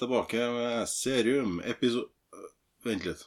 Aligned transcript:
tilbake 0.00 0.48
med 0.54 0.88
Serium 0.88 1.60
episode... 1.64 2.08
Vent 2.84 3.04
litt. 3.04 3.26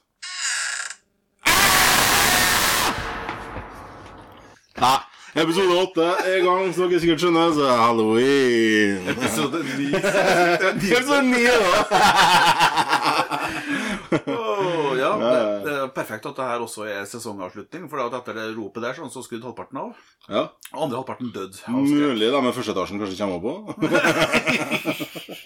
Nei, 4.82 4.98
episode 5.38 5.76
åtte 5.78 6.08
er 6.26 6.40
i 6.40 6.42
gang, 6.44 6.72
som 6.74 6.90
dere 6.90 7.02
sikkert 7.04 7.22
skjønner, 7.22 7.54
så 7.54 7.68
er 7.70 7.78
halloween. 7.84 9.06
Episode 9.14 9.62
9. 9.68 9.92
Episode 10.74 11.22
ni, 11.30 11.44
da! 11.46 11.84
ja, 14.98 15.12
det, 15.22 15.38
det 15.66 15.76
er 15.78 15.94
perfekt 15.94 16.26
at 16.30 16.38
det 16.38 16.50
her 16.50 16.66
også 16.66 16.88
er 16.90 17.06
sesongavslutning. 17.10 17.86
For 17.92 18.02
at 18.04 18.18
etter 18.20 18.38
det 18.42 18.50
ropet 18.58 18.82
der 18.86 18.98
sånn, 18.98 19.14
så 19.14 19.24
skrudde 19.26 19.46
halvparten 19.48 19.84
av. 19.86 19.94
Ja, 20.28 20.48
Og 20.74 20.88
andre 20.88 21.02
halvparten 21.04 21.30
døde. 21.36 21.62
Mulig 21.70 22.34
da 22.34 22.42
med 22.42 22.58
første 22.58 22.74
etasjen 22.74 23.02
kanskje 23.02 23.22
kommer 23.22 23.40
på. 23.44 23.54
Ja. 23.94 25.38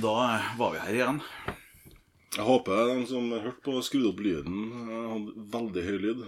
Da 0.00 0.40
var 0.58 0.72
vi 0.72 0.78
her 0.78 0.94
igjen. 0.94 1.18
Jeg 2.32 2.44
håper 2.46 2.86
de 2.88 3.06
som 3.10 3.26
hørte 3.32 3.60
på, 3.64 3.74
skrudde 3.84 4.08
opp 4.08 4.20
lyden. 4.24 4.60
Jeg 4.88 5.08
hadde 5.12 5.42
veldig 5.52 5.82
høy 5.88 5.98
lyd. 6.00 6.22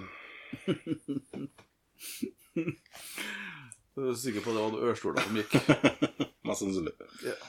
Jeg 3.95 4.11
er 4.11 4.19
sikker 4.21 4.45
på 4.45 4.53
det 4.53 4.67
var 4.67 4.91
ørstoler 4.91 5.25
som 5.25 5.39
gikk. 5.41 5.57
Mest 6.47 6.61
sannsynlig. 6.61 6.93
Yeah. 7.25 7.41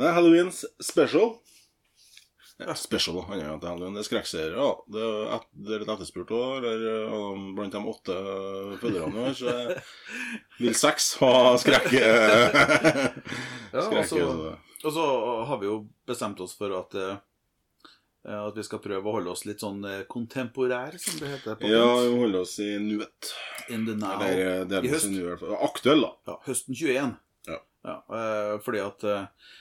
Det 0.00 0.14
Halloweens 0.16 0.64
special. 0.82 1.36
Ja, 2.62 2.74
special 2.78 3.16
er 3.34 3.40
jo 3.48 3.54
er 3.58 4.04
skrekkserier. 4.06 4.52
Ja. 4.54 4.68
Det 4.94 5.02
er, 5.02 5.30
et, 5.36 5.46
det 5.58 5.74
er 5.74 5.82
litt 5.82 5.90
etterspurt 5.96 6.30
òg. 6.36 6.62
Eller 6.62 7.08
uh, 7.10 7.40
blant 7.56 7.74
de 7.74 7.80
åtte 7.90 8.18
følgerne 8.82 9.24
her, 9.24 9.34
så 9.34 9.54
vil 10.60 10.76
seks 10.78 11.14
ha 11.22 11.32
skrekk. 11.58 11.90
Ja, 11.98 13.82
skrekk 13.82 14.04
altså- 14.04 14.20
så- 14.20 14.58
Og 14.84 14.92
så 14.92 15.04
har 15.48 15.58
vi 15.58 15.66
jo 15.66 15.78
bestemt 16.06 16.40
oss 16.44 16.52
for 16.54 16.70
at 16.78 16.94
eh, 16.94 17.16
at 18.28 18.56
vi 18.56 18.62
skal 18.62 18.78
prøve 18.84 19.08
å 19.08 19.14
holde 19.16 19.32
oss 19.32 19.44
litt 19.48 19.60
sånn 19.60 19.82
eh, 19.88 20.04
kontemporær, 20.08 20.94
som 21.00 21.18
det 21.20 21.30
heter. 21.32 21.56
på 21.56 21.68
ja, 21.68 21.84
vi 22.04 22.12
må 22.12 22.20
holde 22.22 22.40
oss 22.44 22.58
i 22.60 22.70
nuet. 22.80 23.32
In 23.68 23.84
the 23.88 23.96
now. 23.96 24.20
Eller 24.20 24.62
eh, 24.64 24.84
I 24.84 24.92
høst. 24.92 25.08
Aktuell, 25.60 26.04
da. 26.04 26.12
Ja, 26.28 26.38
høsten 26.46 26.76
21. 26.76 27.16
Ja. 27.48 27.58
ja 27.84 28.58
fordi 28.64 28.80
at 28.84 29.04
eh, 29.04 29.20
eh, 29.20 29.52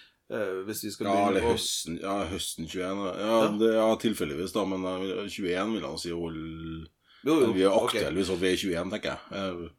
hvis 0.68 0.84
vi 0.84 0.92
skal 0.94 1.08
Ja, 1.08 1.28
eller 1.30 1.42
høsten, 1.52 2.00
ja, 2.02 2.16
høsten 2.32 2.66
21. 2.68 3.06
Ja, 3.06 3.14
Ja. 3.28 3.48
det, 3.60 3.70
ja 3.76 3.88
tilfeldigvis, 4.02 4.54
da. 4.56 4.66
Men 4.66 4.86
eh, 4.86 5.28
21 5.30 5.74
vil 5.78 5.86
han 5.88 5.98
si 6.02 6.12
hold 6.12 6.88
Jo, 7.26 7.40
jo, 7.40 7.54
Vi 7.56 7.64
er 7.64 7.72
aktuelle 7.72 8.10
okay. 8.12 8.36
hvis 8.36 8.64
vi 8.66 8.74
er 8.76 8.84
21, 8.84 8.92
tenker 8.92 9.10
jeg. 9.14 9.20
Eh, 9.32 9.70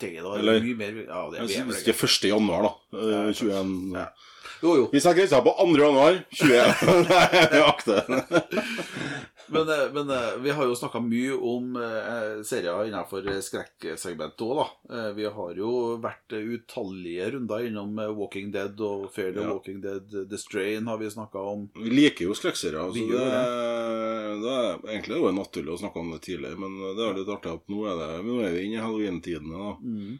Det 0.00 0.14
da, 0.22 0.34
Eller- 0.38 0.60
mye 0.64 0.76
mer 0.76 0.92
Ja, 1.06 1.20
det 1.30 1.38
er 1.38 1.42
er 1.60 1.64
hvis 1.68 1.84
det 1.84 1.94
er 1.94 2.06
1. 2.06 2.28
januar, 2.32 2.62
da. 2.62 2.98
eh, 2.98 3.10
Ja, 3.10 3.32
21 3.32 3.92
Ja. 3.94 4.06
Jo, 4.62 4.74
jo. 4.76 4.88
Vi 4.92 5.00
setter 5.00 5.16
grensa 5.20 5.40
på 5.40 5.52
2. 5.56 5.76
januar, 5.78 6.24
21. 6.34 6.74
Nei, 7.08 7.28
vi 7.52 7.60
akter. 7.64 8.02
Men, 9.50 9.68
eh, 9.68 9.92
men 9.92 10.10
eh, 10.10 10.36
vi 10.36 10.50
har 10.50 10.64
jo 10.64 10.74
snakka 10.76 11.00
mye 11.00 11.34
om 11.34 11.76
eh, 11.76 12.42
serier 12.46 12.86
innenfor 12.86 13.26
skrekksegmentet 13.42 14.44
òg, 14.46 14.60
da. 14.60 15.00
Vi 15.16 15.26
har 15.26 15.58
jo 15.58 15.72
vært 16.02 16.34
utallige 16.36 17.30
runder 17.34 17.66
innom 17.66 17.98
Walking 18.18 18.52
Dead 18.54 18.78
og 18.86 19.08
Fair 19.14 19.32
the 19.34 19.42
Ja. 19.42 19.52
Walking 19.52 19.80
Dead. 19.82 20.14
The 20.30 20.38
Strain 20.38 20.86
har 20.86 20.98
vi 20.98 21.10
snakka 21.10 21.42
om. 21.52 21.68
Vi 21.74 21.90
liker 21.90 22.28
jo 22.28 22.36
skrekkserier. 22.38 22.80
Altså 22.80 23.06
det, 23.10 23.26
det 24.44 24.56
er 24.56 24.82
egentlig 24.94 25.16
det 25.16 25.24
var 25.24 25.36
naturlig 25.36 25.74
å 25.74 25.80
snakke 25.82 26.02
om 26.02 26.12
det 26.14 26.22
tidligere, 26.26 26.60
men 26.60 26.78
det 26.96 27.06
er 27.06 27.18
litt 27.18 27.32
artig 27.34 27.54
at 27.56 27.72
nå 27.72 27.84
er, 27.90 28.02
det, 28.02 28.10
nå 28.26 28.40
er 28.44 28.54
vi 28.54 28.66
inne 28.68 28.78
i 28.78 28.84
halloween-tidene. 28.84 29.64
Da. 29.64 29.72
Mm. 29.80 30.18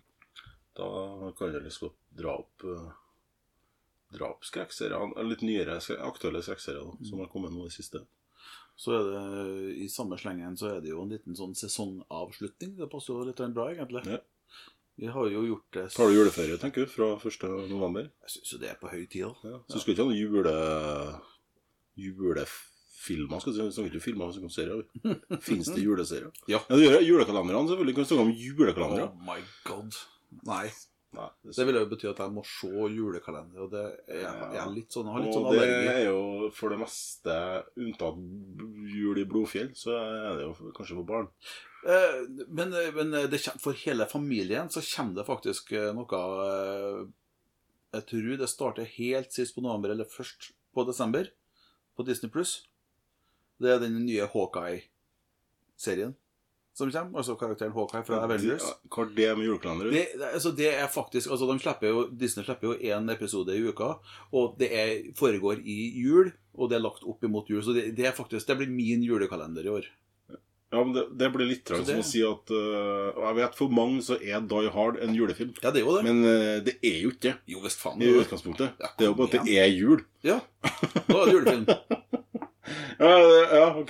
da 0.80 0.90
kan 1.38 1.54
jeg 1.54 1.66
liksom 1.68 1.94
dra 2.18 2.38
opp 2.42 2.66
drapsskrekkserier. 4.10 5.12
Litt 5.26 5.44
nyere, 5.46 5.78
aktuelle 6.02 6.42
skrekkserier 6.42 7.06
som 7.06 7.22
har 7.22 7.30
kommet 7.30 7.54
nå 7.54 7.68
i 7.68 7.74
siste. 7.74 8.02
Så 8.80 8.94
er 8.96 9.08
det 9.12 9.72
i 9.84 9.86
samme 9.92 10.16
slengen 10.16 10.54
så 10.56 10.70
er 10.74 10.78
det 10.80 10.94
jo 10.94 11.02
en 11.04 11.10
liten 11.12 11.36
sånn 11.36 11.52
sesongavslutning. 11.58 12.78
Det 12.78 12.88
passer 12.88 13.12
jo 13.12 13.26
litt 13.28 13.42
bra, 13.52 13.66
egentlig. 13.74 14.06
Ja. 14.08 14.20
Vi 15.00 15.08
har 15.12 15.28
jo 15.32 15.42
gjort 15.46 15.76
det 15.76 15.84
Tar 15.94 16.08
du 16.08 16.16
juleferie, 16.16 16.56
tenker 16.60 16.84
du, 16.84 16.92
fra 16.92 17.10
1. 17.16 17.44
november? 17.70 18.08
Jeg 18.24 18.34
syns 18.34 18.54
jo 18.54 18.60
det 18.60 18.70
er 18.72 18.80
på 18.80 18.88
høy 18.92 19.04
tid, 19.04 19.26
da. 19.28 19.52
Ja. 19.52 19.60
Så 19.68 19.80
skal 19.80 19.90
vi 19.90 19.96
ikke 19.96 20.04
ha 20.04 20.10
noen 20.10 20.20
jule... 20.20 20.54
julefilmer, 22.00 23.40
skal 23.40 23.56
vi 23.56 23.68
snakker 23.68 23.90
ikke 23.92 24.04
filmer, 24.04 24.28
vi 24.28 24.38
snakker 24.38 24.50
om 24.50 24.56
serier. 24.56 25.40
Fins 25.48 25.72
det 25.72 25.84
juleserier? 25.84 26.32
Ja. 26.52 26.60
det 26.68 26.84
gjør. 26.84 27.00
Julekalenderne, 27.04 27.66
selvfølgelig. 27.72 27.96
Kan 27.96 28.06
vi 28.06 28.10
snakke 28.12 28.26
om 28.28 28.34
julekalendere? 28.44 29.08
Oh 29.08 29.28
my 29.28 29.40
god. 29.68 30.00
Nei. 30.48 30.66
Nei, 31.12 31.26
det 31.42 31.56
Det 31.56 31.64
vil 31.66 31.74
jo 31.74 31.86
bety 31.90 32.06
at 32.06 32.20
jeg 32.22 32.30
må 32.36 32.42
se 32.46 32.68
julekalender, 32.94 33.64
og 33.64 33.70
det 33.72 33.80
er, 34.06 34.20
jeg 34.54 34.60
er 34.62 34.68
litt 34.70 34.94
sånn, 34.94 35.08
jeg 35.08 35.14
har 35.16 35.24
litt 35.24 35.34
sånn 35.34 35.46
Og 35.48 35.56
det 35.56 35.62
allergi. 35.64 35.88
er 35.90 36.04
jo 36.06 36.50
for 36.54 36.70
det 36.70 36.78
meste, 36.78 37.38
unntatt 37.82 38.20
jul 38.94 39.18
i 39.18 39.24
Blodfjell, 39.26 39.72
så 39.74 39.96
er 39.98 40.38
det 40.38 40.44
jo 40.46 40.70
kanskje 40.76 40.98
for 41.00 41.08
barn. 41.08 41.26
Eh, 41.82 42.20
Men, 42.46 42.70
men 42.94 43.10
det 43.32 43.40
for 43.58 43.72
hele 43.82 44.06
familien 44.06 44.70
så 44.70 44.84
kommer 44.86 45.18
det 45.18 45.26
faktisk 45.26 45.72
eh, 45.72 45.90
noe 45.96 46.22
eh, 46.46 47.02
Jeg 47.96 48.06
tror 48.06 48.36
det 48.44 48.48
starter 48.52 48.84
helt 48.94 49.32
sist 49.34 49.56
på 49.56 49.64
november, 49.66 49.90
eller 49.90 50.06
først 50.06 50.52
på 50.76 50.84
desember, 50.86 51.26
på 51.98 52.06
Disney 52.06 52.30
Pluss. 52.30 52.68
Det 53.58 53.72
er 53.74 53.80
den 53.82 53.98
nye 54.06 54.30
Hawkeye-serien 54.30 56.14
som 56.80 56.90
kommer. 56.94 57.22
Altså 57.22 57.36
karakteren 57.40 57.74
Hawkeye 57.76 58.06
fra 58.06 58.22
Avengers. 58.24 58.66
Hva 58.90 59.06
er 59.06 59.14
det 59.16 59.30
med 59.38 59.48
julekalenderen? 59.48 59.94
Det, 59.94 60.30
altså 60.32 60.54
det 60.56 60.72
er 60.72 60.90
faktisk 60.90 61.30
altså 61.30 61.48
de 61.50 61.58
slipper 61.62 61.92
jo, 61.92 62.04
Disney 62.24 62.46
slipper 62.48 62.72
jo 62.72 62.76
én 62.96 63.12
episode 63.14 63.56
i 63.56 63.62
uka, 63.68 63.94
og 64.36 64.58
det 64.60 64.72
er, 64.74 64.92
foregår 65.18 65.62
i 65.62 65.80
jul, 66.00 66.32
og 66.56 66.70
det 66.72 66.80
er 66.80 66.86
lagt 66.88 67.06
opp 67.08 67.24
imot 67.26 67.50
jul. 67.52 67.62
Så 67.64 67.76
det, 67.76 67.90
det 67.98 68.10
er 68.10 68.16
faktisk, 68.16 68.48
det 68.48 68.58
blir 68.60 68.72
min 68.72 69.06
julekalender 69.06 69.66
i 69.68 69.74
år. 69.78 69.90
Ja, 70.70 70.84
men 70.84 70.92
det, 70.94 71.02
det 71.18 71.30
blir 71.34 71.48
litt 71.50 71.64
trangt 71.66 71.88
som 71.88 71.98
å 71.98 72.06
si 72.06 72.20
at 72.22 72.50
uh, 72.54 73.10
jeg 73.10 73.36
vet 73.40 73.56
for 73.58 73.72
mange 73.74 74.04
så 74.06 74.14
er 74.22 74.44
Die 74.46 74.70
Hard 74.70 75.00
en 75.02 75.16
julefilm. 75.18 75.50
Ja, 75.58 75.72
det 75.74 75.82
er 75.82 75.88
jo 75.88 75.96
det. 75.96 76.04
Men 76.06 76.20
uh, 76.22 76.60
det 76.62 76.76
er 76.78 77.00
jo 77.02 77.10
ikke 77.10 77.32
det 77.42 77.56
jo 77.56 77.62
visst 77.64 77.82
faen. 77.82 77.98
i 77.98 78.12
utgangspunktet. 78.20 78.78
Ja, 78.78 78.92
Det 78.94 79.08
er 79.08 79.10
jo 79.10 79.16
bare 79.18 79.32
at 79.32 79.48
det 79.48 79.58
er 79.58 79.72
jul. 79.74 80.04
Ja, 80.22 80.38
da 80.62 81.16
er 81.16 81.26
det 81.26 81.34
julefilm. 81.34 81.66
Ja, 82.98 83.12
ja 83.56 83.66
ok. 83.80 83.88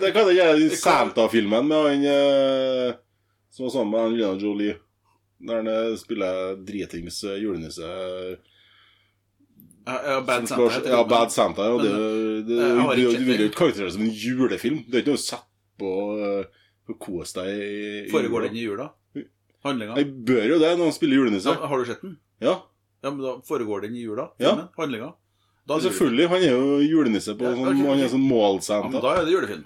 Det 0.00 0.12
kan 0.14 0.26
jeg 0.30 0.36
gjøre 0.40 0.60
i 0.60 0.68
Santa-filmen 0.76 1.68
med 1.68 1.84
han 1.88 2.06
eh, 2.12 2.94
som 3.52 3.66
var 3.66 3.70
sammen 3.76 3.92
med 3.94 4.00
Angelina 4.06 4.32
Jolie. 4.42 4.74
Der 5.42 5.56
han 5.60 5.68
øh, 5.68 5.96
spiller 5.98 6.56
dritings 6.66 7.24
øh, 7.24 7.36
julenisse. 7.42 7.82
Ja, 9.86 10.20
Bad 10.26 10.46
Santa. 10.46 10.68
skal- 10.70 10.90
Ja. 10.90 11.02
Bad 11.08 11.30
Santa. 11.30 11.62
ja, 11.62 11.72
det, 11.78 12.46
det, 12.46 12.58
du 12.96 13.24
vil 13.24 13.40
jo 13.40 13.44
ikke 13.48 13.56
karakterisere 13.56 13.92
som 13.92 14.02
en 14.02 14.10
julefilm. 14.14 14.84
Det 14.86 14.94
er 14.94 15.02
ikke 15.02 15.14
noe 15.14 15.18
å 15.18 15.26
sette 15.26 15.48
på 15.78 15.92
for 16.86 16.94
å 16.94 16.98
kose 16.98 17.34
deg 17.40 17.48
i 17.62 18.06
i 18.06 18.10
Foregår 18.10 18.42
den 18.48 18.56
i 18.56 18.62
jula? 18.66 18.90
Handlinga? 19.64 19.96
Jeg 19.96 20.06
bør 20.26 20.44
jo 20.50 20.58
det 20.58 20.70
når 20.78 20.84
han 20.88 20.92
spiller 20.94 21.16
julenisse. 21.20 21.46
Ja, 21.54 21.66
har 21.70 21.78
du 21.78 21.84
sett 21.90 22.00
den? 22.02 22.16
Ja, 22.42 22.54
Ja, 23.02 23.10
men 23.10 23.20
da 23.22 23.32
Foregår 23.46 23.82
den 23.82 23.96
i 23.96 24.02
jula? 24.02 24.28
Filmen? 24.38 24.68
Handlinga? 24.78 25.04
Ja, 25.06 25.12
julefilm. 25.12 25.21
Selvfølgelig. 25.68 26.28
Han 26.32 26.42
er 26.42 26.50
jo 26.56 26.80
julenisse 26.82 27.36
på 27.38 27.46
Ja, 27.46 27.54
sånn, 27.54 27.70
okay. 27.70 27.86
Han 27.86 28.02
er 28.02 28.10
sånn 28.10 28.26
sånn 28.66 28.92
Ja, 28.96 29.00
da 29.04 29.14
er 29.14 29.24
det 29.26 29.34
julefilm. 29.36 29.64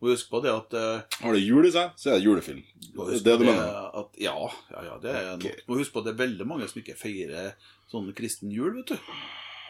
Og 0.00 0.14
husk 0.14 0.30
på 0.32 0.40
det 0.40 0.52
at 0.52 0.76
uh, 0.80 1.02
Har 1.20 1.36
det 1.36 1.42
jul 1.44 1.66
i 1.68 1.72
seg, 1.74 1.92
så 2.00 2.12
er 2.12 2.18
det 2.18 2.24
julefilm. 2.24 2.62
Det 2.80 3.18
er 3.18 3.24
det 3.26 3.34
du 3.42 3.44
mener? 3.44 3.90
At, 4.00 4.14
ja, 4.20 4.32
ja, 4.72 4.84
ja, 4.86 4.96
det 5.02 5.12
er 5.12 5.28
okay. 5.34 5.52
nok. 5.52 5.66
Og 5.68 5.82
husk 5.82 5.92
på 5.92 6.00
at 6.00 6.08
det 6.08 6.14
er 6.14 6.22
veldig 6.22 6.46
mange 6.48 6.68
som 6.70 6.80
ikke 6.80 6.96
feirer 6.96 7.52
sånn 7.92 8.08
kristen 8.16 8.52
jul, 8.54 8.72
vet 8.80 8.94
du. 8.94 9.12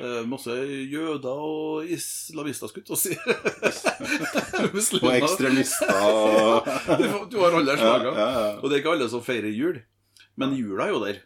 Uh, 0.01 0.23
masse 0.31 0.55
jøder 0.89 1.43
og 1.45 1.91
islamister, 1.93 2.71
skulle 2.71 2.87
jeg 2.87 2.89
til 2.89 2.97
å 2.97 3.03
si. 3.03 3.13
Og 5.03 5.11
ekstremister. 5.13 5.91
Du 7.33 7.37
har 7.43 7.59
alle 7.59 7.75
slagene. 7.77 8.15
ja, 8.15 8.29
ja. 8.31 8.53
Og 8.61 8.71
det 8.71 8.79
er 8.79 8.85
ikke 8.85 8.95
alle 8.95 9.11
som 9.13 9.25
feirer 9.25 9.51
jul. 9.51 9.83
Men 10.41 10.55
jula 10.57 10.87
er 10.87 10.95
jo 10.95 11.03
der 11.03 11.21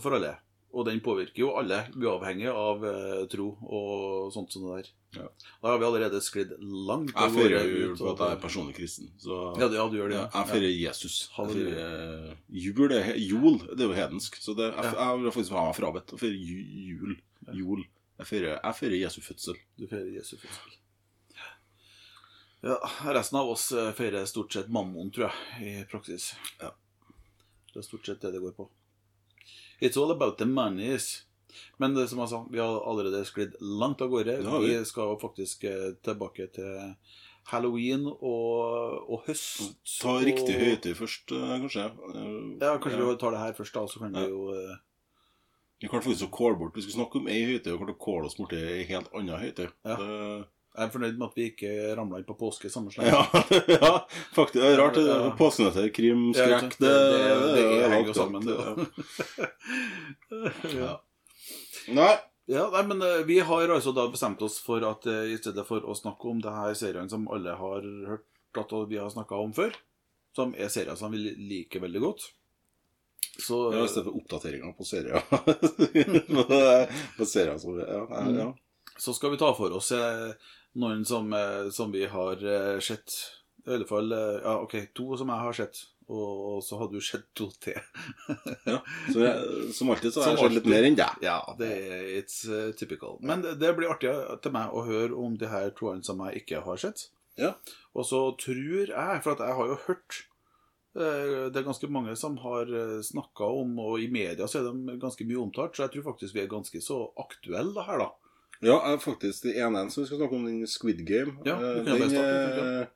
for 0.00 0.14
alle. 0.16 0.38
Og 0.78 0.84
den 0.86 1.00
påvirker 1.02 1.40
jo 1.42 1.48
alle, 1.58 1.80
uavhengig 1.98 2.46
av 2.52 2.84
eh, 2.86 3.22
tro 3.32 3.48
og 3.66 4.28
sånt 4.34 4.52
som 4.54 4.62
det 4.68 4.76
der. 4.76 4.90
Ja. 5.16 5.24
Da 5.62 5.72
har 5.72 5.78
vi 5.80 5.86
allerede 5.88 6.20
sklidd 6.22 6.52
langt 6.60 7.10
Jeg 7.16 7.32
feirer 7.34 7.64
jul 7.66 7.94
på 7.98 8.10
at 8.12 8.20
jeg 8.22 8.36
er 8.36 8.42
personlig 8.42 8.76
kristen. 8.76 9.08
Så 9.18 9.38
Ja, 9.58 9.66
det- 9.66 9.78
ja, 9.80 9.88
du 9.88 9.96
gjør 9.98 10.12
det. 10.12 10.18
ja, 10.20 10.28
jeg 10.36 10.50
feirer 10.52 10.74
Jesus. 10.78 11.16
Jeg 11.34 11.50
feirer 11.50 12.36
jul 12.48 12.92
er, 12.92 13.14
jul, 13.16 13.58
det 13.74 13.80
er 13.80 13.88
jo 13.88 13.96
hedensk. 13.98 14.36
Så 14.44 14.54
det, 14.54 14.68
jeg, 14.76 14.94
jeg 14.94 15.18
vil 15.24 15.32
faktisk 15.32 15.56
ha 15.56 15.64
meg 15.66 15.78
frabedt 15.80 16.14
å 16.14 16.18
feire 16.20 16.38
jul. 16.38 17.16
Jul. 17.56 17.84
Jeg 18.18 18.26
feirer, 18.26 18.60
jeg 18.62 18.74
feirer 18.82 19.00
Jesu 19.02 19.20
fødsel. 19.24 19.56
Du 19.78 19.86
feirer 19.88 20.12
Jesu 20.14 20.36
fødsel. 20.36 20.76
Ja, 22.60 22.78
resten 23.14 23.38
av 23.38 23.48
oss 23.50 23.70
eh, 23.72 23.92
feirer 23.94 24.24
stort 24.26 24.52
sett 24.52 24.68
mammon, 24.68 25.10
tror 25.14 25.28
jeg, 25.30 25.62
i 25.62 25.84
praksis. 25.90 26.32
Ja. 26.60 26.72
Det 27.72 27.78
er 27.82 27.86
stort 27.86 28.06
sett 28.08 28.20
det 28.24 28.32
det 28.34 28.40
går 28.42 28.54
på. 28.56 28.68
It's 29.80 29.96
all 29.96 30.10
about 30.10 30.38
the 30.38 30.46
monies. 30.46 31.24
Men 31.78 31.94
det 31.94 32.08
som 32.10 32.18
jeg 32.22 32.28
sa, 32.28 32.44
vi 32.50 32.58
har 32.58 32.80
allerede 32.86 33.24
sklidd 33.26 33.54
langt 33.60 34.00
av 34.02 34.10
gårde. 34.12 34.38
Vi. 34.42 34.66
vi 34.76 34.84
skal 34.84 35.16
faktisk 35.20 35.64
eh, 35.64 35.92
tilbake 36.04 36.46
til 36.54 36.94
halloween 37.48 38.04
og, 38.06 39.08
og 39.08 39.22
høst. 39.26 39.72
Ta 40.02 40.18
riktig 40.20 40.54
og- 40.58 40.66
høytid 40.66 40.94
først, 40.98 41.32
eh, 41.32 41.54
kanskje. 41.62 41.86
Eh, 41.86 42.28
Ja, 42.60 42.76
kanskje 42.78 43.06
vi 43.08 43.16
tar 43.22 43.30
det 43.32 43.40
her 43.40 43.52
først, 43.56 43.74
da, 43.74 43.86
så 43.86 43.98
kan 44.04 44.12
vi 44.12 44.26
jo 44.28 44.52
Vi 45.80 45.86
klarte 45.88 46.08
faktisk 46.10 46.26
å 46.26 46.30
kåle 46.34 46.58
bort 46.58 46.74
Vi 46.74 46.82
skulle 46.82 46.98
snakke 47.04 47.16
om 47.20 47.28
ei 47.30 47.44
høytid, 47.46 47.72
og 47.72 47.78
klarte 47.80 47.94
å 47.94 48.02
kåle 48.02 48.26
oss 48.26 48.34
borti 48.36 48.58
ei 48.58 48.84
helt 48.90 49.08
anna 49.14 49.38
høytid. 49.38 49.70
Ja. 49.86 49.96
Det- 49.96 50.44
Jeg 50.78 50.86
er 50.86 50.92
fornøyd 50.94 51.18
med 51.18 51.26
at 51.26 51.36
vi 51.38 51.48
ikke 51.50 51.72
ramla 51.98 52.20
inn 52.20 52.28
på 52.28 52.36
påske 52.38 52.70
samme 52.70 52.92
sleng. 52.94 53.10
Ja, 53.10 53.24
ja, 53.80 53.92
faktisk. 54.36 54.60
Det 54.60 54.70
er 54.70 54.78
rart. 54.78 54.98
Ja. 55.02 55.18
der 55.18 55.36
Påskenøtter, 55.40 55.90
krim, 55.94 56.28
Ja, 56.30 56.46
skrekk 56.46 56.78
Det, 56.78 56.94
det, 56.94 57.18
det, 57.18 57.52
det, 57.58 57.66
er 57.82 57.94
henger 57.96 58.12
jo 58.12 58.16
sammen, 58.16 58.46
det 58.46 58.56
òg. 58.62 58.76
ja. 60.82 60.96
Nei. 61.98 62.14
Ja, 62.48 62.70
nei, 62.72 62.82
men 62.88 63.02
eh, 63.02 63.24
Vi 63.28 63.40
har 63.40 63.68
altså 63.68 63.92
da 63.92 64.06
bestemt 64.08 64.42
oss 64.42 64.56
for 64.64 64.84
at 64.88 65.04
eh, 65.06 65.34
i 65.34 65.36
stedet 65.36 65.66
for 65.68 65.84
å 65.84 65.96
snakke 65.96 66.30
om 66.30 66.40
det 66.40 66.54
her 66.54 66.72
seriene 66.78 67.12
som 67.12 67.26
alle 67.28 67.52
har 67.58 67.84
hørt 68.08 68.24
at 68.56 68.72
vi 68.88 68.96
har 68.96 69.10
snakka 69.12 69.36
om 69.36 69.52
før, 69.52 69.74
som 70.36 70.54
er 70.56 70.70
serier 70.72 70.96
som 70.96 71.12
vi 71.12 71.20
liker 71.36 71.84
veldig 71.84 72.00
godt 72.00 72.24
Så 73.36 73.58
Ja, 73.74 73.84
I 73.84 73.90
stedet 73.92 74.06
for 74.08 74.16
oppdateringer 74.16 74.72
på 74.78 74.86
serier. 74.88 75.20
på 77.18 77.28
serier 77.28 77.58
som 77.60 77.76
ja, 77.78 78.00
ja, 78.10 78.24
ja. 78.38 78.48
så 78.96 79.12
skal 79.12 79.36
vi 79.36 79.40
ta 79.44 79.52
for 79.54 79.76
oss 79.76 79.92
eh, 79.92 80.32
noen 80.78 81.04
som, 81.04 81.32
eh, 81.32 81.68
som 81.70 81.92
vi 81.92 82.06
har 82.06 82.44
eh, 82.44 82.80
sett. 82.80 83.12
I 83.66 83.74
alle 83.76 83.86
fall 83.88 84.12
eh, 84.12 84.40
ja, 84.42 84.58
ok, 84.62 84.76
to 84.96 85.16
som 85.18 85.32
jeg 85.32 85.46
har 85.46 85.56
sett. 85.62 85.84
Og, 86.08 86.62
så 86.64 86.78
har 86.80 86.88
du 86.88 87.02
sett 87.04 87.26
to 87.36 87.50
til. 87.60 87.76
ja. 88.70 88.78
Så 89.12 89.20
jeg, 89.20 89.72
som 89.76 89.90
alltid 89.92 90.14
så 90.14 90.22
har 90.24 90.32
jeg 90.32 90.40
sett 90.40 90.54
litt 90.56 90.70
mer 90.72 90.86
enn 90.88 90.96
deg. 90.96 91.18
Ja, 91.20 91.42
det 91.58 91.68
er 91.68 92.06
it's 92.22 92.38
uh, 92.48 92.70
typical. 92.72 93.18
Men 93.20 93.44
det, 93.44 93.58
det 93.60 93.74
blir 93.76 93.92
artig 93.92 94.14
til 94.40 94.54
meg 94.54 94.72
å 94.72 94.86
høre 94.86 95.18
om 95.20 95.36
de 95.36 95.50
her 95.52 95.68
toene 95.76 96.06
som 96.06 96.22
jeg 96.24 96.40
ikke 96.40 96.62
har 96.64 96.80
sett. 96.80 97.10
Ja. 97.36 97.52
Og 97.92 98.08
så 98.08 98.22
tror 98.40 98.88
jeg, 98.88 99.20
for 99.20 99.34
at 99.34 99.44
jeg 99.44 99.58
har 99.60 99.68
jo 99.70 99.76
hørt 99.84 100.24
Det 100.98 101.54
er 101.54 101.62
ganske 101.62 101.86
mange 101.92 102.14
som 102.18 102.40
har 102.42 102.72
snakka 103.04 103.46
om, 103.60 103.76
og 103.84 104.00
i 104.02 104.08
media 104.10 104.48
så 104.48 104.62
er 104.62 104.70
de 104.72 104.96
ganske 104.98 105.26
mye 105.28 105.38
omtalt, 105.44 105.76
så 105.76 105.84
jeg 105.84 105.92
tror 105.92 106.08
faktisk 106.08 106.34
vi 106.34 106.40
er 106.42 106.50
ganske 106.50 106.80
så 106.82 106.96
aktuelle 107.20 107.84
her, 107.86 108.00
da. 108.00 108.27
Ja, 108.62 108.74
jeg 108.82 108.92
er 108.96 109.02
faktisk 109.02 109.42
det 109.46 109.56
ene 109.62 109.84
som 109.90 110.02
vi 110.02 110.06
skal 110.08 110.18
snakke 110.18 110.34
om, 110.34 110.44
den 110.48 110.66
Squid 110.66 111.04
Game. 111.06 111.36
Ja, 111.46 111.54
Eh, 111.54 111.76
du 111.78 111.84
bare 111.90 111.98
den, 111.98 112.10
starte, 112.10 112.88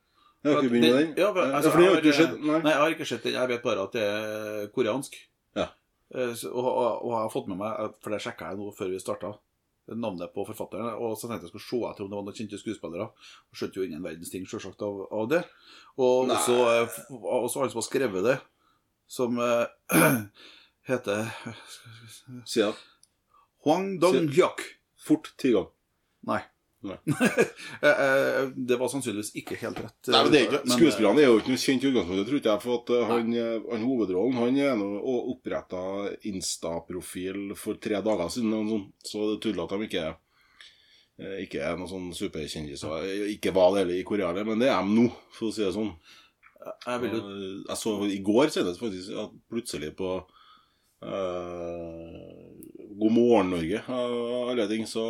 Jeg 0.43 0.53
har 0.53 0.61
ikke 0.61 0.71
begynt 0.73 0.89
med 0.89 0.97
den. 0.99 1.13
Ja, 1.17 1.29
Eh, 1.31 1.55
altså, 1.55 1.71
for 1.71 1.79
det 1.79 1.87
har 1.87 2.01
ikke 2.01 2.13
skjedd. 2.17 2.33
Nei. 2.43 2.57
Nei, 2.65 2.71
jeg 2.73 2.79
har 2.81 2.89
ikke 2.97 3.05
sett 3.07 3.23
den. 3.23 3.33
Jeg 3.33 3.47
vet 3.53 3.63
bare 3.63 3.83
at 3.87 3.91
det 3.95 4.03
er 4.03 4.67
koreansk. 4.75 5.15
Ja. 5.55 5.67
Eh, 6.13 6.33
så- 6.35 6.51
Og, 6.51 6.65
og, 6.67 7.05
og 7.05 7.11
jeg 7.13 7.21
har 7.23 7.29
fått 7.29 7.47
med 7.47 7.57
meg, 7.57 7.93
for 8.03 8.09
det 8.11 8.19
sjekka 8.21 8.49
jeg 8.51 8.57
nå 8.59 8.73
før 8.75 8.89
vi 8.91 8.99
starta, 8.99 9.31
navnet 9.87 10.33
på 10.33 10.45
forfatteren. 10.47 10.93
Og 10.99 11.15
så 11.17 11.27
tenkte 11.29 11.47
jeg 11.47 11.53
skulle 11.55 11.69
se 11.69 11.79
etter 11.91 12.03
om 12.03 12.09
det 12.11 12.15
var 12.19 12.23
noen 12.27 12.35
kjente 12.35 12.59
skuespillere. 12.59 13.07
Og 13.07 13.55
skjønte 13.55 13.75
jo 13.79 13.83
ingen 13.87 14.03
verdens 14.03 14.29
ting 14.31 14.45
selvsagt 14.45 14.81
av, 14.83 15.07
av 15.11 15.29
det. 15.29 15.43
Og 15.97 16.27
Nei. 16.27 16.35
så 16.43 16.55
eh, 16.75 16.83
f- 16.87 17.07
og 17.11 17.49
så 17.49 17.59
han 17.63 17.69
som 17.71 17.79
har 17.79 17.87
skrevet 17.87 18.23
det, 18.23 18.37
som 19.07 19.39
heter 20.91 21.31
Sia. 22.45 22.73
Huang 23.63 23.99
Dong-hyuk. 23.99 24.59
Fort 25.03 25.33
ti 25.39 25.53
ganger. 25.53 25.71
Nei. 26.29 26.41
Nei. 26.83 26.97
Eh, 27.83 27.89
eh, 27.89 28.49
det 28.55 28.77
var 28.79 28.87
sannsynligvis 28.91 29.33
ikke 29.39 29.57
helt 29.59 29.79
rett. 29.83 30.07
Nei, 30.07 30.19
men 30.23 30.31
det 30.31 30.39
er 30.39 30.45
ikke, 30.47 30.59
men, 30.63 30.71
eh, 30.71 30.77
Skuespillerne 30.79 31.23
er 31.23 31.29
jo 31.29 31.39
ikke 31.39 31.51
noe 31.51 31.61
kjent 31.63 31.83
i 31.83 31.89
utgangspunktet, 31.89 32.27
tror 32.29 32.39
ikke 32.39 32.51
jeg. 32.53 32.63
For 32.63 32.75
at 32.79 32.91
han, 33.09 33.31
han 33.71 33.85
hovedrollen 33.87 34.37
han 34.39 34.59
er 34.63 34.75
nå 34.79 34.89
oppretta 35.33 35.83
Insta-profil 36.31 37.55
for 37.59 37.79
tre 37.83 37.99
dager 38.05 38.31
siden. 38.31 38.85
Så 39.03 39.25
det 39.27 39.37
er 39.37 39.41
tydelig 39.47 39.65
at 39.65 39.75
de 39.75 39.89
ikke 39.89 40.05
ikke 41.43 41.59
er 41.61 41.75
noen 41.77 41.91
sånn 41.91 42.07
superkjendiser. 42.17 43.03
Ikke 43.35 43.51
var 43.53 43.73
det 43.73 43.83
heller 43.83 43.99
i 43.99 44.05
Korea, 44.07 44.31
men 44.47 44.63
det 44.63 44.71
er 44.73 44.79
de 44.81 44.95
nå, 44.97 45.03
for 45.35 45.51
å 45.51 45.53
si 45.53 45.61
det 45.61 45.69
sånn. 45.75 45.91
Jeg 46.87 47.01
vil 47.03 47.19
Jeg 47.67 47.77
så 47.77 47.93
i 48.07 48.17
går 48.23 48.49
senest 48.55 48.81
faktisk 48.81 49.19
at 49.21 49.35
plutselig 49.51 49.91
på 49.99 50.15
God 52.99 53.11
morgen 53.11 53.49
Norge, 53.49 53.81
av 53.87 54.49
alle 54.49 54.67
ting, 54.69 54.85
så 54.87 55.01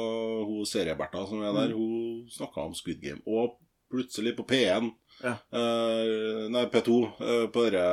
hun 0.48 0.66
serieberta 0.66 1.26
som 1.28 1.42
er 1.44 1.52
Mm. 1.52 1.56
der, 1.60 1.74
hun 1.76 2.30
snakka 2.32 2.62
om 2.66 2.74
Squid 2.74 3.02
Game. 3.02 3.22
Og 3.28 3.58
plutselig 3.92 4.36
på 4.38 4.44
P1 4.50 4.92
Ja. 5.24 5.36
uh, 5.54 6.50
Nei, 6.50 6.66
P2, 6.66 6.96
Uh, 7.20 7.48
på 7.54 7.64
dette 7.70 7.84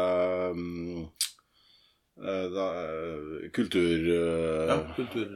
eh, 2.21 2.47
da, 2.53 2.67
eh, 2.85 3.51
Kultur... 3.53 3.99
eh, 4.09 4.69
Ja, 4.69 4.79
kultur... 4.97 5.27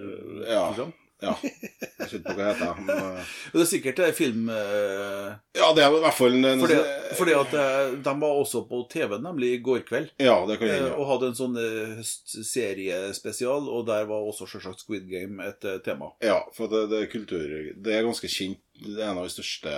ja. 0.48 0.86
Ja. 1.22 1.34
Jeg 1.44 2.08
skjønner 2.10 2.30
ikke 2.30 2.34
hva 2.34 2.44
det 2.44 2.48
heter. 2.58 2.74
Men, 2.84 2.96
eh, 2.98 3.22
Det 3.54 3.60
er 3.62 3.68
sikkert 3.70 3.96
det 4.00 4.06
er 4.08 4.16
film 4.18 4.44
eh, 4.52 5.28
ja, 5.56 5.66
det 5.76 5.82
er 5.84 5.88
i 5.94 6.00
hvert 6.02 6.18
fall 6.18 6.34
en, 6.40 6.60
fordi, 6.64 6.78
fordi 7.20 7.32
at 7.38 7.50
eh, 7.60 7.86
de 8.04 8.12
var 8.24 8.32
også 8.42 8.58
på 8.68 8.76
TV 8.92 9.10
nemlig 9.22 9.48
i 9.54 9.62
går 9.64 9.80
kveld. 9.88 10.08
Ja, 10.20 10.36
det 10.48 10.54
kan 10.60 10.68
eh, 10.68 10.74
hende. 10.80 10.92
Og 10.98 11.04
hadde 11.12 11.26
en 11.30 11.38
sånn 11.38 11.56
eh, 11.60 11.92
høstseriespesial, 12.00 13.62
og 13.70 13.80
der 13.88 14.02
var 14.10 14.20
også 14.26 14.44
selvsagt 14.50 14.80
Squid 14.84 15.04
Game 15.12 15.36
et 15.46 15.62
eh, 15.70 15.78
tema. 15.86 16.06
Ja, 16.24 16.40
for 16.56 16.64
det, 16.72 16.80
det 16.92 16.98
er 17.04 17.12
kultur 17.14 17.44
Det 17.46 17.90
er 17.94 18.06
ganske 18.08 18.28
kjent. 18.28 18.60
Det 18.74 18.98
er 18.98 19.08
en 19.12 19.20
av 19.22 19.26
de 19.28 19.32
største 19.36 19.70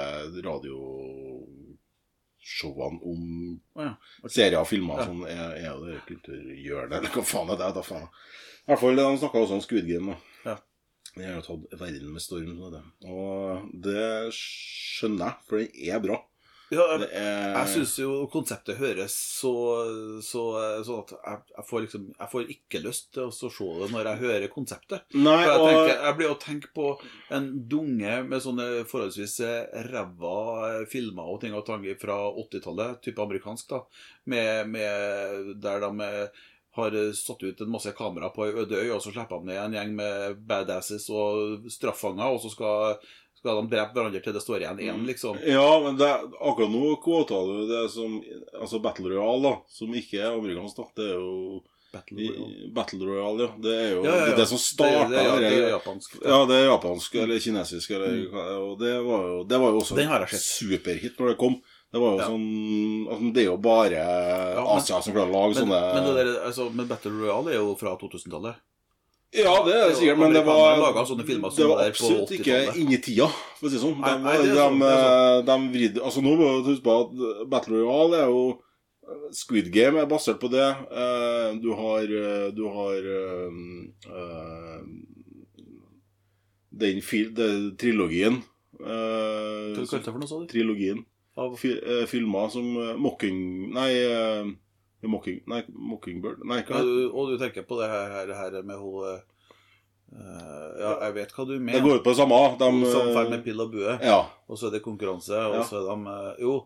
radioshowene 0.47 3.01
om 3.05 3.23
ja, 3.77 3.93
serier 4.29 4.61
og 4.63 4.69
filmer 4.71 5.01
Ja. 5.03 5.07
som 5.11 5.19
er, 5.29 5.51
er 5.61 5.75
det 5.85 6.01
kulturhjørnet, 6.09 6.97
eller 7.01 7.13
hva 7.13 7.23
faen 7.27 7.51
er 7.53 7.59
det? 7.61 7.71
Da 7.77 7.83
faen. 7.85 8.09
I 8.67 8.69
hvert 8.73 8.83
fall, 8.83 8.97
De 8.99 9.19
snakka 9.21 9.43
også 9.45 9.59
om 9.61 9.65
Squid 9.65 9.87
Game. 9.91 10.15
da. 10.15 10.19
Det 11.17 11.33
har 11.33 11.45
tatt 11.45 11.77
verden 11.81 12.13
med 12.13 12.23
storm. 12.23 12.57
det. 12.73 12.83
Og 13.09 13.69
det 13.73 14.33
skjønner 14.37 15.31
jeg, 15.31 15.47
for 15.49 15.63
den 15.63 15.93
er 15.93 16.03
bra. 16.05 16.23
Ja, 16.67 16.83
jeg, 16.99 17.07
er 17.15 17.53
jeg 17.55 17.71
syns 17.77 17.93
jo 18.01 18.15
konseptet 18.31 18.81
høres 18.81 19.15
så, 19.15 19.53
så 20.27 20.41
sånn 20.83 21.05
at 21.05 21.13
jeg, 21.15 21.43
jeg 21.53 21.67
får 21.69 21.85
liksom 21.85 22.09
Jeg 22.09 22.31
får 22.33 22.49
ikke 22.57 22.81
lyst 22.83 23.07
til 23.15 23.29
å 23.29 23.51
se 23.55 23.69
det 23.79 23.89
når 23.93 24.11
jeg 24.11 24.21
hører 24.25 24.47
konseptet. 24.51 25.05
Nei, 25.15 25.37
For 25.45 25.53
jeg, 25.53 25.61
og 25.61 25.69
tenker, 25.69 25.93
jeg 26.09 26.19
blir 26.19 26.33
å 26.33 26.41
tenke 26.43 26.73
på 26.75 26.89
en 27.39 27.47
dunge 27.71 28.17
med 28.27 28.43
sånne 28.43 28.67
forholdsvis 28.91 29.37
eh, 29.47 29.87
ræva 29.93 30.41
eh, 30.73 30.83
filmer 30.91 31.31
og 31.31 31.39
ting 31.45 31.55
og 31.55 31.63
tang 31.69 31.87
fra 32.03 32.19
80-tallet, 32.33 32.99
type 33.07 33.23
amerikansk, 33.23 33.71
da, 33.71 33.83
med, 34.35 34.75
med, 34.75 35.55
der 35.63 35.87
de 35.87 36.11
har 36.77 36.97
satt 37.17 37.43
ut 37.43 37.61
en 37.61 37.71
masse 37.73 37.93
kamera 37.97 38.31
på 38.35 38.47
ei 38.47 38.57
øde 38.63 38.81
øy, 38.83 38.91
og 38.97 39.03
så 39.05 39.13
slipper 39.13 39.41
de 39.43 39.51
ned 39.53 39.61
en 39.65 39.77
gjeng 39.79 39.95
med 39.99 40.41
badasses 40.49 41.09
og 41.11 41.69
straffanger, 41.73 42.27
og 42.33 42.41
så 42.43 42.51
skal, 42.53 42.99
skal 43.41 43.63
de 43.63 43.71
drepe 43.75 43.97
hverandre 43.97 44.21
til 44.25 44.37
det 44.37 44.43
står 44.45 44.65
igjen 44.65 44.83
én, 44.87 45.07
liksom. 45.09 45.39
Ja, 45.47 45.69
men 45.85 45.97
det, 46.01 46.11
akkurat 46.41 46.73
nå 46.73 46.97
kvota 47.05 47.41
du 47.49 47.65
det 47.71 47.87
som 47.95 48.19
Altså 48.61 48.81
Battle 48.85 49.13
Royale, 49.15 49.43
da, 49.49 49.55
som 49.73 49.97
ikke 49.97 50.21
er 50.21 50.37
amerikansk, 50.37 50.77
da. 50.83 50.93
Det 51.01 51.09
er 51.13 51.19
jo 51.21 51.63
Battle 51.97 52.19
Royale. 52.19 52.71
Battle 52.77 53.07
Royale, 53.09 53.47
ja. 53.47 53.51
Det 53.63 53.75
er 53.77 53.91
jo 53.95 54.01
Ja, 54.05 54.17
ja, 54.17 54.27
ja. 54.33 54.35
Det, 54.37 54.47
som 54.51 54.59
starta 54.61 55.07
det, 55.09 55.17
det, 55.17 55.37
det, 55.41 55.51
det 55.55 55.63
er 55.63 55.71
japansk. 55.77 56.19
Ja, 56.25 56.41
det 56.51 56.59
er 56.59 56.67
japansk 56.67 57.15
eller 57.23 57.41
kinesisk, 57.41 57.95
eller, 57.97 58.19
og 58.59 58.75
det 58.83 58.93
var 59.07 59.23
jo, 59.31 59.39
det 59.49 59.61
var 59.63 59.73
jo 59.73 59.81
også 59.81 59.97
Mm. 59.97 60.43
Superhit 60.43 61.19
når 61.21 61.33
det 61.33 61.39
kom. 61.41 61.57
Det 61.97 62.03
var 62.03 62.13
jo 62.13 62.19
Ja. 62.21 62.29
sånn 62.29 63.09
altså, 63.09 63.33
Det 63.33 63.41
er 63.41 63.49
jo 63.49 63.57
bare 63.57 64.01
men- 64.55 64.67
Asia 64.77 65.01
som 65.01 65.15
klarer 65.15 65.31
å 65.31 65.33
lage 65.33 65.55
Men, 65.55 65.63
sånne 65.65 65.95
men, 65.95 66.05
det 66.05 66.15
der, 66.17 66.41
altså, 66.45 66.71
men 66.75 66.87
Battle 66.87 67.13
Royale 67.13 67.49
er 67.49 67.55
jo 67.57 67.75
fra 67.75 67.97
2000-tallet. 67.97 68.57
Ja, 69.33 69.55
det 69.65 69.75
er 69.75 69.89
det 69.89 69.97
sikkert, 69.97 70.19
men 70.19 70.33
det 70.33 70.45
var 70.45 70.77
Det 70.77 70.83
var 70.83 71.85
absolutt 71.89 72.31
ikke 72.31 72.53
80-tallet. 72.53 72.77
inn 72.77 72.93
i 72.93 72.99
tida, 72.99 73.29
for 73.57 73.67
å 73.67 73.71
si 73.71 73.79
sånn. 73.79 73.99
Nei, 74.01 74.19
nei, 74.19 74.37
det 74.37 74.53
de, 74.53 74.61
sånn, 74.61 74.83
er 74.83 75.43
de 75.43 75.57
vridde 75.73 76.05
Altså, 76.05 76.21
nå 76.23 76.37
må 76.37 76.63
du 76.65 76.71
huske 76.71 76.85
på 76.85 77.01
at 77.01 77.49
Battle 77.49 77.81
Royale 77.81 78.15
er 78.21 78.29
jo 78.29 78.59
Squid 79.33 79.73
Game 79.73 79.97
er 79.97 80.07
basert 80.07 80.39
på 80.41 80.51
det. 80.51 80.69
Eh, 80.91 81.55
Du 81.63 81.73
har 81.73 82.03
eh, 82.03 82.51
Du 82.51 82.65
har 82.69 82.97
uh, 83.01 83.51
eh, 84.13 84.83
Den 86.77 87.01
det, 87.01 87.79
trilogien 87.79 88.43
Uh, 88.77 89.73
Hva 89.73 89.87
kalte 89.89 89.97
du 89.97 90.05
det 90.05 90.13
for 90.13 90.21
noe, 90.21 90.29
sa 90.29 90.39
du? 90.43 90.47
Trilogien. 90.51 90.99
Av 91.37 91.57
Fi, 91.61 91.75
eh, 91.77 92.05
filmer 92.09 92.49
som 92.53 92.65
eh, 92.81 92.95
Mocking... 92.97 93.41
Nei, 93.77 93.91
eh, 94.09 94.47
Mocking, 95.07 95.43
nei, 95.47 95.61
Mockingbird 95.69 96.41
Nei, 96.49 96.63
hva 96.67 96.81
du- 96.83 97.11
og 97.13 97.29
du 97.31 97.37
tenker 97.39 97.63
på 97.69 97.77
det 97.79 97.91
her, 97.93 98.09
her, 98.11 98.33
her 98.41 98.63
med 98.67 98.79
hun 98.81 99.05
eh, 99.13 99.21
Ja, 100.81 100.93
jeg 101.07 101.15
vet 101.19 101.33
hva 101.37 101.45
du 101.47 101.55
mener. 101.59 101.77
Det 101.77 101.85
går 101.85 101.99
ut 102.01 102.05
på 102.07 102.13
det 102.15 102.19
samme. 102.21 102.41
De, 102.61 102.71
Samferd 102.93 103.27
eh, 103.27 103.31
med 103.35 103.45
pill 103.45 103.61
og 103.65 103.73
bue, 103.75 103.97
ja. 104.03 104.19
og 104.49 104.59
så 104.59 104.69
er 104.71 104.77
det 104.79 104.83
konkurranse, 104.85 105.35
og 105.51 105.59
Ja. 105.61 105.65
så 105.69 105.83
er 105.83 105.89
de 105.91 106.43
Jo. 106.47 106.57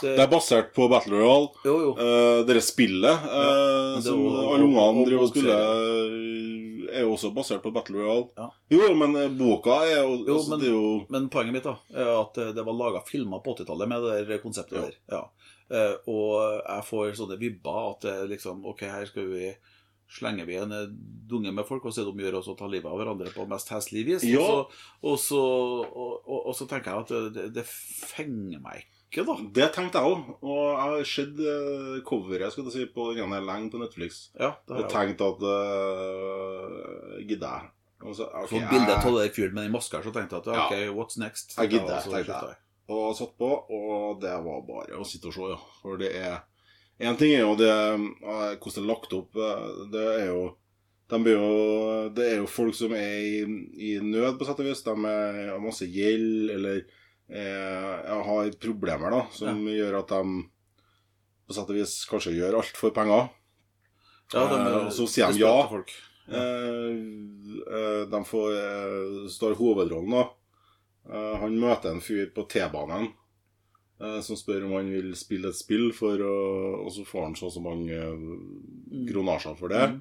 Det, 0.00 0.14
Det 0.16 0.22
er 0.22 0.30
basert 0.32 0.70
på 0.72 0.86
Battle 0.88 1.18
Royale. 1.18 1.48
jo, 1.66 1.74
jo. 1.84 1.90
Uh, 1.98 2.40
dere 2.48 2.60
spillet 2.64 3.24
Ja, 3.26 3.40
eh, 3.40 3.98
er 3.98 4.04
som 4.06 4.22
alle 4.24 4.64
ungene 4.64 5.04
driver 5.04 5.26
og 5.26 5.32
spiller, 5.32 6.94
er 6.94 7.04
jo 7.04 7.12
også 7.14 7.30
basert 7.36 7.62
på 7.62 7.72
Battle 7.74 7.98
Royale. 8.00 8.28
Ja. 8.38 8.46
Jo, 8.72 8.94
men 8.96 9.16
eh, 9.20 9.28
boka 9.36 9.76
er 9.86 10.00
jo, 10.02 10.14
Jo, 10.24 10.38
altså, 10.38 10.50
men- 10.54 10.60
det 10.62 10.68
er 10.70 10.72
jo 10.78 11.06
Men 11.10 11.28
poenget 11.28 11.52
mitt 11.58 11.64
da, 11.68 11.76
er 11.94 12.12
at 12.20 12.38
eh, 12.38 12.52
det 12.56 12.64
var 12.66 12.78
laga 12.78 13.02
filmer 13.06 13.42
på 13.44 13.54
80-tallet 13.58 13.88
med 13.88 14.02
det 14.08 14.28
der 14.28 14.38
konseptet 14.42 14.78
Ja. 14.78 14.86
der. 14.86 14.96
Ja. 15.10 15.22
Eh, 15.70 15.94
og 16.10 16.62
jeg 16.66 16.86
får 16.88 17.12
sånne 17.20 17.38
vibber 17.38 17.90
at 17.92 18.08
liksom 18.28 18.64
Ok, 18.66 18.80
her 18.90 19.04
skal 19.06 19.28
vi 19.30 19.52
slenger 20.10 20.44
vi 20.48 20.56
en 20.58 20.72
eh, 20.72 20.88
dunge 21.30 21.52
med 21.54 21.64
folk, 21.68 21.84
og 21.86 21.92
så 21.94 22.02
de 22.02 22.24
gjør 22.24 22.40
om 22.40 22.48
å 22.50 22.56
ta 22.58 22.66
livet 22.66 22.90
av 22.90 22.96
hverandre 22.98 23.30
på 23.30 23.44
mest 23.46 23.68
heslig 23.70 24.02
vis. 24.08 24.24
Ja. 24.26 24.40
Og, 24.40 24.48
så, 24.48 24.80
og, 25.04 25.18
så, 25.22 25.42
og, 26.26 26.46
og, 26.48 26.54
så 26.58 26.66
tenker 26.66 26.90
jeg 26.90 27.04
at 27.04 27.34
det, 27.36 27.44
det 27.54 27.64
fenger 27.68 28.58
meg 28.64 28.82
pakke, 29.10 29.26
da. 29.26 29.36
Det 29.52 29.68
tenkte 29.74 29.98
jeg 29.98 30.06
òg. 30.10 30.30
Og 30.42 30.62
jeg 30.70 30.80
har 30.80 31.04
sett 31.04 31.40
eh, 31.40 32.00
coveret 32.06 32.52
skal 32.52 32.64
du 32.64 32.70
si, 32.70 32.86
på 32.86 33.12
den 33.14 33.30
lenge 33.30 33.70
på 33.70 33.78
Netflix. 33.80 34.30
Ja, 34.38 34.54
det 34.66 34.76
har 34.76 34.82
jeg. 34.82 34.90
tenkte 34.90 35.28
at 35.34 35.42
uh, 35.42 37.18
Gidder 37.26 37.48
jeg? 37.48 37.70
Og 38.00 38.14
så, 38.16 38.24
ok, 38.32 38.48
Så 38.48 38.60
bildet 38.70 38.88
jeg- 38.88 39.06
av 39.06 39.18
den 39.18 39.30
fyren 39.30 39.54
med 39.54 39.64
den 39.64 39.72
maska 39.72 40.02
så 40.02 40.12
tenkte 40.12 40.36
jeg 40.36 40.40
at 40.40 40.46
Ja. 40.46 40.66
ok, 40.66 40.96
what's 40.96 41.18
next? 41.18 41.56
Jeg 41.58 41.68
gidder, 41.70 42.00
jeg, 42.00 42.24
tenkte 42.24 42.46
jeg. 42.48 42.56
og 42.88 43.14
satt 43.16 43.36
på, 43.38 43.50
og 43.70 44.20
det 44.20 44.30
var 44.30 44.62
bare 44.66 44.96
å 44.98 45.04
sitte 45.04 45.28
og 45.28 45.34
se, 45.34 45.40
ja. 45.50 45.58
For 45.82 45.96
det 45.96 46.14
er 46.16 46.40
Én 47.00 47.16
ting 47.16 47.32
er 47.32 47.40
jo 47.46 47.54
det 47.56 47.68
eh, 47.68 48.56
hvordan 48.60 48.74
det 48.74 48.76
er 48.76 48.86
lagt 48.86 49.12
opp. 49.12 49.32
Det 49.90 50.20
er 50.20 50.26
jo 50.28 50.56
de 51.10 51.18
blir 51.18 51.32
jo, 51.32 52.08
Det 52.14 52.24
er 52.32 52.36
jo 52.36 52.46
folk 52.46 52.74
som 52.74 52.92
er 52.92 53.18
i, 53.18 53.40
i 53.74 53.98
nød, 54.00 54.38
på 54.38 54.44
sett 54.46 54.60
og 54.60 54.66
vis. 54.66 54.82
De 54.82 54.90
har 54.94 55.58
masse 55.58 55.82
gjeld 55.84 56.50
eller 56.50 56.84
eh, 57.32 58.24
har 58.26 58.50
problemer 58.62 59.14
da, 59.14 59.24
som 59.34 59.62
gjør 59.68 60.00
at 60.02 60.14
de 60.14 60.48
på 61.50 61.56
sett 61.56 61.70
og 61.72 61.78
vis 61.80 61.94
kanskje 62.06 62.36
gjør 62.36 62.60
alt 62.60 62.76
for 62.78 62.94
penger. 62.94 63.30
Ja, 64.30 64.44
de, 64.46 64.58
Eh, 64.60 64.76
og 64.86 64.92
så 64.94 65.06
sier 65.10 65.32
de 65.34 65.42
ja. 65.42 65.54
Folk. 65.66 65.90
ja. 66.30 66.42
eh, 66.42 68.04
de 68.12 68.20
får 68.28 68.52
eh, 68.54 69.24
står 69.34 69.56
hovedrollen, 69.58 70.14
da. 70.14 70.28
Eh, 71.10 71.34
han 71.42 71.58
møter 71.58 71.90
en 71.90 72.04
fyr 72.04 72.30
på 72.34 72.44
T-banen 72.46 73.08
eh, 73.98 74.20
som 74.22 74.38
spør 74.38 74.68
om 74.68 74.76
han 74.78 74.92
vil 74.92 75.10
spille 75.18 75.50
et 75.50 75.58
spill, 75.58 75.90
for 75.96 76.22
å, 76.22 76.36
og 76.84 76.92
så 76.94 77.06
får 77.08 77.26
han 77.26 77.36
så 77.38 77.48
og 77.50 77.56
så 77.56 77.64
mange 77.64 77.98
eh, 77.98 79.04
kronasjer 79.10 79.58
for 79.58 79.74
det. 79.74 79.86
Mm. 79.96 80.00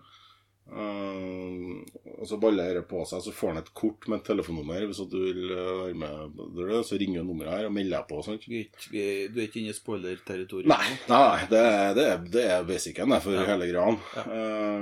Eh, 0.69 2.19
og 2.19 2.27
så 2.27 2.37
baller 2.41 2.75
det 2.77 2.83
på 2.89 3.01
seg, 3.07 3.21
så 3.23 3.31
får 3.33 3.53
han 3.53 3.61
et 3.61 3.71
kort 3.77 4.05
med 4.11 4.19
et 4.19 4.27
telefonnummer. 4.29 4.83
Hvis 4.89 4.99
du 5.09 5.15
vil 5.17 5.53
eh, 5.55 5.69
være 5.87 5.95
med, 5.97 6.73
så 6.85 6.99
ringer 6.99 7.23
du 7.23 7.29
nummeret 7.31 7.55
her 7.55 7.69
og 7.69 7.73
melder 7.75 7.95
deg 8.01 8.09
på. 8.09 8.19
Sant? 8.25 8.45
Du 8.45 8.99
er 8.99 9.45
ikke 9.45 9.61
inne 9.61 9.73
i 9.73 9.77
spoiler-territoriet? 9.77 10.69
Nei, 10.69 10.97
nei 11.09 11.47
det, 11.51 11.63
det, 11.97 12.05
er, 12.05 12.27
det 12.35 12.43
er 12.57 12.67
basicen 12.67 13.15
for 13.23 13.37
Ja. 13.39 13.47
hele 13.47 13.69
greia. 13.71 13.95
Ja. 14.19 14.25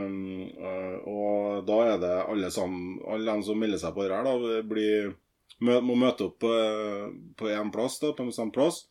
Um, 0.08 0.50
og 1.08 1.64
da 1.68 1.78
er 1.94 2.02
det 2.02 2.14
alle 2.26 2.50
sammen 2.54 2.98
Alle 3.08 3.38
de 3.38 3.46
som 3.48 3.60
melder 3.62 3.82
seg 3.82 3.96
på 3.96 4.04
dette, 4.04 4.18
her, 4.18 4.28
da, 4.28 4.62
blir, 4.68 5.14
må 5.62 5.96
møte 5.98 6.28
opp 6.28 6.40
på, 6.44 6.52
på 7.38 7.52
en 7.54 7.72
plass, 7.74 8.00
da, 8.04 8.12
på 8.18 8.26
en 8.26 8.34
samme 8.36 8.56
plass. 8.56 8.84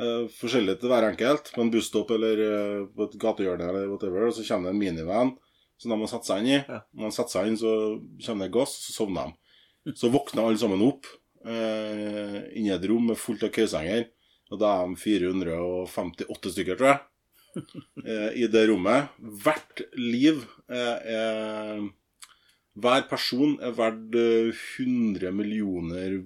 Uh, 0.00 0.26
forskjellig 0.40 0.78
til 0.80 0.90
hver 0.90 1.06
enkelt. 1.12 1.52
På 1.54 1.62
en 1.64 1.72
busstopp 1.72 2.10
eller 2.16 2.42
uh, 2.42 2.84
på 2.92 3.06
et 3.08 3.16
gatehjørne 3.22 3.70
eller 3.70 3.88
whatever. 3.92 4.26
Og 4.28 4.36
så 4.36 4.44
kommer 4.48 4.70
det 4.72 4.76
en 4.76 4.82
minivan 4.82 5.34
som 5.82 5.92
de 5.92 5.98
har 5.98 6.10
satt 6.10 6.28
seg 6.28 6.42
inn 6.42 6.52
i. 6.52 6.58
Ja. 6.60 6.80
Når 6.94 7.10
de 7.10 7.16
setter 7.16 7.34
seg 7.36 7.50
inn, 7.50 7.58
så 7.60 7.72
kommer 8.26 8.46
det 8.46 8.54
gass, 8.54 8.74
så 8.86 8.96
sovner 9.00 9.30
de. 9.32 9.94
Så 9.98 10.12
våkner 10.14 10.46
alle 10.46 10.60
sammen 10.60 10.84
opp 10.86 11.08
eh, 11.42 12.36
inni 12.58 12.70
et 12.74 12.84
rom 12.90 13.08
med 13.10 13.18
fullt 13.18 13.46
av 13.48 13.54
køysenger. 13.54 14.06
Og 14.52 14.60
da 14.60 14.74
er 14.82 14.92
de 14.92 15.00
458 15.00 16.52
stykker, 16.54 16.78
tror 16.78 16.92
jeg, 16.92 17.00
eh, 18.04 18.28
i 18.44 18.48
det 18.52 18.66
rommet. 18.70 19.10
Hvert 19.42 19.84
liv 19.98 20.44
eh, 20.68 21.10
er 21.16 21.90
Hver 22.72 23.02
person 23.04 23.58
er 23.60 23.74
verdt 23.76 24.14
eh, 24.16 24.62
100 24.80 25.34
millioner 25.36 26.20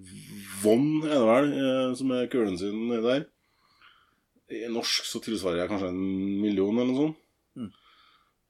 won, 0.63 1.03
er 1.07 1.17
det 1.17 1.25
vel, 1.31 1.49
eh, 1.63 1.95
som 1.99 2.13
er 2.15 2.29
currencyen 2.31 2.93
der. 3.03 3.25
I 4.47 4.69
norsk 4.71 5.09
så 5.09 5.19
tilsvarer 5.25 5.65
jeg 5.65 5.73
kanskje 5.73 5.91
en 5.91 6.05
million 6.43 6.77
eller 6.77 6.93
noe 6.93 7.01
sånt. 7.01 7.23
Mm. 7.59 7.73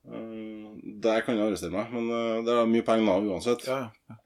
Eh, 0.07 0.93
Der 1.03 1.21
kan 1.27 1.37
jeg 1.37 1.47
arrestere 1.49 1.73
meg, 1.75 1.91
men 1.93 2.11
eh, 2.11 2.45
det 2.47 2.55
er 2.55 2.71
mye 2.71 2.85
penger 2.87 3.07
nå 3.07 3.33
uansett. 3.35 3.67
Ja, 3.67 3.91
ja. 4.11 4.17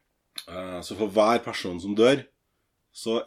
Eh, 0.48 0.80
Så 0.86 0.96
for 0.98 1.08
hver 1.08 1.40
person 1.44 1.80
som 1.80 1.94
dør, 1.96 2.22
så 2.92 3.20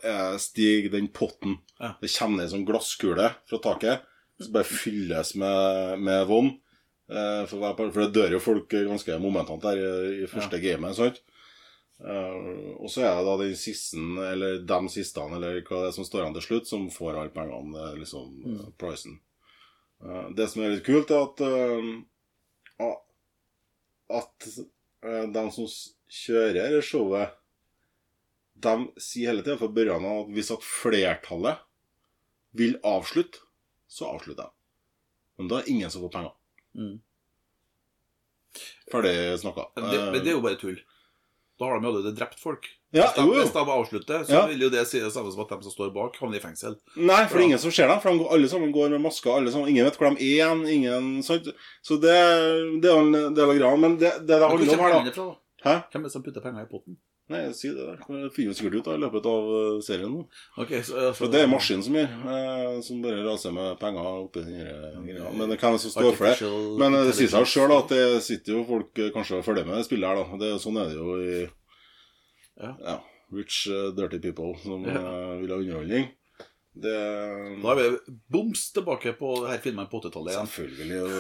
stiger 0.43 0.91
den 0.91 1.07
potten. 1.07 1.57
Ja. 1.79 1.93
Det 2.01 2.09
kommer 2.17 2.43
en 2.43 2.49
sånn 2.51 2.65
glasskule 2.67 3.29
fra 3.47 3.59
taket, 3.63 4.01
som 4.41 4.51
bare 4.51 4.67
fylles 4.67 5.35
med, 5.39 5.99
med 6.03 6.25
vann. 6.27 6.49
For, 7.47 7.61
for 7.77 8.01
det 8.01 8.13
dør 8.15 8.31
jo 8.35 8.39
folk 8.43 8.67
ganske 8.73 9.15
momentant 9.23 9.61
der 9.63 9.79
i, 10.23 10.27
første 10.27 10.59
gamet. 10.59 10.95
sant? 10.97 11.21
Og 12.03 12.89
så 12.91 13.03
er 13.05 13.15
det 13.21 13.25
da 13.29 13.35
den 13.39 13.55
siste, 13.59 13.99
eller 14.33 14.59
de 14.67 14.79
siste, 14.91 15.23
eller 15.31 15.61
hva 15.63 15.83
det 15.85 15.91
er 15.93 15.95
som 15.95 16.07
står 16.07 16.23
igjen 16.25 16.37
til 16.39 16.45
slutt, 16.47 16.67
som 16.67 16.89
får 16.91 17.19
alle 17.21 17.31
pengene. 17.35 17.87
Liksom 18.01 18.33
Mm. 18.43 18.73
prisen. 18.79 19.19
Det 20.35 20.49
som 20.51 20.63
er 20.63 20.75
litt 20.75 20.83
kult, 20.87 21.11
er 21.11 21.23
at 21.23 21.45
at- 24.09 24.47
eh, 25.03 25.25
de 25.35 25.43
som 25.55 25.67
kjører 26.13 26.81
showet, 26.85 27.33
de 28.63 28.75
sier 29.01 29.31
hele 29.31 29.43
tida 29.43 29.57
fra 29.59 29.67
børjan 29.75 30.05
av 30.07 30.21
at 30.25 30.33
hvis 30.35 30.51
at 30.55 30.63
flertallet 30.63 31.63
vil 32.55 32.77
avslutte, 32.85 33.41
så 33.89 34.07
avslutter 34.13 34.45
de. 34.47 34.51
Men 35.37 35.49
da 35.49 35.59
er 35.59 35.69
ingen 35.73 35.89
som 35.91 36.03
får 36.05 36.13
penger. 36.13 36.35
Mm. 36.77 36.99
Ferdig 38.91 39.15
snakka. 39.41 39.67
Men 39.75 39.89
det, 39.89 39.99
men 40.13 40.19
det 40.23 40.29
er 40.31 40.37
jo 40.37 40.43
bare 40.45 40.59
tull. 40.61 40.79
Da 41.59 41.65
har 41.69 41.79
de 41.79 41.87
allerede 41.89 42.15
drept 42.17 42.39
folk. 42.41 42.67
Ja, 42.93 43.07
hvis, 43.09 43.15
de, 43.17 43.25
hvis 43.39 43.53
de 43.55 43.63
avslutter, 43.75 44.23
så 44.27 44.33
Ja. 44.37 44.45
vil 44.47 44.61
jo 44.67 44.69
det 44.69 44.85
si 44.87 44.99
det 45.01 45.11
samme 45.11 45.31
som 45.33 45.41
at 45.41 45.49
de 45.49 45.63
som 45.65 45.73
står 45.73 45.93
bak, 45.95 46.17
havner 46.21 46.37
i 46.37 46.43
fengsel. 46.43 46.75
Nei, 46.95 47.23
for 47.27 47.37
det 47.37 47.43
er 47.43 47.47
ingen 47.49 47.59
som 47.63 47.71
ser 47.73 47.87
dem. 47.89 47.99
For 48.03 48.11
de 48.13 48.21
går, 48.21 48.33
alle 48.37 48.49
sammen 48.51 48.71
går 48.75 48.89
med 48.93 49.01
masker. 49.01 49.31
Alle 49.37 49.51
sammen, 49.51 49.69
ingen 49.73 49.85
vet 49.87 49.97
hvor 49.97 50.13
de 50.13 50.21
er 50.21 50.27
igjen. 50.29 50.61
Ingen, 50.75 51.07
sant? 51.25 51.49
Så 51.81 51.97
det, 52.01 52.13
det 52.83 52.91
er 52.91 52.99
en 53.01 53.33
del 53.33 53.49
av 53.49 53.57
greia. 53.57 53.75
Men 53.77 53.97
det 53.97 54.11
det, 54.21 54.27
det 54.27 54.43
handler 54.43 54.77
om 54.77 54.85
her, 54.85 54.99
da 55.09 55.11
fra. 55.17 55.31
Hæ? 55.63 55.75
Hvem 55.91 56.03
er 56.03 56.07
det 56.09 56.11
som 56.13 56.23
putter 56.23 56.43
penger 56.43 56.67
i 56.67 56.69
potten? 56.69 56.97
Nei, 57.31 57.39
si 57.55 57.69
det 57.71 57.79
der. 57.87 58.01
Det 58.03 58.33
finner 58.35 58.53
sikkert 58.53 58.73
ut 58.81 58.85
da, 58.89 58.95
i 58.97 58.99
løpet 58.99 59.25
av 59.31 59.45
eh, 59.57 59.77
serien. 59.81 60.11
nå. 60.11 60.25
Okay, 60.59 60.81
så, 60.83 60.97
altså, 60.97 61.13
For 61.21 61.31
det 61.31 61.39
er 61.45 61.47
maskinen 61.47 61.81
som 61.85 61.95
gjør, 61.95 62.09
eh, 62.35 62.81
som 62.83 62.99
bare 63.01 63.21
raser 63.23 63.53
med 63.55 63.79
penger 63.79 64.09
oppi 64.25 64.43
den 64.43 64.59
her 64.59 64.97
greia. 65.07 65.31
Men 65.31 65.49
det 65.49 65.57
hvem 65.61 65.77
som 65.79 65.93
står 65.93 66.17
for 66.19 66.27
det. 66.27 66.49
Men 66.83 66.97
eh, 66.99 67.05
det 67.07 67.15
sier 67.15 67.31
seg 67.31 67.47
sjøl 67.47 67.71
at 67.77 67.93
det 67.95 68.03
sitter 68.27 68.57
jo 68.57 68.65
folk 68.67 68.99
eh, 68.99 69.09
kanskje 69.15 69.39
og 69.39 69.45
følger 69.47 69.65
med 69.69 69.79
det 69.79 69.85
spillet 69.87 70.11
her, 70.11 70.19
da. 70.19 70.39
Det, 70.43 70.51
sånn 70.61 70.81
er 70.83 70.91
det 70.91 70.99
jo 70.99 71.15
i 71.23 71.47
Ja. 72.59 72.99
Rich, 73.33 73.67
eh, 73.67 73.89
dirty 73.97 74.19
people 74.21 74.53
som 74.61 74.83
Ja. 74.85 74.99
eh, 74.99 75.37
vil 75.41 75.49
ha 75.51 75.57
underholdning. 75.57 76.11
Det 76.73 76.93
Da 77.61 77.71
er 77.71 77.75
vi 77.77 78.13
boms 78.33 78.71
tilbake 78.73 79.13
på 79.13 79.33
det 79.43 79.49
her 79.51 79.59
filmen 79.61 79.87
på 79.87 79.99
80-tallet. 80.01 80.33
Selvfølgelig 80.33 81.01
og, 81.03 81.11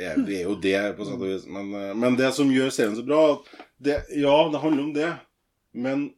er, 0.00 0.22
det 0.24 0.38
er 0.38 0.44
jo 0.46 0.54
det, 0.56 0.96
på 0.96 1.04
sett 1.04 1.20
og 1.20 1.26
vis. 1.28 1.44
Men, 1.46 1.68
men 2.00 2.16
det 2.16 2.30
som 2.34 2.48
gjør 2.48 2.70
serien 2.72 2.96
så 2.96 3.04
bra 3.04 3.42
det, 3.78 3.98
Ja, 4.16 4.36
det 4.48 4.62
handler 4.62 4.82
om 4.86 4.94
det, 4.96 5.10
men 5.76 6.14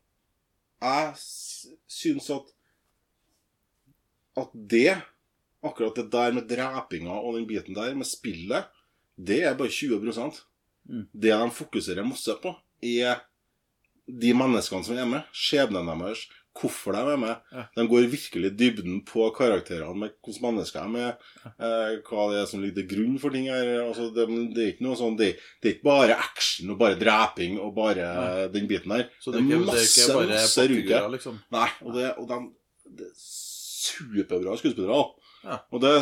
jeg 0.81 1.14
syns 1.90 2.31
at 2.31 2.55
At 4.38 4.52
det, 4.55 4.95
akkurat 5.62 5.99
det 5.99 6.11
der 6.12 6.33
med 6.33 6.47
drepinga 6.49 7.11
og 7.11 7.35
den 7.35 7.49
biten 7.49 7.75
der, 7.75 7.95
med 7.99 8.07
spillet, 8.07 8.71
det 9.19 9.43
er 9.45 9.59
bare 9.59 9.69
20 9.69 9.99
Mm. 10.88 11.07
Det 11.12 11.31
de 11.31 11.50
fokuserer 11.50 12.02
masse 12.07 12.33
på, 12.43 12.55
er 12.83 13.21
de 14.21 14.35
menneskene 14.37 14.87
som 14.87 14.99
er 14.99 15.09
med, 15.09 15.33
skjebnen 15.37 15.88
deres, 15.90 16.26
hvorfor 16.61 16.97
de 16.97 17.02
er 17.12 17.21
med. 17.21 17.43
Ja. 17.55 17.64
De 17.76 17.85
går 17.88 18.09
virkelig 18.11 18.50
dybden 18.59 19.00
på 19.07 19.29
karakterene, 19.37 19.95
med 20.02 20.17
hvordan 20.25 20.57
mennesker 20.59 20.88
de 20.90 21.05
er, 21.05 21.14
eh, 21.47 22.00
hva 22.09 22.26
det 22.33 22.40
er 22.40 22.49
som 22.50 22.62
ligger 22.62 22.81
til 22.81 22.88
grunn 22.90 23.21
for 23.23 23.35
ting 23.35 23.47
her. 23.52 23.71
Altså, 23.85 24.09
det, 24.14 24.26
det 24.57 24.64
er 24.64 24.73
ikke 24.75 24.87
noe 24.88 24.99
sånn, 24.99 25.19
det, 25.21 25.31
det 25.62 25.71
er 25.71 25.76
ikke 25.76 25.88
bare 25.90 26.19
action 26.19 26.75
og 26.75 26.81
bare 26.83 26.99
dreping 27.00 27.61
og 27.62 27.75
bare 27.79 28.11
Nei. 28.19 28.49
den 28.57 28.69
biten 28.71 28.97
her. 28.97 29.07
Så 29.23 29.33
det 29.33 29.40
er 29.40 29.47
ikke, 29.47 29.62
det 29.71 29.79
er 29.79 29.87
ikke 29.87 30.35
masse 30.35 30.67
rundt 30.67 31.17
liksom. 31.17 31.40
Nei, 31.55 31.71
og 31.87 31.97
det, 31.97 32.11
og 32.19 32.31
de, 32.31 32.40
det 32.99 33.09
er 33.09 33.17
superbra 33.21 34.59
skuespillere. 34.61 35.02
Ja. 35.47 35.62
Og 35.73 35.81
det, 35.81 35.95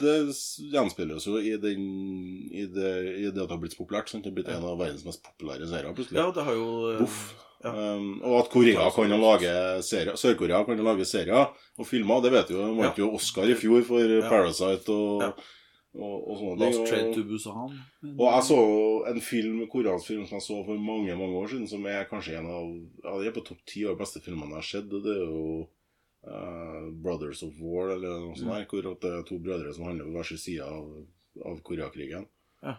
det 0.00 0.14
gjenspeiles 0.72 1.26
jo 1.28 1.36
i, 1.40 1.56
den, 1.60 1.82
i, 2.52 2.64
det, 2.72 2.92
i 3.18 3.26
det 3.28 3.42
at 3.42 3.48
det 3.48 3.50
har 3.54 3.60
blitt 3.62 3.74
så 3.76 3.82
populært. 3.82 4.08
Sant? 4.12 4.24
Det 4.24 4.30
har 4.32 4.38
blitt 4.38 4.48
en 4.54 4.64
av 4.68 4.78
verdens 4.80 5.04
mest 5.06 5.22
populære 5.26 5.68
serier 5.70 5.94
plutselig. 5.96 6.18
Ja, 6.20 6.30
det 6.34 6.46
har 6.48 6.56
jo 6.58 6.70
eh, 6.94 7.04
Uff. 7.04 7.20
Ja. 7.58 7.72
Um, 7.74 8.20
og 8.22 8.36
at 8.44 8.50
Korea 8.52 8.84
kan 8.94 9.10
lage 9.18 9.52
serier 9.82 10.14
Sør-Korea 10.14 10.60
kan 10.68 10.78
lage 10.86 11.02
serier 11.10 11.48
og 11.50 11.86
filmer, 11.90 12.20
det 12.22 12.30
vet 12.36 12.52
vi 12.52 12.54
jo. 12.54 12.66
De 12.70 12.76
vant 12.84 13.00
jo 13.02 13.08
Oscar 13.16 13.50
i 13.50 13.56
fjor 13.58 13.82
for 13.88 14.04
Ja. 14.14 14.28
Parasite 14.30 14.94
og, 14.94 15.24
Ja. 15.24 15.32
og, 15.98 16.14
og 16.30 16.36
sånne 16.38 16.60
Last 16.62 16.78
ting. 16.78 16.86
Train 16.92 17.08
Og, 17.08 17.14
to 17.16 17.24
Busan. 17.26 17.74
og 18.14 18.22
jeg 18.28 18.44
så 18.46 18.60
en 19.10 19.20
film, 19.26 19.56
koreansk 19.72 20.06
film 20.12 20.22
som 20.28 20.38
jeg 20.38 20.46
så 20.46 20.60
for 20.68 20.78
mange 20.78 21.16
mange 21.18 21.34
år 21.40 21.50
siden, 21.50 21.66
som 21.66 21.86
er 21.90 22.06
kanskje 22.06 22.36
en 22.38 22.46
av 22.46 22.68
ja, 23.02 23.16
det 23.18 23.32
er 23.32 23.34
på 23.40 23.44
topp 23.50 23.64
ti 23.66 23.82
av 23.88 23.96
de 23.96 24.02
beste 24.04 24.22
filmene 24.22 24.54
jeg 24.54 24.62
har 24.62 24.70
sett. 24.70 24.88
Det 24.94 25.16
er 25.16 25.24
jo 25.26 25.66
eh, 26.26 26.88
Brothers 27.02 27.42
of 27.42 27.54
War, 27.60 27.90
eller 27.94 28.18
noe 28.20 28.34
sånt, 28.36 28.48
Mm. 28.48 28.54
der, 28.58 28.66
hvor 28.66 28.90
at 28.92 29.00
det 29.00 29.12
er 29.12 29.22
to 29.28 29.38
brødre 29.38 29.74
som 29.74 29.84
handler 29.84 30.04
på 30.04 30.16
hver 30.16 30.24
sin 30.24 30.38
side 30.38 30.62
av, 30.64 31.06
av 31.44 31.60
Koreakrigen. 31.62 32.26
Ja. 32.62 32.76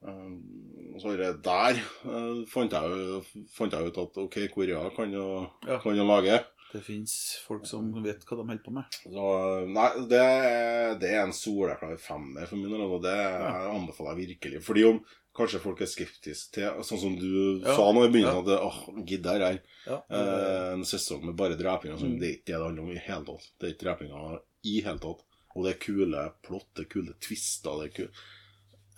Um, 0.00 0.94
så 1.00 1.10
er 1.12 1.16
det 1.18 1.42
der 1.42 1.80
uh, 2.06 2.44
fant, 2.46 2.70
jeg, 2.72 2.82
jo- 2.90 3.44
fant 3.50 3.72
jeg 3.74 3.88
ut 3.90 3.98
at 3.98 4.16
ok, 4.22 4.36
Korea 4.54 4.88
kan 4.94 5.10
jo, 5.12 5.46
Ja. 5.66 5.78
kan 5.82 5.96
jo 5.96 6.04
lage. 6.06 6.38
Det 6.72 6.82
fins 6.84 7.12
folk 7.46 7.64
som 7.66 7.90
vet 8.04 8.24
hva 8.28 8.36
de 8.36 8.44
holder 8.44 8.62
på 8.62 8.70
med. 8.76 8.84
Så 9.02 9.66
nei, 9.72 9.88
det, 10.06 11.00
det 11.00 11.10
er 11.16 11.22
en 11.24 11.32
soleklar 11.32 11.96
femmer 11.98 12.46
for 12.46 12.56
min 12.60 12.68
del. 12.70 12.82
Og 12.84 13.00
det 13.02 13.14
jeg 13.16 13.70
anbefaler 13.72 14.18
jeg 14.18 14.28
virkelig. 14.36 14.60
Fordi 14.62 14.84
om 14.84 14.98
kanskje 15.38 15.60
folk 15.62 15.80
er 15.84 15.88
skeptiske 15.90 16.52
til. 16.58 16.82
Sånn 16.86 17.00
som 17.00 17.14
du 17.18 17.60
Ja. 17.62 17.74
sa 17.76 17.86
nå 17.94 18.04
i 18.04 18.10
begynnelsen, 18.12 18.44
at 18.44 18.62
åh, 18.66 18.80
gidder 19.06 19.38
jeg 19.44 19.60
Ja, 19.86 20.02
eh, 20.10 20.72
en 20.74 20.84
sesong 20.84 21.24
med 21.24 21.36
bare 21.38 21.56
dreping 21.56 21.92
og 21.94 22.00
sånn. 22.02 22.16
Mm. 22.16 22.20
Det 22.20 22.28
er 22.28 22.34
ikke 22.36 22.44
det 22.50 22.58
det 22.58 22.66
handler 22.66 22.82
om 22.82 22.90
i 22.92 22.98
hele 23.06 23.24
tatt. 23.30 23.48
Det 23.58 23.66
er 23.68 23.74
ikke 23.74 23.86
drepinga 23.86 24.40
i 24.64 24.80
hele 24.82 24.98
tatt. 25.06 25.22
Og 25.56 25.64
det 25.64 25.74
er 25.74 25.80
kule 25.86 26.24
plott, 26.44 26.66
det 26.76 26.84
er 26.84 26.90
kule 26.92 27.14
twister, 27.24 27.78
det 27.80 27.86
er 27.88 27.94
kul... 27.96 28.10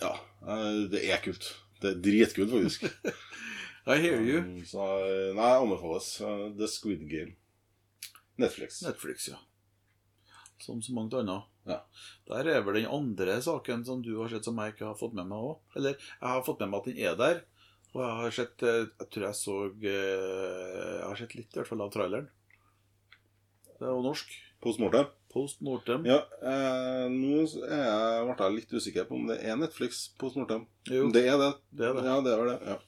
Ja, 0.00 0.14
eh, 0.48 0.88
det 0.90 1.04
er 1.08 1.20
kult. 1.22 1.46
Det 1.80 1.92
er 1.94 2.00
dritkult, 2.04 2.50
faktisk. 2.50 2.82
I 3.86 3.96
hear 3.96 4.20
you. 4.20 4.38
Um, 4.40 4.64
Så 4.68 4.80
eh, 5.06 5.30
nei, 5.34 5.52
anbefales. 5.56 6.20
eh, 6.20 6.50
The 6.58 6.66
Squid 6.68 7.06
Game. 7.08 7.36
Netflix. 8.38 8.82
Netflix, 8.82 9.28
ja. 9.28 9.36
Som 10.60 10.82
så 10.82 10.92
mangt 10.92 11.14
annet. 11.16 11.44
Ja. 11.70 11.78
Der 12.30 12.50
er 12.52 12.64
vel 12.66 12.80
den 12.80 12.90
andre 12.90 13.38
saken 13.42 13.84
som 13.86 14.02
du 14.04 14.12
har 14.20 14.28
sett 14.32 14.46
som 14.46 14.58
jeg 14.62 14.74
ikke 14.74 14.88
har 14.90 14.98
fått 14.98 15.14
med 15.18 15.30
meg 15.30 15.38
òg. 15.50 15.56
Eller 15.78 15.96
jeg 15.96 16.28
har 16.28 16.44
fått 16.46 16.60
med 16.62 16.70
meg 16.72 16.82
at 16.82 16.90
den 16.90 17.00
er 17.06 17.16
der. 17.20 17.40
Og 17.90 18.02
jeg 18.04 18.18
har 18.20 18.34
sett 18.36 18.62
eh, 18.62 18.84
Jeg 19.00 19.08
tror 19.10 19.24
jeg 19.26 19.34
så 19.34 19.54
eh, 19.66 20.98
Jeg 21.00 21.06
har 21.08 21.16
sett 21.18 21.32
litt 21.34 21.56
i 21.56 21.58
hvert 21.58 21.70
fall 21.72 21.82
av 21.82 21.90
traileren. 21.94 22.28
Det 23.80 23.88
er 23.88 23.90
jo 23.96 24.04
norsk. 24.04 24.36
Postmortem. 24.60 25.08
Post 25.32 25.60
mortem. 25.64 26.04
Ja, 26.10 26.18
eh, 26.42 27.06
nå 27.10 27.44
er 27.64 27.82
jeg, 27.86 28.24
ble 28.28 28.36
jeg 28.46 28.54
litt 28.58 28.72
usikker 28.74 29.06
på 29.08 29.14
om 29.16 29.28
det 29.30 29.38
er 29.46 29.58
Netflix 29.58 30.08
Postmortem. 30.20 30.66
Jo, 30.90 31.06
Det 31.14 31.22
er 31.30 31.38
det. 31.40 31.50
det 31.78 31.86
er 31.88 31.94
det. 31.98 32.04
Ja, 32.06 32.16
det 32.26 32.32
er 32.34 32.48
det. 32.50 32.56
ja. 32.74 32.78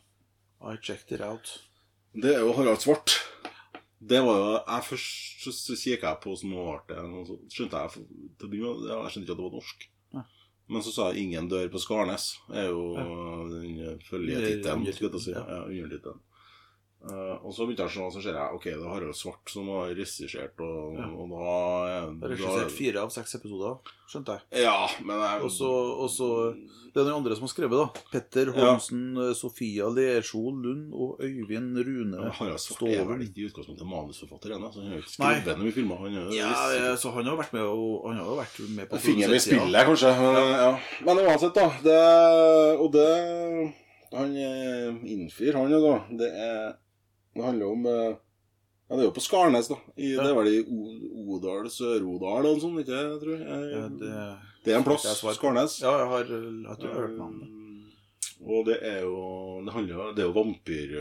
I 0.63 0.77
checked 0.83 1.15
it 1.17 1.23
out. 1.27 1.53
Det 2.15 2.35
er 2.37 2.43
jo 2.45 2.53
Harald 2.55 2.83
Svart. 2.83 3.15
Det 4.09 4.19
var 4.27 4.39
jo 4.41 4.51
jeg 4.59 4.85
Først 4.89 5.43
så, 5.45 5.53
så 5.55 5.77
kikket 5.79 6.09
jeg 6.09 6.21
på 6.23 6.35
det 6.41 6.51
ble, 6.51 7.03
og 7.21 7.27
så 7.29 7.37
skjønte 7.55 7.83
jeg 7.83 8.07
til 8.39 8.49
å 8.49 8.51
begynne 8.51 8.73
med, 8.81 8.89
ja, 8.91 8.99
Jeg 9.05 9.15
skjønte 9.15 9.27
ikke 9.27 9.37
at 9.37 9.41
det 9.41 9.47
var 9.47 9.57
norsk. 9.59 9.87
Ja. 10.17 10.25
Men 10.73 10.83
så 10.83 10.93
sa 10.95 11.09
jeg 11.11 11.23
'Ingen 11.23 11.49
dør 11.51 11.71
på 11.71 11.83
Skarnes'. 11.83 12.29
er 12.51 12.69
jo 12.71 12.83
den 13.53 13.99
følgetittelen. 14.09 15.21
Si. 15.21 15.31
ja. 15.31 15.45
Ja, 15.49 15.63
undertittelen. 15.65 16.21
Eh, 17.03 17.35
og 17.43 17.51
så 17.51 17.67
begynte 17.67 17.83
jeg 17.91 17.99
og 18.05 18.13
så 18.15 18.21
ser 18.23 18.37
jeg 18.39 18.55
ok, 18.55 18.65
det 18.69 18.79
er 18.79 18.91
Harald 18.93 19.17
Svart 19.19 19.51
som 19.51 19.67
har 19.75 19.89
regissert, 19.91 20.61
og, 20.63 20.93
Ja. 20.95 21.09
og 21.11 21.33
da 21.33 21.41
har 21.43 22.31
regissert 22.31 22.71
fire 22.71 23.01
av 23.03 23.11
seks 23.11 23.35
episoder, 23.41 23.81
skjønte 24.07 24.37
jeg. 24.37 24.63
Ja, 24.63 24.87
men 25.03 25.19
jeg 25.19 25.43
Og 25.43 25.51
så- 25.51 26.55
Det 26.93 27.01
er 27.01 27.05
noen 27.09 27.25
andre 27.25 27.35
som 27.35 27.43
har 27.49 27.49
skrevet, 27.49 27.71
da. 27.73 28.01
Petter 28.13 28.53
Ja. 28.55 28.77
Holmsen, 28.77 29.35
Sofia 29.35 29.89
Lersol 29.89 30.61
Lund 30.63 30.93
og 30.93 31.19
Øyvind 31.21 31.75
Rune 31.81 32.21
Men 32.21 32.31
Harald 32.31 32.59
Svart 32.61 32.83
er 32.83 33.05
vel 33.05 33.23
ikke 33.27 33.39
i 33.39 33.49
utgangspunktet 33.49 33.87
manusforfatter 33.89 34.53
ennå, 34.55 34.71
så 34.71 34.83
han 34.83 34.93
har 34.93 34.99
ikke 34.99 35.17
skrevet 35.17 35.59
noe 35.59 35.69
i 35.69 35.73
filmer. 35.73 35.97
Han 35.97 36.13
Ja, 36.33 36.53
ja, 36.71 36.95
så 36.95 37.11
han 37.15 37.25
har 37.25 37.37
vært 37.37 37.53
med, 37.55 37.63
og, 37.63 38.07
han 38.13 38.19
har 38.19 38.37
vært 38.45 38.69
med 38.69 38.89
på 38.91 38.99
Fingeren 39.01 39.35
i 39.35 39.39
spillet, 39.41 39.87
kanskje. 39.87 40.13
Men, 40.21 40.53
ja. 40.53 40.79
men 41.05 41.17
uansett, 41.27 41.55
da. 41.55 41.69
Det, 41.83 42.79
og 42.79 42.93
det 42.93 43.75
Han 44.13 44.37
eh, 44.37 44.93
innfrir, 45.09 45.55
han 45.55 45.71
jo, 45.71 45.81
da. 45.81 46.05
Det 46.11 46.29
er 46.31 46.75
Det 47.35 47.45
handler 47.45 47.73
om 47.73 47.87
eh, 47.87 48.13
Ja, 48.89 48.97
det 48.97 49.03
er 49.03 49.07
jo 49.09 49.15
på 49.17 49.25
Skarnes, 49.25 49.69
da. 49.73 49.79
I, 49.97 50.13
Ja. 50.15 50.23
Det 50.27 50.31
er 50.31 50.37
vel 50.37 50.51
i 50.53 50.59
Odal, 51.33 51.69
Sør-Odal 51.73 52.49
og 52.51 52.61
sånn, 52.61 52.79
ikke 52.83 52.93
jeg 52.99 53.21
tror 53.23 53.35
jeg. 53.39 53.61
Ja, 53.73 53.83
det, 53.89 54.13
Det 54.65 54.75
er 54.75 54.81
en 54.81 54.87
plass. 54.87 55.07
Skarnes. 55.39 55.79
ja, 55.81 55.93
jeg 56.03 56.09
har, 56.13 56.33
jeg 56.33 56.77
tror 56.79 56.89
jeg 56.89 56.97
har 56.97 57.07
hørt 57.07 57.19
navnet. 57.19 57.49
Um, 57.49 57.59
Og 58.43 58.67
det 58.67 58.79
er 58.83 59.01
jo 59.07 59.63
Det 59.65 59.73
handler 59.73 60.15
Det 60.17 60.25
er 60.25 60.29
jo 60.29 60.35
vampyr... 60.37 60.97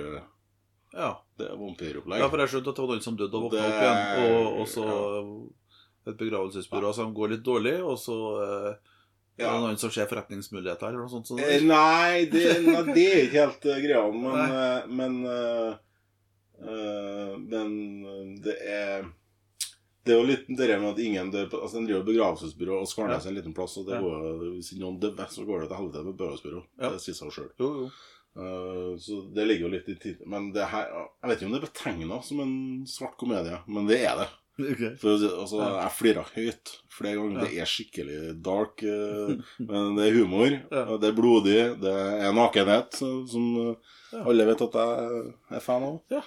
Ja. 0.94 1.10
Det 1.40 1.48
er 1.48 1.58
vampyropplegg. 1.58 2.20
ja, 2.20 2.28
for 2.30 2.38
jeg 2.44 2.52
skjønte 2.52 2.70
at 2.72 2.76
det 2.80 2.84
var 2.84 2.90
noen 2.96 3.04
som 3.06 3.18
døde 3.18 3.38
og 3.38 3.44
våkna 3.48 3.68
opp 3.68 3.82
igjen. 3.82 4.00
Og, 4.32 4.60
og 4.62 4.68
så 4.68 4.88
et 6.12 6.18
begravelsesbyrå 6.18 6.92
som 6.98 7.14
går 7.14 7.36
litt 7.36 7.44
dårlig, 7.46 7.76
og 7.86 7.96
så 8.02 8.16
eh, 8.44 8.72
er 9.40 9.46
det 9.48 9.62
noen 9.64 9.78
som 9.80 9.92
ser 9.94 10.10
forretningsmuligheter 10.10 10.90
eller 10.90 11.04
noe 11.06 11.12
sånt. 11.14 11.30
Så 11.30 11.38
Eh, 11.40 11.62
Nei, 11.64 12.26
det, 12.32 12.44
nei, 12.66 12.82
det 12.94 13.06
er 13.08 13.22
ikke 13.28 13.46
helt 13.46 13.68
uh, 13.70 13.78
greia, 13.86 14.04
men, 14.12 14.56
eh, 14.58 14.90
men 15.00 15.20
eh, 15.30 15.80
eh, 16.62 17.34
Men 17.42 18.38
det 18.44 18.56
er 18.62 19.10
Det 20.06 20.16
er 20.16 20.20
jo 20.20 20.30
litt 20.30 20.48
det 20.48 20.80
med 20.80 20.92
at 20.94 21.02
ingen 21.04 21.32
dør 21.34 21.50
på 21.52 21.62
Altså, 21.62 21.78
Den 21.80 21.90
driver 21.90 22.08
begravelsesbyrå 22.08 22.80
og 22.82 22.90
Skarnes 22.90 23.24
seg 23.24 23.34
en 23.34 23.40
liten 23.40 23.54
plass, 23.58 23.78
og 23.78 23.90
det 23.90 24.02
går, 24.02 24.26
hvis 24.56 24.74
noen 24.80 25.00
dør, 25.02 25.20
så 25.30 25.46
går 25.46 25.62
det 25.62 25.70
til 25.70 25.80
helvete 25.82 26.06
med 26.08 26.18
begravelsesbyrå. 26.18 26.66
Ja. 26.82 26.90
Det 26.90 27.04
sier 27.04 27.20
seg 27.20 27.36
sjøl. 27.36 27.52
jo. 27.62 27.92
så 29.04 29.18
det 29.36 29.44
ligger 29.46 29.68
jo 29.68 29.74
litt 29.74 29.90
i 29.92 29.98
tid. 30.00 30.22
Men 30.26 30.52
det 30.56 30.70
her 30.72 30.88
Jeg 30.88 31.30
vet 31.30 31.38
ikke 31.38 31.50
om 31.50 31.56
det 31.56 31.62
er 31.62 31.68
betegna 31.70 32.22
som 32.24 32.40
en 32.46 32.56
svart 32.88 33.18
komedie, 33.20 33.60
men 33.68 33.90
det 33.90 34.02
er 34.06 34.24
det. 34.24 34.30
Okay. 34.60 34.92
For, 35.00 35.16
altså. 35.16 35.62
Jeg 35.64 35.94
flira 35.96 36.24
høyt 36.36 36.74
flere 36.92 37.18
ganger. 37.18 37.40
Ja. 37.40 37.46
Det 37.48 37.62
er 37.64 37.70
skikkelig 37.72 38.20
dark, 38.44 38.84
eh, 38.84 39.34
men 39.70 39.98
det 39.98 40.08
er 40.08 40.18
humor. 40.20 40.52
Ja. 40.52 40.86
Det 41.02 41.12
er 41.12 41.18
blodig. 41.18 41.60
Det 41.82 41.96
er 42.28 42.36
nakenhet, 42.36 43.00
som 43.02 43.50
eh, 43.64 43.92
alle 44.22 44.48
vet 44.50 44.66
at 44.68 44.80
jeg 44.82 45.22
er 45.58 45.64
fan 45.64 45.88
av. 45.88 46.00
Ja. 46.12 46.24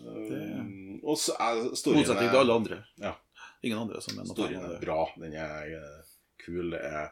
Eh, 0.00 0.60
og 1.06 1.18
så 1.20 1.36
er 1.38 1.62
storyen 1.78 2.02
Motsetning 2.02 2.32
til 2.32 2.42
alle 2.42 2.58
andre. 2.60 2.82
Ja. 3.02 3.14
Ingen 3.62 3.78
andre 3.78 4.02
som 4.04 4.18
mener 4.18 4.30
Storyen 4.34 4.66
er 4.68 4.76
bra. 4.82 5.00
Den 5.16 5.34
er 5.38 5.72
eh, 5.78 6.12
kul. 6.44 6.70
Det 6.74 6.82
er 6.82 7.08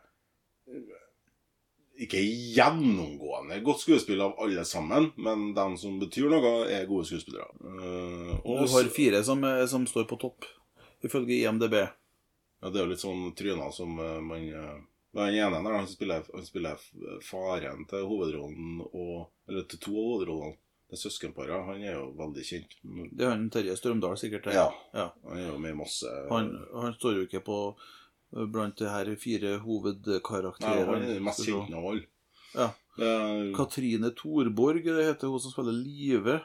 eh, 0.69 1.01
ikke 2.05 2.21
gjennomgående 2.57 3.61
godt 3.65 3.85
skuespill 3.85 4.23
av 4.25 4.39
alle 4.43 4.65
sammen, 4.67 5.13
men 5.15 5.53
de 5.55 5.67
som 5.79 6.01
betyr 6.01 6.33
noe, 6.33 6.55
er 6.67 6.89
gode 6.91 7.07
skuespillere. 7.07 7.47
Og 8.43 8.65
Du 8.65 8.73
har 8.75 8.91
fire 8.91 9.23
som, 9.27 9.45
som 9.71 9.87
står 9.87 10.09
på 10.11 10.19
topp, 10.19 10.49
ifølge 11.07 11.45
IMDb. 11.45 11.85
Ja, 12.65 12.71
det 12.71 12.81
er 12.81 12.87
jo 12.87 12.93
litt 12.95 13.03
sånn 13.03 13.25
tryner 13.37 13.73
som 13.77 13.99
eh, 14.01 14.21
man 14.25 14.45
uh, 14.49 14.77
Den 15.15 15.35
ene 15.37 15.59
der, 15.61 15.75
han 15.77 15.89
spiller, 15.89 16.23
han 16.33 16.47
spiller 16.47 16.81
faren 17.23 17.85
til 17.91 18.07
hovedrollen 18.09 18.79
og 18.87 19.27
Eller 19.51 19.67
til 19.69 19.83
to 19.85 19.93
av 19.93 20.07
hovedrollene. 20.09 20.57
Søskenparet. 21.01 21.65
Han 21.67 21.83
er 21.83 21.95
jo 21.97 22.07
veldig 22.19 22.45
kjent. 22.47 22.77
Det 23.13 23.25
er 23.27 23.31
han 23.35 23.49
Terje 23.51 23.77
Strømdal, 23.79 24.17
sikkert. 24.21 24.47
Ja. 24.55 24.69
Ja. 24.95 25.09
Han 25.29 25.39
er 25.39 25.49
jo 25.53 25.59
med 25.59 25.77
masse 25.79 26.09
Han, 26.31 26.51
han 26.75 26.95
står 26.99 27.21
jo 27.21 27.27
ikke 27.29 27.43
på 27.47 27.59
eh, 28.37 28.47
blant 28.47 28.77
de 28.81 28.89
her 28.91 29.13
fire 29.21 29.59
Nei, 30.65 30.85
han 30.85 31.03
er 31.03 31.15
den 31.15 31.25
mest 31.25 31.45
kjente 31.47 31.79
av 31.79 31.91
alle. 31.93 32.07
Ja. 32.55 32.71
Er- 32.99 33.53
Katrine 33.57 34.13
Thorborg 34.15 34.85
det 34.85 35.09
heter 35.09 35.29
hun 35.33 35.41
som 35.43 35.51
spiller 35.55 35.75
Live. 35.75 36.41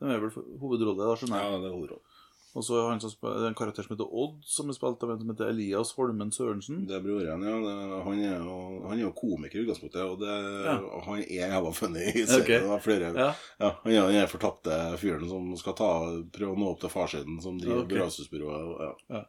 Det 0.00 0.10
er 0.12 0.20
vel 0.20 0.30
hovedrolle, 0.60 1.06
da, 1.08 1.14
skjønner 1.16 1.40
jeg. 1.40 1.52
ja, 1.52 1.60
det 1.62 1.70
er 1.70 1.76
hovedrollen. 1.78 2.15
Og 2.56 2.64
så 2.64 2.78
er 2.80 2.86
han 2.88 3.00
som 3.02 3.10
spiller, 3.12 3.36
det 3.36 3.44
er 3.44 3.52
en 3.52 3.58
karakter 3.58 3.84
som 3.84 3.92
heter 3.92 4.12
Odd, 4.16 4.36
som 4.48 4.70
er 4.72 4.76
spilt 4.78 5.02
av 5.04 5.10
en 5.12 5.18
som 5.20 5.32
heter 5.32 5.50
Elias 5.52 5.90
Holmen 5.98 6.30
Sørensen. 6.32 6.78
Det 6.88 6.94
er 6.96 7.02
broren, 7.04 7.42
ja. 7.44 7.56
Det, 7.60 7.74
han, 8.06 8.20
er 8.24 8.38
jo, 8.40 8.54
han 8.86 8.94
er 8.96 9.02
jo 9.02 9.10
komiker 9.18 9.60
i 9.60 9.64
utgangspunktet, 9.66 10.00
og 10.06 10.22
det, 10.22 10.36
Ja. 10.64 10.76
han 11.04 11.20
er 11.20 11.34
jævla 11.36 11.72
funny 11.76 12.06
i 12.14 12.24
serien. 12.24 12.70
Okay. 12.78 13.02
Ja. 13.12 13.28
ja, 13.60 13.72
han 13.84 13.92
er 13.92 14.22
den 14.22 14.32
fortapte 14.32 14.78
fyren 15.02 15.28
som 15.28 15.52
skal 15.60 15.76
ta, 15.76 15.90
prøve 16.32 16.56
å 16.56 16.60
nå 16.62 16.72
opp 16.72 16.80
til 16.80 16.94
farsiden, 16.96 17.36
som 17.44 17.60
driver 17.60 17.82
okay. 17.82 17.92
begravelsesbyrået. 17.92 19.04
Ja. 19.12 19.26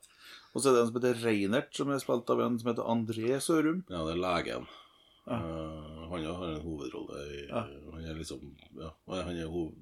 Og 0.55 0.63
så 0.63 0.71
er 0.71 0.77
det 0.77 0.85
en 0.85 0.89
som 0.93 0.99
heter 1.01 1.23
Reinert, 1.27 1.73
som 1.75 1.91
er 1.91 1.99
spilt 2.01 2.31
av 2.31 2.45
en 2.47 2.55
som 2.61 2.71
heter 2.71 2.87
André 2.95 3.41
Sørum. 3.43 3.83
ja, 3.91 4.05
det 4.07 4.15
er 4.15 4.23
legen. 4.23 4.71
Eh, 5.27 6.07
han 6.07 6.23
har 6.23 6.47
en 6.47 6.61
hovedrolle 6.63 7.19
i. 7.35 7.43
Han 7.51 8.05
er 8.07 8.15
liksom 8.15 8.55
Ja, 8.79 8.93
han 9.11 9.35
er 9.35 9.51
hov, 9.51 9.73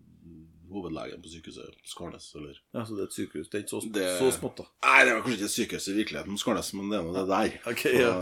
hovedlegen 0.72 1.22
på 1.24 1.30
sykehuset 1.32 1.70
Skarnes, 1.86 2.26
eller 2.36 2.54
Ja, 2.74 2.84
så 2.86 2.92
det 2.98 3.04
er 3.06 3.10
et 3.10 3.14
sykehus. 3.18 3.50
Det 3.50 3.56
er 3.60 3.64
ikke 3.66 3.76
så, 3.76 3.80
Det- 3.94 4.18
så 4.20 4.32
smått, 4.36 4.58
da. 4.58 4.64
Nei, 4.86 5.00
det 5.06 5.12
er 5.14 5.22
kanskje 5.22 5.38
ikke 5.38 5.50
et 5.50 5.58
sykehus 5.58 5.88
i 5.92 5.98
virkeligheten 6.00 6.38
Skarnes, 6.42 6.70
men 6.74 6.90
det 6.90 6.98
er 7.00 7.04
nå 7.04 7.12
det 7.16 7.28
der. 7.30 7.50
Okay, 7.72 7.94
ja. 8.02 8.14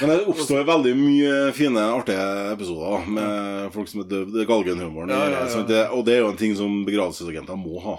Men 0.00 0.08
det 0.10 0.26
oppstår 0.28 0.64
veldig 0.68 0.92
mye 0.98 1.32
fine, 1.56 1.80
artige 1.96 2.26
episoder 2.52 3.06
med 3.08 3.72
folk 3.74 3.88
som 3.90 4.00
er 4.04 4.08
døvd. 4.10 4.34
Galgenhumoren. 4.48 5.10
Ja, 5.10 5.14
ja, 5.30 5.46
ja. 5.46 5.50
Og 5.96 6.04
det 6.06 6.14
er 6.16 6.20
jo 6.24 6.30
en 6.32 6.36
ting 6.40 6.56
som 6.58 6.70
begravelsesagenter 6.88 7.56
må 7.60 7.80
ha. 7.84 7.96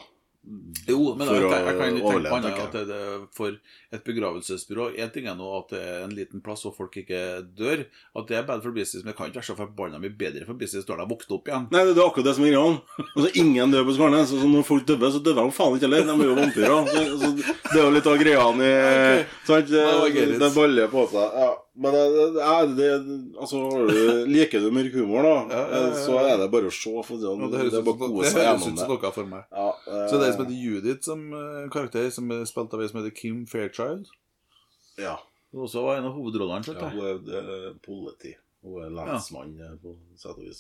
Jo, 0.88 1.14
men 1.20 1.28
jeg, 1.28 1.44
å 1.44 1.50
jeg 1.52 1.64
kan 1.66 1.80
tenke 1.82 2.02
på 2.04 2.36
annet, 2.38 2.60
at 2.64 2.76
det, 2.88 3.00
for 3.36 3.56
et 3.92 4.04
begravelsesbyrå 4.06 4.86
En 5.04 5.12
ting 5.12 5.28
er 5.28 5.36
nå 5.36 5.50
at 5.58 5.74
det 5.74 5.82
er 5.84 6.06
en 6.06 6.14
liten 6.16 6.44
plass 6.44 6.64
og 6.70 6.76
folk 6.78 6.96
ikke 7.02 7.20
dør. 7.58 7.84
At 8.16 8.30
det 8.30 8.38
er 8.40 8.46
bad 8.48 8.64
for 8.64 8.76
business, 8.76 9.04
men 9.04 9.12
det 9.12 9.18
kan 9.18 9.28
ikke 9.28 9.42
være 9.42 9.50
så 9.50 9.58
forbanna 9.60 10.00
mye 10.04 10.16
bedre 10.16 10.48
for 10.48 10.60
business 10.60 10.88
når 10.88 11.02
de 11.02 11.04
har 11.04 11.12
våknet 11.12 11.36
opp 11.36 11.52
igjen. 11.52 11.68
Nei, 11.76 11.84
det 11.90 11.96
er 11.98 12.04
akkurat 12.06 12.30
det 12.30 12.36
som 12.40 12.48
er 12.48 12.56
greia. 12.56 13.06
Altså, 13.10 13.30
ingen 13.44 13.76
dør 13.76 13.88
på 13.90 13.98
Skarnes. 14.00 14.34
Altså, 14.38 14.52
når 14.56 14.68
folk 14.72 14.88
dør, 14.88 15.08
så 15.12 15.24
dør 15.28 15.40
de 15.42 15.48
faen 15.60 15.78
ikke 15.78 15.90
heller. 15.90 16.08
De 16.08 16.16
er 16.16 16.32
jo 16.32 16.40
vampyrer. 16.42 16.92
Så, 16.94 17.06
så 17.22 17.34
det 17.36 17.78
er 17.78 17.84
jo 17.84 17.94
litt 17.98 18.12
av 18.14 18.20
greia 18.24 18.48
i 18.48 18.74
okay. 18.74 19.24
sant? 19.48 19.72
Det, 19.72 20.28
det 20.40 20.54
baller 20.56 20.92
på 20.94 21.08
seg. 21.12 21.42
Ja. 21.44 21.54
Men 21.78 21.94
det, 21.94 22.02
er, 22.42 22.64
det 22.74 22.88
Altså, 23.38 23.58
liker 24.36 24.60
du 24.64 24.72
mørk 24.74 24.94
humor, 24.98 25.22
da, 25.28 25.36
Ja, 25.38 25.42
ja, 25.62 25.64
ja, 25.68 25.68
ja. 25.92 25.96
så 26.02 26.14
er 26.24 26.36
det 26.42 26.48
bare 26.54 26.68
å 26.72 26.74
se. 26.74 26.94
For 27.06 27.16
det, 27.22 27.28
det, 27.54 27.60
høres 27.62 27.78
er 27.78 27.82
ut 27.86 28.64
som, 28.66 28.74
noe 28.96 29.12
for 29.14 29.26
meg. 29.30 29.44
Ja, 29.54 29.70
eh, 29.86 30.08
Så 30.10 30.14
det 30.18 30.26
er 30.28 30.34
som 30.36 30.44
heter 30.46 30.58
Judith 30.58 31.04
som 31.06 31.20
eh, 31.38 31.66
karakter, 31.74 32.06
som 32.14 32.26
er 32.34 32.42
spilt 32.50 32.74
av 32.74 32.82
ei 32.82 32.90
som 32.90 33.00
heter 33.02 33.14
Kim 33.18 33.38
Fairchild. 33.50 34.06
ja. 35.02 35.18
Hun 35.52 35.62
også 35.64 35.82
var 35.86 35.96
en 35.98 36.06
av 36.10 36.14
hovedrollene. 36.18 36.74
Ja, 36.76 36.88
hun 36.92 37.04
er 37.08 37.18
eh, 37.40 37.72
politi. 37.84 38.32
Hun 38.66 38.76
er 38.84 38.90
lensmann 38.94 39.54
eh, 39.64 39.76
på 39.82 39.90
sett 40.20 40.36
og 40.36 40.42
vis. 40.44 40.60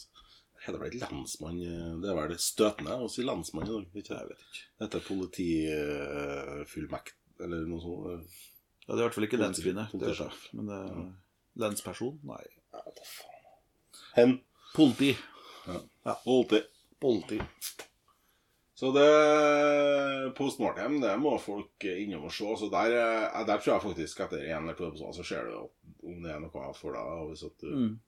Heter 0.63 0.79
vel 0.81 0.91
ikke 0.95 1.09
lensmann 1.11 1.57
eh, 1.61 1.93
Det 2.01 2.07
er 2.09 2.15
vel 2.17 2.37
støtende 2.41 2.93
å 3.03 3.05
si 3.11 3.21
lensmann 3.25 3.67
i 3.67 3.71
dag? 3.73 3.83
Jeg 3.93 4.03
vet 4.31 4.41
ikke. 4.47 4.63
Det 4.77 4.83
heter 4.87 5.01
politifullmekt 5.09 7.15
eller 7.43 7.59
noe 7.69 7.81
sånt. 7.83 8.25
Ja, 8.87 8.93
det 8.95 8.99
er 8.99 9.03
i 9.03 9.05
hvert 9.07 9.13
fall 9.17 9.23
ikke 9.27 9.37
Politi- 9.37 9.47
lenskvinne. 9.47 9.83
Det 9.91 9.99
politisjef. 9.99 10.31
sjef. 10.31 10.53
Men 10.53 10.67
det 10.71 10.77
er 10.77 11.13
lensperson? 11.63 12.19
Nei. 12.23 12.43
Hen. 14.15 14.37
Politi. 14.75 15.11
Alltid. 16.05 16.63
Politi. 17.01 17.41
Så 18.77 18.91
det 18.93 19.07
Post 20.37 20.59
Mortem, 20.61 20.99
det 21.01 21.15
må 21.19 21.33
folk 21.41 21.83
innom 21.89 22.27
og 22.29 22.31
se. 22.31 22.45
Så 22.61 22.69
der, 22.71 22.93
eh, 22.93 23.45
der 23.47 23.57
tror 23.57 23.73
jeg 23.73 23.81
faktisk 23.87 24.19
etter 24.21 24.37
én 24.45 24.61
eller 24.61 24.73
to 24.77 24.87
episoder 24.87 25.13
så 25.17 25.23
ser 25.25 25.45
du 25.49 25.55
om 26.07 26.21
det 26.23 26.31
er 26.31 26.39
noe 26.39 26.73
for 26.77 26.93
deg. 26.93 27.29
Hvis 27.31 27.43
at 27.49 27.57
du, 27.61 27.67
Mm. 27.73 27.99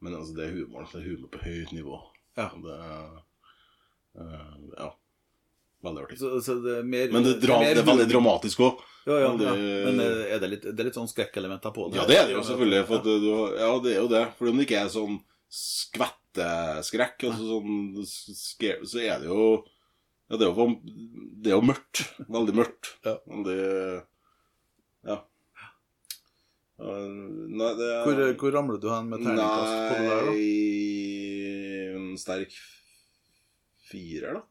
Men 0.00 0.14
altså, 0.14 0.34
det 0.36 0.44
er 0.44 0.52
humoren. 0.52 0.86
Det 0.92 1.00
er 1.00 1.08
humor 1.16 1.28
på 1.32 1.38
høyt 1.38 1.72
nivå. 1.72 1.98
Ja. 2.36 2.48
Det 2.52 2.80
uh, 4.20 4.56
Ja. 4.78 4.90
Veldig 5.84 6.02
artig. 6.06 6.18
Så, 6.18 6.40
så 6.42 6.54
det 6.64 6.78
er 6.80 6.86
mer 6.88 7.10
Men 7.12 7.22
det, 7.26 7.34
dra, 7.42 7.58
mer 7.60 7.74
det 7.76 7.82
er 7.82 7.88
veldig 7.90 8.06
dramatisk 8.10 8.62
òg. 8.64 8.80
Ja, 9.06 9.18
ja, 9.22 9.28
men 9.28 9.38
det- 9.38 9.52
ja. 9.52 9.84
Men 9.86 10.00
eh, 10.00 10.22
er 10.34 10.40
det 10.42 10.48
litt, 10.50 10.62
det 10.66 10.80
er 10.80 10.88
litt 10.88 10.96
sånn 10.98 11.10
skrekkelementer 11.10 11.74
på 11.76 11.90
det? 11.92 12.00
Ja, 12.00 12.06
det 12.08 12.16
er 12.18 12.26
det 12.30 12.34
jo 12.38 12.42
selvfølgelig. 12.48 12.86
For 12.88 13.04
du, 13.04 13.12
ja, 13.60 13.70
det 13.84 13.92
er 13.92 14.00
jo 14.00 14.08
det. 14.10 14.24
For 14.38 14.48
om 14.50 14.56
det 14.58 14.66
ikke 14.66 14.80
er 14.82 14.88
sånn 14.90 15.20
skvetteskrekk, 15.56 17.28
altså 17.28 17.44
sånn 17.52 18.04
så 18.04 18.98
er 19.04 19.20
det 19.22 19.28
jo 19.30 19.64
Ja, 20.26 20.34
det 20.40 20.48
er 20.48 20.50
jo, 20.50 20.64
det 21.38 21.52
er 21.52 21.54
jo 21.54 21.62
mørkt. 21.68 22.00
Veldig 22.26 22.54
mørkt. 22.58 22.94
Ja. 23.06 23.14
Det 23.46 23.58
Ja. 25.06 25.20
Nei, 26.76 27.70
det 27.78 27.86
er 27.92 28.02
Hvor, 28.04 28.18
hvor 28.42 28.52
ramler 28.52 28.80
du 28.82 28.88
hen 28.90 29.06
med 29.08 29.22
terningkast 29.22 29.76
på 29.86 29.94
det 29.96 30.08
der, 30.10 30.26
da? 30.26 30.32
Nei 30.34 31.94
En 31.96 32.18
sterk 32.20 32.52
firer, 33.86 34.40
da. 34.40 34.42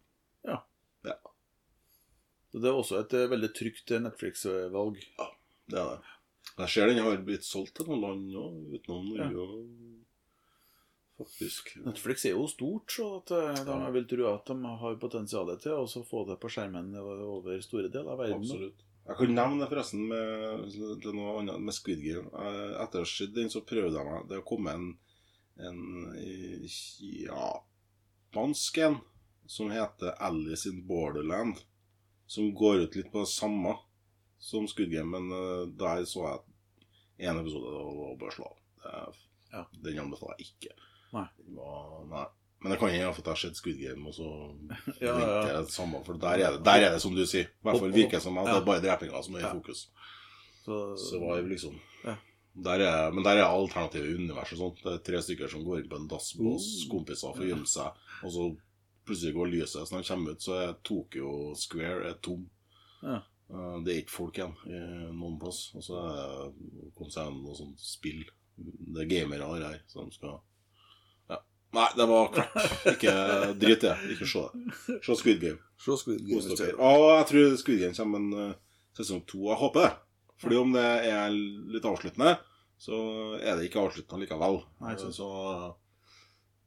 Det 2.62 2.70
er 2.70 2.78
også 2.78 3.00
et 3.02 3.14
eh, 3.18 3.30
veldig 3.32 3.52
trygt 3.58 3.92
eh, 3.92 4.04
Netflix-valg. 4.04 5.02
Ja, 5.20 5.30
Det 5.72 5.82
er 5.82 5.90
det. 5.94 6.14
Jeg 6.56 6.72
ser 6.72 6.88
den 6.88 7.02
har 7.04 7.24
blitt 7.26 7.44
solgt 7.44 7.74
til 7.76 7.90
noen 7.90 8.04
land 8.04 8.36
òg, 8.40 8.58
utenom 8.78 9.08
Norge. 9.12 9.46
Ja. 9.46 9.92
Faktisk. 11.20 11.74
Netflix 11.84 12.26
er 12.28 12.36
jo 12.36 12.46
stort, 12.52 12.92
så 12.92 13.08
at, 13.18 13.34
eh, 13.36 13.62
de, 13.66 13.78
jeg 13.86 13.96
vil 13.98 14.08
tro 14.12 14.28
at 14.32 14.52
de 14.52 14.74
har 14.84 14.98
potensial 15.02 15.52
til 15.64 15.76
å 15.76 16.04
få 16.08 16.26
det 16.30 16.40
på 16.40 16.52
skjermen 16.52 16.94
over 17.02 17.60
store 17.66 17.92
deler 17.92 18.14
av 18.14 18.24
verden. 18.24 18.44
Absolutt. 18.44 18.84
Jeg 19.06 19.20
kan 19.20 19.36
nevne 19.38 19.62
det 19.62 19.70
forresten 19.70 20.08
med, 20.10 20.78
noe 21.14 21.36
annet 21.42 21.62
med 21.62 21.76
Squid 21.78 22.02
Game. 22.02 22.32
Etter 22.82 23.04
å 23.04 23.06
ha 23.06 23.10
sett 23.10 23.36
den, 23.36 23.52
så 23.54 23.62
prøvde 23.62 24.00
jeg 24.00 24.08
meg 24.10 24.32
Det 24.32 24.40
kom 24.50 24.66
en, 24.72 24.88
en 25.62 25.84
Ja 27.30 27.52
japansk 28.36 28.78
en 28.78 28.98
som 29.48 29.72
heter 29.72 30.12
Alice 30.18 30.70
in 30.70 30.88
Borderland. 30.88 31.56
Som 32.28 32.54
går 32.58 32.86
ut 32.86 32.96
litt 32.96 33.12
på 33.12 33.22
det 33.24 33.30
samme 33.30 33.76
som 34.42 34.68
Squid 34.68 34.92
Game, 34.92 35.10
men 35.20 35.32
eh, 35.32 35.68
der 35.78 36.06
så 36.10 36.26
jeg 36.26 37.30
én 37.30 37.40
episode 37.42 37.70
og 37.70 38.18
bare 38.20 38.34
slå 38.36 38.50
av. 38.86 39.16
Ja. 39.54 39.66
Den 39.84 40.00
anbefaler 40.04 40.36
jeg 40.40 40.50
ikke. 40.52 40.74
Nei. 41.14 41.28
Var, 41.56 42.06
nei. 42.12 42.26
Men 42.62 42.72
det 42.74 42.80
kan 42.82 42.90
hende 42.90 43.10
at 43.12 43.18
jeg 43.22 43.26
har 43.30 43.36
sett 43.40 43.56
Squid 43.60 43.78
Game, 43.80 44.08
og 44.10 44.14
så 44.18 44.28
Ja, 45.06 45.14
ja. 45.20 45.42
jeg 45.48 45.66
det 45.68 45.72
samme. 45.76 46.02
For 46.06 46.18
der 46.20 46.42
er 46.42 46.56
det, 46.58 46.64
der 46.66 46.82
er 46.88 46.96
det 46.96 47.02
som 47.04 47.16
du 47.16 47.24
sier. 47.30 47.46
I 47.48 47.68
hvert 47.70 47.80
fall 47.84 47.94
virker 47.96 48.18
det 48.18 48.24
som 48.26 48.38
at 48.42 48.50
det 48.50 48.56
er 48.58 48.66
bare 48.68 48.84
drepinga 48.84 49.22
som 49.24 49.36
er 49.36 49.40
i 49.40 49.46
Ja. 49.48 49.54
fokus. 49.54 49.86
Så, 50.66 50.80
Så 50.98 51.20
var 51.22 51.38
det 51.42 51.50
liksom 51.54 51.78
Ja. 52.04 52.16
der 52.68 52.80
er, 52.82 53.12
Men 53.14 53.24
der 53.24 53.38
er 53.38 53.46
alternative 53.46 54.16
univers 54.16 54.52
og 54.54 54.58
sånt. 54.58 54.84
Det 54.84 54.94
er 54.94 55.04
tre 55.12 55.22
stykker 55.22 55.48
som 55.52 55.64
går 55.64 55.84
inn 55.84 55.90
på 55.90 55.96
en 56.02 56.08
dass 56.08 56.34
med 56.40 56.56
oss 56.56 56.88
kompiser 56.90 57.36
for 57.36 57.44
å 57.44 57.48
gjemme 57.48 57.68
seg, 57.68 57.92
og 58.24 58.32
så 58.32 58.58
plutselig 59.06 59.34
går 59.36 59.52
lyset. 59.54 59.86
Så 59.88 59.94
når 59.96 60.04
de 60.04 60.10
kommer 60.10 60.36
ut, 60.36 60.42
så 60.46 60.58
er 60.64 60.74
Tokyo 60.88 61.30
Square 61.60 62.10
er 62.10 62.18
tom. 62.26 62.48
Ja. 63.04 63.20
Eh, 63.52 63.76
Det 63.86 63.94
er 63.94 64.02
ikke 64.02 64.16
folk 64.16 64.40
igjen 64.40 64.56
i 64.66 64.80
noen 65.14 65.38
plass. 65.42 65.68
Og 65.78 65.84
så 65.86 66.00
er 66.02 66.52
det 66.56 66.90
kom 66.98 67.12
seg 67.14 67.30
en 67.30 67.42
noe 67.44 67.56
sånt 67.58 67.80
spill. 67.82 68.24
Det 68.58 69.04
er 69.04 69.10
gamere 69.12 69.50
her, 69.60 69.82
så 69.92 70.06
de 70.06 70.16
skal 70.16 70.38
Ja. 71.30 71.38
Nei, 71.76 71.88
det 71.98 72.08
var 72.08 72.30
crap. 72.32 72.56
Ikke 72.96 73.14
drit 73.60 73.84
i 73.84 73.90
det. 73.90 73.96
Ikke 74.16 74.28
se 74.32 74.46
det. 74.48 75.00
Se 75.04 75.16
Squid 75.20 75.42
Game. 75.42 75.60
Se 75.78 75.98
Squid 76.00 76.24
Game. 76.26 76.74
Og 76.80 77.06
jeg 77.12 77.28
tror 77.32 77.56
Squid 77.60 77.80
Game 77.84 77.94
kommer 77.98 78.18
en 78.24 78.50
eh, 78.50 78.56
sesong 78.98 79.26
to. 79.28 79.44
Jeg 79.52 79.60
håper 79.60 79.82
det. 79.90 79.94
Fordi 80.42 80.56
om 80.60 80.72
det 80.76 80.84
er 81.08 81.32
litt 81.32 81.86
avsluttende, 81.88 82.38
så 82.80 82.96
er 83.40 83.56
det 83.56 83.70
ikke 83.70 83.84
avsluttende 83.86 84.26
likevel. 84.26 84.58
Nei, 84.84 84.96
så, 85.00 85.12
så 85.16 85.28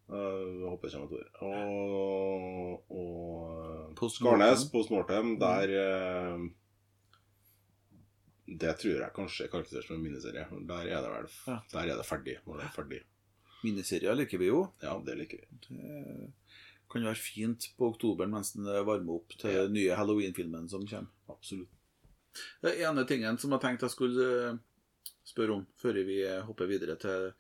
eh, 0.09 0.47
jeg 0.61 0.71
håper 0.73 0.89
jeg 0.89 0.95
kommer 0.95 1.21
et. 1.21 1.43
Og, 1.43 2.93
og 2.93 3.93
Post 3.99 4.21
Skarnes, 4.21 4.65
på 4.73 4.83
Snortem, 4.87 5.35
der 5.41 5.73
uh, 5.75 6.49
Det 8.49 8.75
tror 8.81 9.03
jeg 9.05 9.15
kanskje 9.17 9.47
er 9.47 9.53
karakterisert 9.53 9.89
som 9.91 9.99
en 9.99 10.05
miniserie. 10.07 10.47
Der 10.69 10.91
er 10.91 11.05
det 11.05 11.15
vel 11.15 11.31
Ja. 11.47 11.61
Der 11.73 11.93
er 11.93 11.97
det 12.01 12.07
ferdig. 12.09 12.39
Når 12.47 12.61
det 12.61 12.69
er 12.69 12.77
ferdig. 12.77 13.01
Miniserier 13.65 14.15
liker 14.15 14.39
vi 14.39 14.53
jo. 14.53 14.63
Ja, 14.83 14.95
det 15.05 15.17
liker 15.19 15.41
vi. 15.43 15.47
Det 15.69 16.93
kan 16.93 17.05
være 17.05 17.21
fint 17.21 17.67
på 17.77 17.91
oktober 17.93 18.29
mens 18.31 18.55
den 18.55 18.65
varmer 18.65 19.19
opp 19.19 19.35
til 19.37 19.53
den 19.53 19.75
nye 19.77 19.97
Halloween-filmen 19.99 20.71
som 20.71 20.87
kommer. 20.89 21.11
Absolutt. 21.29 21.75
Den 22.63 22.79
ene 22.87 23.05
tingen 23.09 23.39
som 23.41 23.53
jeg 23.53 23.65
tenkte 23.65 23.89
jeg 23.89 23.95
skulle 23.97 24.29
eh, 24.49 24.59
spørre 25.27 25.59
om 25.59 25.67
før 25.81 25.99
vi 26.07 26.21
eh, 26.23 26.45
hopper 26.47 26.71
videre 26.71 26.97
til 27.01 27.33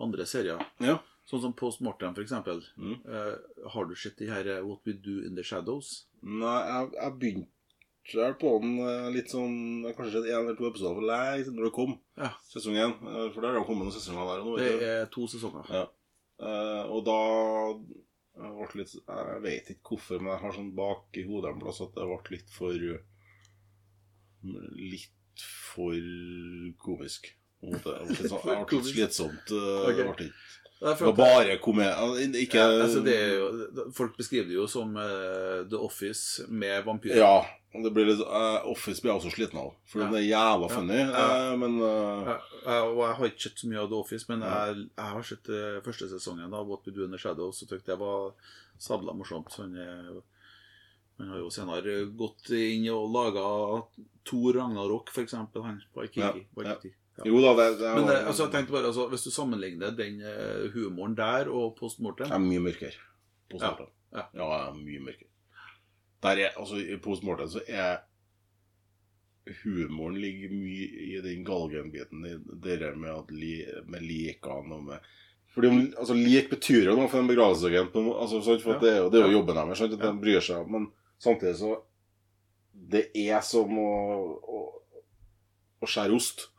andre 0.00 0.26
serier, 0.28 0.62
Ja. 0.80 0.98
Sånn 1.26 1.40
som 1.42 1.52
Post 1.58 1.80
Mortem 1.82 2.14
f.eks. 2.14 2.32
Mm. 2.78 2.96
Uh, 3.02 3.68
har 3.74 3.84
du 3.90 3.94
sett 3.98 4.18
de 4.20 4.28
her 4.30 4.46
eh, 4.46 4.60
What 4.62 4.86
We 4.86 4.92
Do 5.02 5.18
In 5.26 5.34
The 5.38 5.42
Shadows? 5.46 6.06
Nei, 6.22 6.56
jeg, 6.70 6.92
jeg 7.00 7.16
begynte 7.22 7.52
vel 8.14 8.36
på 8.38 8.52
den 8.62 8.76
eh, 8.86 9.08
litt 9.16 9.32
sånn 9.34 9.56
jeg 9.88 9.96
Kanskje 9.98 10.22
én 10.30 10.36
eller 10.44 10.54
to 10.58 10.68
episoder 10.68 10.94
for 11.00 11.06
lenge 11.10 11.42
siden 11.48 11.58
det 11.66 11.72
kom. 11.74 11.96
Ja. 12.20 12.30
Sesong 12.52 12.78
én. 12.78 12.94
For 13.34 13.40
der 13.42 13.50
har 13.50 13.58
det 13.58 13.66
kommet 13.66 13.88
noen 13.88 13.96
sesonger 13.96 14.30
der. 14.30 14.44
nå, 14.46 14.56
Det 14.62 14.90
er 14.92 15.08
to 15.10 15.26
sesonger. 15.32 15.66
Ja. 15.74 15.84
Uh, 16.38 16.84
og 16.92 17.00
da 17.08 17.18
jeg 18.36 18.52
ble 18.52 18.82
litt, 18.82 18.90
Jeg 18.94 19.40
vet 19.42 19.70
ikke 19.72 19.94
hvorfor, 19.96 20.20
men 20.20 20.34
jeg 20.34 20.42
har 20.44 20.52
sånn 20.52 20.70
bak 20.76 21.16
i 21.16 21.22
hodet 21.26 21.54
en 21.54 21.60
plass 21.62 21.78
at 21.80 21.94
det 21.96 22.04
ble 22.06 22.34
litt 22.36 22.50
for 22.52 22.74
Litt 24.76 25.46
for 25.74 25.96
komisk. 26.84 27.32
en. 27.64 27.72
Det 27.72 27.80
ble 27.82 27.94
litt 28.12 28.30
sånn- 28.30 28.44
det 28.46 28.58
ble 28.68 28.78
litt 28.78 28.90
slitsomt. 28.92 29.52
eh, 29.56 30.10
Ok. 30.12 30.28
Det 30.76 30.92
ikke 30.92 31.06
var 31.08 31.16
bare 31.16 31.54
komedie 31.64 32.42
Ikke 32.42 32.58
ja, 32.60 32.82
altså 32.84 33.00
det 33.04 33.14
jo, 33.32 33.46
Folk 33.96 34.16
beskriver 34.18 34.50
det 34.50 34.58
jo 34.58 34.66
som 34.68 34.90
uh, 34.98 35.62
The 35.70 35.78
Office 35.80 36.44
med 36.52 36.84
vampyrer. 36.84 37.16
Ja. 37.22 37.46
Det 37.76 37.90
blir 37.92 38.08
litt, 38.08 38.20
uh, 38.20 38.60
Office 38.68 39.00
blir 39.00 39.12
jeg 39.14 39.20
også 39.22 39.32
sliten 39.34 39.58
av. 39.60 39.72
For 39.88 40.04
Ja. 40.04 40.10
det 40.12 40.20
er 40.22 40.28
jævla 40.30 40.68
funny. 40.72 41.00
Ja. 41.00 41.24
Uh, 41.52 41.56
men 41.60 41.80
og 41.80 43.00
jeg 43.00 43.16
har 43.18 43.26
ikke 43.30 43.46
sett 43.46 43.60
så 43.60 43.70
mye 43.70 43.82
av 43.82 43.90
The 43.90 43.98
Office, 44.02 44.28
men 44.28 44.44
jeg, 44.44 44.86
jeg 44.96 45.10
har 45.16 45.26
sett 45.30 45.50
første 45.84 46.08
sesongen 46.12 46.54
av 46.56 46.68
What 46.68 46.86
We 46.88 46.92
Do 46.96 47.04
In 47.04 47.12
The 47.16 47.20
Shadows 47.20 47.62
og 47.62 47.68
syntes 47.70 47.84
det 47.88 47.98
var 48.00 48.32
sabla 48.78 49.16
morsomt. 49.16 49.56
Han, 49.60 49.76
han 51.18 51.32
har 51.32 51.40
jo 51.40 51.50
senere 51.52 51.98
gått 52.16 52.52
inn 52.52 52.88
og 52.92 53.08
laga 53.16 53.44
Thor 54.28 54.56
Ragnarok, 54.60 55.12
eksempel. 55.24 55.64
Han 55.64 55.80
var 55.96 56.08
Ja, 56.12 56.32
Waikiki. 56.56 56.92
Ja. 56.92 57.05
Jo 57.24 57.40
da, 57.40 57.52
det, 57.56 57.78
det 57.80 57.94
Men 57.94 58.04
var- 58.04 58.14
eh, 58.20 58.26
altså, 58.28 58.42
jeg 58.44 58.52
tenkte 58.52 58.72
bare, 58.72 58.86
altså, 58.90 59.06
hvis 59.08 59.24
du 59.24 59.30
sammenligner 59.30 59.90
den 59.96 60.20
eh, 60.20 60.66
humoren 60.74 61.14
der 61.16 61.48
og 61.48 61.76
Post 61.78 62.00
Mortem 62.00 62.28
Det 62.28 62.34
er 62.34 62.38
mye 62.44 62.60
mørkere. 62.60 62.92
Post 63.50 63.62
ja. 63.64 63.86
ja. 64.12 64.24
ja, 64.34 64.50
er 64.68 64.74
mye 64.76 65.00
mørkere. 65.00 65.30
Der 66.22 66.42
er, 66.44 66.50
altså, 66.58 66.76
I 66.76 66.96
Post 67.00 67.22
Mortem 67.24 67.48
så 67.48 67.62
er 67.68 68.02
humoren 69.62 70.18
ligger 70.20 70.50
mye 70.50 70.86
i 71.06 71.20
den 71.22 71.44
galgenbiten. 71.46 72.24
Det 72.62 72.80
der 72.82 72.94
med, 72.98 73.10
at 73.14 73.30
li, 73.30 73.52
med 73.86 74.02
likene 74.02 74.74
og 74.74 74.84
med 74.90 75.12
fordi 75.56 75.68
altså, 75.96 76.12
Lik 76.12 76.50
betyr 76.52 76.90
jo 76.90 76.94
noe 76.98 77.08
for 77.08 77.22
en 77.22 77.28
begravelsesagent. 77.30 77.94
Altså, 77.96 78.42
for 78.60 78.74
Ja. 78.74 78.78
det, 78.82 78.90
er 78.92 78.96
jo, 78.98 79.08
det 79.08 79.20
er 79.20 79.24
jo 79.24 79.30
Ja. 79.30 79.36
jobben 79.38 79.54
deres. 79.56 79.80
At 79.80 79.90
Ja. 79.90 79.96
de 80.12 80.20
bryr 80.20 80.40
seg. 80.44 80.68
Men 80.68 80.90
samtidig 81.18 81.56
så 81.56 81.76
Det 82.90 83.06
er 83.16 83.40
som 83.40 83.70
å, 83.78 84.36
å, 84.44 84.58
å 85.80 85.86
skjære 85.88 86.12
ost. 86.14 86.50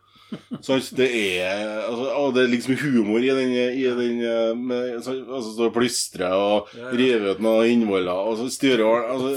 Sant? 0.62 0.90
Det 0.98 1.08
er 1.40 1.86
altså, 1.88 2.32
det 2.36 2.42
er 2.44 2.50
liksom 2.52 2.76
humor 2.82 3.24
i 3.24 3.30
den, 3.32 3.52
i 3.80 3.84
den 4.00 4.22
eh, 4.28 4.54
med, 4.60 4.98
så, 5.06 5.14
altså, 5.24 5.54
så 5.56 5.68
og 5.70 5.76
plystre 5.78 6.32
og 6.36 6.72
Ja, 6.76 6.88
ja. 6.90 6.96
rive 7.00 7.36
ut 7.36 7.44
noen 7.46 7.70
innvoller 7.72 8.28
og 8.28 8.36
så 8.42 8.48
styre 8.52 8.88
altså, 9.08 9.32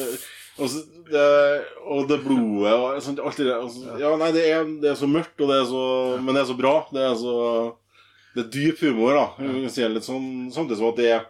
altså, 0.59 0.83
det, 1.11 1.26
Og 1.87 2.09
det 2.11 2.20
blodet 2.24 2.72
og 2.74 3.03
sånt, 3.03 3.20
alt 3.22 3.38
det 3.38 3.46
der. 3.48 3.61
Altså, 3.64 3.98
ja, 4.03 4.11
nei, 4.18 4.31
det 4.35 4.44
er, 4.50 4.64
det 4.83 4.90
er 4.92 4.98
så 4.98 5.09
mørkt, 5.11 5.38
og 5.42 5.50
det 5.50 5.57
er 5.61 5.68
så, 5.70 5.85
men 6.22 6.35
det 6.37 6.42
er 6.44 6.50
så 6.50 6.59
bra. 6.59 6.74
Det 6.94 7.03
er 7.07 7.14
så 7.18 7.37
Det 8.35 8.44
er 8.44 8.50
dyp 8.55 8.83
humor, 8.87 9.16
da. 9.18 9.24
Litt 9.90 10.07
sånn, 10.07 10.26
samtidig 10.55 10.79
som 10.79 10.90
at 10.92 11.00
det 11.00 11.09
er 11.16 11.24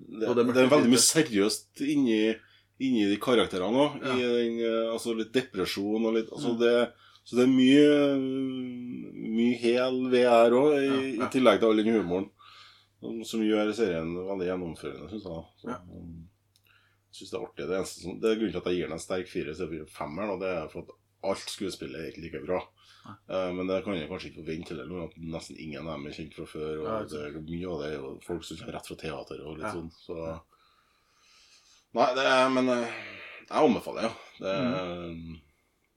det, 0.00 0.32
det 0.34 0.46
det, 0.54 0.62
er 0.64 0.70
veldig 0.72 0.90
mye 0.90 1.02
seriøst 1.04 1.82
inni, 1.84 2.32
inni 2.80 3.04
de 3.10 3.18
karakterene 3.20 3.84
òg. 3.84 3.98
Ja. 4.02 4.14
I 4.16 4.30
den, 4.32 4.56
eh, 4.64 4.88
altså 4.94 5.12
litt 5.18 5.30
depresjon 5.34 6.06
og 6.08 6.16
litt 6.16 6.30
altså 6.32 6.54
Mm. 6.56 6.58
det, 6.62 6.74
Så 7.24 7.36
det 7.36 7.44
er 7.44 7.52
mye 7.52 7.90
Mye 9.30 9.56
hel 9.60 9.98
her 10.14 10.50
òg, 10.56 10.72
i, 10.74 10.86
Ja, 10.86 10.94
ja. 11.20 11.26
i 11.26 11.30
tillegg 11.32 11.60
til 11.60 11.68
all 11.70 11.76
den 11.82 11.94
humoren. 11.94 12.30
Som, 13.00 13.20
som 13.24 13.40
gjør 13.44 13.70
serien 13.76 14.10
veldig 14.26 14.48
gjennomførende, 14.48 15.08
syns 15.12 15.24
jeg. 15.28 15.44
Så, 15.62 15.68
Ja. 15.70 15.76
um, 15.94 16.26
jeg 17.10 17.16
synes 17.20 17.30
det 17.30 17.38
er 17.38 17.46
artig. 17.46 17.68
Det, 17.68 17.76
eneste 17.78 18.02
som, 18.02 18.18
det 18.20 18.28
er 18.30 18.36
grunnen 18.40 18.52
til 18.56 18.60
at 18.60 18.68
jeg 18.70 18.76
gir 18.80 18.88
den 18.90 18.96
en 18.98 19.04
sterk 19.06 19.28
firer 19.30 19.52
istedenfor 19.54 19.86
en 19.86 19.94
femmer. 19.94 20.30
og 20.34 20.40
Det 20.42 20.50
er 20.50 20.68
for 20.72 20.80
at 20.84 20.92
alt 21.30 21.48
skuespillet 21.52 22.00
er 22.00 22.10
ikke 22.10 22.24
like 22.26 22.42
bra. 22.46 22.60
Eh, 23.30 23.50
men 23.56 23.66
det 23.70 23.78
kan 23.84 23.96
jeg 23.96 24.08
kanskje 24.10 24.28
ikke 24.30 24.42
forvente 24.44 24.74
heller, 24.76 25.04
at 25.08 25.16
nesten 25.16 25.56
ingen 25.58 25.86
av 25.86 25.96
dem 25.96 26.06
er 26.10 26.16
kjent 26.18 26.34
fra 26.36 26.46
før. 26.52 26.72
Og 26.80 26.86
Ja, 26.86 26.98
det, 27.08 27.44
mye 27.48 27.68
av 27.72 27.80
det 27.82 27.92
er 27.94 28.08
folk 28.26 28.44
som 28.44 28.56
kommer 28.60 28.76
rett 28.78 28.90
fra 28.90 28.96
teater 29.00 29.44
og 29.46 29.56
litt 29.58 29.66
Ja. 29.68 29.72
sånn. 29.76 29.90
Så 29.96 30.40
Nei, 31.96 32.08
det 32.14 32.24
er 32.26 32.48
Men 32.54 32.68
eh, 32.68 32.98
jeg 33.48 33.64
anbefaler, 33.64 34.02
ja. 34.02 34.12
Det 34.40 34.50
er, 34.56 34.66
Mm. 35.10 35.40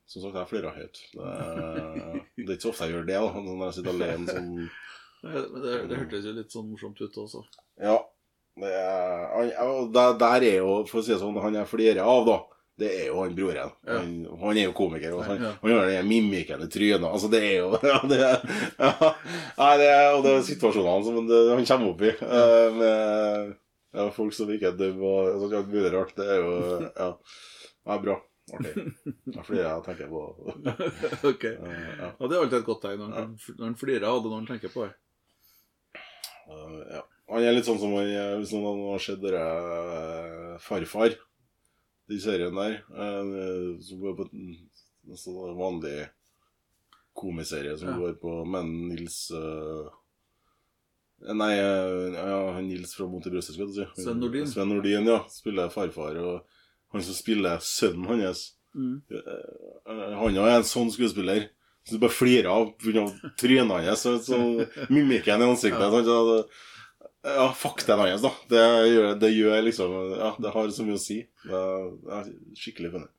Som 0.09 0.21
sagt, 0.25 0.35
jeg 0.35 0.49
flirer 0.51 0.75
høyt. 0.75 0.99
Det 1.13 1.27
er, 1.33 2.23
det 2.37 2.47
er 2.47 2.55
ikke 2.57 2.65
så 2.65 2.71
ofte 2.73 2.87
jeg 2.89 2.95
gjør 2.97 3.05
det, 3.07 3.19
da, 3.23 3.43
når 3.45 3.61
jeg 3.65 3.75
sitter 3.77 3.93
alene 3.93 4.33
sånn 4.33 4.49
Det, 5.23 5.43
men 5.53 5.61
det, 5.63 5.75
det 5.89 5.99
hørtes 6.01 6.25
jo 6.27 6.33
litt 6.35 6.51
sånn 6.51 6.65
morsomt 6.73 6.99
ut 6.99 7.21
også. 7.23 7.43
Ja. 7.79 7.97
Det 8.59 8.69
er, 8.69 9.21
han, 9.33 9.87
der, 9.95 10.17
der 10.21 10.43
er 10.45 10.57
jo, 10.59 10.73
for 10.89 10.99
å 10.99 11.05
si 11.05 11.13
det 11.13 11.21
sånn, 11.21 11.39
han 11.41 11.55
jeg 11.57 11.69
flirer 11.71 12.03
av, 12.03 12.27
da. 12.27 12.35
Det 12.83 12.89
er 12.89 13.07
jo 13.11 13.21
han 13.21 13.33
broren. 13.37 13.71
Ja. 13.85 13.95
Han, 14.01 14.13
han 14.41 14.57
er 14.57 14.67
jo 14.67 14.73
komiker. 14.77 15.13
Også. 15.15 15.29
han, 15.29 15.43
Ja. 15.45 15.51
han 15.61 15.71
gjør 15.71 15.89
den 15.93 16.07
mimikken 16.09 16.63
i 16.65 16.69
trynet. 16.73 17.05
Altså, 17.05 17.29
det 17.29 17.41
er 17.45 17.55
jo 17.61 17.71
ja, 17.93 17.99
det 18.09 18.19
er, 18.25 18.45
ja, 18.81 19.09
Nei, 19.59 19.73
det 19.81 19.89
er, 19.93 20.05
Og 20.17 20.23
det 20.25 20.31
er 20.33 20.47
situasjonene 20.47 21.05
som 21.05 21.19
han 21.21 21.67
kommer 21.69 21.91
opp 21.93 22.01
i. 22.01 22.13
Uh, 22.19 22.79
med 22.79 23.53
ja, 23.93 24.07
folk 24.15 24.33
som 24.33 24.49
ikke 24.49 24.71
er 24.71 24.79
døve 24.79 25.05
og 25.05 25.43
sånt, 25.43 25.57
alt 25.61 25.69
mulig 25.73 25.93
rart. 25.93 26.15
Det 26.17 26.29
er 26.33 26.41
jo 26.41 26.53
Ja. 26.97 27.09
Det 27.83 27.93
er 27.97 28.05
bra. 28.07 28.19
Artig. 28.51 28.73
Det 29.05 29.37
er 29.39 29.45
fordi 29.47 29.61
jeg 29.61 29.83
tenker 29.85 30.09
på 30.11 30.21
ok. 31.31 31.43
Uh, 31.63 31.91
ja. 31.95 32.09
Og 32.19 32.27
det 32.27 32.35
er 32.35 32.41
alltid 32.43 32.57
et 32.59 32.67
godt 32.67 32.81
tegn 32.83 32.99
når 32.99 33.13
han, 33.15 33.29
når 33.55 33.65
han 33.69 33.77
flirer 33.79 34.07
av 34.09 34.19
det 34.19 34.31
når 34.33 34.41
han 34.41 34.49
tenker 34.49 34.73
på 34.73 34.83
det. 34.83 34.93
Uh, 36.49 36.81
ja. 36.91 37.03
Han 37.31 37.45
er 37.47 37.55
litt 37.55 37.69
sånn 37.69 37.79
som 37.79 37.95
han, 37.95 38.09
hvis 38.41 38.51
noen 38.51 38.81
har 38.91 39.03
sett 39.05 39.21
dere 39.23 39.43
uh, 39.47 40.57
Farfar, 40.61 41.15
de 42.11 42.19
serien 42.19 42.59
der, 42.59 42.81
uh, 42.91 43.79
som 43.79 44.01
går 44.03 44.17
på 44.19 44.27
en 44.33 45.17
sånn 45.19 45.55
vanlig 45.57 46.01
komiserie 47.15 47.77
som 47.79 47.93
Ja. 47.93 47.97
går 48.01 48.17
på 48.19 48.39
Men 48.49 48.71
Nils 48.89 49.29
Nei, 51.23 51.51
ja, 51.55 52.59
Nils 52.59 52.95
fra 52.97 53.05
Monty 53.07 53.31
brøstet, 53.31 53.55
skal 53.55 53.69
du 53.69 53.75
si. 53.77 53.85
Sven 54.01 54.17
Nordin. 54.19 54.47
Sven 54.49 54.67
Nordin, 54.67 55.05
ja. 55.07 55.21
Spiller 55.31 55.69
farfar. 55.71 56.17
Og 56.19 56.52
han 56.93 57.03
som 57.05 57.17
spiller 57.17 57.63
sønnen 57.63 58.09
hans 58.23 58.51
Mm. 58.73 59.03
Eh, 59.05 60.13
Han 60.17 60.35
er 60.41 60.55
en 60.55 60.63
sånn 60.65 60.89
skuespiller. 60.89 61.43
Så 61.85 61.93
du 61.93 61.99
bare 62.01 62.15
flirer 62.15 62.47
av 62.49 62.71
pga. 62.81 63.03
trynet 63.37 63.69
hans. 63.85 64.01
Så, 64.01 64.15
så 64.25 64.39
mimikken 64.89 65.41
i 65.43 65.45
ansiktet. 65.45 65.93
Ja. 65.93 66.43
Ja, 67.23 67.45
faktaen 67.55 68.01
hans, 68.01 68.23
da. 68.25 68.31
Det 68.49 68.63
gjør, 68.89 69.11
det 69.19 69.29
gjør 69.29 69.61
liksom 69.63 69.93
Ja, 70.17 70.31
det 70.41 70.51
har 70.55 70.73
så 70.73 70.83
mye 70.87 70.97
å 70.97 71.03
si. 71.03 71.19
Det 71.45 71.61
er 72.17 72.31
skikkelig 72.57 72.91
funnet. 72.95 73.13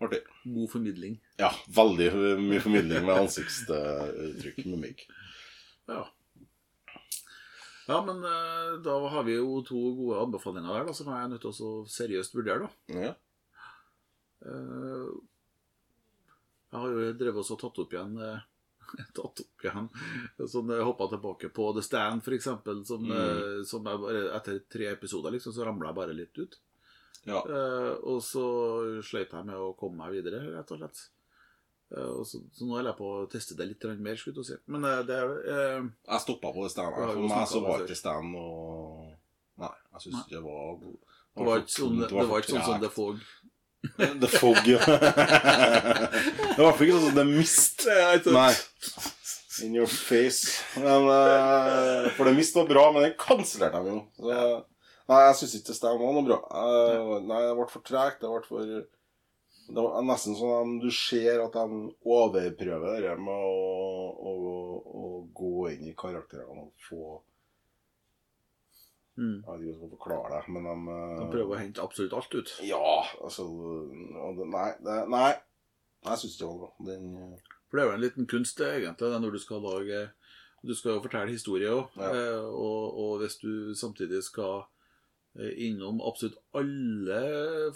Artig. 0.00 0.22
God 0.44 0.70
formidling. 0.72 1.18
Ja, 1.40 1.52
veldig 1.76 2.08
mye 2.40 2.60
formidling 2.64 3.04
med 3.06 3.16
ansiktsuttrykk, 3.26 4.64
mimikk. 4.72 5.04
Ja. 5.88 6.02
Ja, 7.86 8.00
men 8.02 8.18
eh, 8.26 8.72
da 8.82 8.96
har 9.12 9.22
vi 9.28 9.36
jo 9.36 9.60
to 9.66 9.78
gode 9.94 10.18
anbefalinger 10.24 10.72
der, 10.74 10.88
da, 10.88 10.92
som 10.96 11.06
jeg 11.12 11.22
er 11.22 11.28
nødt 11.30 11.44
til 11.44 11.54
å 11.68 11.72
seriøst 11.86 12.34
vurdere, 12.34 12.66
da. 12.66 13.00
Ja. 13.06 13.12
Eh, 14.46 15.08
Jeg 16.72 16.80
har 16.82 16.90
jo 16.92 17.12
drevet 17.16 17.40
oss 17.40 17.50
og 17.54 17.60
tatt 17.62 17.78
opp 17.80 17.94
igjen 17.94 18.16
eh, 18.20 18.42
Tatt 19.16 19.40
opp 19.42 19.64
igjen 19.64 19.86
Sånn 20.50 20.68
jeg 20.74 20.84
hoppa 20.86 21.06
tilbake 21.10 21.48
på 21.54 21.70
The 21.76 21.82
Stand, 21.86 22.22
for 22.26 22.34
eksempel, 22.36 22.82
som, 22.86 23.06
Mm. 23.06 23.64
som 23.66 23.86
jeg 23.88 24.26
Etter 24.36 24.60
tre 24.70 24.90
episoder, 24.92 25.32
liksom, 25.34 25.54
så 25.56 25.64
ramla 25.66 25.88
jeg 25.92 25.98
bare 26.02 26.14
litt 26.18 26.38
ut. 26.42 26.58
ja. 27.26 27.40
Eh, 27.42 27.92
og 28.06 28.20
så 28.22 28.44
sleit 29.02 29.32
jeg 29.34 29.46
med 29.48 29.56
å 29.58 29.72
komme 29.78 30.02
meg 30.04 30.18
videre, 30.18 30.42
rett 30.58 30.70
og 30.74 30.78
slett. 30.82 31.06
Eh, 31.94 32.22
så, 32.24 32.40
så 32.52 32.66
nå 32.66 32.74
holder 32.74 32.90
jeg 32.90 32.98
på 32.98 33.08
å 33.14 33.26
teste 33.30 33.56
det 33.58 33.68
litt 33.70 33.84
mer, 34.02 34.18
jeg 34.18 34.46
si. 34.48 34.58
Men 34.72 34.86
eh, 34.88 35.02
det 35.06 35.18
er 35.22 35.34
eh, 35.54 35.82
Jeg 36.10 36.24
stoppa 36.24 36.50
på 36.54 36.64
det 36.64 36.72
stedet. 36.74 36.94
For 36.98 37.26
meg 37.30 37.50
så 37.50 37.62
var 37.62 37.84
ikke 37.84 37.98
stedet 37.98 38.30
noe 38.32 39.12
Nei, 39.56 39.72
jeg 39.94 40.02
syns 40.04 40.24
ikke 40.24 40.34
det 40.34 40.42
var. 40.44 40.72
Det 41.36 41.44
var 41.46 41.62
ikke 41.62 41.76
sånn, 41.76 42.00
det 42.02 42.14
var 42.16 42.42
ikke 42.42 42.54
sånn 42.56 42.66
som 42.66 42.82
The 42.82 42.90
Fog. 42.92 43.20
The 43.96 44.28
Fog, 44.32 44.58
ja. 44.66 44.80
det 44.82 46.58
var 46.58 46.74
ikke 46.74 46.96
sånn 46.96 47.06
som 47.06 47.16
The 47.16 47.24
Mist. 47.30 47.86
Nei. 48.34 48.50
In 49.64 49.78
your 49.78 49.88
face. 49.88 50.58
Men, 50.76 51.06
uh, 51.08 52.10
for 52.18 52.28
The 52.28 52.34
Mist 52.36 52.58
var 52.58 52.68
bra, 52.68 52.90
men 52.92 53.06
den 53.06 53.14
kansellerte 53.16 53.80
jeg 53.86 53.94
jo. 53.94 54.02
Nei, 55.06 55.22
jeg 55.22 55.38
syns 55.38 55.56
ikke 55.60 55.78
det 55.86 55.94
var 56.02 56.12
noe 56.18 56.26
bra. 56.26 56.38
Uh, 56.50 57.16
nei, 57.30 57.40
det 57.46 57.56
ble 57.56 57.68
for 57.72 57.86
tregt. 57.86 58.20
Det 58.20 58.34
ble 58.34 58.42
for 58.44 58.74
Det 59.66 59.82
var 59.82 60.02
nesten 60.06 60.36
sånn 60.38 60.52
at 60.78 60.82
du 60.84 60.90
ser 60.94 61.40
at 61.42 61.56
de 61.56 61.78
overprøver 62.06 63.00
det 63.02 63.14
med 63.18 63.46
å, 63.48 64.04
å, 64.30 64.34
å 64.86 65.06
gå 65.34 65.54
inn 65.72 65.88
i 65.90 65.96
karakterene 65.98 66.68
og 66.68 66.86
få 66.88 67.22
Mm. 69.16 69.38
Jeg 69.40 69.48
vet 69.48 69.48
ikke 69.48 69.56
hvordan 69.56 69.64
jeg 69.64 69.76
skal 69.78 69.90
forklare 69.94 70.28
det, 70.28 70.52
men 70.52 70.66
de 70.68 70.72
eh, 70.92 71.12
De 71.22 71.26
prøver 71.32 71.54
å 71.54 71.60
hente 71.62 71.80
absolutt 71.80 72.12
alt 72.18 72.34
ut. 72.36 72.50
Ja, 72.68 72.80
altså 73.24 73.46
Nei, 74.44 74.66
det, 74.84 74.96
nei. 75.08 75.30
Jeg 76.04 76.20
syns 76.20 76.34
ikke 76.34 76.42
det 76.42 76.50
var 76.50 76.58
bra. 76.60 76.68
Den 76.90 77.06
eh, 77.22 77.54
For 77.64 77.78
det 77.78 77.80
er 77.80 77.88
jo 77.88 77.94
en 77.96 78.04
liten 78.04 78.28
kunst, 78.28 78.60
egentlig, 78.60 79.08
det, 79.14 79.20
når 79.24 79.32
du 79.32 79.40
skal 79.40 79.64
lage 79.64 80.02
Du 80.68 80.74
skal 80.76 80.98
jo 80.98 81.04
fortelle 81.06 81.32
historie 81.32 81.72
òg, 81.72 81.96
Ja. 81.96 82.10
og, 82.50 83.00
og 83.06 83.14
hvis 83.22 83.38
du 83.40 83.72
samtidig 83.80 84.20
skal 84.28 84.66
eh, 84.66 84.75
innom 85.36 86.00
absolutt 86.00 86.38
alle 86.56 87.20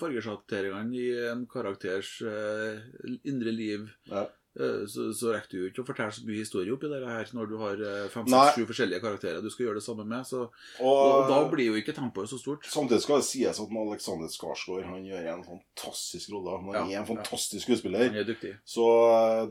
fargesjatteringene 0.00 0.96
i 0.96 1.08
en 1.30 1.46
karakters 1.50 2.18
eh, 2.24 2.80
indre 3.28 3.52
liv, 3.54 3.88
ja. 4.10 4.26
Eh, 4.58 4.82
så, 4.90 5.10
så 5.14 5.34
rekker 5.36 5.52
du 5.52 5.58
jo 5.62 5.68
ikke 5.70 5.82
å 5.84 5.86
fortelle 5.86 6.12
så 6.16 6.24
mye 6.26 6.40
historie 6.42 6.72
oppi 6.74 6.88
det 6.90 7.00
her 7.06 7.30
når 7.36 7.50
du 7.50 7.56
har 7.60 7.82
eh, 7.86 8.08
fem, 8.10 8.24
Nei. 8.26 8.40
seks, 8.48 8.56
sju 8.58 8.66
forskjellige 8.72 9.02
karakterer 9.04 9.44
du 9.44 9.50
skal 9.52 9.66
gjøre 9.68 9.78
det 9.80 9.84
samme 9.86 10.06
med. 10.08 10.26
Så, 10.26 10.46
Og, 10.80 10.90
og 10.90 11.28
da 11.30 11.38
blir 11.52 11.70
jo 11.70 11.78
ikke 11.80 11.94
tempoet 11.96 12.30
så 12.32 12.38
stort. 12.40 12.66
Samtidig 12.70 13.02
skal 13.04 13.20
det 13.22 13.28
sies 13.28 13.60
at 13.62 13.76
Alexander 13.84 14.32
Skarsgård 14.32 14.88
han 14.90 15.04
gjør 15.06 15.28
en 15.36 15.44
fantastisk 15.46 16.32
rolle. 16.34 16.58
Han 16.64 16.74
Ja, 16.74 16.84
er 16.98 17.02
en 17.04 17.10
fantastisk 17.12 17.66
skuespiller. 17.68 18.08
Han 18.10 18.20
er 18.22 18.28
dyktig. 18.28 18.54
Så 18.64 18.86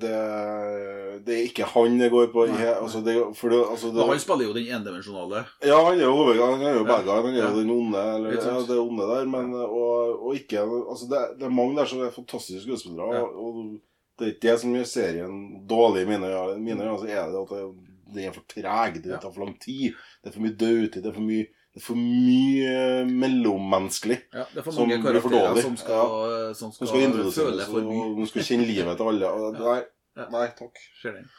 det, 0.01 0.13
det 1.25 1.35
er 1.37 1.47
ikke 1.49 1.67
han 1.73 1.97
det 1.99 2.09
går 2.13 2.29
på. 2.33 2.45
Nei, 2.49 2.57
Nei, 2.59 2.67
Altså, 2.79 3.01
det, 3.05 3.13
det, 3.15 3.59
altså, 3.69 3.91
han 4.09 4.21
spiller 4.21 4.47
jo 4.49 4.53
den 4.55 4.69
endimensjonale. 4.79 5.43
ja, 5.65 5.77
han 5.85 5.99
er 5.99 6.05
jo 6.05 6.15
hovedgangen. 6.15 6.61
han 6.63 6.71
er 6.73 6.79
jo 6.79 6.85
bad 6.87 7.05
guy, 7.05 7.19
han 7.27 7.35
er 7.35 7.43
jo 7.49 7.59
den 7.59 7.71
onde. 7.73 8.03
Eller, 8.15 8.37
ja, 8.39 8.55
det 8.69 8.77
onde 8.79 9.07
der, 9.09 9.25
men 9.29 9.53
og, 9.53 10.23
og 10.29 10.35
ikke 10.37 10.63
altså, 10.63 11.07
det, 11.11 11.21
det 11.39 11.47
er 11.49 11.53
mange 11.59 11.77
der 11.79 11.89
som 11.89 12.01
er 12.05 12.13
fantastiske 12.15 12.63
skuespillere. 12.65 13.23
Og, 13.23 13.39
og 13.45 13.79
det 14.19 14.25
er 14.27 14.33
ikke 14.35 14.47
det 14.47 14.57
som 14.61 14.73
gjør 14.75 14.89
serien 14.91 15.37
dårlig 15.69 16.03
i 16.03 16.09
mine 16.09 16.27
øyne. 16.29 16.89
Altså 16.91 17.05
så 17.05 17.13
er 17.15 17.31
det 17.31 17.39
at 17.43 17.53
det, 17.55 17.95
det 18.15 18.25
er 18.27 18.35
for 18.35 18.45
treg, 18.51 18.99
det 19.03 19.19
tar 19.21 19.31
for 19.33 19.45
lang 19.45 19.55
tid. 19.61 19.95
Det 20.23 20.29
er 20.31 20.35
for 20.35 20.45
mye 20.45 20.57
dødtid, 20.59 21.01
det 21.03 21.09
er 21.11 21.15
for 21.17 21.27
mye, 21.29 21.45
det 21.69 21.81
er 21.81 21.85
for 21.85 21.99
mye 22.01 22.73
mellommenneskelig. 23.23 24.17
Ja, 24.33 24.45
det 24.53 24.61
er 24.61 24.65
for 24.67 24.79
mange 24.79 24.97
som 24.97 25.05
karakterer 25.07 25.61
som 25.65 25.77
skal, 25.77 26.15
som 26.57 26.71
skal, 26.75 26.87
skal 26.91 27.31
føle 27.35 27.67
for 27.69 27.89
mye. 27.89 28.07
Du 28.19 28.25
skal 28.31 28.47
kjenne 28.49 28.67
livet 28.69 28.97
til 28.99 29.11
alle. 29.13 29.33
Nei, 29.59 29.79
Ja. 30.19 30.25
nei, 30.33 30.47
takk. 30.57 30.79
Ser 31.01 31.13
den. 31.15 31.29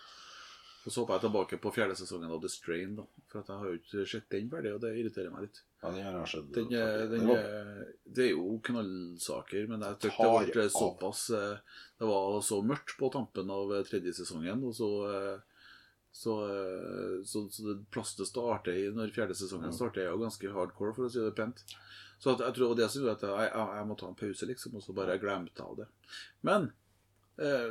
Så 0.88 1.02
håper 1.02 1.18
jeg 1.18 1.24
tilbake 1.26 1.58
på 1.60 1.70
fjerde 1.74 1.94
sesongen 1.98 2.30
av 2.32 2.40
The 2.40 2.48
Strain, 2.48 2.94
da. 2.96 3.02
For 3.28 3.42
jeg 3.46 3.58
har 3.58 3.66
jo 3.68 3.78
ikke 3.78 4.06
sett 4.08 4.30
den 4.32 4.46
ferdig, 4.50 4.72
og 4.74 4.80
det 4.80 4.94
irriterer 4.96 5.30
meg 5.34 5.42
litt. 5.48 5.60
Ja, 5.82 5.90
den 5.94 6.04
har 6.04 6.16
jeg 6.20 6.28
sett. 6.34 6.48
Den, 6.54 6.72
er- 6.76 7.06
Det 7.08 7.18
den, 7.18 7.30
er- 7.34 7.92
det 8.04 8.24
er 8.26 8.32
jo 8.34 8.58
knallsaker, 8.66 9.68
men 9.70 9.80
jeg 9.86 9.98
tykker 10.06 10.44
det 10.46 10.52
ble 10.56 10.66
såpass 10.74 11.30
eh, 11.30 11.78
Det 12.00 12.08
var 12.10 12.40
så 12.44 12.58
mørkt 12.66 12.96
på 12.98 13.08
tampen 13.14 13.50
av 13.54 13.72
eh, 13.76 13.84
tredje 13.88 14.12
sesongen, 14.18 14.64
og 14.66 14.74
så 14.76 14.90
eh, 15.08 15.38
så, 16.12 16.32
så, 17.24 17.44
så 17.54 17.62
det 17.68 17.76
plass 17.94 18.16
starter 18.26 18.74
i 18.74 18.88
når 18.90 19.12
fjerde 19.14 19.36
sesongen 19.38 19.70
starter, 19.72 20.02
er 20.02 20.10
jo 20.10 20.18
ganske 20.24 20.50
hardcore, 20.50 20.94
for 20.96 21.06
å 21.06 21.10
si 21.12 21.20
det 21.22 21.36
pent. 21.38 21.62
Så 22.18 22.32
at, 22.34 22.42
jeg 22.42 22.56
tror 22.56 22.74
det 22.76 22.88
som 22.90 23.04
gjorde 23.04 23.14
at 23.14 23.22
jeg, 23.28 23.52
jeg, 23.54 23.68
jeg 23.78 23.86
må 23.88 23.96
ta 24.00 24.08
en 24.10 24.18
pause, 24.18 24.48
liksom, 24.50 24.74
og 24.74 24.82
så 24.82 24.96
bare 24.96 25.20
glemte 25.22 25.62
av 25.62 25.78
det. 25.78 25.86
Men 26.44 26.66
eh, 27.38 27.70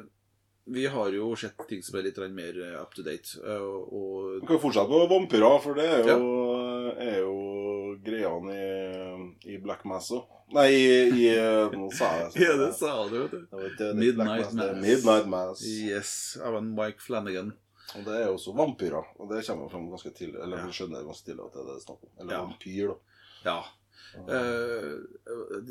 vi 0.72 0.86
har 0.88 1.12
jo 1.14 1.28
sett 1.36 1.60
ting 1.70 1.84
som 1.84 2.00
er 2.00 2.08
litt 2.08 2.18
mer 2.32 2.58
up 2.80 2.96
to 2.96 3.04
date. 3.06 3.36
Og, 3.44 3.92
og, 3.92 4.32
Vi 4.40 4.48
kan 4.48 4.56
jo 4.56 4.64
fortsette 4.64 4.88
på 4.96 5.04
vampyrer, 5.12 5.60
for 5.66 5.78
det 5.78 5.88
er 6.00 6.08
jo, 6.08 6.32
er 6.96 7.20
jo 7.20 7.36
greiene 8.06 8.54
i, 8.56 9.54
i 9.56 9.58
Black 9.64 9.84
Mass 9.90 10.12
òg. 10.16 10.28
Nei, 10.56 10.68
i, 10.74 10.94
i 11.30 11.34
Nå 11.76 11.92
sa 11.94 12.08
jeg 12.18 12.32
det. 12.34 12.42
Ja, 12.48 12.54
det 12.58 12.70
sa 12.80 12.94
du, 13.10 13.18
vet 13.54 13.78
du. 13.78 13.90
Midnight 14.00 14.54
Mass. 14.58 14.78
Midnight 14.82 15.28
Mass. 15.30 15.66
Yes, 15.66 16.14
av 16.44 16.56
en 16.58 16.72
Mike 16.76 17.04
Flanagan. 17.06 17.52
Og 17.98 18.06
det 18.06 18.16
er 18.20 18.26
jo 18.28 18.36
også 18.38 18.54
vampyrer. 18.58 19.06
Og 19.18 19.30
det 19.32 19.44
kommer 19.48 19.66
jo 19.68 19.70
fram 19.74 19.86
ganske 19.90 20.12
tidlig. 20.14 20.40
Eller 20.44 20.58
Ja. 20.64 20.72
skjønner 20.74 21.06
ganske 21.06 21.26
tidlig 21.30 21.46
at 21.46 21.54
det 21.54 21.62
er 21.62 21.66
det 21.68 21.76
det 21.76 21.82
er 21.82 21.86
snakk 21.86 22.04
om. 22.06 22.12
Eller 22.20 22.34
Ja. 22.34 22.42
vampyr, 22.46 22.88
da. 22.88 22.96
Ja. 23.46 23.60
Eh, 24.20 24.94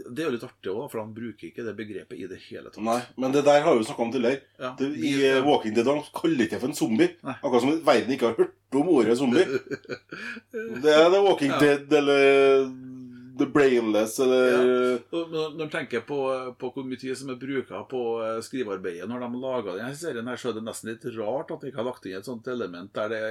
det 0.09 0.23
er 0.23 0.29
jo 0.29 0.35
litt 0.35 0.47
artig 0.47 0.73
òg, 0.73 0.85
for 0.93 1.03
han 1.03 1.15
bruker 1.15 1.49
ikke 1.51 1.65
det 1.67 1.75
begrepet 1.79 2.19
i 2.19 2.29
det 2.31 2.41
hele 2.49 2.71
tatt. 2.71 2.83
Nei, 2.85 3.01
men 3.19 3.35
det 3.35 3.45
der 3.49 3.65
har 3.65 3.75
vi 3.75 3.83
jo 3.83 3.89
snakka 3.89 4.07
om 4.07 4.13
tidligere. 4.15 4.43
Ja. 4.61 4.75
Det, 4.79 4.91
I 4.95 5.15
uh, 5.39 5.47
Walking 5.47 5.75
Dead 5.77 5.91
han 5.91 6.05
kaller 6.15 6.47
ikke 6.47 6.57
det 6.57 6.63
for 6.63 6.71
en 6.71 6.79
zombie. 6.79 7.15
Nei. 7.27 7.39
Akkurat 7.39 7.65
som 7.65 7.81
verden 7.89 8.15
ikke 8.15 8.31
har 8.31 8.39
hørt 8.39 8.79
om 8.79 8.93
ordet 8.95 9.19
zombie. 9.19 9.47
Det 10.85 10.93
er 10.93 11.09
The 11.11 11.25
Walking 11.25 11.55
Ja. 11.57 11.59
Dead 11.63 11.93
eller 12.01 12.69
The 13.39 13.47
Brainless 13.47 14.19
eller 14.21 14.47
ja. 14.49 14.99
Når 15.11 15.57
du 15.57 15.63
en 15.63 15.71
tenker 15.71 16.03
på, 16.07 16.19
på 16.59 16.71
hvor 16.75 16.87
mye 16.87 16.99
tid 17.01 17.17
som 17.19 17.31
er 17.33 17.39
bruka 17.41 17.85
på 17.91 18.01
eh, 18.25 18.39
skrivearbeidet 18.45 19.07
når 19.09 19.23
de 19.25 19.43
laga 19.43 19.77
denne 19.77 19.95
serien, 19.99 20.27
her, 20.27 20.41
så 20.41 20.51
er 20.51 20.59
det 20.59 20.65
nesten 20.67 20.91
litt 20.91 21.07
rart 21.17 21.53
at 21.55 21.63
de 21.63 21.71
ikke 21.71 21.81
har 21.81 21.87
lagt 21.87 22.09
inn 22.09 22.19
et 22.19 22.29
sånt 22.29 22.51
element 22.51 22.91
der 22.99 23.15
det 23.15 23.23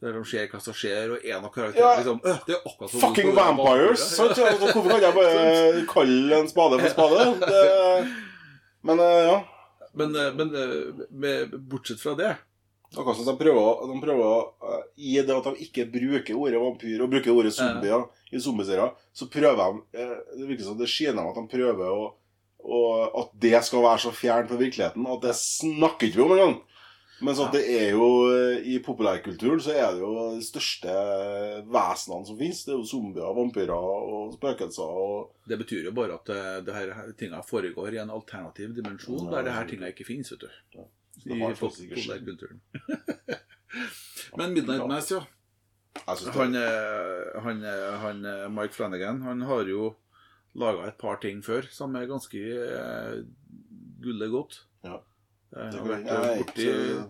der 0.00 0.14
som 0.16 0.24
skjer, 0.24 0.46
hva 0.48 0.60
som 0.64 0.76
skjer, 0.76 1.10
og 1.12 1.24
en 1.28 1.44
av 1.44 1.50
karakterene 1.52 1.86
Ja. 1.86 1.96
liksom 2.00 2.20
øh, 2.24 2.36
Det 2.46 2.54
er 2.56 2.60
akkurat 2.64 2.90
som 2.90 3.00
Fucking 3.04 3.32
vampires! 3.36 4.04
Sant? 4.16 4.38
Altså, 4.38 4.70
hvorfor 4.72 4.90
kan 4.90 5.02
jeg 5.02 5.16
bare 5.16 5.86
kalle 5.90 6.38
en 6.40 6.48
spade 6.48 6.78
for 6.80 6.94
spade? 6.94 7.26
Det, 7.44 7.64
men 8.88 9.02
eh, 9.04 9.24
ja. 9.28 9.40
Men, 9.92 10.14
eh, 10.16 10.30
men 10.38 10.54
eh, 10.54 11.02
med, 11.10 11.58
bortsett 11.70 12.00
fra 12.00 12.14
det 12.16 12.36
Akkurat 12.96 13.16
som 13.20 13.26
de 13.28 13.36
prøver, 13.38 13.82
de 13.86 13.98
prøver 14.02 14.78
I 14.98 15.12
det 15.22 15.34
at 15.36 15.44
de 15.46 15.66
ikke 15.66 15.84
bruker 15.92 16.34
ordet 16.34 16.62
vampyr 16.62 17.04
og 17.04 17.12
bruker 17.12 17.30
ordet 17.30 17.52
zombier 17.54 18.08
i 18.34 18.40
zombieserier, 18.42 18.96
så 19.14 19.28
prøver 19.30 19.76
de 19.92 20.08
Det 20.40 20.48
virker 20.48 20.64
som 20.64 20.78
det 20.78 20.88
skinner 20.90 21.28
at 21.30 21.38
de 21.38 21.44
prøver 21.52 21.92
å 21.92 22.08
og 22.60 23.14
At 23.16 23.30
det 23.40 23.56
skal 23.64 23.84
være 23.84 24.02
så 24.02 24.10
fjernt 24.12 24.50
fra 24.50 24.58
virkeligheten 24.60 25.06
at 25.08 25.22
det 25.24 25.32
snakker 25.38 26.10
ikke 26.10 26.18
vi 26.18 26.24
om 26.26 26.34
engang. 26.34 26.58
Mens 27.20 27.40
at 27.42 27.52
det 27.52 27.62
er 27.68 27.90
jo 27.92 28.06
eh, 28.32 28.62
I 28.72 28.78
populærkulturen 28.84 29.60
så 29.60 29.74
er 29.76 29.92
det 29.94 30.00
jo 30.00 30.12
de 30.36 30.44
største 30.44 30.92
vesenene 31.68 32.28
som 32.28 32.38
finnes. 32.38 32.62
Det 32.64 32.72
er 32.72 32.78
jo 32.78 32.86
zombier, 32.88 33.34
vampyrer 33.36 33.74
og 33.74 34.32
spøkelser 34.36 35.00
og 35.02 35.50
Det 35.50 35.58
betyr 35.60 35.90
jo 35.90 35.94
bare 35.96 36.16
at 36.16 36.32
eh, 36.32 36.60
det 36.66 36.76
her 36.76 36.94
tinga 37.20 37.42
foregår 37.46 37.96
i 37.96 38.00
en 38.04 38.14
alternativ 38.14 38.72
dimensjon 38.76 39.26
Ja, 39.26 39.36
der 39.36 39.48
det 39.48 39.56
her 39.58 39.68
tinga 39.72 39.92
ikke 39.92 40.08
finnes, 40.08 40.32
vet 40.32 40.46
du. 40.46 40.48
Ja. 40.78 40.88
I 41.26 41.52
populærkulturen. 41.58 42.62
Men 44.38 44.54
Midnight 44.54 44.86
Mass, 44.88 45.12
ja. 45.12 45.24
Han, 46.06 46.54
eh, 46.54 47.42
han, 47.42 47.64
han 48.04 48.24
Mike 48.54 48.74
Flanagan 48.74 49.20
han 49.26 49.42
har 49.44 49.68
jo 49.68 49.92
laga 50.58 50.88
et 50.88 50.98
par 50.98 51.20
ting 51.22 51.42
før 51.44 51.66
som 51.70 51.94
er 51.98 52.08
ganske 52.10 52.40
uh, 52.40 53.20
gullet 54.02 54.32
godt. 54.32 54.60
Ja. 54.86 54.98
Eh, 55.50 55.70
Det 55.70 55.80
har 55.80 55.88
vært 55.88 56.06
Jeg 56.06 56.30
er 56.30 56.42
borti 56.44 56.66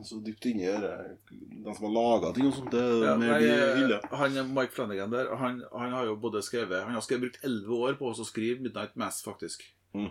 så 0.08 0.18
dypt 0.24 0.46
inni 0.48 0.64
her. 0.64 0.86
De 1.28 1.74
som 1.76 1.86
har 1.88 1.92
laga 1.92 2.32
ting 2.36 2.48
og 2.48 2.54
sånt, 2.56 2.70
det 2.72 2.84
ja, 3.04 3.16
nei, 3.20 3.36
eh, 3.44 4.08
han 4.16 4.38
Mike 4.54 4.72
Flanagan 4.72 5.12
der, 5.12 5.28
han, 5.36 5.60
han 5.74 5.92
har 5.92 6.08
jo 6.08 6.16
både 6.16 6.40
skrevet 6.46 6.86
Han 6.86 6.96
har 6.96 7.04
skrevet, 7.04 7.26
brukt 7.26 7.44
elleve 7.44 7.82
år 7.90 7.98
på 8.00 8.08
å 8.08 8.24
skrive 8.24 8.64
Midnight 8.64 8.96
Mass, 8.96 9.20
faktisk. 9.26 9.66
Mm. 9.92 10.08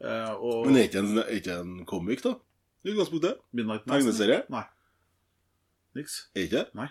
Eh, 0.00 0.32
og 0.36 0.66
Men 0.68 0.76
er 0.76 0.88
ikke 0.90 1.00
en, 1.04 1.22
er 1.24 1.32
ikke 1.38 1.56
en 1.62 1.74
comic, 1.88 2.22
da? 2.26 2.36
I 2.84 2.92
utgangspunktet? 2.92 3.40
Midnight 3.52 3.88
Mass 3.88 4.04
Tegneserie? 4.04 4.44
Nei. 4.52 4.64
Niks. 5.96 6.20
Er 6.36 6.46
ikke? 6.46 6.66
Nei. 6.76 6.88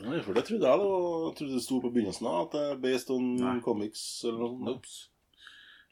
Nei, 0.00 0.18
for 0.24 0.32
det 0.36 0.46
trodde 0.48 0.64
jeg 0.64 0.80
da. 0.80 0.88
jeg 1.28 1.36
trodde 1.38 1.54
det 1.58 1.62
sto 1.64 1.78
på 1.84 1.92
begynnelsen 1.92 2.28
av 2.28 2.46
at 2.46 2.54
det 2.56 2.62
er 2.70 2.78
based 2.88 3.10
on 3.12 3.26
Nei. 3.36 3.56
comics 3.64 4.04
eller 4.24 4.48
noe. 4.56 4.80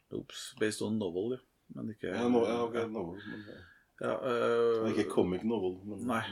Nopes. 0.09 0.39
Based 0.57 0.81
on 0.85 0.97
novel, 0.97 1.35
ja. 1.37 1.43
Men 1.77 1.91
ikke 1.93 2.09
Ja, 2.09 2.25
no, 2.33 2.41
ja, 2.49 2.63
ok, 2.65 2.79
novel, 2.89 3.21
men, 3.29 3.43
Ja, 3.45 3.59
det 3.99 4.13
eh, 4.31 4.85
er 4.85 4.93
ikke 4.95 5.09
comic 5.11 5.43
novel. 5.43 5.77
Men, 5.85 6.05
Nei. 6.07 6.23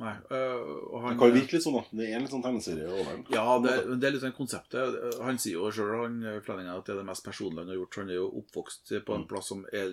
Nei. 0.00 0.14
øh, 0.32 1.00
han, 1.02 1.10
Det 1.12 1.18
kan 1.20 1.32
virke 1.34 1.52
litt 1.58 1.64
sånn, 1.66 1.74
da. 1.76 1.82
Det 1.92 2.06
er 2.08 2.14
en 2.16 2.22
litt 2.24 2.32
sånn 2.32 2.44
tegneserie 2.46 2.86
over 2.88 3.10
den. 3.12 3.24
Ja, 3.34 3.58
det, 3.60 3.74
det 4.00 4.08
er 4.08 4.14
litt 4.14 4.22
sånn 4.24 4.36
konseptet. 4.38 4.96
Han 5.20 5.40
sier 5.42 5.58
jo 5.58 5.72
sjøl 5.76 6.06
at 6.08 6.86
det 6.86 6.94
er 6.94 7.00
det 7.02 7.08
mest 7.10 7.26
personlige 7.26 7.66
han 7.66 7.72
har 7.74 7.80
gjort. 7.82 7.98
Han 8.00 8.12
er 8.14 8.16
jo 8.16 8.30
oppvokst 8.40 8.94
på 9.04 9.14
en 9.18 9.26
Mm. 9.26 9.28
plass 9.28 9.50
som 9.52 9.66
er, 9.76 9.92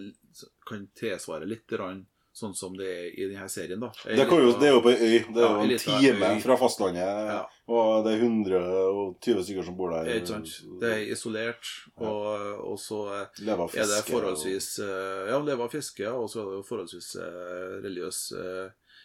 kan 0.69 0.87
tilsvare 0.95 1.49
litt 1.49 1.67
grann 1.67 2.05
sånn 2.37 2.53
som 2.57 2.75
det 2.77 2.87
er 2.87 3.05
i 3.09 3.27
denne 3.31 3.47
serien. 3.49 3.81
da 3.81 3.89
Det, 4.05 4.25
jo, 4.29 4.51
det 4.59 4.69
er 4.69 4.75
jo 4.75 4.81
på 4.85 4.91
ei 4.93 4.97
øy. 4.97 5.17
Det 5.33 5.41
er 5.41 5.47
jo 5.47 5.63
en 5.65 5.73
time 5.81 6.31
fra 6.43 6.57
fastlandet. 6.61 7.01
Ja. 7.31 7.39
Og 7.67 8.05
det 8.05 8.13
er 8.13 8.23
120 8.23 9.43
stykker 9.43 9.65
som 9.67 9.77
bor 9.79 9.91
der. 9.95 10.11
Ikke 10.13 10.35
sant? 10.35 10.53
Det 10.81 10.91
er 10.93 11.11
isolert, 11.15 11.71
og, 11.97 12.29
og 12.71 12.77
så 12.79 13.01
Lever 13.41 13.65
av 13.65 13.75
er 13.75 13.89
det 13.91 14.01
forholdsvis 14.07 14.69
eh, 14.85 15.31
Ja, 15.31 15.41
leve 15.43 15.65
av 15.65 15.73
fiske, 15.73 16.07
og 16.07 16.29
så 16.31 16.43
er 16.43 16.51
det 16.51 16.59
jo 16.59 16.65
forholdsvis 16.69 17.09
eh, 17.25 17.77
religiøs 17.83 18.21
eh, 18.37 18.97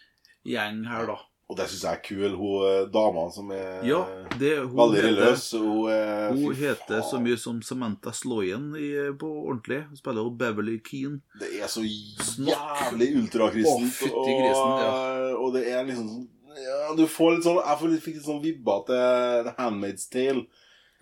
gjeng 0.53 0.83
her, 0.87 1.09
da. 1.09 1.17
Og, 1.49 1.57
det 1.59 1.67
syns 1.69 1.83
jeg 1.83 1.97
er 1.97 2.01
kul. 2.05 2.35
Hun 2.39 2.65
eh, 2.69 2.85
dama 2.93 3.25
som 3.33 3.51
er 3.53 3.83
Ja, 3.85 3.99
det 4.39 4.53
veldig 4.71 5.03
religiøs. 5.05 5.45
Hun, 5.59 5.89
er, 5.91 6.31
Hun 6.31 6.55
heter 6.55 7.01
faen. 7.01 7.09
så 7.09 7.19
mye 7.21 7.39
som 7.41 7.61
Samantha 7.65 8.13
Sloyen 8.15 8.71
i, 8.79 8.89
på 9.19 9.29
ordentlig. 9.43 9.83
Hun 9.89 9.99
spiller 9.99 10.25
hun 10.25 10.37
Beverly 10.39 10.79
Keane. 10.85 11.19
Det 11.39 11.51
er 11.59 11.69
så 11.71 11.83
jævlig 11.83 13.11
ultrakristent. 13.19 13.99
Og, 14.13 14.29
ja. 14.29 15.35
og, 15.35 15.51
det 15.57 15.67
er 15.71 15.83
liksom 15.89 16.07
sånn 16.09 16.29
ja, 16.53 16.93
Du 16.97 17.07
får 17.09 17.31
litt 17.33 17.45
sånn 17.47 17.57
Jeg 17.57 18.01
fikk 18.03 18.17
litt 18.19 18.27
sånn 18.27 18.43
vibber 18.43 18.83
til 18.87 19.47
The 19.47 19.55
Handmaid's 19.57 20.05
Tale. 20.13 20.45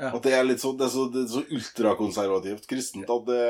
Ja. 0.01 0.09
At 0.17 0.23
det 0.25 0.31
er 0.33 0.43
litt 0.47 0.59
så, 0.63 0.71
Det 0.77 0.87
er 0.87 0.93
så, 0.95 1.03
det 1.13 1.21
er 1.21 1.29
så 1.29 1.43
ultrakonservativt 1.53 2.65
kristent 2.67 3.09
at 3.13 3.25
det, 3.27 3.43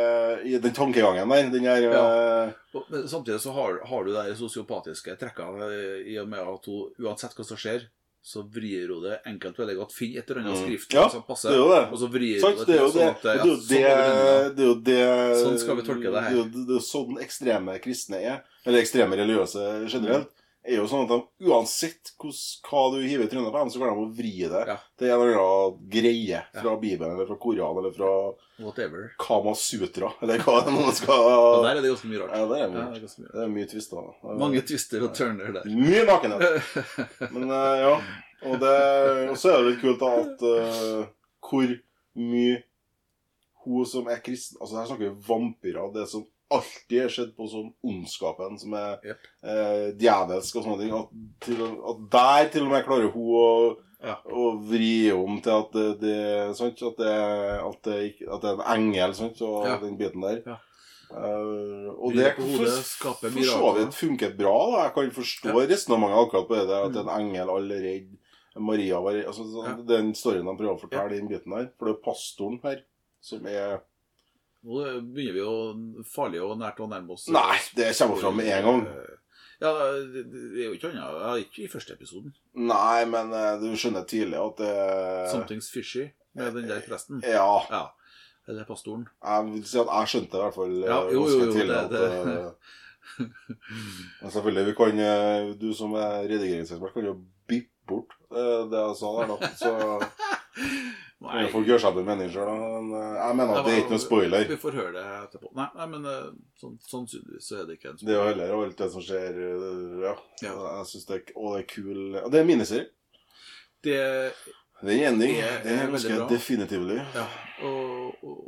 i 0.51 0.57
den 0.59 0.73
tankegangen 0.75 1.29
der 1.31 1.49
Den 1.53 1.65
er 1.65 1.81
Ja. 1.87 2.51
Og- 2.75 2.85
Men 2.91 3.07
samtidig 3.07 3.39
så 3.39 3.53
har, 3.53 3.79
har 3.85 4.03
du 4.03 4.11
de 4.13 4.35
sosiopatiske 4.35 5.17
trekkene 5.19 5.63
eh, 5.71 6.11
i 6.11 6.17
og 6.19 6.27
med 6.27 6.39
at 6.39 6.65
hun 6.65 6.91
uansett 6.99 7.33
hva 7.35 7.45
som 7.45 7.57
skjer, 7.57 7.87
så 8.23 8.43
vrir 8.47 8.87
hun 8.93 9.01
det 9.03 9.19
enkelt 9.25 9.57
veldig 9.57 9.75
godt. 9.79 9.93
Finn 9.93 10.15
et 10.17 10.29
eller 10.29 10.41
annet 10.43 10.57
Mm. 10.59 10.65
skrift 10.67 10.93
Ja, 10.93 11.07
som 11.09 11.21
Det 11.21 11.27
passer, 11.27 11.49
er 11.51 11.91
og 11.91 11.97
så 11.97 12.07
vrir 12.11 12.41
hun 12.41 12.55
det 12.55 12.65
til 12.65 12.77
sånn 12.77 13.09
at 13.09 13.23
ja, 13.23 13.43
sånn 13.43 13.67
det, 13.67 13.81
er 13.81 14.65
jo 14.67 14.75
det 14.75 15.01
Sånn 15.41 15.57
skal 15.59 15.75
vi 15.75 15.81
tolke 15.87 16.11
det 16.11 16.21
her. 16.21 16.31
Er 16.31 16.43
det 16.51 16.67
er 16.67 16.75
jo 16.77 16.79
sånn 16.79 17.17
ekstreme 17.19 17.79
kristne 17.81 18.21
er. 18.21 18.43
Eller 18.65 18.79
ekstreme 18.83 19.15
religiøse 19.17 19.89
generelt. 19.89 20.29
Er 20.63 20.76
jo 20.78 20.84
sånn 20.86 21.08
at 21.08 21.10
de, 21.10 21.47
Uansett 21.50 22.12
hos, 22.21 22.60
hva 22.67 22.84
du 22.93 23.00
hiver 23.02 23.26
i 23.26 23.30
trynet 23.32 23.50
på 23.50 23.58
dem, 23.63 23.69
så 23.74 23.80
klarer 23.82 23.95
de 23.97 24.04
å 24.04 24.12
vri 24.13 24.34
det 24.52 24.60
Ja. 24.69 24.76
til 25.00 25.08
en 25.10 25.15
eller 25.24 25.39
annen 25.41 25.80
greie 25.89 26.41
fra 26.54 26.76
Bibelen 26.78 27.15
eller 27.15 27.26
fra 27.26 27.38
Koranen 27.41 27.80
eller 27.82 27.95
fra 27.95 28.12
Whatever. 28.62 29.08
Kama 29.17 29.56
Sutra. 29.58 30.12
Eller 30.21 30.38
hva 30.45 30.60
det 30.65 30.74
nå 30.76 30.84
Og 30.86 31.63
der 31.65 31.71
er 31.71 31.82
det 31.82 31.89
ganske 31.89 32.12
mye 32.12 32.19
rart. 32.21 32.36
Ja, 32.38 32.45
det 32.45 32.60
er, 32.60 32.62
Ja, 32.62 32.67
mye. 32.69 32.91
det 32.91 32.97
er 33.00 33.06
ganske 33.08 33.21
mye. 33.24 33.32
det 33.34 33.41
er 33.47 33.54
mye 33.56 33.69
twister. 33.71 33.97
er- 33.97 34.38
Mange 34.43 34.62
twister 34.62 35.04
og 35.08 35.15
turner 35.17 35.52
der. 35.58 35.63
Mye 35.65 36.06
nakenhet. 36.06 36.76
Men 37.34 37.50
eh, 37.50 37.80
ja. 37.82 37.95
Og, 38.45 38.60
det, 38.62 39.30
og 39.32 39.38
så 39.38 39.50
er 39.56 39.58
det 39.63 39.71
litt 39.71 39.82
kult 39.82 40.00
da 40.02 40.12
at 40.21 40.41
uh, 40.45 41.06
hvor 41.50 41.74
mye 42.17 42.63
hun 43.65 43.86
som 43.86 44.08
er 44.10 44.17
kristen 44.26 44.58
Altså 44.62 44.78
her 44.80 44.88
snakker 44.89 45.10
vi 45.10 45.26
vampyrer. 45.28 45.91
Det 45.93 46.08
som 46.10 46.24
alltid 46.57 46.97
er 47.03 47.13
sett 47.13 47.31
på 47.37 47.47
som 47.51 47.69
ondskapen, 47.83 48.57
som 48.61 48.73
er 48.77 48.97
yep. 49.05 49.29
eh, 49.43 49.85
djevelsk 50.01 50.59
og 50.59 50.65
sånne 50.67 50.81
ting. 50.83 50.91
At, 50.97 51.13
til, 51.45 51.61
at 51.91 52.01
der 52.15 52.49
til 52.53 52.67
og 52.67 52.73
med 52.75 52.85
klarer 52.87 53.11
hun 53.13 53.31
å, 53.41 53.47
Ja. 54.01 54.15
å 54.25 54.47
vri 54.65 55.11
om 55.13 55.35
til 55.45 55.53
at 55.53 55.75
det, 55.77 55.87
det, 56.01 56.17
sant? 56.57 56.79
At, 56.81 56.97
det, 56.97 57.13
at, 57.61 57.81
det, 57.85 57.97
at 58.25 58.41
det 58.41 58.49
er 58.49 58.61
en 58.63 58.65
engel, 58.77 59.13
sant? 59.17 59.41
og 59.45 59.67
Ja. 59.69 59.77
den 59.83 59.97
biten 59.99 60.21
der. 60.25 60.41
Ja. 60.45 60.57
Uh, 61.11 61.91
og 61.99 62.13
Vri 62.13 62.21
det 62.23 62.29
for, 62.37 62.69
for 63.19 63.43
så 63.43 63.71
vidt 63.75 63.95
funket 63.97 64.37
bra. 64.39 64.53
da 64.71 64.83
Jeg 64.85 64.93
kan 64.95 65.09
forstå 65.17 65.55
resonnementet 65.67 66.21
akkurat 66.23 66.47
på 66.47 66.55
det 66.55 66.67
der, 66.69 66.85
at 66.87 66.99
en 67.01 67.13
engel 67.19 67.51
alle 67.51 67.79
er. 67.93 68.03
Maria 68.59 68.99
var. 68.99 69.15
Altså, 69.15 69.43
så- 69.47 69.63
Ja. 69.67 69.75
Den 69.87 70.13
storyen 70.15 70.45
de 70.45 70.55
prøver 70.57 70.75
å 70.75 70.79
fortelle, 70.81 71.15
den 71.15 71.27
biten 71.29 71.51
der. 71.55 71.69
For 71.77 71.85
det 71.87 71.95
er 71.95 72.03
pastoren 72.03 72.60
her 72.63 72.81
som 73.21 73.45
er 73.47 73.81
Nå 74.63 74.81
begynner 75.13 75.33
vi 75.33 75.41
jo 75.41 75.53
farlig 76.13 76.41
og 76.45 76.57
nært 76.62 76.79
å 76.83 76.87
nærme 76.91 77.15
oss 77.15 77.27
Nei, 77.33 77.57
det 77.75 77.87
kommer 77.97 78.19
fram 78.21 78.35
med 78.37 78.49
en 78.53 78.67
gang. 78.67 78.83
Ja, 79.62 79.71
det 80.13 80.21
det 80.31 80.41
er 80.63 80.67
jo 80.67 80.75
ikke 80.77 80.89
annet. 80.91 81.15
Ja, 81.21 81.31
ikke 81.41 81.63
i 81.65 81.69
første 81.69 81.93
episoden. 81.93 82.33
Nei, 82.57 83.05
men 83.09 83.33
eh, 83.37 83.55
du 83.62 83.67
skjønner 83.77 84.05
tidlig 84.09 84.37
at 84.41 84.62
det 84.62 84.75
Something's 85.33 85.69
fishy 85.73 86.07
med 86.37 86.53
den 86.57 86.69
der 86.69 86.81
presten. 86.85 87.21
Ja. 87.25 87.47
Ja. 87.69 87.83
Eller 88.49 88.65
pastoren. 88.65 89.03
Jeg 89.21 89.49
vil 89.51 89.65
si 89.69 89.77
at 89.81 89.89
jeg 89.93 90.09
skjønte 90.13 90.31
det 90.33 90.39
i 90.39 90.45
hvert 90.47 90.57
fall 90.57 90.77
eh, 90.77 90.87
Ja, 90.89 91.01
jo, 91.13 91.25
jo, 91.29 91.41
jo, 91.45 91.51
tidlig. 91.53 91.81
det- 91.89 91.89
det- 91.91 92.45
At, 92.45 92.55
Men 94.21 94.31
selvfølgelig, 94.31 94.65
vi 94.69 94.73
kan 94.77 94.99
eh, 95.03 95.53
Du 95.59 95.73
som 95.75 95.93
er 95.99 96.21
redigeringsekspert, 96.29 96.93
kan 96.93 97.05
jo 97.09 97.15
bippe 97.49 97.69
bort 97.89 98.13
eh, 98.31 98.62
det 98.71 98.81
jeg 98.81 98.95
sa 99.01 99.13
der, 99.17 99.33
da. 99.33 99.49
Så 99.57 99.71
jo 101.22 101.50
folk 101.54 101.67
gjør 101.69 101.82
seg 101.84 101.98
en 102.02 102.08
mening 102.08 102.30
sjøl. 102.34 102.48
Men 102.50 102.94
eh, 102.98 103.17
jeg 103.19 103.38
mener 103.38 103.60
at 103.60 103.67
det 103.67 103.74
er 103.74 103.82
ikke 103.84 103.94
noe 103.94 104.02
spoiler. 104.02 104.46
Vi 104.50 104.58
får 104.62 104.78
høre 104.80 104.94
det 104.96 105.04
etterpå. 105.19 105.52
Nei, 105.58 105.67
nei 105.78 105.86
men 105.92 106.08
eh, 106.10 106.24
sånn, 106.62 106.80
sannsynligvis 106.90 107.50
så 107.52 107.60
er 107.60 107.67
det 107.67 107.76
ikke 107.78 107.92
en 107.92 108.00
spoiler. 108.00 108.08
Det 108.10 108.15
er 108.15 108.17
jo 108.17 108.30
heller 108.32 108.54
alt 108.56 108.80
det 108.80 108.88
som 108.96 109.04
skjer 109.06 109.38
eh, 109.46 110.00
Ja. 110.08 110.13
Ja. 110.42 110.56
Jeg 110.80 110.88
synes 110.90 111.06
det 111.10 111.19
er 111.19 111.36
Og 111.36 111.54
det 111.54 111.60
er 111.60 111.67
kul 111.69 112.00
Og 112.24 112.32
det 112.34 112.40
er 112.42 112.48
miniserie. 112.50 112.88
Det 113.86 114.00
Det 114.82 114.96
er 114.96 114.96
en 114.96 115.13
ending. 115.13 115.36
Det 115.38 115.44
er 115.46 115.62
Det 115.63 115.76
er 115.76 115.92
ganske 115.94 116.15
bra. 116.17 116.98
Ja. 117.19 117.26
Og, 117.69 118.24
og, 118.26 118.40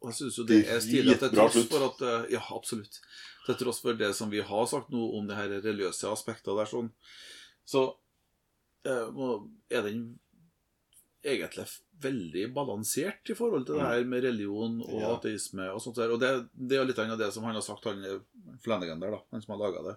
og 0.00 0.08
jeg 0.08 0.16
syns 0.22 0.38
jo 0.40 0.46
det 0.48 0.62
Det 0.62 0.76
er 0.76 0.80
stilig 0.86 1.18
til 1.20 1.34
tross 1.34 1.58
slutt. 1.58 1.74
for 1.74 1.88
at 1.90 2.32
Ja, 2.32 2.40
absolutt. 2.56 3.00
Til 3.44 3.58
tross 3.60 3.82
for 3.84 3.92
det 4.00 4.14
som 4.16 4.32
vi 4.32 4.40
har 4.40 4.64
sagt 4.70 4.88
nå 4.92 5.10
om 5.18 5.28
det 5.28 5.36
her 5.36 5.52
religiøse 5.60 6.08
aspektet 6.08 6.56
der, 6.56 6.68
sånn, 6.68 6.88
så 7.68 7.84
eh, 8.88 9.12
er 9.68 9.84
den 9.84 10.02
egentlig 11.36 11.66
veldig 12.00 12.44
balansert 12.54 13.30
i 13.30 13.34
forhold 13.38 13.66
til 13.66 13.78
det 13.80 13.86
her 13.88 14.04
med 14.06 14.22
religion 14.24 14.80
og 14.82 14.92
Mm. 14.94 15.00
Ja. 15.02 15.14
ateisme 15.16 15.66
og 15.74 15.80
sånt 15.82 15.96
der. 15.98 16.12
Og 16.14 16.20
det, 16.22 16.30
det 16.54 16.78
er 16.78 16.84
litt 16.86 16.98
av 16.98 17.18
det 17.18 17.32
som 17.34 17.44
han 17.44 17.54
har 17.58 17.64
sagt, 17.66 17.84
han 17.90 18.04
Flanagan 18.62 19.00
der, 19.02 19.10
da, 19.16 19.20
han 19.32 19.42
som 19.42 19.54
har 19.56 19.64
laga 19.66 19.82
det 19.88 19.96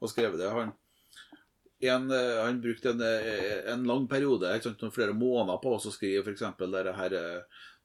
og 0.00 0.08
skrevet 0.08 0.38
det. 0.40 0.50
Han, 0.54 0.70
en, 1.80 2.10
han 2.12 2.60
brukte 2.60 2.90
en, 2.92 3.02
en 3.72 3.84
lang 3.88 4.06
periode, 4.08 4.50
sant, 4.62 4.82
flere 4.94 5.12
måneder 5.16 5.60
på 5.62 5.74
å 5.76 5.80
skrive 5.92 6.22
f.eks. 6.26 6.42
det 6.60 6.94
her 6.96 7.16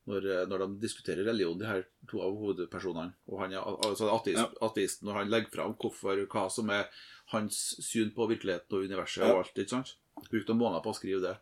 når, 0.05 0.25
når 0.51 0.61
de 0.61 0.67
diskuterer 0.83 1.25
religion, 1.25 1.57
de 1.57 1.65
her 1.65 1.85
to 2.07 2.19
av 2.21 2.35
hovedpersonene, 2.37 3.15
og 3.31 3.39
han 3.41 3.55
er 3.55 3.63
altså 3.65 4.11
ateist, 4.13 4.37
Ja. 4.37 4.67
ateisten, 4.67 5.07
når 5.07 5.15
han 5.23 5.31
legger 5.33 5.49
fram 5.55 5.73
hvorfor, 5.81 6.19
hva 6.29 6.43
som 6.53 6.69
er 6.69 6.85
hans 7.33 7.57
syn 7.81 8.11
på 8.13 8.27
virkeligheten 8.29 8.69
og 8.77 8.85
universet 8.85 9.23
og 9.25 9.39
alt. 9.41 9.55
ikke 9.57 9.73
sant? 9.79 9.95
Brukte 10.29 10.53
måneder 10.53 10.83
på 10.85 10.91
å 10.93 10.99
skrive 10.99 11.23
det. 11.23 11.33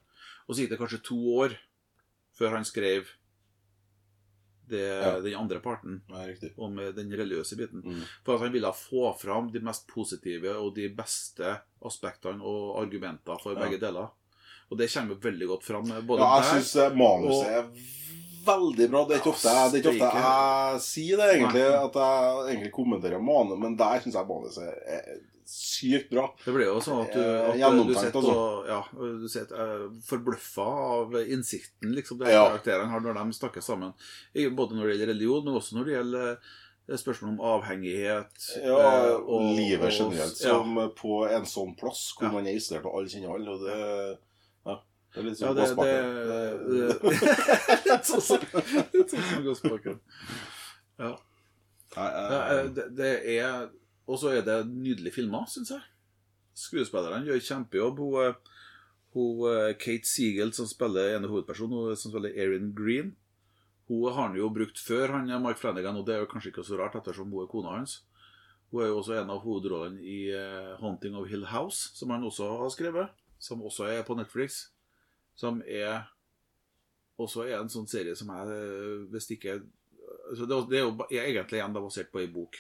Og 0.48 0.56
så 0.56 0.64
gikk 0.64 0.70
det 0.76 0.80
kanskje 0.82 1.04
to 1.04 1.20
år 1.40 1.58
før 2.38 2.56
han 2.58 2.66
skrev 2.66 3.06
det, 4.70 4.80
Ja. 5.04 5.20
den 5.20 5.36
andre 5.36 5.60
parten 5.60 6.02
Ja, 6.10 6.26
om 6.58 6.80
eh, 6.80 6.92
den 6.96 7.12
religiøse 7.12 7.58
biten. 7.60 7.84
Mm. 7.84 8.04
For 8.26 8.36
at 8.36 8.42
han 8.46 8.52
ville 8.54 8.72
få 8.74 9.12
fram 9.20 9.52
de 9.52 9.60
mest 9.60 9.88
positive 9.88 10.56
og 10.56 10.74
de 10.76 10.88
beste 10.90 11.58
aspektene 11.84 12.42
og 12.42 12.80
argumenter 12.82 13.40
for 13.44 13.54
Ja. 13.54 13.60
begge 13.66 13.80
deler. 13.80 14.10
Og 14.72 14.78
det 14.78 14.90
kommer 14.94 15.16
veldig 15.20 15.48
godt 15.48 15.64
fram. 15.64 15.92
eh, 15.92 16.02
Både 16.02 16.20
Ja, 16.20 16.42
jeg 16.42 16.64
syns 16.64 16.96
manuset 16.96 17.48
er 17.48 17.68
veldig 18.46 18.90
bra. 18.90 19.04
Det 19.08 19.16
er 19.16 19.20
ikke 19.20 19.34
ofte 19.36 19.52
det 19.72 19.86
er 19.86 19.92
ikke 19.92 20.04
ofte 20.04 20.24
jeg 20.24 20.82
sier 20.82 21.18
det, 21.18 21.28
egentlig, 21.36 21.68
at 21.84 21.94
jeg 21.94 22.56
egentlig 22.56 22.72
kommenterer 22.72 23.22
manus, 23.22 23.60
men 23.60 23.76
der 23.78 24.00
syns 24.00 24.16
jeg 24.16 24.28
manuset 24.28 24.74
er 24.88 25.20
sykt 25.50 26.10
bra. 26.12 26.26
Det 26.46 26.54
ble 26.56 26.66
jo 26.66 26.80
sånn 26.84 27.02
at 27.06 27.14
du, 27.14 27.20
Eh, 27.20 27.64
at 27.68 27.88
du 27.88 27.94
sitter 27.94 28.28
og 28.34 28.68
ja, 28.68 28.82
du 28.94 29.28
sitter 29.32 29.56
uh, 29.56 29.88
forbløffa 30.08 30.66
av 30.98 31.16
innsikten 31.28 31.94
liksom, 31.96 32.18
de 32.20 32.32
Ja. 32.32 32.46
karakterene 32.50 32.90
har 32.92 33.00
når 33.02 33.14
de 33.20 33.34
snakker 33.40 33.62
sammen. 33.62 33.94
Både 34.56 34.76
når 34.76 34.84
det 34.88 34.94
gjelder 34.98 35.14
religion, 35.14 35.46
men 35.46 35.54
også 35.60 35.76
når 35.78 35.86
det 35.86 35.94
gjelder 35.98 36.30
eh, 36.90 36.98
spørsmål 37.00 37.30
om 37.34 37.42
avhengighet. 37.54 38.48
Ja, 38.64 38.80
eh, 39.08 39.16
og- 39.16 39.56
livet 39.56 39.92
generelt. 39.94 40.40
ja. 40.42 40.50
Som 40.50 40.76
på 41.00 41.24
en 41.32 41.46
sånn 41.46 41.76
plass 41.80 42.14
hvor 42.18 42.28
Ja. 42.28 42.32
man 42.34 42.48
er 42.48 42.56
isolert 42.56 42.86
og 42.86 42.98
alle 43.00 43.10
kjenner 43.10 43.34
alle. 43.36 43.50
Og 43.50 43.60
det, 43.68 44.18
det 45.14 45.20
er 45.22 45.26
litt 45.30 45.38
sånn 45.38 45.56
det, 45.56 45.68
Gåsbakken. 45.70 47.04
Litt 47.86 48.06
sånn 48.10 48.22
som 48.22 49.44
Gåsbakken. 49.46 50.00
Ja. 51.00 51.16
Ja, 51.96 52.06
eh, 52.10 52.58
eh, 52.58 52.68
det 52.98 53.10
er 53.38 53.68
Og 54.08 54.20
så 54.20 54.34
er 54.36 54.46
det 54.46 54.60
nydelig 54.68 55.14
filma, 55.16 55.46
syns 55.48 55.72
jeg. 55.72 55.84
Skuespillerne 56.60 57.26
gjør 57.28 57.44
kjempejobb. 57.48 58.00
Hun, 58.04 58.16
eh, 58.24 58.62
hun 59.16 59.44
eh, 59.50 59.76
Kate 59.80 60.10
Siegel, 60.10 60.54
som 60.54 60.68
spiller 60.70 61.16
ene 61.16 61.32
hovedpersonen, 61.32 61.96
som 61.98 62.12
spiller 62.12 62.36
Erin 62.36 62.74
Green, 62.76 63.14
hun 63.88 64.14
har 64.14 64.28
han 64.28 64.38
jo 64.38 64.50
brukt 64.50 64.80
før, 64.80 65.12
han 65.12 65.30
er 65.30 65.42
Mike 65.44 65.60
Flanagan, 65.60 65.98
og 66.00 66.08
det 66.08 66.16
er 66.16 66.24
jo 66.24 66.30
kanskje 66.32 66.54
ikke 66.54 66.64
så 66.64 66.80
rart, 66.80 66.96
ettersom 66.96 67.32
hun 67.34 67.44
er 67.44 67.52
kona 67.52 67.76
hans. 67.76 68.00
Hun 68.72 68.82
er 68.82 68.90
jo 68.90 69.02
også 69.02 69.18
en 69.20 69.30
av 69.30 69.44
hovedrollene 69.44 70.02
i 70.02 70.32
eh, 70.32 70.72
'Haunting 70.80 71.18
of 71.20 71.28
Hill 71.30 71.46
House', 71.46 71.92
som 71.94 72.10
han 72.10 72.24
også 72.24 72.48
har 72.64 72.72
skrevet. 72.74 73.10
Som 73.40 73.62
også 73.62 73.84
er 73.92 74.04
på 74.08 74.16
Netflix. 74.16 74.70
Som 75.36 75.62
er 75.68 76.08
også 77.20 77.44
er 77.44 77.60
en 77.60 77.70
sånn 77.70 77.88
serie 77.88 78.16
som 78.16 78.32
jeg 78.32 78.56
eh, 78.56 79.04
Hvis 79.12 79.30
ikke 79.36 79.62
altså 80.30 80.46
det, 80.46 80.78
er 80.80 80.86
jo 80.86 80.96
egentlig 81.12 81.60
igjen 81.60 81.76
basert 81.76 82.12
på 82.12 82.24
ei 82.24 82.32
bok. 82.32 82.56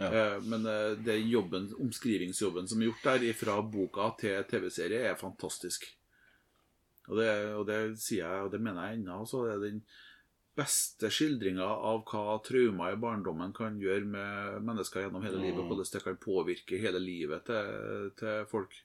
Ja. 0.00 0.08
Eh, 0.08 0.38
Men 0.48 0.66
eh, 0.66 0.94
det 1.04 1.18
jobben, 1.28 1.68
omskrivingsjobben 1.80 2.68
som 2.68 2.80
er 2.80 2.88
gjort 2.90 3.02
der, 3.04 3.26
fra 3.36 3.58
boka 3.62 4.10
til 4.20 4.44
TV-serie, 4.48 5.02
er 5.10 5.18
fantastisk. 5.20 5.84
Og 7.10 7.18
det, 7.18 7.28
og 7.58 7.66
det 7.68 7.80
sier 8.00 8.22
jeg, 8.24 8.46
og 8.46 8.50
det 8.54 8.60
mener 8.62 8.86
jeg 8.88 9.00
ennå. 9.00 9.20
Altså, 9.24 9.42
det 9.46 9.54
er 9.56 9.62
den 9.66 9.82
beste 10.54 11.08
skildringa 11.08 11.64
av 11.64 12.02
hva 12.10 12.36
traumer 12.44 12.92
i 12.92 12.98
barndommen 13.00 13.54
kan 13.56 13.78
gjøre 13.80 14.04
med 14.04 14.58
mennesker 14.68 15.06
gjennom 15.06 15.24
hele 15.24 15.40
livet. 15.40 15.62
Mm. 15.64 15.68
Hvordan 15.70 15.88
det 15.94 16.02
kan 16.04 16.18
påvirke 16.20 16.80
hele 16.82 17.00
livet 17.00 17.46
til, 17.48 18.10
til 18.20 18.44
folk. 18.50 18.76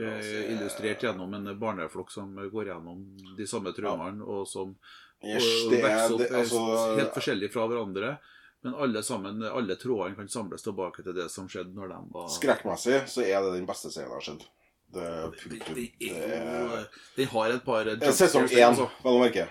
ja, 0.00 0.12
Eh, 0.16 0.42
er- 0.42 0.50
Illustrert 0.56 1.04
gjennom 1.06 1.34
en 1.38 1.52
barneflokk 1.60 2.10
som 2.10 2.34
går 2.36 2.66
gjennom 2.72 3.04
de 3.36 3.46
samme 3.46 3.72
traumene, 3.76 4.24
og 4.24 4.46
som 4.48 4.76
Yes, 5.22 5.44
er, 5.70 6.08
vokser 6.08 6.14
opp 6.16 6.32
altså, 6.40 6.96
helt 6.98 7.14
forskjellig 7.14 7.52
fra 7.54 7.66
hverandre. 7.70 8.18
Men 8.62 8.74
alle 8.78 9.02
sammen, 9.02 9.42
alle 9.42 9.74
trådene 9.76 10.14
kan 10.16 10.28
samles 10.30 10.62
tilbake 10.62 11.02
til 11.02 11.14
det 11.16 11.28
som 11.30 11.48
skjedde 11.50 11.74
når 11.74 11.88
de 11.90 11.96
var 12.14 12.28
Skrekkmessig 12.30 13.00
så 13.10 13.24
er 13.26 13.40
det 13.42 13.56
den 13.56 13.66
beste 13.66 13.90
serien 13.90 14.10
jeg 14.10 14.14
har 14.20 14.26
sett. 14.28 14.44
Det, 14.92 15.00
Det, 15.02 15.40
punktum. 15.40 15.74
det 15.74 15.88
Det 15.98 16.12
er 16.12 16.76
er 16.76 16.86
Den 17.16 17.26
har 17.32 17.50
et 17.56 17.64
par 17.64 17.88
er 17.88 18.12
Sesong 18.12 18.46
én, 18.46 18.76
vel 18.76 19.12
å 19.16 19.18
merke. 19.22 19.48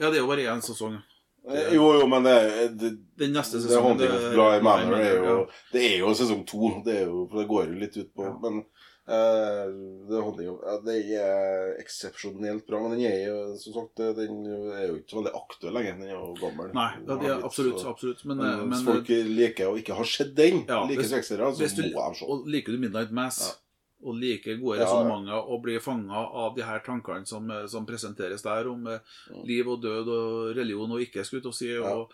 Ja, 0.00 0.10
det 0.10 0.16
er 0.18 0.22
jo 0.24 0.26
bare 0.30 0.46
én 0.48 0.62
sesong. 0.64 0.98
Det, 1.48 1.72
Jo, 1.74 1.92
jo, 2.00 2.06
men 2.10 2.22
det, 2.26 2.34
det, 2.78 2.90
Den 3.16 3.32
neste 3.32 3.60
sesongen 3.62 3.96
det, 3.98 4.08
det- 4.08 4.34
er 4.36 5.24
jo. 5.24 5.46
Det 5.72 5.82
er 5.92 5.98
jo 5.98 6.14
sesong 6.14 6.44
to. 6.46 6.82
Det, 6.84 7.02
jo, 7.06 7.26
det 7.32 7.46
går 7.48 7.66
jo 7.66 7.78
litt 7.84 7.96
ut 7.96 8.10
på 8.14 8.24
Ja. 8.26 8.34
Men 8.42 8.58
eh, 8.58 8.64
det, 9.08 10.18
Haunting 10.20 10.48
of, 10.52 10.60
det 10.84 10.96
er 11.16 11.70
eksepsjonelt 11.80 12.66
bra. 12.68 12.80
Men 12.84 12.96
den 12.98 13.06
er 13.08 13.22
jo 13.28 13.36
som 13.60 13.72
sagt 13.78 14.02
Den 14.18 14.42
er 14.74 14.82
jo 14.90 14.98
ikke 15.00 15.16
veldig 15.20 15.32
aktuell 15.38 15.76
lenger. 15.78 15.94
Den 15.98 16.10
er 16.10 16.14
jo 16.16 16.34
gammel. 16.40 16.72
Nei, 16.76 16.90
det 17.08 17.16
er 17.30 17.44
absolutt. 17.46 17.80
Så- 17.80 17.88
absolutt. 17.94 18.24
Men, 18.28 18.36
Men, 18.42 18.58
men, 18.58 18.68
hvis 18.74 18.84
folk 18.84 19.08
liker 19.08 19.70
å 19.72 19.78
ikke 19.80 19.96
ha 19.96 20.04
sett 20.04 20.34
den, 20.36 20.64
Ja, 20.68 20.82
liker 20.86 21.02
skrekkserier, 21.08 21.54
så 21.56 21.70
du, 21.76 21.82
må 21.94 22.08
de 22.10 22.18
se. 22.20 22.24
og 22.28 22.46
liker 22.46 22.72
du 22.76 22.78
Midnight 22.78 23.10
Mass 23.10 23.40
Ja. 23.46 23.54
og 24.10 24.14
liker 24.20 24.60
gode 24.60 24.78
Ja, 24.78 24.84
ja. 25.26 25.40
og 25.40 25.62
blir 25.64 25.80
fanga 25.80 26.14
av 26.44 26.54
de 26.56 26.62
her 26.62 26.80
tankene 26.80 27.26
som, 27.26 27.50
eh, 27.50 27.66
som 27.66 27.86
presenteres 27.86 28.42
der, 28.42 28.68
om 28.68 28.86
eh, 28.86 28.98
Mm. 29.32 29.44
liv 29.46 29.68
og 29.68 29.80
død 29.82 30.08
og 30.08 30.56
religion 30.56 30.90
og 30.92 31.00
ikke, 31.00 31.24
skulle 31.24 31.42
jeg 31.42 31.54
si, 31.54 31.76
og, 31.78 32.10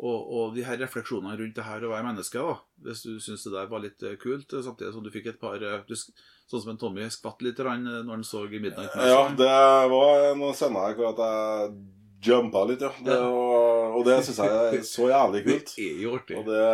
og, 0.00 0.20
og 0.32 0.54
de 0.56 0.64
her 0.64 0.78
refleksjonene 0.80 1.36
rundt 1.36 1.56
det 1.58 1.64
her 1.66 1.84
å 1.84 1.90
være 1.92 2.06
menneske, 2.06 2.40
da. 2.40 2.54
Hvis 2.86 3.02
du 3.04 3.18
syns 3.20 3.44
det 3.44 3.52
der 3.52 3.66
var 3.68 3.82
litt 3.84 4.02
eh, 4.02 4.14
kult, 4.20 4.48
eh, 4.56 4.62
samtidig 4.64 4.94
som 4.94 5.04
du 5.04 5.10
fikk 5.12 5.26
et 5.34 5.40
par 5.42 5.60
eh, 5.60 5.82
du, 5.88 5.94
Sånn 6.50 6.62
som 6.64 6.72
en 6.72 6.78
Tommy 6.80 7.04
skvatt 7.12 7.42
litt 7.46 7.60
når 7.62 8.08
han 8.08 8.24
så 8.26 8.40
i 8.48 8.58
Midnight 8.58 8.90
Mass. 8.96 9.06
Ja, 9.06 9.20
det 9.38 9.50
var 9.92 10.24
noen 10.40 10.56
scener 10.58 10.88
her 10.88 10.96
hvor 10.98 11.12
jeg 11.12 11.74
jumpa 12.26 12.64
litt, 12.66 12.82
ja. 12.82 12.90
Det, 13.06 13.18
var, 13.22 13.94
og 13.96 14.02
det 14.08 14.16
syns 14.26 14.40
jeg 14.42 14.56
er 14.80 14.82
så 14.88 15.06
jævlig 15.12 15.44
kult. 15.46 15.70
Det 15.76 15.86
er 15.86 16.02
jo 16.02 16.16
artig. 16.18 16.40
Og 16.40 16.48
det, 16.50 16.64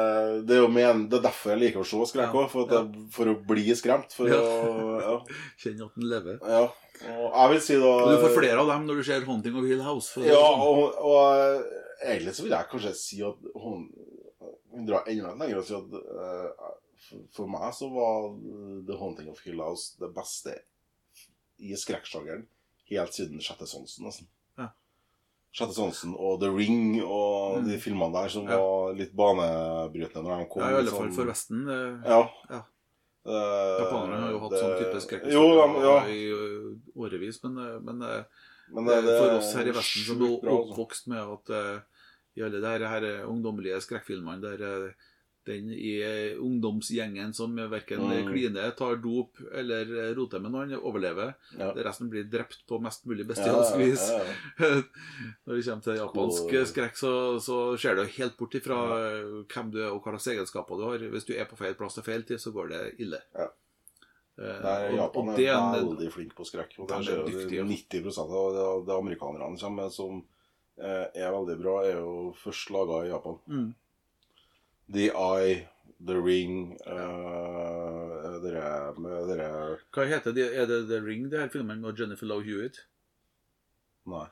det, 0.48 0.56
er 0.56 0.62
jo 0.62 0.70
men, 0.72 1.04
det 1.10 1.18
er 1.20 1.26
derfor 1.28 1.52
jeg 1.52 1.62
liker 1.66 1.82
å 1.84 1.86
se 1.90 2.08
skrekk 2.14 2.38
òg, 2.40 2.48
for, 2.54 2.72
for 3.18 3.32
å 3.34 3.36
bli 3.52 3.66
skremt. 3.78 4.16
For 4.16 4.30
Ja. 4.32 4.40
å 4.40 4.98
Ja. 5.02 5.16
Kjenne 5.62 5.90
at 5.90 5.98
den 6.00 6.10
lever. 6.14 6.38
ja. 6.42 6.66
Og 6.96 7.34
jeg 7.36 7.50
vil 7.52 7.58
si 7.60 7.74
da 7.76 7.88
Og 7.92 8.06
du 8.08 8.22
får 8.22 8.32
flere 8.38 8.62
av 8.62 8.70
dem 8.72 8.86
når 8.88 9.02
du 9.02 9.04
ser 9.04 9.20
'Hunting 9.26 9.58
of 9.60 9.66
Hill 9.68 9.82
House'. 9.84 10.14
Ja, 10.24 10.38
sånn. 10.40 10.62
og, 10.64 10.94
og 11.04 11.85
egentlig 12.04 12.34
så 12.36 12.42
vil 12.46 12.52
jeg 12.56 12.68
kanskje 12.70 12.94
si 12.98 13.20
at 13.24 13.46
hun, 13.54 13.86
hun 14.72 14.86
drar 14.88 15.06
enda 15.08 15.34
lenger 15.34 15.58
og 15.62 15.64
si 15.68 15.74
at 15.74 15.96
uh, 15.96 16.72
for, 17.06 17.22
for 17.36 17.46
meg 17.52 17.72
så 17.76 17.88
var 17.92 18.30
The 18.88 18.96
Haunting 19.00 19.30
of 19.30 19.40
Hill 19.44 19.60
House 19.62 19.96
det 20.00 20.12
beste 20.16 20.58
i 21.58 21.72
skrekksjangeren 21.78 22.46
helt 22.90 23.14
siden 23.16 23.40
Sjette 23.42 23.66
Sonsen, 23.66 24.04
nesten. 24.06 24.28
Ja. 24.60 24.68
Sjette 25.56 25.74
Sonsen 25.74 26.12
og 26.14 26.40
The 26.42 26.50
Ring 26.52 27.00
og 27.02 27.56
Mm. 27.62 27.68
de 27.70 27.78
filmene 27.80 28.12
der 28.12 28.28
som 28.28 28.44
Ja. 28.46 28.58
var 28.60 28.92
litt 28.94 29.14
banebrytende 29.16 30.22
når 30.22 30.38
de 30.42 30.48
kom. 30.52 30.62
ja, 30.62 30.68
I 30.70 30.74
alle 30.74 30.82
liksom. 30.84 30.98
fall 30.98 31.12
for 31.16 31.24
Vesten. 31.30 31.64
Det... 31.66 31.78
Ja. 32.04 32.20
Ja. 32.50 32.60
Eh, 33.26 33.80
Japanerne 33.80 34.20
har 34.22 34.30
jo 34.30 34.38
hatt 34.44 34.52
det- 34.52 34.60
sånn 34.60 34.76
type 34.78 35.00
skrekkhistorier 35.02 35.82
ja. 35.82 35.96
i 36.06 36.20
årevis, 36.94 37.40
men, 37.42 37.56
men 37.84 38.02
Men 38.74 38.88
det, 38.88 39.00
det 39.06 39.18
for 39.18 39.36
oss 39.38 39.52
her 39.54 39.68
i 39.70 39.74
Vesten 39.76 40.06
som 40.06 40.22
er 40.22 40.32
altså. 40.32 40.54
oppvokst 40.60 41.10
med 41.12 41.34
at 41.36 41.52
uh, 41.54 42.06
i 42.36 42.42
alle 42.44 42.60
de 42.60 42.88
her, 42.94 43.10
ungdommelige 43.24 43.80
skrekkfilmene 43.84 44.42
der 44.42 44.64
uh, 44.66 45.12
den 45.46 45.68
i 45.70 45.92
ungdomsgjengen 46.42 47.30
som 47.34 47.54
verken 47.70 48.00
Mm. 48.02 48.32
kliner, 48.32 48.70
tar 48.74 48.96
dop 48.96 49.38
eller 49.54 50.14
roter 50.16 50.40
med 50.42 50.50
noen, 50.50 50.72
overlever. 50.74 51.34
Ja. 51.58 51.68
Resten 51.86 52.10
blir 52.10 52.24
drept 52.26 52.64
på 52.66 52.80
mest 52.82 53.06
mulig 53.06 53.26
bestialsk 53.28 53.78
vis. 53.78 54.08
ja, 54.10 54.24
ja. 54.24 54.70
Når 55.46 55.54
det 55.54 55.64
kommer 55.68 55.84
til 55.86 56.00
japansk 56.00 56.56
skrekk, 56.72 56.98
så, 56.98 57.12
så 57.38 57.76
ser 57.78 57.94
du 57.94 58.02
helt 58.18 58.36
bort 58.36 58.58
ifra 58.58 58.80
hvem 59.46 59.70
du 59.70 59.78
er 59.84 59.92
og 59.92 60.02
hva 60.02 60.16
slags 60.16 60.32
egenskaper 60.34 60.80
du 60.80 60.84
har. 60.88 61.06
Hvis 61.14 61.28
du 61.30 61.36
er 61.38 61.46
på 61.46 61.58
feil 61.62 61.78
plass 61.78 61.94
til 61.94 62.06
feil 62.06 62.26
tid, 62.26 62.42
så 62.42 62.50
går 62.50 62.74
det 62.74 62.82
ille. 63.06 63.22
Ja. 63.38 63.46
Eh, 64.38 64.44
Der 64.62 64.68
er 64.68 64.90
og- 64.90 64.96
Japan 64.98 65.28
og 65.28 65.38
er 65.40 65.78
veldig 65.80 66.10
flink 66.12 66.34
på 66.36 66.44
skrekk. 66.44 66.78
Og 66.78 66.88
De 66.88 66.94
der 66.94 67.00
er 67.00 67.04
ser 67.04 67.24
du 67.24 67.64
90% 67.64 68.18
av 68.30 68.52
det, 68.56 68.86
det 68.86 68.94
amerikanerne 68.96 69.58
kommer 69.58 69.90
som 69.90 70.24
eh, 70.78 71.06
er 71.14 71.30
veldig 71.32 71.56
bra, 71.62 71.78
er 71.86 71.96
jo 72.02 72.34
først 72.36 72.70
laga 72.70 73.04
i 73.06 73.08
Japan. 73.08 73.38
Mm. 73.48 73.74
The 74.92 75.06
Eye, 75.10 75.68
The 76.06 76.14
Ring 76.20 76.76
uh, 76.86 78.40
Dere 78.42 78.94
med 79.00 79.28
dere 79.30 79.78
Hva 79.90 80.04
heter 80.06 80.34
det? 80.36 80.44
Er 80.54 80.66
det 80.68 80.82
The 80.90 81.00
Ring, 81.02 81.28
det 81.30 81.40
her 81.40 81.48
filmen 81.48 81.80
med 81.80 81.98
Jennifer 81.98 82.26
Lowe 82.28 82.44
Hewitt? 82.44 82.82
Nei, 84.06 84.26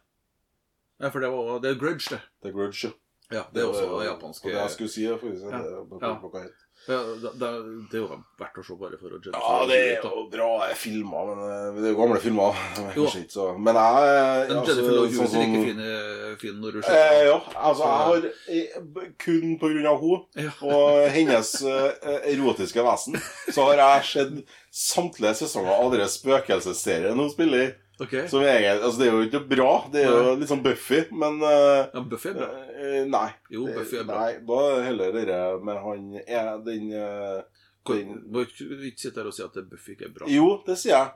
Ja, 1.00 1.08
for 1.10 1.20
det 1.24 1.30
var 1.32 1.58
det 1.60 1.70
er 1.72 1.80
Grudge, 1.80 2.10
det. 2.10 2.20
The 2.42 2.52
Grudge. 2.52 2.84
ja. 2.84 2.92
Ja, 3.32 3.42
det 3.54 3.62
er 3.62 3.66
også 3.70 3.86
det 4.00 4.06
japanske 4.10 4.44
Og 4.44 4.52
det 4.52 4.60
jeg 4.60 4.70
skulle 4.74 4.90
si, 4.92 5.04
er 5.06 5.14
eksempel, 5.16 5.40
Ja. 5.50 5.58
det, 5.88 6.50
Ja. 6.86 6.98
da, 7.22 7.30
da, 7.40 7.48
Det 7.88 7.96
er 7.96 8.02
jo 8.02 8.18
verdt 8.38 8.58
å 8.60 8.64
se 8.66 8.74
bare 8.76 8.98
for 9.00 9.08
å 9.08 9.20
Ja, 9.32 9.66
det 9.66 9.78
er 9.80 10.02
jo 10.04 10.28
bra 10.28 10.68
filmer, 10.76 11.30
men 11.30 11.38
eh, 11.48 11.80
det 11.80 11.86
er 11.88 11.94
jo 11.94 12.00
gamle 12.02 12.20
filmer. 12.20 12.52
Jo. 12.98 13.06
Ikke 13.06 13.32
så 13.32 13.46
Men 13.58 13.74
jeg 13.74 14.48
Men 14.48 14.58
altså, 14.58 14.74
Jennifer 14.74 14.92
Love 14.92 15.08
sånn 15.08 15.24
er 15.24 15.28
som- 15.32 15.40
like 15.40 15.64
fin, 15.64 16.36
fin 16.42 16.60
når 16.60 16.72
du 16.72 16.82
ser 16.82 16.92
Eh, 16.92 17.24
ja, 17.30 17.38
altså 17.56 17.84
jeg 17.88 18.04
har 18.04 18.20
eh, 18.48 19.08
kun 19.24 19.58
på 19.58 19.70
grunn 19.72 19.86
av 19.86 20.00
henne 20.04 20.44
Ja. 20.44 20.50
og 20.68 21.08
hennes 21.16 21.54
eh, 21.64 22.20
erotiske 22.34 22.84
vesen, 22.84 23.16
så 23.50 23.64
har 23.70 23.76
jeg 23.80 24.04
sett 24.04 24.44
samtlige 24.70 25.34
sesonger 25.40 25.72
av 25.80 25.92
den 25.92 26.06
spøkelsesserien 26.08 27.16
hun 27.16 27.30
spiller 27.30 27.68
i. 27.68 27.74
Ok. 28.02 28.14
Som 28.26 28.42
jeg, 28.42 28.64
altså, 28.74 28.98
det 28.98 29.06
er 29.06 29.12
jo 29.14 29.24
ikke 29.28 29.40
bra. 29.48 29.68
Det 29.92 30.00
er 30.02 30.10
jo 30.10 30.32
litt 30.40 30.50
sånn 30.50 30.62
Buffy, 30.64 31.04
men 31.14 31.36
eh, 31.46 31.84
Ja, 31.94 32.00
Buffy 32.10 32.32
er 32.32 32.38
bra. 32.40 32.48
eh, 32.74 33.04
Nei. 33.06 33.28
Jo, 33.54 33.66
Buffy 33.70 34.00
er 34.00 34.08
bra. 34.08 34.22
Nei, 34.24 34.32
da 34.48 34.62
heller 34.82 35.12
dere 35.14 35.36
med 35.62 35.78
han 35.84 36.08
er 36.24 36.48
den 36.66 36.88
eh, 36.98 37.42
den 37.86 38.14
Må 38.32 38.42
ikke 38.46 38.90
sitte 38.98 39.20
her 39.20 39.28
og 39.30 39.36
si 39.36 39.44
at 39.44 39.58
Buffy 39.70 39.94
ikke 39.94 40.08
er 40.08 40.14
bra. 40.16 40.26
Jo, 40.32 40.48
det 40.66 40.78
sier 40.80 40.96
jeg. 40.96 41.12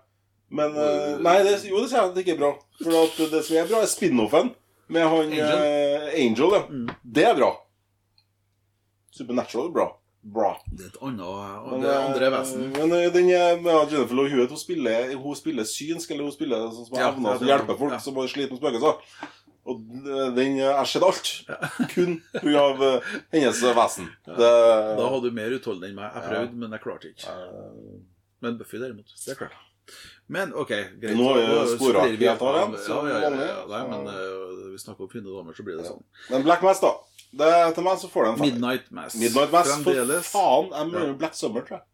Men 0.55 0.77
eh, 0.79 1.19
Nei, 1.25 1.37
det, 1.45 1.57
jo, 1.67 1.81
det 1.83 1.91
sier 1.91 1.99
jeg 2.03 2.11
at 2.13 2.15
det 2.17 2.25
ikke 2.27 2.37
er 2.37 2.43
bra. 2.45 2.53
For 2.79 3.33
det 3.35 3.43
som 3.49 3.59
er 3.59 3.71
bra, 3.73 3.83
er 3.83 3.91
spin-offen 3.91 4.53
med 4.89 5.05
han 5.11 5.33
Angel. 5.33 5.43
Angel. 5.43 6.13
Angel 6.23 6.55
ja. 6.57 6.63
Mm. 6.71 6.93
Det 7.19 7.25
er 7.27 7.35
bra. 7.37 7.51
Supernatural 9.19 9.67
er 9.69 9.75
bra. 9.75 9.89
Bra. 10.35 10.51
Det 10.69 10.85
er 10.85 10.91
et 10.93 11.01
annet 11.03 11.71
Men, 11.71 11.85
andre 11.89 12.27
eh, 12.29 12.35
vesen. 12.35 12.69
Men 12.75 12.93
eh, 12.97 13.09
den 13.15 13.29
med 13.65 13.93
Jennifer 13.93 14.19
Lowe 14.19 14.31
Hewitt 14.33 14.53
hun 14.55 14.61
spiller, 14.61 15.13
hun 15.17 15.37
spiller 15.39 15.69
synsk, 15.69 16.11
eller 16.15 16.29
hun 16.29 16.35
spiller 16.35 16.69
sånn 16.75 16.89
som 16.89 16.99
Ja, 16.99 17.11
evner 17.13 17.35
ja, 17.35 17.39
til 17.41 17.49
å 17.49 17.53
hjelpe 17.55 17.79
folk 17.81 17.97
ja. 17.97 18.01
som 18.05 18.19
har 18.21 18.31
slitt 18.33 18.53
med 18.53 18.61
spøkelser. 18.63 19.03
Og 19.69 19.81
den 20.37 20.57
Jeg 20.61 20.89
sett 20.89 21.05
alt. 21.05 21.31
Kun 21.93 22.19
pga. 22.33 22.93
hennes 23.35 23.63
vesen. 23.81 24.11
Det, 24.25 24.53
Da 25.01 25.09
hadde 25.13 25.29
du 25.29 25.37
mer 25.37 25.57
utholdende 25.59 25.91
enn 25.91 25.99
meg. 25.99 26.13
Jeg 26.15 26.23
Ja. 26.23 26.29
prøvde, 26.31 26.61
men 26.65 26.77
jeg 26.77 26.85
klarte 26.85 27.11
ikke. 27.13 27.33
Eh, 27.33 27.99
Men 28.41 28.59
Buffy 28.59 28.79
derimot, 28.79 29.11
det 29.27 29.33
er 29.35 29.41
klart. 29.41 29.57
Men 30.29 30.53
OK, 30.55 30.69
greit. 31.01 31.17
Nå 31.17 31.31
er 31.33 31.39
det 31.41 31.55
Da 31.57 31.67
sporet 31.73 32.19
helt 32.21 32.43
av 32.45 32.55
den, 32.55 32.75
Ja, 32.89 32.99
ja, 33.09 33.21
ja, 33.25 33.47
ja. 33.49 33.63
Nei, 33.71 33.81
men 33.89 34.07
uh, 34.07 34.73
vi 34.75 34.79
snakker 34.79 35.07
om 35.07 35.11
fine 35.11 35.25
damer, 35.25 35.57
så 35.57 35.65
blir 35.65 35.79
det 35.81 35.87
sånn. 35.89 36.03
Men 36.31 36.45
Black 36.45 36.63
Mass, 36.63 36.83
da. 36.85 36.93
Det, 37.31 37.75
til 37.77 37.85
meg 37.85 37.99
så 38.01 38.09
får 38.09 38.25
du 38.25 38.29
en 38.31 38.39
femmer. 38.39 38.53
Midnight 38.55 38.91
Mass. 38.91 39.17
Midnight 39.21 39.53
Mass, 39.53 39.73
for 39.85 40.13
faen. 40.25 40.71
Jeg 40.73 40.91
mener 40.93 41.17
Black 41.21 41.35
Summer, 41.37 41.65
tror 41.67 41.77
jeg. 41.81 41.85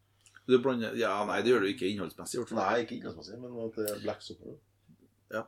Du 0.47 0.59
blander 0.61 0.95
Ja, 0.99 1.25
nei, 1.25 1.41
det 1.43 1.55
gjør 1.55 1.65
du 1.65 1.71
ikke 1.73 1.89
innholdsmessig. 1.89 2.43
Nei, 2.53 2.85
ikke 2.85 2.99
innholdsmessig, 2.99 3.39
men 3.41 3.57
at 3.65 3.79
det 3.81 3.87
er 3.91 4.01
Black 4.05 4.23
Summer. 4.23 4.59
Ja. 5.33 5.43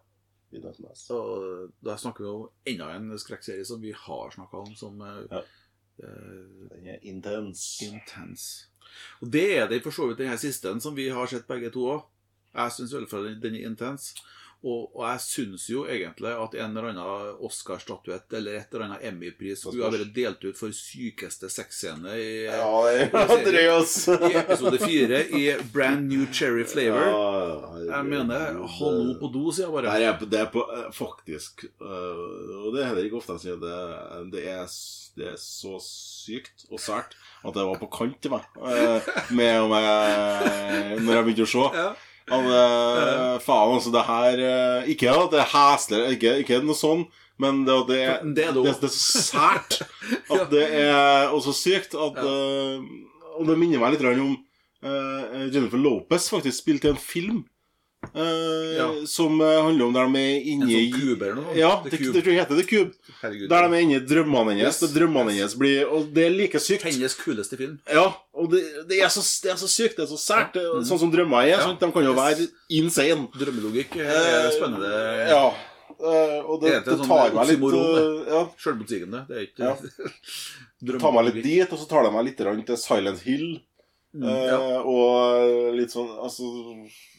Midnight 0.53 0.81
Mass. 0.81 1.05
Og 1.13 1.71
da 1.85 1.97
snakker 2.01 2.25
vi 2.25 2.31
om 2.33 2.49
enda 2.73 2.91
en 2.97 3.13
skrekkserie 3.21 3.67
som 3.69 3.83
vi 3.83 3.93
har 3.93 4.33
snakka 4.35 4.65
om 4.65 4.73
som 4.79 5.01
eh, 5.05 5.23
Ja. 5.31 5.43
uh, 6.03 6.69
Den 6.73 6.89
er 6.95 6.99
intens. 7.03 7.67
Intense. 7.85 8.67
Og 9.21 9.31
det 9.33 9.47
er 9.59 9.69
det 9.69 9.83
for 9.85 9.91
så 9.93 10.09
vidt 10.09 10.19
den 10.19 10.33
her 10.33 10.41
siste 10.41 10.73
som 10.81 10.97
vi 10.97 11.09
har 11.13 11.27
sett 11.27 11.47
begge 11.47 11.71
to 11.71 11.87
òg. 11.93 12.05
Jeg 12.57 12.73
syns 12.73 12.93
i 12.93 12.97
hvert 12.97 13.11
fall 13.11 13.29
den 13.41 13.55
er 13.55 13.69
intens. 13.69 14.15
Og, 14.67 14.89
og 14.97 15.03
jeg 15.05 15.21
syns 15.23 15.67
jo 15.71 15.83
egentlig 15.87 16.31
at 16.33 16.55
en 16.59 16.73
eller 16.73 16.89
annen 16.91 17.43
Oscar-statuett 17.47 18.33
eller 18.39 18.57
et 18.59 18.73
eller 18.73 18.87
annet 18.87 19.05
Emmy-pris 19.11 19.61
skulle 19.63 19.85
ha 19.85 19.91
vært 19.93 20.15
delt 20.17 20.43
ut 20.49 20.57
for 20.59 20.73
sykeste 20.75 21.51
sexscene 21.53 22.15
i, 22.19 22.31
Ja, 22.49 22.65
Andreas. 23.37 23.93
i 24.09 24.33
episode 24.41 24.81
fire 24.83 25.21
i 25.39 25.45
Brand 25.75 26.09
New 26.11 26.25
Cherry 26.33 26.65
Flavor. 26.67 27.05
Ja, 27.07 27.85
Jeg 27.93 28.09
mener, 28.11 28.57
hallo 28.79 29.15
på 29.21 29.31
do, 29.37 29.45
sier 29.55 29.69
jeg 29.69 29.77
bare. 29.77 29.93
Nei, 29.93 30.01
jeg 30.03 30.31
det 30.33 30.41
er 30.41 30.51
på, 30.57 30.65
eh, 30.75 30.89
faktisk 30.97 31.67
øh, 31.79 32.65
Og 32.65 32.73
det 32.75 32.83
er 32.83 32.89
heller 32.91 33.07
ikke 33.07 33.21
ofte 33.21 33.37
jeg 33.37 33.45
sier 33.47 33.61
det. 33.63 33.77
Det 34.35 34.47
er, 34.51 34.67
det 35.21 35.31
er 35.35 35.39
så 35.41 35.77
sykt 35.85 36.67
og 36.73 36.81
sært 36.83 37.15
at 37.47 37.55
jeg 37.55 37.69
var 37.71 37.79
på 37.79 37.93
kant 37.93 38.19
til 38.25 38.33
meg 38.35 38.43
med 39.37 39.61
om 39.63 39.77
jeg 39.77 41.01
Når 41.05 41.13
jeg 41.21 41.27
begynte 41.29 41.47
å 41.47 41.53
se. 41.53 41.67
Ja. 41.77 41.89
At, 42.27 42.43
øh, 42.43 43.41
faen, 43.45 43.75
altså, 43.77 43.93
det 43.95 44.03
her 44.09 44.41
øh, 44.47 44.89
Ikke 44.91 45.11
at 45.13 45.31
det 45.31 45.39
er 45.45 45.51
heslig, 45.53 46.01
ikke, 46.17 46.33
ikke 46.43 46.59
noe 46.67 46.75
sånn, 46.75 47.05
men 47.39 47.61
det, 47.69 47.77
det, 47.91 47.99
er, 48.03 48.17
Det 48.25 48.45
er 48.49 48.55
det 48.57 48.65
det, 48.65 48.73
også. 48.73 48.81
det 48.83 48.89
er 48.89 48.95
så 48.97 49.23
sært 49.23 49.77
at 50.35 50.47
det 50.51 50.65
er 50.81 51.29
også 51.31 51.55
sykt 51.55 51.95
at 51.95 52.19
øh, 52.19 52.83
Og 53.37 53.47
det 53.47 53.59
minner 53.61 53.79
meg 53.83 53.95
litt 53.95 54.03
grann 54.03 54.23
om 54.25 54.35
øh, 54.87 55.47
Jennifer 55.55 55.79
Lopez 55.79 56.27
faktisk 56.33 56.65
spilte 56.65 56.91
en 56.91 56.99
film 56.99 57.45
øh, 58.15 58.77
Ja. 58.77 58.87
som 59.07 59.41
øh, 59.41 59.65
handler 59.65 59.87
om 59.87 59.93
der 59.97 60.09
de 60.13 60.23
er 60.23 60.47
inne 60.53 60.69
i 60.71 60.91
sånn 60.91 61.01
kube 61.01 61.27
eller 61.27 61.39
noe. 61.41 61.57
Ja, 61.57 61.71
det, 61.85 61.91
det 61.99 62.23
tror 62.23 62.33
jeg 62.33 62.41
heter 62.43 62.61
The 62.61 62.67
Cube. 62.69 62.93
Herregud. 63.23 63.49
Der 63.51 63.69
de 63.69 63.77
er 63.77 63.85
inne 63.87 63.97
i 63.99 64.05
drømmene 64.07 64.55
hennes. 64.55 64.67
Yes. 64.77 64.81
Det 64.85 64.91
Drømmene 65.01 65.33
hennes 65.37 65.55
blir 65.59 65.87
Og 65.91 66.11
det 66.15 66.27
er 66.27 66.35
like 66.35 66.61
sykt. 66.63 66.87
Hennes 66.89 67.15
kuleste 67.19 67.57
film. 67.57 67.79
Ja, 67.91 68.07
og 68.37 68.51
det, 68.53 68.63
det, 68.89 69.01
er 69.01 69.09
så, 69.09 69.25
det 69.43 69.53
er 69.55 69.57
så 69.61 69.69
sykt. 69.71 69.97
Det 69.97 70.05
er 70.07 70.11
så 70.13 70.21
sært. 70.21 70.59
Ja. 70.61 70.75
Mhm. 70.77 70.85
Sånn 70.91 71.01
som 71.07 71.13
drømmer 71.13 71.47
er. 71.49 71.63
Sant? 71.65 71.81
De 71.81 71.93
kan 71.93 72.05
jo 72.05 72.13
Yes. 72.13 72.21
være 72.21 72.49
insane. 72.81 73.29
Drømmelogikk 73.37 73.97
er 74.03 74.51
spennende. 74.57 74.93
Uh, 74.93 75.31
Ja. 75.31 75.47
Uh, 75.97 76.43
og 76.45 76.61
det, 76.61 76.75
Det 76.75 76.85
det 76.85 76.91
det 76.93 76.97
sånn 77.01 77.09
tar 77.09 77.31
meg 77.33 77.49
litt 77.49 77.63
uh, 77.63 77.77
eh, 77.97 78.27
Ja, 78.29 78.41
Sjølmotsigende. 78.61 79.23
Det 79.29 79.37
er 79.37 79.45
ikke 79.47 79.65
Ja. 79.65 79.77
det 80.83 80.99
tar 81.05 81.13
meg 81.17 81.25
litt 81.31 81.45
dit, 81.45 81.73
og 81.73 81.79
så 81.81 81.89
tar 81.89 82.05
det 82.05 82.13
meg 82.13 82.27
litt 82.27 82.37
til 82.67 82.77
Silent 82.77 83.23
Hill. 83.25 83.63
Mm, 84.17 84.29
eh, 84.29 84.45
ja. 84.49 84.59
Og 84.89 85.75
litt 85.77 85.93
sånn 85.93 86.09
altså, 86.25 86.47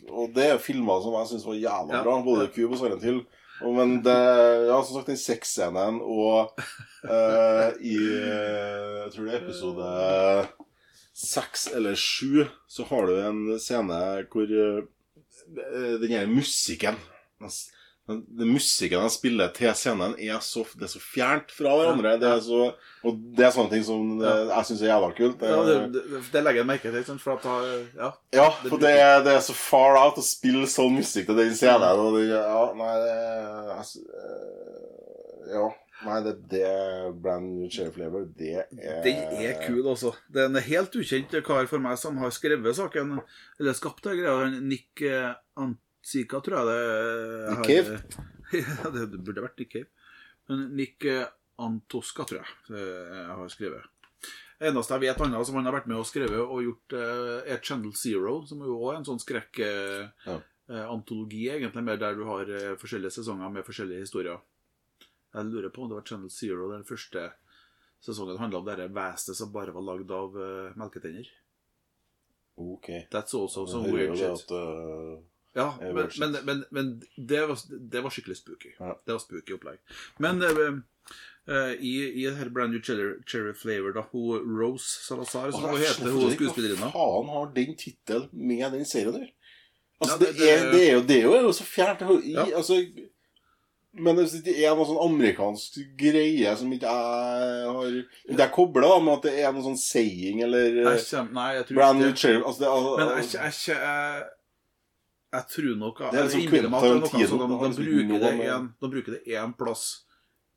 Og 0.10 0.32
det 0.34 0.48
er 0.50 0.62
filmer 0.62 1.04
som 1.04 1.14
jeg 1.20 1.30
syns 1.30 1.46
var 1.46 1.60
jævla 1.60 2.02
bra. 2.06 2.16
Både. 2.26 2.48
Cube 2.56 2.74
og 2.74 2.82
Silent 2.82 3.06
Hill. 3.06 3.20
Og, 3.62 3.74
men 3.78 3.98
det 4.06 4.18
Ja, 4.68 4.78
som 4.82 4.98
sagt, 4.98 5.10
den 5.10 5.20
sexscenen 5.22 6.00
og 6.02 6.58
eh, 7.06 7.70
i 7.82 7.98
eh, 7.98 8.96
Jeg 9.04 9.14
tror 9.14 9.28
det 9.28 9.36
er 9.36 9.44
episode 9.44 9.92
seks 11.18 11.64
eller 11.74 11.96
sju, 11.98 12.46
så 12.70 12.84
har 12.92 13.08
du 13.10 13.16
en 13.18 13.40
scene 13.58 14.02
hvor 14.30 14.52
eh, 14.54 14.84
den 15.98 16.12
her 16.14 16.28
musikken 16.30 17.00
den, 18.08 18.52
musikken 18.54 19.02
de 19.04 19.10
spiller 19.12 19.50
til 19.56 19.74
scenen, 19.76 20.14
er 20.16 20.40
så, 20.44 20.62
det 20.80 20.86
er 20.88 20.92
så 20.94 21.02
fjernt 21.04 21.50
fra 21.52 21.74
hverandre. 21.76 22.14
Det 22.22 22.30
er 22.30 22.40
så, 22.46 22.60
og 23.04 23.12
det 23.36 23.44
er 23.48 23.52
sånne 23.56 23.74
ting 23.74 23.84
som 23.88 24.14
det, 24.22 24.32
jeg 24.48 24.68
syns 24.70 24.84
er 24.84 24.92
jævla 24.94 25.10
kult. 25.18 25.36
Det, 25.42 25.48
Ja, 25.52 25.58
det, 25.68 25.76
det, 25.96 26.04
det 26.32 26.42
legger 26.46 26.62
jeg 26.64 26.70
merke 26.70 26.94
til. 26.94 27.18
For 27.24 27.32
at 27.36 27.44
ja. 27.98 28.10
ja, 28.38 28.48
for 28.64 28.78
det 28.84 28.94
er, 28.96 29.16
det 29.26 29.34
er 29.36 29.44
så 29.44 29.56
far 29.58 29.94
out 30.00 30.22
å 30.22 30.24
spille 30.24 30.68
sånn 30.72 30.96
musikk 30.96 31.26
til 31.28 31.40
den 31.42 31.52
scenen. 31.58 32.00
Og 32.06 32.10
det, 32.16 32.24
ja, 32.32 32.64
nei, 32.80 32.94
det 33.04 33.18
eh, 33.18 33.76
Ja. 35.58 35.68
Nei, 36.06 36.20
det, 36.22 36.36
det 36.52 36.68
Brand 37.24 37.56
New 37.58 37.70
Cherry 37.74 37.90
Flavor, 37.90 38.28
det 38.38 38.52
er 38.62 38.68
Den 39.02 39.18
er 39.42 39.56
kul, 39.64 39.82
altså. 39.82 40.12
Det 40.30 40.44
er 40.44 40.52
en 40.52 40.60
helt 40.62 40.94
ukjent 40.96 41.34
kar 41.44 41.66
for 41.68 41.82
meg 41.82 41.98
som 41.98 42.20
har 42.22 42.30
skrevet 42.36 42.78
saken, 42.78 43.16
eller 43.58 43.74
skapt 43.76 44.04
det 44.06 44.14
greia. 44.20 44.46
Nick 44.62 45.02
eh, 45.02 45.34
Antika, 46.08 46.40
tror 46.40 46.58
jeg 46.58 46.68
det 46.72 47.52
Nick 47.52 47.68
Cave? 47.68 47.98
ja, 48.62 48.90
det, 48.94 49.06
det 49.12 49.20
burde 49.28 49.44
vært 49.44 49.60
Nick 49.60 49.72
Cave. 49.74 49.90
Men 50.48 50.62
Nick 50.78 51.04
eh, 51.06 51.26
Antoska, 51.60 52.24
tror 52.24 52.40
jeg 52.40 52.76
eh, 52.80 53.16
jeg 53.18 53.38
har 53.42 53.50
skrevet. 53.52 53.90
Eneste 54.64 54.96
jeg 54.96 55.04
vet 55.04 55.20
annet 55.22 55.46
som 55.46 55.58
han 55.60 55.68
har 55.68 55.76
vært 55.76 55.90
med 55.92 56.00
og 56.00 56.08
skrevet 56.08 56.40
og 56.40 56.62
gjort, 56.64 56.96
eh, 56.96 57.52
er 57.54 57.60
Channel 57.62 57.92
Zero, 57.94 58.38
som 58.48 58.64
jo 58.64 58.78
også 58.80 58.94
er 58.94 59.02
en 59.02 59.10
sånn 59.10 59.20
skrekk... 59.26 59.60
eh, 59.60 60.08
Ja. 60.26 60.38
eh, 60.72 60.86
antologi, 60.88 61.50
egentlig, 61.52 61.84
mer 61.84 62.00
der 62.00 62.16
du 62.16 62.24
har 62.30 62.48
eh, 62.50 62.78
forskjellige 62.80 63.18
sesonger 63.20 63.52
med 63.54 63.68
forskjellige 63.68 64.08
historier. 64.08 64.40
Jeg 65.36 65.52
lurer 65.52 65.70
på 65.76 65.84
om 65.84 65.92
det 65.92 66.00
var 66.00 66.08
Channel 66.08 66.32
Zero 66.32 66.72
den 66.72 66.88
første 66.88 67.28
sesongen 68.00 68.40
handla 68.40 68.62
om 68.64 68.66
det 68.66 68.88
vesenet 68.96 69.38
som 69.38 69.52
bare 69.52 69.74
var 69.76 69.84
lagd 69.84 70.12
av 70.14 70.36
uh, 70.38 70.74
melketenner. 70.80 71.28
Ok. 72.58 72.88
That's 73.12 73.34
also 73.38 73.66
some 73.68 73.92
weird 73.92 74.14
det 74.16 74.18
shit. 74.18 74.46
at, 74.46 74.52
eh, 74.56 75.18
Ja, 75.58 75.72
er 75.82 75.94
men, 75.98 76.12
men, 76.22 76.36
men, 76.46 76.64
men 76.72 76.92
det, 77.18 77.42
var, 77.50 77.58
det 77.92 78.04
var 78.06 78.14
skikkelig 78.14 78.38
spooky. 78.38 78.76
Ja. 78.78 78.94
Det 79.06 79.16
var 79.16 79.24
spooky 79.24 79.56
opplegg. 79.58 79.80
Men 80.22 80.44
uh, 80.46 80.78
eh, 81.50 81.74
i, 81.82 81.96
i 82.22 82.28
her 82.38 82.52
Brand 82.54 82.76
New 82.76 82.84
Cherry, 82.84 83.16
cherry 83.26 83.56
Flavor, 83.58 83.96
da, 83.98 84.06
hun 84.12 84.46
Rose 84.60 84.86
Salazar, 85.08 85.50
som 85.56 85.66
hun 85.72 85.82
heter, 85.82 86.14
hun 86.14 86.32
skuespillerinna 86.36 86.92
Hva 86.94 87.08
faen 87.10 87.34
har 87.34 87.52
den 87.58 87.76
tittelen 87.80 88.30
med 88.32 88.68
den 88.78 88.86
serien 88.86 89.18
der? 89.18 89.28
Altså, 89.98 90.14
Ja, 90.14 90.18
det, 90.22 90.28
det- 90.28 90.40
det- 90.40 90.54
er, 90.54 90.72
det, 90.72 90.82
er 90.88 90.94
jo, 90.94 91.02
det 91.10 91.22
er 91.24 91.46
jo 91.48 91.54
så 91.58 91.66
fjernt. 91.66 92.02
er 92.02 92.20
I, 92.22 92.34
Ja. 92.38 92.46
altså, 92.56 92.84
men 93.98 94.16
hvis 94.20 94.36
det 94.46 94.54
er 94.62 94.76
noe 94.78 94.86
sånn 94.86 95.00
amerikansk 95.02 95.80
greie 95.98 96.52
som 96.60 96.72
ikke 96.76 96.86
jeg 96.92 97.70
har 97.74 97.96
Ikke 98.30 98.42
jeg 98.44 98.52
kobla 98.54 99.00
med 99.02 99.14
at 99.16 99.24
det 99.26 99.34
er 99.42 99.54
noe 99.56 99.64
sånn 99.66 99.80
saying 99.80 100.44
eller 100.46 100.76
Jeg 100.84 101.24
Nei, 101.34 101.48
jeg 101.56 101.66
tror 101.66 101.80
Brand 101.80 102.00
new 102.04 102.12
ikke 102.12 102.22
cherry 102.22 102.44
altså, 102.44 102.70
altså, 102.70 102.92
Men 103.00 103.14
jeg, 103.16 103.32
jeg, 103.34 103.54
jeg, 103.72 104.28
jeg, 105.38 105.48
tror 105.54 105.80
nok 105.80 106.02
Det 106.02 106.10
er 106.10 106.18
jeg 106.18 106.28
liksom 106.28 106.44
innbiller 106.44 106.74
meg 106.74 106.78
at 106.78 106.84
det 106.84 106.92
er 106.92 107.00
noe 107.00 107.14
Quentin 107.14 107.32
som 107.32 107.42
de, 107.42 107.48
de, 107.48 107.88
bruker 107.88 108.26
det 108.26 108.52
en, 108.52 108.68
de 108.82 108.92
bruker 108.96 109.18
det 109.18 109.38
én 109.38 109.56
plass 109.58 109.88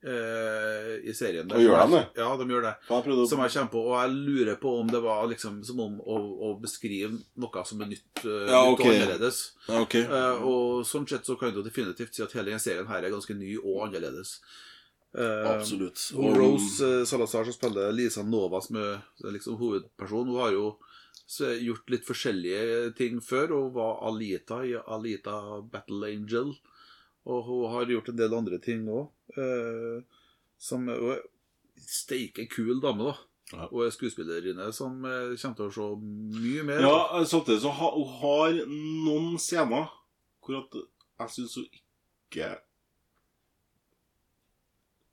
eh, 0.05 0.95
i 1.11 1.15
serien. 1.15 1.49
der. 1.49 1.57
Og 1.57 1.63
gjør 1.65 1.83
de 1.85 1.97
det? 1.97 2.03
Ja, 2.21 2.31
de 2.37 2.47
gjør 2.49 2.67
det. 2.67 2.75
Jeg 2.89 3.29
Som 3.29 3.43
jeg 3.45 3.55
kommer 3.57 3.73
på, 3.75 3.85
og 3.91 3.95
jeg 4.01 4.15
lurer 4.15 4.57
på 4.63 4.75
om 4.81 4.89
det 4.91 5.03
var 5.05 5.27
liksom 5.31 5.61
som 5.67 5.85
om 5.85 6.01
å, 6.01 6.17
å 6.49 6.55
beskrive 6.63 7.13
noe 7.37 7.65
som 7.67 7.85
er 7.85 7.93
nytt, 7.93 8.09
uh, 8.25 8.49
Ja, 8.49 8.65
nytt 8.71 8.81
og 8.81 8.89
annerledes. 8.95 9.43
Ja, 9.69 9.85
okay. 9.85 10.07
Eh, 10.09 10.49
og 10.49 10.83
sånn 10.89 11.09
sett 11.11 11.29
så 11.29 11.37
kan 11.41 11.55
du 11.55 11.63
definitivt 11.67 12.17
si 12.17 12.25
at 12.25 12.35
hele 12.37 12.53
denne 12.53 12.63
serien 12.63 12.89
her 12.91 13.05
er 13.05 13.15
ganske 13.15 13.37
ny 13.37 13.57
og 13.61 13.87
annerledes. 13.89 14.39
Eh, 15.11 15.47
Absolutt. 15.51 16.13
og 16.15 16.37
Rose 16.39 16.87
eh, 16.87 17.05
Salazar 17.09 17.49
som 17.49 17.55
spiller 17.57 17.91
Lisa 17.91 18.23
Nova 18.23 18.61
som 18.63 18.77
er 18.79 19.01
liksom 19.35 19.57
hovedperson, 19.59 20.29
hun 20.31 20.39
har 20.39 20.55
jo 20.55 20.69
gjort 21.39 21.91
litt 21.93 22.07
forskjellige 22.09 22.91
ting 22.99 23.21
før. 23.23 23.55
Hun 23.55 23.73
var 23.77 24.01
Alita 24.09 24.63
i 24.67 24.75
Alita 24.81 25.61
Battle 25.63 26.11
Angel. 26.11 26.55
Og 27.31 27.43
hun 27.47 27.67
har 27.75 27.91
gjort 27.93 28.11
en 28.11 28.19
del 28.19 28.37
andre 28.37 28.59
ting 28.63 28.87
òg. 28.91 29.11
Eh, 29.37 30.01
som 30.61 30.89
hun 30.89 31.13
er 31.15 31.23
steike 31.81 32.49
kul 32.51 32.81
dame, 32.83 33.11
da. 33.11 33.17
Ja. 33.51 33.67
Og 33.73 33.85
er 33.85 33.95
skuespillerinne 33.95 34.69
som 34.75 35.03
eh, 35.07 35.35
kommer 35.41 35.59
til 35.59 35.69
å 35.69 35.75
se 35.75 35.87
mye 36.39 36.65
mer. 36.67 36.83
Ja, 36.87 37.23
samtidig 37.27 37.63
så 37.65 37.73
har 37.75 37.97
hun 37.97 38.13
har 38.21 38.61
noen 38.71 39.39
scener 39.43 39.91
hvor 40.41 40.63
at 40.63 40.81
Jeg 41.21 41.33
syns 41.35 41.57
hun 41.59 41.67
ikke 41.69 42.47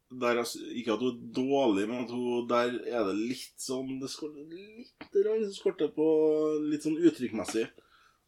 der 0.09 0.39
jeg, 0.39 0.45
Ikke 0.79 0.93
at 0.95 1.03
hun 1.03 1.15
er 1.15 1.33
dårlig, 1.35 1.87
men 1.89 2.05
at 2.05 2.11
hun, 2.11 2.47
der 2.49 2.75
er 2.87 3.07
det 3.09 3.15
litt 3.17 3.57
sånn 3.59 3.97
Det 4.01 4.09
skorter 4.11 4.45
litt 4.47 5.17
rann, 5.25 5.47
skorter 5.53 5.91
på 5.93 6.07
litt 6.67 6.87
sånn 6.87 6.99
uttrykkmessig. 6.99 7.67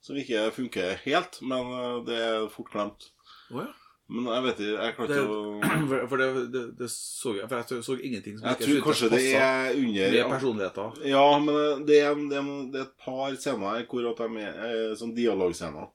Som 0.03 0.19
ikke 0.19 0.47
funker 0.55 0.99
helt, 1.03 1.41
men 1.43 1.73
eh, 1.75 1.95
det 2.07 2.17
er 2.23 2.49
fort 2.51 2.71
glemt. 2.71 3.09
Oh, 3.51 3.63
ja. 3.63 3.69
Men 4.09 4.25
jeg 4.25 4.43
vet 4.45 4.61
ikke 4.63 4.85
Jeg 4.85 4.93
klarte 4.97 5.17
ikke 5.19 5.33
å 5.33 6.05
for 6.09 6.21
det, 6.21 6.27
det, 6.53 6.61
det 6.79 6.87
så 6.89 7.33
jeg 7.37 7.49
For 7.49 7.59
jeg 7.61 7.83
så 7.85 7.95
ingenting 7.97 8.39
som 8.39 8.47
Jeg 8.47 8.57
ikke 8.57 8.69
tror 8.69 8.79
kanskje 8.87 9.09
det 9.13 9.19
er 9.37 9.67
under 9.77 10.15
med 10.15 10.31
personligheter. 10.33 10.97
Ja, 11.11 11.25
men 11.43 11.85
det 11.85 11.99
er, 12.01 12.23
det, 12.31 12.39
er, 12.39 12.49
det 12.73 12.81
er 12.81 12.87
et 12.87 13.05
par 13.05 13.37
scener 13.37 13.85
hvor 13.91 14.09
at 14.09 14.23
de 14.23 14.41
er 14.47 14.63
eh, 14.69 14.95
sånn 14.97 15.13
dialogscener. 15.17 15.91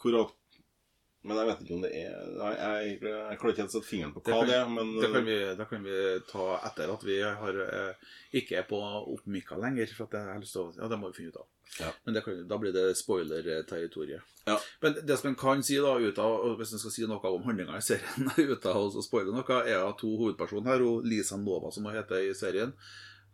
Hvor 0.00 0.18
at 0.24 0.36
Men 1.22 1.36
jeg 1.36 1.46
vet 1.50 1.58
ikke 1.62 1.74
om 1.76 1.82
det 1.84 1.90
er 1.92 2.12
Jeg, 2.16 2.54
jeg, 2.56 2.92
jeg 3.04 3.38
klarer 3.40 3.52
ikke 3.52 3.60
helt 3.60 3.70
å 3.70 3.74
sette 3.74 3.88
fingeren 3.90 4.12
på 4.14 4.22
Det 4.24 4.32
hva 4.32 4.38
kan- 4.40 4.48
det 4.48 4.54
er, 4.56 4.68
men 4.72 4.92
Det 5.02 5.10
kan, 5.12 5.24
vi, 5.26 5.34
det 5.58 5.66
kan 5.68 5.82
vi 5.84 5.96
ta 6.30 6.46
etter 6.70 6.92
at 6.94 7.02
vi 7.04 7.16
har, 7.20 7.58
eh, 7.66 8.12
ikke 8.40 8.56
er 8.56 8.64
på 8.70 8.78
oppmykka 9.14 9.58
lenger. 9.60 9.92
For 9.96 10.08
jeg 10.16 10.30
har 10.30 10.40
lyst 10.40 10.56
til 10.56 10.62
å, 10.62 10.70
ja, 10.78 10.88
det 10.88 10.98
må 11.02 11.10
vi 11.10 11.18
finne 11.18 11.34
ut 11.34 11.36
av. 11.42 11.48
Ja. 11.78 11.90
Men 12.06 12.14
det 12.16 12.22
kan, 12.24 12.40
da 12.48 12.56
blir 12.58 12.72
det 12.72 12.86
spoiler-territoriet. 12.98 14.22
Ja. 14.48 14.56
Men 14.80 14.96
det 15.06 15.18
som 15.20 15.28
en 15.30 15.36
kan 15.38 15.62
si, 15.62 15.76
da, 15.76 15.92
ut 16.00 16.18
av, 16.18 16.56
hvis 16.58 16.72
en 16.72 16.80
skal 16.82 16.94
si 16.96 17.04
noe 17.06 17.20
om 17.36 17.44
handlinga 17.46 17.76
i 17.76 17.84
serien, 17.84 18.32
ut 18.56 18.66
av 18.72 18.80
å 18.88 19.04
spoile 19.04 19.30
noe, 19.36 19.60
er 19.68 19.84
at 19.84 20.00
to 20.00 20.10
hovedpersoner 20.16 20.72
her, 20.72 20.86
Lisa 21.06 21.36
Nova, 21.36 21.70
som 21.70 21.84
hun 21.86 21.94
heter 22.00 22.24
i 22.30 22.34
serien, 22.34 22.72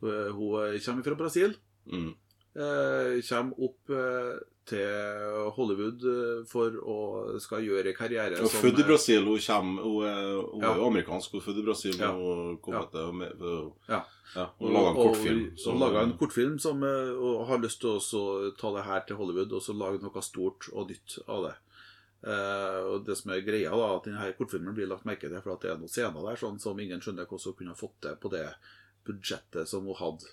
hun 0.02 0.80
kommer 0.84 1.02
fra 1.06 1.14
Brasil. 1.22 1.54
mm. 1.86 2.14
Eh, 2.56 3.20
kommer 3.28 3.58
opp 3.66 3.90
eh, 3.92 4.36
til 4.66 5.50
Hollywood 5.56 6.04
eh, 6.08 6.44
for 6.48 6.72
å 6.80 6.96
skal 7.42 7.60
gjøre 7.66 7.92
karriere 7.94 8.38
Hun 8.40 8.48
er 8.48 8.62
født 8.62 8.80
i 8.80 8.86
Brasil, 8.88 9.26
hun 9.28 9.38
kommer 9.44 9.82
Hun 9.84 10.06
er, 10.08 10.30
hun 10.40 10.62
Ja. 10.64 10.70
er 10.72 10.80
jo 10.80 10.86
amerikansk, 10.88 11.34
hun 11.36 11.40
er 11.42 11.44
født 11.44 11.60
i 11.60 11.66
Brasil. 11.66 11.98
Ja. 12.00 12.12
Og 12.16 12.62
kom 12.64 12.74
Ja. 12.74 12.80
etter 12.86 13.12
med, 13.12 13.36
Ja. 13.90 14.00
ja, 14.34 14.46
Hun 14.58 14.72
laga 14.72 14.88
en 14.88 14.96
kortfilm. 15.02 15.44
Og, 15.66 15.82
og 15.82 16.00
en 16.02 16.16
kortfilm 16.18 16.58
som 16.58 16.80
har 16.82 17.58
lyst 17.60 17.80
til 17.84 17.90
å 18.00 18.56
ta 18.56 18.72
det 18.78 18.84
her 18.88 19.00
til 19.06 19.16
Hollywood 19.20 19.52
og 19.52 19.62
så 19.62 19.76
lage 19.76 20.00
noe 20.02 20.22
stort 20.22 20.70
og 20.72 20.88
nytt 20.88 21.18
av 21.28 21.44
det. 21.50 21.54
Eh, 22.26 22.80
og 22.90 23.04
det 23.06 23.18
som 23.20 23.30
er 23.36 23.44
greia, 23.44 23.70
da, 23.70 23.92
at 23.96 24.04
denne 24.08 24.32
kortfilmen 24.34 24.74
blir 24.74 24.88
lagt 24.88 25.04
merke 25.04 25.28
til, 25.28 25.38
for 25.44 25.52
at 25.52 25.60
det 25.60 25.70
er 25.70 25.76
noen 25.78 25.92
scener 25.92 26.24
der 26.24 26.40
sånn 26.40 26.58
som 26.58 26.80
ingen 26.80 26.98
skjønner 27.04 27.28
hvordan 27.28 27.52
hun 27.52 27.58
kunne 27.60 27.76
fått 27.76 28.00
til 28.00 28.16
på 28.16 28.30
det 28.32 28.48
budsjettet 29.06 29.68
som 29.68 29.84
hun 29.86 29.94
hadde. 30.00 30.26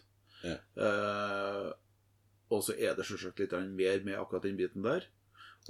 Ja. 0.44 0.58
Eh, 0.80 1.72
og 2.54 2.64
så 2.66 2.78
er 2.78 2.96
det 2.98 3.08
selvsagt 3.08 3.42
litt 3.44 3.58
mer 3.74 4.06
med 4.06 4.20
akkurat 4.20 4.46
den 4.48 4.60
biten 4.60 4.86
der. 4.86 5.08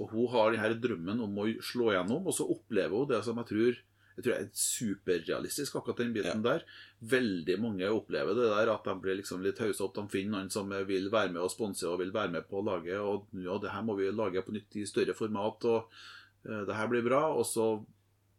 Og 0.02 0.10
hun 0.10 0.30
har 0.32 0.52
denne 0.52 0.78
drømmen 0.82 1.22
om 1.22 1.36
å 1.38 1.48
slå 1.62 1.92
gjennom, 1.94 2.26
og 2.26 2.34
så 2.34 2.46
opplever 2.50 2.96
hun 2.96 3.10
det 3.12 3.20
som 3.26 3.38
jeg 3.40 3.50
tror 3.50 3.82
jeg 4.14 4.24
tror 4.24 4.34
er 4.36 4.50
superrealistisk, 4.54 5.76
akkurat 5.78 6.00
den 6.04 6.12
biten 6.14 6.42
der. 6.44 6.62
Veldig 7.02 7.56
mange 7.58 7.88
opplever 7.90 8.36
det 8.38 8.46
der 8.52 8.70
at 8.70 8.86
de 8.86 8.94
blir 9.02 9.18
liksom 9.18 9.42
litt 9.42 9.58
haussa 9.58 9.88
opp. 9.88 9.96
De 9.96 10.04
finner 10.12 10.36
noen 10.36 10.52
som 10.54 10.70
vil 10.86 11.08
være 11.10 11.32
med 11.34 11.42
og 11.42 11.50
sponse 11.50 11.88
og 11.90 11.98
vil 11.98 12.14
være 12.14 12.30
med 12.36 12.46
på 12.46 12.60
å 12.60 12.66
lage. 12.68 13.00
Og 13.02 13.34
ja, 13.42 13.58
det 13.58 13.72
her 13.74 13.82
må 13.86 13.96
vi 13.98 14.12
lage 14.14 14.44
på 14.46 14.54
nytt 14.54 14.78
i 14.78 14.86
større 14.86 15.16
format, 15.18 15.66
og 15.66 15.90
uh, 16.46 16.62
det 16.68 16.78
her 16.78 16.92
blir 16.92 17.02
bra. 17.06 17.24
Og 17.34 17.42
så 17.50 17.66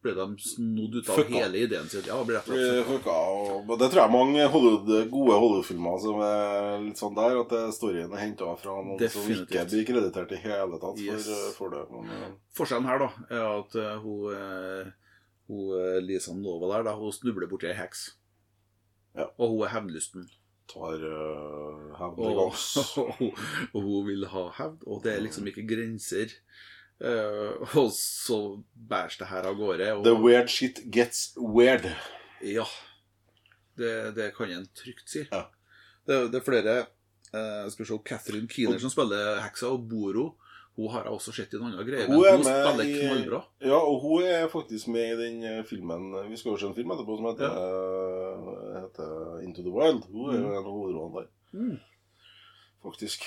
ble 0.05 0.13
de 0.17 0.25
snodd 0.45 0.95
ut 0.99 1.09
av 1.11 1.17
Fucka. 1.19 1.39
hele 1.41 1.61
ideen 1.65 1.89
sin. 1.91 2.05
Ja, 2.07 2.19
det 2.21 2.27
ble 2.29 2.37
rett 2.37 2.47
og 2.49 2.55
slett 2.55 2.85
fucka. 2.85 2.93
fucka, 2.93 3.15
og 3.41 3.69
og 3.73 3.79
det 3.81 3.89
tror 3.91 4.01
jeg 4.05 4.13
mange 4.15 4.47
Hollywood, 4.53 4.91
gode 5.11 5.37
Hollywood-filmer 5.41 5.97
som 6.05 6.21
er 6.21 6.79
litt 6.85 7.01
sånn 7.01 7.15
der, 7.17 7.39
at 7.41 7.49
det- 7.55 7.73
storyen 7.79 8.13
er 8.13 8.21
henta 8.23 8.51
fra 8.61 8.77
noen 8.85 9.09
som 9.09 9.21
ikke 9.33 9.65
blir 9.67 9.85
kreditert 9.89 10.31
i 10.37 10.41
hele 10.45 10.77
tatt 10.79 10.99
for, 11.01 11.03
Yes. 11.03 11.29
for 11.57 11.69
det. 11.73 11.83
Men, 11.91 12.09
eh, 12.11 12.31
Forskjellen 12.55 12.85
her 12.85 12.99
da, 12.99 13.09
er 13.29 13.45
at 13.59 13.75
eh, 13.75 13.99
hun, 13.99 14.31
eh, 14.33 14.91
hun 15.49 15.65
eh, 15.81 15.99
Lisa 16.01 16.33
Nova 16.33 16.71
der, 16.77 16.83
da, 16.91 16.95
hun 16.95 17.11
snubler 17.11 17.49
borti 17.49 17.67
ei 17.67 17.73
heks. 17.75 18.13
Ja. 19.15 19.27
Og 19.39 19.49
hun 19.57 19.63
er 19.67 19.71
hevnlysten. 19.75 20.29
tar 20.67 20.97
uh, 20.97 21.93
hevn 21.99 22.15
til 22.17 22.39
Og, 22.41 22.55
og, 22.97 23.35
og 23.75 23.81
hun 23.85 24.07
vil 24.07 24.25
ha 24.31 24.49
hevn, 24.57 24.79
og 24.87 25.03
det 25.03 25.11
er 25.13 25.21
liksom 25.21 25.45
ikke 25.45 25.61
grenser. 25.69 26.31
Eh, 27.01 27.75
og 27.75 27.89
så 27.91 28.37
bæres 28.89 29.17
det 29.19 29.27
her 29.27 29.47
av 29.49 29.57
gårde. 29.59 29.89
Og, 29.97 30.03
The 30.05 30.13
weird 30.15 30.47
shit 30.49 30.79
gets 30.91 31.33
weird. 31.37 31.87
Ja. 32.43 32.63
Det, 33.75 33.91
det 34.15 34.29
kan 34.37 34.51
en 34.55 34.67
trygt 34.75 35.09
si. 35.11 35.25
Ja. 35.31 35.45
Det, 36.07 36.19
det 36.31 36.39
er 36.39 36.45
flere 36.45 36.73
uh, 37.33 37.65
Skal 37.71 37.81
vi 37.81 37.87
se 37.89 37.97
Catherine 38.05 38.47
Keener 38.47 38.79
som 38.79 38.91
spiller 38.93 39.41
heksa, 39.43 39.71
og 39.73 39.87
Boro. 39.89 40.35
Hun 40.75 40.91
har 40.91 41.05
jeg 41.07 41.15
også 41.15 41.31
sett 41.31 41.53
i 41.55 41.57
en 41.57 41.65
annen 41.69 41.87
greie, 41.87 42.03
men 42.07 42.17
Hun 42.17 42.25
men 42.25 42.33
hun 42.35 42.43
spiller 42.43 42.89
knallbra. 42.99 43.37
Ja, 43.63 43.77
og 43.79 44.01
hun 44.03 44.25
er 44.27 44.47
faktisk 44.51 44.89
med 44.91 45.13
i 45.13 45.19
den 45.21 45.37
eh, 45.47 45.61
filmen 45.67 46.09
Vi 46.27 46.35
skal 46.39 46.51
jo 46.51 46.57
se 46.59 46.67
en 46.67 46.75
film 46.75 46.91
etterpå 46.91 47.15
som 47.15 47.29
heter, 47.29 47.59
eh, 47.61 48.81
heter 48.81 49.39
Into 49.47 49.63
the 49.63 49.71
Wild. 49.71 50.03
Hun 50.11 50.33
er 50.33 50.41
jo 50.41 50.49
en 50.51 50.57
av 50.59 50.67
hovedrollene 50.71 51.21
der, 51.23 51.31
Mm. 51.55 51.77
faktisk. 52.83 53.23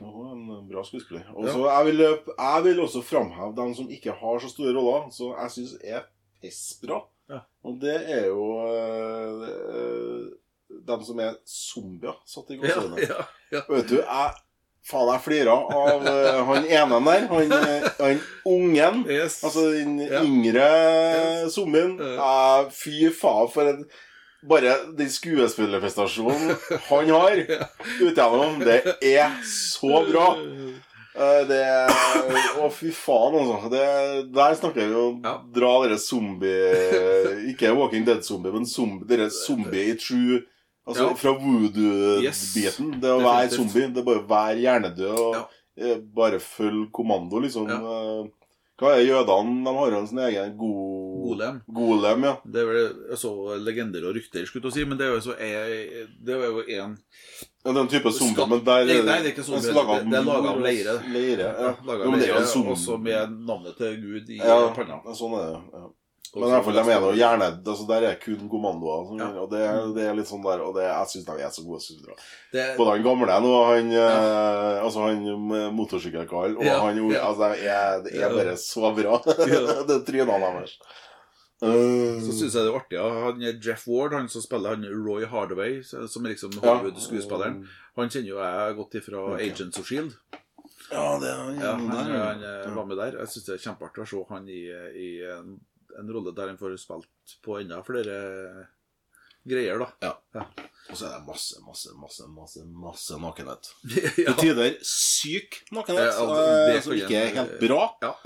En 0.00 0.68
bra 0.70 0.82
skuespiller. 0.84 1.24
Og 1.34 1.46
Ja. 1.46 1.52
så 1.52 1.64
jeg, 1.68 1.86
vil, 1.86 1.98
jeg 2.38 2.64
vil 2.64 2.80
også 2.80 3.02
framheve 3.02 3.54
dem 3.56 3.74
som 3.74 3.90
ikke 3.90 4.12
har 4.12 4.38
så 4.40 4.48
store 4.52 4.74
roller, 4.76 5.10
som 5.10 5.32
jeg 5.34 5.50
syns 5.50 5.76
er 5.84 6.00
pissbra. 6.42 7.00
Ja. 7.30 7.40
Og 7.64 7.78
det 7.82 7.96
er 8.10 8.26
jo 8.26 8.44
øh, 9.18 10.28
dem 10.88 11.02
som 11.04 11.18
er 11.20 11.34
zombier, 11.46 12.16
satt 12.28 12.50
i 12.50 12.58
Ja, 12.58 12.60
gåseøyne. 12.74 13.00
ja, 13.08 13.24
ja. 13.52 13.60
Vet 13.68 13.88
du, 13.90 13.96
jeg 14.02 14.30
Faen, 14.88 15.08
jeg 15.12 15.20
flirer 15.20 15.50
av 15.52 16.04
eh, 16.06 16.38
han 16.48 16.64
ene 16.64 16.98
der. 17.04 17.24
Han, 17.28 17.50
eh, 17.52 17.88
han 17.98 18.20
ungen. 18.48 19.02
Yes. 19.10 19.42
Altså 19.44 19.66
den 19.74 19.98
Ja. 20.00 20.22
yngre 20.24 21.50
zombien. 21.52 21.98
Ja. 22.00 22.62
Eh, 22.62 22.70
fy 22.72 23.10
faen, 23.12 23.50
for 23.52 23.68
en 23.68 23.82
Bare 24.46 24.74
den 24.94 25.08
skuespillerprestasjonen 25.10 26.52
han 26.88 27.08
har 27.10 27.40
utigjennom, 28.06 28.60
det 28.62 28.76
er 29.02 29.32
så 29.42 30.04
bra. 30.06 30.28
Eh, 31.18 31.40
Det 31.48 31.62
Å, 32.62 32.68
fy 32.70 32.92
faen, 32.94 33.34
altså. 33.40 33.70
Det, 33.72 33.82
der 34.36 34.54
snakker 34.60 34.86
vi 34.92 34.94
om 35.00 35.16
Ja. 35.26 35.32
dra 35.56 35.72
dere 35.82 35.98
zombie 35.98 37.50
Ikke 37.50 37.72
Walking 37.74 38.04
Dead-zombie, 38.06 38.52
men 38.54 38.66
zombie, 38.70 39.08
dere 39.10 39.26
zombie 39.34 39.88
i 39.90 39.96
true 39.98 40.44
Altså 40.88 41.08
Ja. 41.10 41.14
fra 41.20 41.32
voodoo-biten. 41.36 42.22
Yes. 42.24 42.54
Det 42.78 43.10
å 43.12 43.18
være 43.20 43.50
zombie, 43.52 43.88
det 43.92 43.98
er 44.00 44.06
bare 44.06 44.22
å 44.22 44.28
være 44.30 44.62
hjernedød 44.62 45.18
og 45.18 45.34
Ja. 45.34 45.42
eh, 45.76 45.98
bare 46.00 46.38
følge 46.40 46.86
kommando, 46.94 47.42
liksom. 47.42 47.68
Ja. 47.68 48.22
Hva 48.78 48.92
er 48.94 49.02
jødene? 49.08 49.64
De 49.66 49.72
har 49.74 49.90
jo 49.90 49.98
en 49.98 50.06
sånn 50.06 50.20
egen 50.28 50.52
go... 50.58 50.68
Golem. 51.28 51.56
Golem, 51.74 52.22
ja. 52.24 52.34
Det 52.46 52.60
er 52.62 52.68
vel 52.68 53.16
så 53.18 53.32
legender 53.58 54.04
og 54.06 54.14
rykter, 54.14 54.46
skulle 54.46 54.70
jeg 54.70 54.76
si, 54.78 54.84
men 54.88 55.00
det 55.00 55.08
er 55.08 55.16
jo 55.16 55.20
så 55.26 55.34
er, 55.34 56.06
Det 56.24 56.36
er 56.36 56.44
jo 56.46 56.62
en 56.62 56.94
ja 57.66 57.72
den 57.74 57.88
type 57.90 58.08
zombie, 58.14 58.46
men 58.48 58.62
der 58.64 58.86
Nei, 58.86 58.94
nei, 59.04 59.16
det 59.20 59.26
er 59.26 59.32
ikke 59.34 59.44
zombie, 59.44 59.72
laget 59.74 60.04
det- 60.06 60.10
det 60.12 60.18
er 60.18 60.24
laget 60.24 60.46
av 60.54 60.60
leire. 60.62 60.94
leire 61.12 61.48
ja. 61.58 61.72
laga 61.84 61.98
det 61.98 62.06
er 62.06 62.06
jo 62.06 62.12
en 62.14 62.20
leire, 62.22 62.70
også 62.72 62.96
med 63.02 63.34
navnet 63.50 63.76
til 63.76 63.96
Gud 64.00 64.30
i 64.30 64.38
Ja, 64.38 64.56
panna. 64.72 65.00
sånn 65.12 65.34
er 65.36 65.50
det. 65.52 65.60
Ja. 65.74 65.82
Men 66.38 66.48
i 66.48 66.52
hvert 66.54 66.66
fall, 66.68 66.76
de 66.78 66.92
er 66.94 67.00
jo 67.04 67.12
gjerne 67.18 67.48
altså 67.58 67.86
Der 67.88 68.06
er 68.08 68.18
kun 68.22 68.48
kommandoer. 68.52 69.06
Som, 69.08 69.18
Ja. 69.22 69.28
Og 69.42 69.50
det, 69.52 69.62
det 69.96 70.04
er 70.06 70.14
litt 70.18 70.30
sånn 70.30 70.44
der 70.46 70.62
Og 70.64 70.74
det, 70.76 70.84
jeg 70.86 71.10
syns 71.12 71.26
de 71.28 71.36
er 71.42 71.50
så 71.56 71.64
gode 71.66 71.80
skuespillere. 71.84 72.16
det, 72.52 72.66
Både 72.78 72.94
han 72.96 73.04
gamle 73.06 73.40
og 73.50 73.66
han 73.72 73.92
eh, 73.92 74.78
Altså 74.84 75.08
han 75.08 75.26
motorsykkelkaren 75.76 76.56
og 76.58 76.64
Ja, 76.64 76.78
han 76.86 77.02
ja. 77.02 77.24
Altså, 77.28 77.50
de 77.52 77.68
er, 77.68 78.00
det 78.06 78.14
er 78.16 78.24
Ja. 78.24 78.32
bare 78.36 78.56
så 78.62 78.94
bra. 78.96 79.20
Det 79.90 80.00
trynene 80.06 80.40
deres. 80.46 80.78
Uh, 81.58 82.22
Så 82.22 82.30
syns 82.38 82.54
jeg 82.54 82.62
det 82.62 82.70
er 82.70 82.76
artig. 82.78 82.98
Han 83.02 83.40
er 83.42 83.56
Jeff 83.58 83.86
Ward, 83.90 84.12
han 84.14 84.28
som 84.30 84.42
spiller 84.44 84.76
han 84.76 84.84
Roy 85.06 85.24
Hardaway, 85.26 85.80
som 85.82 86.24
er 86.24 86.36
liksom 86.36 86.52
Hollywood-skuespilleren. 86.62 87.64
Han 87.98 88.12
kjenner 88.14 88.30
jo 88.30 88.38
jeg 88.38 88.76
godt 88.78 88.94
ifra 89.00 89.24
okay. 89.32 89.48
Agents 89.50 89.80
of 89.80 89.88
Shield. 89.90 90.14
Ja, 90.92 91.18
det 91.20 91.28
er 91.32 91.50
Ja, 91.58 91.72
han, 91.74 91.88
han, 91.90 92.12
han 92.14 92.44
eh, 92.46 92.76
var 92.76 92.86
med 92.86 92.96
der. 93.00 93.18
Jeg 93.18 93.32
syns 93.32 93.48
det 93.48 93.56
er 93.56 93.64
kjempeartig 93.66 94.04
å 94.04 94.06
se 94.12 94.22
han 94.30 94.46
i, 94.48 94.60
i 95.02 95.08
en, 95.34 95.58
en 95.98 96.10
rolle 96.14 96.34
der 96.36 96.52
en 96.52 96.58
får 96.60 96.76
spilt 96.80 97.38
på 97.44 97.58
enda 97.60 97.80
flere 97.86 98.18
greier, 99.48 99.78
da. 99.80 99.88
Ja, 100.34 100.44
Og 100.88 100.96
så 100.96 101.06
er 101.08 101.16
det 101.18 101.24
masse, 101.26 101.58
masse, 101.64 101.92
masse, 102.00 102.26
masse 102.32 102.64
masse 102.68 103.18
nakenhet. 103.20 103.70
ja. 104.24 104.34
Til 104.34 104.38
tider 104.40 104.76
syk 104.84 105.60
nakenhet, 105.74 106.12
Ja, 106.12 106.28
det 106.68 106.76
eh, 106.76 106.82
som 106.84 106.96
ikke 106.96 107.18
er 107.22 107.34
helt 107.36 107.58
bra. 107.62 107.82
Ja. 108.04 108.14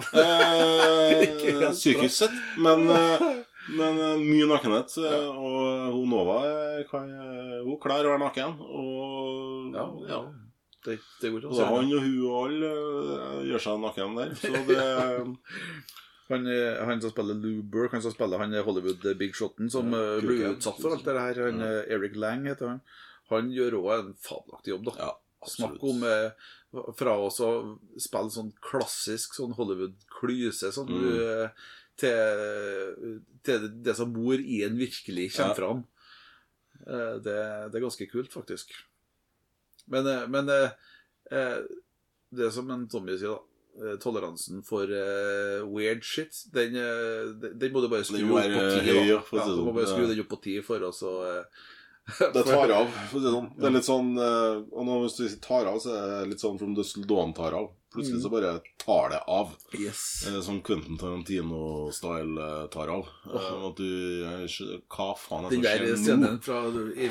Eh, 1.52 1.70
psykisk 1.72 2.14
sett, 2.14 2.36
men, 2.62 2.84
eh, 2.94 3.24
men 3.78 3.98
eh, 3.98 4.20
mye 4.22 4.46
nakenhet. 4.50 4.94
Og 4.98 5.96
hun 5.96 6.12
Nova 6.12 6.38
kan, 6.90 7.10
hun 7.64 7.80
klarer 7.82 8.10
å 8.10 8.14
være 8.14 8.24
naken. 8.26 8.56
Og 8.62 9.76
Ja, 9.76 9.88
ja. 10.10 10.22
Det, 10.82 10.96
det 11.22 11.28
går 11.30 11.44
ikke 11.44 11.52
an 11.52 11.60
å 11.62 11.66
han 11.76 11.92
og 11.94 12.00
hun 12.02 12.14
og 12.26 12.38
alle 12.40 12.70
gjør 13.46 13.62
seg 13.62 13.82
naken 13.84 14.16
der. 14.18 14.32
Så 14.40 14.62
det 14.66 14.86
Han, 16.32 16.46
eh, 16.48 16.80
han 16.88 17.00
som 17.04 17.12
spiller 17.12 17.36
Lou 17.38 17.60
Burke, 17.62 17.92
han 17.98 18.02
som 18.04 18.14
spiller 18.14 18.40
han 18.40 18.54
er 18.56 18.64
Hollywood 18.66 19.04
Big 19.20 19.34
shoten 19.36 19.68
som 19.72 19.92
Ja, 19.92 20.00
eh, 20.16 20.22
blir 20.24 20.46
utsatt 20.54 20.80
for 20.80 20.94
alt 20.96 21.04
det 21.06 21.14
her. 21.18 21.40
Han, 21.46 21.60
ja. 21.60 21.82
Eric 21.96 22.16
Lang 22.16 22.46
heter 22.48 22.72
han. 22.74 22.80
Han 23.30 23.52
gjør 23.54 23.78
òg 23.82 23.92
en 23.98 24.14
fabelaktig 24.20 24.72
jobb, 24.74 24.84
da. 24.90 24.96
Ja. 24.98 25.12
Snakk 25.48 25.82
om 25.82 26.02
eh, 26.06 26.30
fra 26.96 27.16
å 27.18 27.28
spille 27.34 28.30
sånn 28.32 28.52
klassisk 28.64 29.34
sånn 29.38 29.54
Hollywood-klyse 29.58 30.70
sånn, 30.72 30.88
Mm. 30.92 31.06
eh, 31.20 31.48
til, 32.02 33.20
til 33.44 33.66
det 33.84 33.94
som 33.98 34.12
bor 34.14 34.34
i 34.40 34.62
en 34.64 34.76
virkelig 34.78 35.32
kommer 35.36 35.52
Ja. 35.52 35.58
fram. 35.58 35.82
Eh, 36.86 37.14
det, 37.22 37.36
det 37.70 37.78
er 37.78 37.84
ganske 37.84 38.06
kult, 38.10 38.32
faktisk. 38.32 38.72
Men, 39.92 40.06
eh, 40.06 40.26
men 40.26 40.48
eh, 40.48 40.70
eh, 41.30 41.58
det 42.32 42.52
som 42.54 42.70
en 42.70 42.86
Tommy 42.88 43.18
sier, 43.18 43.28
da 43.34 43.38
eh, 43.38 43.51
Toleransen 44.02 44.62
for 44.66 44.84
uh, 44.84 45.64
weird 45.72 46.04
shit, 46.04 46.42
den, 46.52 46.76
eh, 46.76 47.30
den, 47.40 47.58
den 47.58 47.72
må 47.72 47.80
du 47.80 47.88
bare 47.88 48.04
skru 48.04 48.20
opp 48.28 48.44
på 48.52 48.64
ti. 48.76 48.96
ja, 49.08 49.20
du 49.20 49.36
må 49.36 49.44
sånn. 49.46 49.74
bare 49.78 49.88
skru 49.88 50.06
den 50.10 50.20
opp 50.24 50.32
på 50.34 50.40
ti 50.44 50.58
for 50.66 50.84
oss 50.88 51.02
eh, 51.08 51.44
Det 52.34 52.42
tar 52.42 52.72
av. 52.74 52.88
for 53.10 53.16
å 53.16 53.20
si 53.20 53.24
det 53.24 53.32
sånn. 53.36 53.50
Det 53.56 53.68
er 53.68 53.74
litt 53.76 53.86
sånn 53.86 54.08
eh, 54.18 54.56
Og 54.74 54.86
nå 54.88 54.96
hvis 55.04 55.20
du 55.20 55.36
tar 55.44 55.68
av, 55.70 55.78
så 55.84 55.94
er 55.94 56.08
det 56.10 56.32
litt 56.32 56.42
sånn 56.42 56.58
From 56.58 56.74
Dusk 56.74 56.98
Till 56.98 57.06
Dawn 57.06 57.32
tar 57.36 57.54
av. 57.54 57.70
Plutselig 57.92 58.22
så 58.24 58.30
bare 58.32 58.50
tar 58.80 59.10
det 59.12 59.20
av. 59.28 59.50
Yes. 59.76 60.24
Eh, 60.26 60.38
Sånn 60.42 60.62
Quentin 60.64 60.96
Tarantino-style 60.98 62.40
eh, 62.46 62.66
tar 62.72 62.88
av. 62.88 63.08
Eh, 63.28 63.66
At 63.68 63.76
du 63.78 63.86
jeg 64.24 64.68
Hva 64.88 65.12
faen 65.20 65.46
er 65.46 65.52
det 65.52 65.60
som 65.60 65.64
skjer 65.66 65.78
nå? 65.78 65.86
Den 65.86 65.92
der 65.92 66.02
scenen 66.02 66.38
fra, 66.42 66.60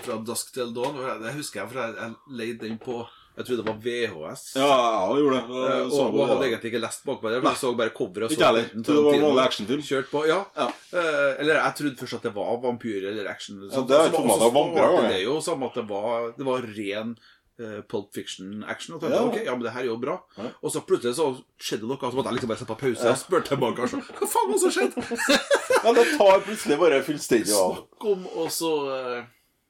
fra 0.08 0.18
Dusk 0.26 0.54
Till 0.56 0.74
Dawn, 0.76 0.98
det 1.24 1.36
husker 1.38 1.62
jeg, 1.64 1.72
for 1.72 1.82
jeg, 1.84 1.98
jeg 2.02 2.38
leide 2.42 2.66
den 2.66 2.80
på 2.82 3.02
Jeg 3.38 3.46
trodde 3.48 3.64
det 3.64 3.68
var 3.72 3.80
VHS. 3.86 4.42
Ja, 4.60 4.68
jeg 5.16 5.24
gjorde 5.24 5.38
det. 5.40 5.44
Eh, 5.56 5.72
Jeg 5.72 5.86
og, 5.86 5.92
så 5.96 6.06
og 6.12 6.28
hadde 6.28 6.48
egentlig 6.50 6.72
ikke 6.74 6.82
lest 6.84 7.04
bakpå 7.08 7.30
det. 7.32 7.42
Jeg 7.44 7.58
så 7.62 7.74
bare 7.80 7.94
coveret. 7.96 8.32
Ikke 8.36 8.46
heller. 8.50 8.66
Trodde 8.72 8.96
det 8.98 9.04
var 9.08 9.14
en 9.18 9.26
vanlig 9.28 9.44
actionfilm. 9.48 9.84
Kjørt 9.88 10.10
på, 10.12 10.24
ja. 10.28 10.40
Ja. 10.58 10.68
Eh, 10.92 11.30
eller 11.40 11.54
jeg 11.62 11.76
trodde 11.80 12.02
først 12.02 12.18
at 12.20 12.26
det 12.28 12.34
var 12.36 12.58
vampyr 12.66 13.08
eller 13.12 13.30
action. 13.32 13.62
Ja, 13.62 13.68
det 13.68 13.72
er 13.72 13.78
Så- 13.78 13.86
så 13.88 14.24
det 14.26 14.40
var 14.42 14.52
vampyrer, 14.58 14.90
startet 14.92 15.04
ja. 15.04 15.14
det 15.16 15.24
jo 15.24 15.38
samme 15.42 15.66
at 15.72 15.74
det 15.80 15.88
var, 15.88 16.34
det 16.38 16.46
var 16.46 16.68
ren 16.80 17.16
uh, 17.62 17.82
Pulp 17.88 18.12
Fiction-action. 18.14 18.96
Og 18.96 19.02
tenkte, 19.02 19.16
Ja. 19.16 19.24
ok, 19.28 19.38
ja, 19.46 19.52
men 19.56 19.64
det 19.64 19.72
her 19.74 19.82
er 19.82 19.86
jo 19.92 19.98
bra. 20.02 20.18
Ja. 20.38 20.50
Og 20.64 20.72
så 20.74 20.82
plutselig 20.82 21.16
så 21.16 21.30
skjedde 21.62 21.82
det 21.86 21.90
noe, 21.94 21.98
så 22.02 22.16
måtte 22.18 22.32
jeg 22.32 22.40
liksom 22.40 22.50
bare 22.50 22.58
sette 22.60 22.74
på 22.74 22.80
pause 22.84 23.06
og 23.12 23.18
spørre 23.22 23.46
tilbake. 23.48 23.88
Så, 23.88 24.02
Hva 24.02 24.28
faen 24.28 24.48
var 24.50 24.54
det 24.58 24.62
som 24.66 24.72
skjedde? 24.76 24.98
Ja, 25.84 25.94
det 25.94 26.06
tar 26.18 26.42
plutselig 26.46 26.78
bare 26.80 27.02
fullstendig 27.06 27.54
av. 27.58 27.76
Snakk 27.80 28.06
om 28.12 28.28
og 28.36 28.50
så 28.54 28.72
eh, 28.92 29.24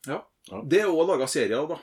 Ja. 0.07 0.22
Ja. 0.49 0.62
Det 0.66 0.82
er 0.82 0.88
òg 0.89 1.05
laga 1.07 1.28
serier, 1.30 1.68
da. 1.70 1.78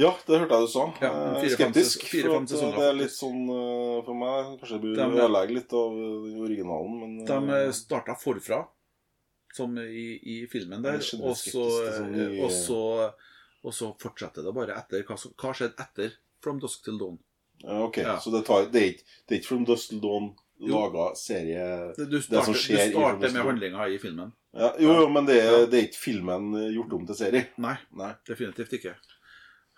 Ja, 0.00 0.10
det 0.26 0.38
hørte 0.40 0.56
jeg 0.56 0.66
du 0.66 0.70
sa. 0.72 0.84
Ja, 1.02 1.10
Eh, 1.10 1.40
fire-fem 1.42 1.72
Skeptisk. 1.74 2.04
fire-fem 2.08 2.32
for 2.32 2.42
at 2.46 2.52
sesonger, 2.54 2.76
det 2.80 2.88
er 2.88 2.98
litt 3.00 3.12
sånn 3.14 3.40
eh, 3.52 3.96
for 4.06 4.14
meg 4.16 4.52
Kanskje 4.60 4.76
det 4.76 4.82
blir 4.84 4.94
De- 4.96 5.08
ødelegge 5.20 5.56
litt 5.58 5.72
av 5.76 5.96
den 6.00 6.38
originalen, 6.46 6.94
men 7.00 7.24
De 7.28 7.56
eh, 7.58 7.72
starta 7.76 8.14
forfra, 8.16 8.62
som 9.52 9.76
i, 9.82 10.06
i 10.22 10.36
filmen 10.46 10.80
der, 10.82 10.96
og 11.20 11.34
så, 11.36 11.64
til 11.98 12.44
og 12.46 12.50
så 12.54 12.80
Og 13.62 13.74
så 13.76 13.90
fortsetter 14.00 14.46
det 14.46 14.54
bare 14.56 14.76
etter 14.78 15.02
hva 15.04 15.18
som 15.20 15.34
hva 15.36 15.50
skjedde 15.52 15.76
etter 15.84 16.14
From 16.40 16.58
Dusk 16.62 16.84
Till 16.84 16.96
Dawn. 16.98 17.18
ja, 17.62 17.82
Ok, 17.84 17.98
Ja. 17.98 18.16
så 18.18 18.30
det, 18.32 18.46
tar, 18.46 18.70
det, 18.72 18.80
er 18.80 18.88
ikke, 18.94 19.04
det 19.28 19.34
er 19.34 19.38
ikke 19.42 19.48
From 19.50 19.64
Dusk 19.68 19.90
Till 19.90 20.00
Dawn 20.00 20.30
laga 20.60 21.10
serie 21.16 21.92
Du 21.96 22.16
som 22.20 22.22
starter, 22.22 22.52
du 22.52 22.58
skjer 22.58 22.86
i 22.86 22.90
starter 22.94 23.32
med 23.34 23.42
handlinga 23.44 23.88
i 23.88 23.98
filmen. 23.98 24.32
ja, 24.56 24.72
Jo, 24.80 24.94
jo, 25.02 25.08
men 25.12 25.26
det 25.28 25.36
er, 25.44 25.66
det 25.66 25.76
er 25.82 25.86
ikke 25.90 26.00
filmen 26.08 26.52
gjort 26.72 26.92
om 26.96 27.06
til 27.06 27.16
serie. 27.20 27.46
Nei, 27.58 27.76
Nei. 27.96 28.14
definitivt 28.28 28.72
ikke. 28.80 28.94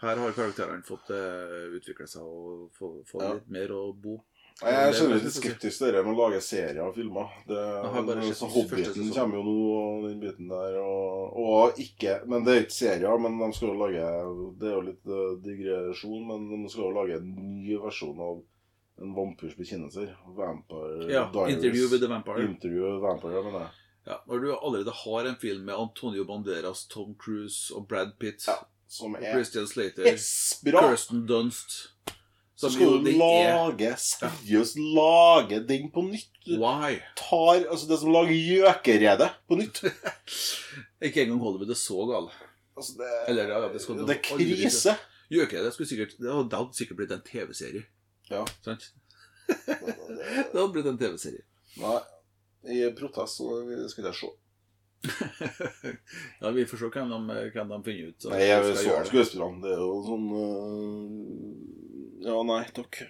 Her 0.03 0.19
har 0.19 0.35
karakterene 0.35 0.83
fått 0.87 1.11
uh, 1.15 1.73
utvikle 1.79 2.09
seg 2.11 2.27
og 2.27 2.69
få, 2.75 2.93
få 3.07 3.23
Ja. 3.23 3.33
litt 3.39 3.51
mer 3.55 3.73
å 3.77 3.85
bo. 3.95 4.19
Jeg 4.63 4.75
er 4.77 4.89
er 4.89 4.93
generelt 4.95 5.25
litt 5.25 5.35
skeptisk 5.35 5.81
til 5.81 5.95
det 5.95 6.03
med 6.05 6.13
å 6.13 6.19
lage 6.19 6.41
serier 6.45 6.83
og 6.85 6.95
filmer. 6.95 7.31
Det, 7.49 7.59
har 7.95 8.05
bare 8.07 8.23
sett 8.29 8.37
så 8.43 8.49
Hobbiten 8.53 9.09
kommer 9.15 9.39
jo 9.41 9.43
nå, 9.47 9.55
og 9.79 10.05
den 10.07 10.21
biten 10.23 10.51
der. 10.51 10.77
Og, 10.83 11.39
og 11.43 11.81
ikke 11.83 12.19
Men 12.29 12.45
det 12.47 12.53
er 12.55 12.65
ikke 12.67 12.77
serier, 12.77 13.19
men 13.23 13.39
de 13.41 13.49
skal 13.57 13.73
jo 13.73 13.79
lage 13.81 14.05
Det 14.61 14.69
er 14.69 14.77
jo 14.77 14.85
litt 14.91 15.09
eh, 15.09 15.33
digresjon, 15.47 16.27
men 16.29 16.45
de 16.53 16.71
skal 16.71 16.85
jo 16.85 16.93
lage 16.99 17.17
en 17.19 17.33
ny 17.65 17.79
versjon 17.83 18.21
av 18.23 18.43
En 19.03 19.15
vampyrs 19.17 19.57
bekjennelser. 19.59 20.13
Vampire 20.37 21.09
Ja, 21.11 21.25
Diaries. 21.33 21.57
Interview 21.57 21.89
with 21.89 22.03
the 22.05 22.11
Vampire. 22.13 22.45
Interview 22.45 22.85
with 22.91 23.03
Vampire, 23.03 23.43
mener 23.49 23.65
jeg. 23.65 23.79
Ja, 24.07 24.19
når 24.29 24.43
du 24.45 24.49
allerede 24.53 24.93
har 25.05 25.27
en 25.31 25.37
film 25.41 25.65
med 25.65 25.75
Antonio 25.79 26.25
Banderas, 26.29 26.85
Tom 26.91 27.15
Cruise 27.19 27.73
og 27.75 27.89
Brad 27.89 28.13
Pitt, 28.21 28.45
Ja, 28.47 28.59
Som 28.93 29.17
er 29.17 29.25
Christian 29.33 29.69
Slater! 29.69 30.05
Kirsten 30.05 31.25
Dunst 31.29 31.77
Så 32.61 32.69
skal 32.75 32.99
du 33.01 33.09
er 33.09 33.17
lage 33.17 33.93
Seriøst 33.97 34.77
lage 34.77 35.63
den 35.69 35.89
på 35.95 36.05
nytt. 36.05 36.29
Why? 36.61 36.99
tar 37.17 37.65
altså 37.73 37.89
det 37.89 37.99
som 38.03 38.13
lager 38.13 38.37
Gjøkeredet 38.37 39.31
på 39.49 39.57
nytt. 39.63 39.81
Ikke 41.09 41.25
engang 41.25 41.41
Hollywood 41.41 41.73
er 41.73 41.81
så 41.81 42.05
gal. 42.11 42.29
Altså, 42.77 42.99
det, 43.01 43.09
Eller, 43.33 43.49
ja, 43.49 43.63
det 43.73 43.81
det 43.81 44.17
er 44.19 44.23
krise. 44.29 44.97
Gjøkeredet 45.33 45.73
skulle 45.73 45.89
sikkert 45.89 46.15
Det 46.21 46.37
hadde 46.53 46.77
sikkert 46.77 47.01
blitt 47.01 47.17
en 47.17 47.25
TV-serie. 47.25 47.87
Ja. 48.29 48.45
Sant? 48.65 48.91
det 49.67 50.53
hadde 50.53 50.69
blitt 50.77 50.93
en 50.93 51.01
TV-serie. 51.01 51.47
Nei, 51.81 51.99
i 52.77 52.85
protest 52.97 53.41
så 53.41 53.57
skulle 53.89 54.13
jeg 54.13 54.21
se. 54.21 54.35
Ja, 56.41 56.51
vi 56.51 56.65
får 56.67 56.79
se 56.83 56.91
hvem 56.95 57.11
de, 57.29 57.37
hvem 57.55 57.69
de 57.73 57.79
finner 57.87 58.09
ut. 58.13 58.27
Nei, 58.33 58.41
jeg 58.47 58.63
vil 58.65 58.77
svare 58.77 58.87
gjøre 58.89 59.03
det. 59.03 59.11
skuespillerne. 59.13 59.63
Det 59.65 59.73
er 59.75 59.83
jo 59.83 59.99
sånn 60.07 60.27
øh, 60.39 62.27
Ja, 62.29 62.37
nei 62.47 62.63
takk. 62.77 63.03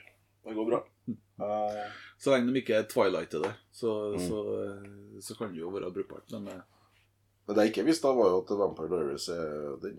Det 0.43 0.57
går 0.57 0.69
bra. 0.71 0.81
Uh, 1.43 1.87
Så 2.23 2.31
lenge 2.33 2.53
de 2.55 2.61
ikke 2.63 2.77
er 2.79 2.87
Twilight-ede, 2.91 3.51
så, 3.75 3.93
Mm. 4.15 4.21
så, 4.29 4.39
så 5.27 5.35
kan 5.39 5.51
det 5.53 5.61
jo 5.63 5.71
være 5.75 5.91
brukbart. 5.95 6.31
Men 6.37 6.49
eh, 6.49 6.61
men 7.49 7.57
det 7.59 7.65
jeg 7.65 7.73
ikke 7.73 7.85
visste, 7.89 8.07
var 8.15 8.29
jo 8.31 8.37
at 8.45 8.51
Vampire 8.55 8.89
Diaries 8.93 9.25
er, 9.35 9.73
den 9.83 9.97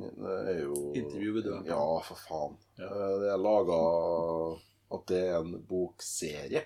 er 0.47 0.61
jo 0.63 0.93
Interview 0.95 1.33
with 1.35 1.49
Vampire. 1.51 1.73
Ja, 1.75 1.99
for 2.07 2.15
faen. 2.29 2.53
Ja. 2.79 2.87
Eh, 2.87 3.15
Det 3.19 3.31
er 3.33 3.41
laga 3.43 3.79
At 4.95 5.03
det 5.11 5.19
er 5.27 5.41
en 5.41 5.57
bokserie. 5.67 6.61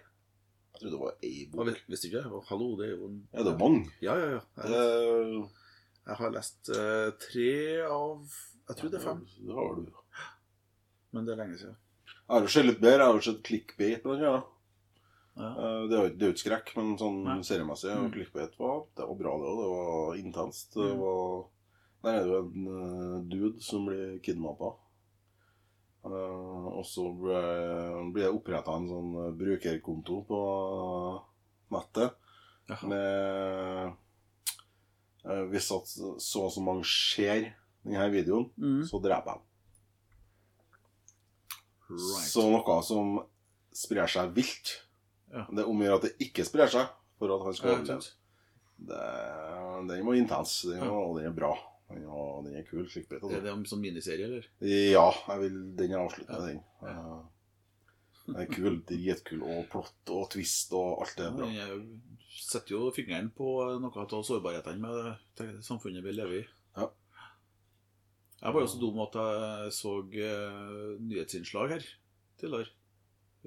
Jeg 0.78 0.84
trodde 0.84 0.94
det 0.94 1.02
var 1.02 1.14
ei 1.26 1.32
jeg 1.40 1.52
bok. 1.52 1.66
vet- 1.66 1.88
visste 1.90 2.08
ikke 2.08 2.22
jeg. 2.22 2.42
Hallo, 2.50 2.76
det 2.78 2.86
er 2.86 2.92
jo 2.98 3.06
en 3.08 3.28
Er 3.34 3.44
det 3.48 3.54
mange? 3.60 3.90
Ja, 4.02 4.14
ja, 4.16 4.28
ja. 4.38 4.42
Jeg, 4.64 5.50
jeg 6.06 6.16
har 6.20 6.30
lest 6.36 6.70
uh, 6.70 7.10
tre 7.18 7.82
av 7.88 8.28
Jeg 8.70 8.76
tror 8.78 8.90
det 8.94 9.00
er 9.00 9.06
fem, 9.08 9.24
Det 9.42 9.56
har 9.58 9.76
du. 9.76 9.88
men 11.14 11.26
det 11.26 11.34
er 11.34 11.42
lenge 11.42 11.58
siden. 11.58 11.76
Jeg 12.06 12.36
har 12.36 12.42
jo 12.46 12.48
sett 12.48 12.66
litt 12.68 12.82
bedre. 12.82 13.00
Jeg 13.00 13.08
har 13.08 13.18
jo 13.18 13.26
sett 13.32 13.44
clickbait. 13.44 14.06
Ja. 14.22 14.36
Eh, 15.38 15.88
Det 15.88 15.96
er 15.98 16.04
jo 16.04 16.10
det 16.14 16.22
er 16.22 16.28
jo 16.30 16.34
ikke 16.36 16.44
skrekk, 16.46 16.72
men 16.78 16.98
sånn 16.98 17.24
Nei. 17.24 17.38
seriemessig. 17.42 17.94
Mm. 17.98 18.12
Clickbait 18.14 18.58
var, 18.60 18.86
det 18.98 19.06
var 19.08 19.16
bra, 19.16 19.34
det 19.40 19.48
òg. 19.48 19.58
Det 19.62 19.70
var 19.74 20.16
intenst. 20.22 20.74
Det 20.74 20.92
Mm. 20.94 21.00
var 21.00 21.46
Der 22.04 22.14
er 22.14 22.24
det 22.24 22.34
jo 22.36 22.44
en 22.46 22.68
eh, 22.68 23.24
dude 23.32 23.62
som 23.64 23.86
blir 23.88 24.20
kidnappa. 24.22 24.76
Og 26.12 26.86
så 26.86 27.04
blir 27.20 28.24
det 28.24 28.32
oppretta 28.34 28.76
en 28.78 28.88
sånn 28.90 29.12
eh, 29.26 29.32
brukerkonto 29.38 30.22
på 30.30 30.42
nettet 31.72 32.14
Jaha. 32.70 32.88
med 32.88 33.94
eh, 35.26 35.44
Hvis 35.52 35.72
at 35.76 35.88
så 36.24 36.46
og 36.46 36.52
så 36.54 36.62
mange 36.64 36.86
ser 36.88 37.54
denne 37.84 38.10
videoen, 38.12 38.50
Mm. 38.58 38.84
så 38.88 39.00
dreper 39.02 39.32
jeg 39.36 39.42
Right. 41.90 42.28
Så 42.28 42.44
noe 42.52 42.82
som 42.84 43.14
sprer 43.72 44.10
seg 44.12 44.34
vilt. 44.36 44.74
Ja. 45.32 45.46
Det 45.48 45.64
om 45.64 45.80
å 45.80 45.86
gjøre 45.86 46.00
at 46.02 46.08
det 46.10 46.18
ikke 46.28 46.44
sprer 46.44 46.68
seg, 46.68 46.90
for 47.20 47.32
at 47.32 47.46
han 47.46 47.54
skal 47.56 47.78
overleve. 47.78 48.10
Det- 48.78 49.88
Den 49.88 50.06
var 50.06 50.14
intens, 50.16 50.62
den 50.68 50.84
og 50.84 51.16
den 51.18 51.28
er 51.28 51.32
bra. 51.36 51.54
Var, 51.88 52.44
den 52.44 52.56
er 52.60 52.66
kul. 52.68 52.84
Er 52.84 53.06
altså. 53.16 53.42
det 53.44 53.52
en 53.54 53.64
sånn 53.66 53.80
miniserie, 53.82 54.26
eller? 54.28 54.48
Ja, 54.68 55.06
jeg 55.30 55.40
vil, 55.46 55.58
den 55.80 55.94
er 55.96 56.02
avslutta, 56.04 56.34
Ja. 56.36 56.46
den. 56.48 56.62
Ja. 56.84 57.18
Den 58.28 58.36
er 58.42 58.50
kul, 58.52 58.82
dritkul, 58.90 59.42
og 59.48 59.70
plott 59.72 60.12
og 60.12 60.26
twist 60.34 60.74
og 60.76 61.00
alt 61.06 61.14
det 61.16 61.26
er 61.30 61.36
bra. 61.38 61.48
Den 61.48 62.02
setter 62.38 62.74
jo 62.76 62.90
fingeren 62.92 63.30
på 63.32 63.48
noe 63.80 64.04
av 64.04 64.24
sårbarhetene 64.28 64.82
med 64.84 65.14
det 65.40 65.48
samfunnet 65.64 66.04
vi 66.04 66.12
lever 66.18 66.42
i. 66.42 66.48
Ja. 66.76 66.90
Jeg 68.42 68.54
var 68.54 68.62
jo 68.66 68.68
så 68.74 68.82
dum 68.84 69.00
at 69.06 69.16
jeg 69.18 69.72
så 69.80 69.94
eh, 70.12 71.00
nyhetsinnslag 71.08 71.72
her 71.78 71.88
tidligere. 72.38 72.70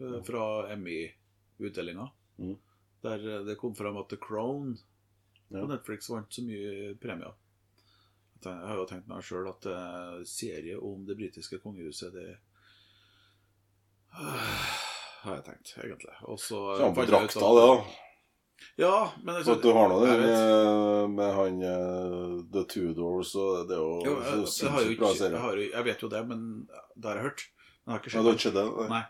eh, 0.01 0.17
fra 0.27 0.47
Emmy-utdelinga. 0.73 2.09
Mm. 2.41 2.57
Der 3.05 3.29
eh, 3.37 3.45
det 3.47 3.59
kom 3.61 3.77
fram 3.77 4.01
at 4.01 4.09
The 4.09 4.17
Crown 4.17 4.79
Ja. 5.51 5.61
på 5.61 5.67
Netflix 5.69 6.09
vant 6.09 6.33
så 6.33 6.43
mye 6.47 6.95
premier. 7.03 7.35
Jeg 8.47 8.69
har 8.71 8.79
jo 8.79 8.87
tenkt 8.89 9.09
meg 9.11 9.25
sjøl 9.27 9.49
at 9.51 9.67
uh, 9.69 10.21
serie 10.29 10.79
om 10.79 11.03
det 11.09 11.17
britiske 11.19 11.59
kongehuset, 11.63 12.15
det 12.15 12.29
har 14.11 15.35
jeg 15.37 15.45
tenkt, 15.47 15.75
egentlig. 15.79 16.15
Og 16.27 16.39
så 16.41 16.61
Så 16.79 16.95
på 16.95 17.05
drakta, 17.09 17.41
det, 17.41 17.67
da. 17.67 18.07
Ja, 18.77 18.97
men 19.25 19.39
jeg, 19.39 19.45
så, 19.45 19.55
du 19.61 19.71
har 19.73 19.89
nå 19.89 20.01
det 20.05 20.17
med, 20.21 21.15
med 21.17 21.31
han 21.37 21.63
uh, 21.65 22.35
The 22.53 22.65
Tudors, 22.69 23.33
og 23.41 23.69
det 23.69 23.77
er 23.77 23.81
jo, 23.81 23.95
Jo, 24.05 24.17
jeg, 24.21 24.73
har 24.75 24.85
jo 24.85 24.97
ikke, 24.97 25.13
jeg, 25.17 25.41
har, 25.45 25.63
jeg 25.65 25.87
vet 25.87 26.05
jo 26.05 26.11
det, 26.13 26.21
men 26.29 26.45
det 26.97 27.09
har 27.09 27.21
jeg 27.21 27.31
hørt. 27.31 27.47
Men 27.85 27.95
har 27.95 28.05
ikke 28.05 28.21
har 28.21 28.43
sett 28.45 28.59
det? 28.59 28.67
Nei. 28.93 29.05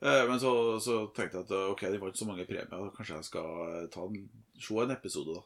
Uh, 0.00 0.22
Men 0.30 0.40
så, 0.40 0.52
så 0.82 1.00
tenkte 1.14 1.42
jeg 1.42 1.46
at 1.46 1.56
ok, 1.70 1.86
de 1.92 2.02
vant 2.02 2.18
så 2.18 2.26
mange 2.26 2.46
premier, 2.48 2.92
kanskje 2.96 3.18
jeg 3.18 3.28
skal 3.28 3.88
ta 3.92 4.06
en, 4.08 4.22
se 4.58 4.78
en 4.82 4.94
episode, 4.96 5.38
da. 5.38 5.44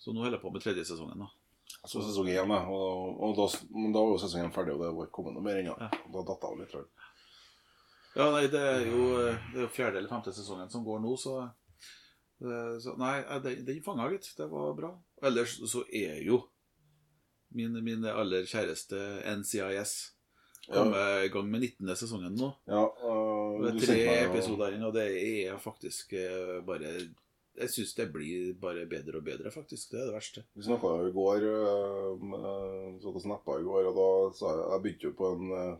Så 0.00 0.12
nå 0.12 0.22
holder 0.22 0.38
jeg 0.38 0.44
på 0.44 0.52
med 0.54 0.64
tredje 0.64 0.86
sesongen, 0.88 1.26
da. 1.26 1.45
Så 1.86 2.02
sesong 2.04 2.28
én. 2.32 2.50
Og, 2.52 3.20
og 3.22 3.36
da, 3.38 3.46
men 3.74 3.92
da 3.94 4.02
var 4.02 4.14
jo 4.16 4.22
sesong 4.24 4.46
én 4.46 4.54
ferdig, 4.54 4.74
og 4.74 4.82
det 4.84 4.90
var 4.96 5.06
ikke 5.08 5.16
kommet 5.20 5.36
noe 5.36 5.44
mer 5.46 5.60
ennå. 5.60 5.76
Ja. 5.80 5.88
Da 6.14 6.24
datt 6.30 6.42
jeg 6.46 6.50
av 6.50 6.58
litt. 6.60 6.70
tror 6.72 6.82
jeg. 6.84 7.12
Ja, 8.16 8.26
nei, 8.32 8.46
det 8.48 8.60
er 8.64 8.84
jo 8.88 9.06
det 9.20 9.58
er 9.60 9.64
jo 9.66 9.72
fjerde 9.76 9.98
eller 10.00 10.08
femte 10.08 10.32
sesongen 10.32 10.70
som 10.72 10.84
går 10.86 11.02
nå, 11.04 11.14
så, 11.20 11.34
det- 12.40 12.80
så 12.84 12.94
Nei, 12.96 13.14
den, 13.44 13.64
den 13.68 13.82
fanga, 13.84 14.06
gitt. 14.14 14.30
Det 14.38 14.46
var 14.50 14.74
bra. 14.78 14.92
Ellers 15.22 15.58
så 15.68 15.82
er 15.92 16.22
jo 16.24 16.42
min, 17.56 17.76
min 17.84 18.04
aller 18.08 18.44
kjæreste 18.48 18.98
NCIS 19.36 19.92
kommet 20.66 21.26
i 21.26 21.28
gang 21.30 21.46
med 21.52 21.60
19. 21.62 21.92
sesongen 21.96 22.34
nå. 22.40 22.48
Ja, 22.66 22.80
og 23.06 23.62
Det 23.62 23.74
er 23.74 23.84
tre 23.86 23.98
meg 24.08 24.24
episoder 24.30 24.74
inn, 24.74 24.82
og 24.88 24.96
det 24.96 25.04
er 25.14 25.60
faktisk 25.62 26.12
eh, 26.18 26.56
bare 26.66 26.96
Jeg 27.56 27.70
syns 27.72 27.94
det 27.96 28.06
blir 28.12 28.52
bare 28.60 28.84
bedre 28.90 29.16
og 29.20 29.24
bedre, 29.24 29.50
faktisk. 29.50 29.90
Det 29.92 30.00
er 30.00 30.06
det 30.10 30.14
verste. 30.18 30.42
Vi 30.56 30.62
snakka 30.66 30.90
jo 31.00 31.06
i 31.08 31.14
går 31.14 31.46
øh, 31.48 32.22
med- 32.22 33.00
Så 33.02 33.12
det 33.14 33.22
snappa 33.22 33.58
i 33.60 33.64
går, 33.64 33.86
og 33.90 33.94
da 33.96 34.08
sa 34.36 34.50
jeg 34.52 34.66
Jeg 34.72 34.82
begynte 34.82 35.08
jo 35.08 35.12
på 35.16 35.30
en 35.36 35.52
øh, 35.52 35.76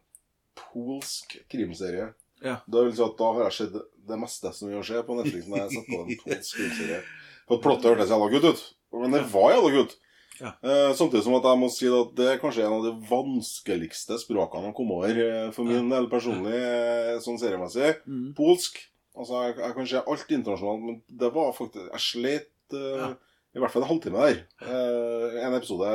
polsk 0.54 1.36
krimserie. 1.52 2.08
Ja. 2.44 2.56
Da 2.68 2.82
vil 2.84 2.94
si 2.96 3.02
at 3.04 3.16
da 3.18 3.28
har 3.32 3.46
jeg 3.48 3.52
sett 3.58 3.76
det 4.08 4.18
meste 4.20 4.52
som 4.52 4.72
har 4.72 4.82
sett 4.86 5.06
på 5.06 5.16
Netflix 5.18 5.46
når 5.48 5.62
jeg 5.64 5.76
satt 5.76 5.86
på 5.92 6.00
en 6.02 6.18
polsk 6.24 6.56
krimserie. 6.60 7.02
For 7.48 7.62
plottet 7.62 7.90
hørtes 7.92 8.10
jævla 8.12 8.28
godt 8.32 8.50
ut. 8.52 8.64
Men 8.96 9.12
det 9.16 9.22
var 9.32 9.52
jævla 9.54 9.70
godt. 9.76 9.94
Ja. 10.40 10.50
Eh, 10.60 10.90
samtidig 10.96 11.24
som 11.24 11.34
at 11.38 11.46
jeg 11.48 11.58
må 11.62 11.68
si 11.72 11.86
at 11.88 12.10
det 12.18 12.26
er 12.28 12.40
kanskje 12.42 12.64
en 12.66 12.74
av 12.76 12.82
de 12.84 12.90
vanskeligste 13.08 14.18
språkene 14.20 14.68
å 14.68 14.74
komme 14.76 14.98
over 14.98 15.20
eh, 15.22 15.46
for 15.56 15.64
min 15.64 15.88
del 15.92 16.08
personlig, 16.12 16.52
eh, 16.60 17.16
sånn 17.24 17.38
seriemessig. 17.40 18.02
Mm. 18.04 18.34
Polsk. 18.36 18.82
Altså, 19.16 19.42
jeg, 19.46 19.56
jeg 19.62 19.74
kan 19.74 19.86
se 19.88 20.02
alt 20.12 20.30
internasjonalt, 20.36 20.82
men 20.84 21.02
det 21.08 21.30
var 21.34 21.52
faktisk 21.56 21.88
Jeg 21.92 22.00
slet 22.04 22.74
uh, 22.76 23.00
Ja. 23.00 23.08
i 23.56 23.58
hvert 23.62 23.72
fall 23.72 23.82
en 23.86 23.88
halvtime 23.88 24.24
der. 24.26 24.40
Uh, 24.60 25.36
en 25.46 25.54
episode, 25.56 25.90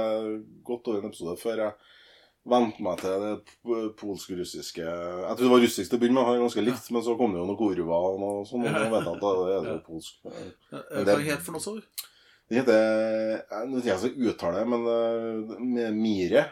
godt 0.65 0.88
over 0.89 0.99
en 1.03 1.09
episode 1.11 1.38
før 1.41 1.61
jeg 1.65 1.74
vente 2.51 2.82
meg 2.82 2.97
til 2.97 3.22
det 3.22 3.91
polsk-russiske 3.99 4.82
Jeg 4.82 5.36
trodde 5.36 5.43
det 5.45 5.51
var 5.53 5.61
russisk 5.61 5.91
til 5.91 5.99
å 5.99 6.01
begynne 6.01 6.17
med, 6.17 6.26
det 6.26 6.32
var 6.39 6.45
ganske 6.47 6.63
likt, 6.65 6.88
men 6.95 7.03
så 7.05 7.13
kom 7.19 7.36
det 7.36 7.41
jo 7.43 7.49
noe 7.51 7.59
gorva 7.59 7.99
og 8.07 8.15
noe 8.24 8.47
sånt, 8.49 8.65
og 8.65 8.74
da 8.74 8.88
vet 8.95 9.05
jeg 9.05 9.11
at 9.11 9.22
det 9.22 9.57
er 9.57 9.67
det 9.67 9.76
polsk. 9.86 10.15
Hva 10.26 10.32
Men 10.72 11.05
Hva 11.05 11.17
det- 11.19 11.28
het 11.30 11.45
for 11.45 11.53
noe, 11.57 11.61
sa 11.61 11.76
du? 11.78 12.07
Det 12.49 12.57
heter 12.63 13.67
Nå 13.69 13.78
vet 13.78 13.86
jeg 13.91 14.15
ikke 14.17 14.55
det, 14.57 14.65
men 14.74 14.89
Mire. 14.89 15.59
med 15.59 15.93
Mire. 16.01 16.43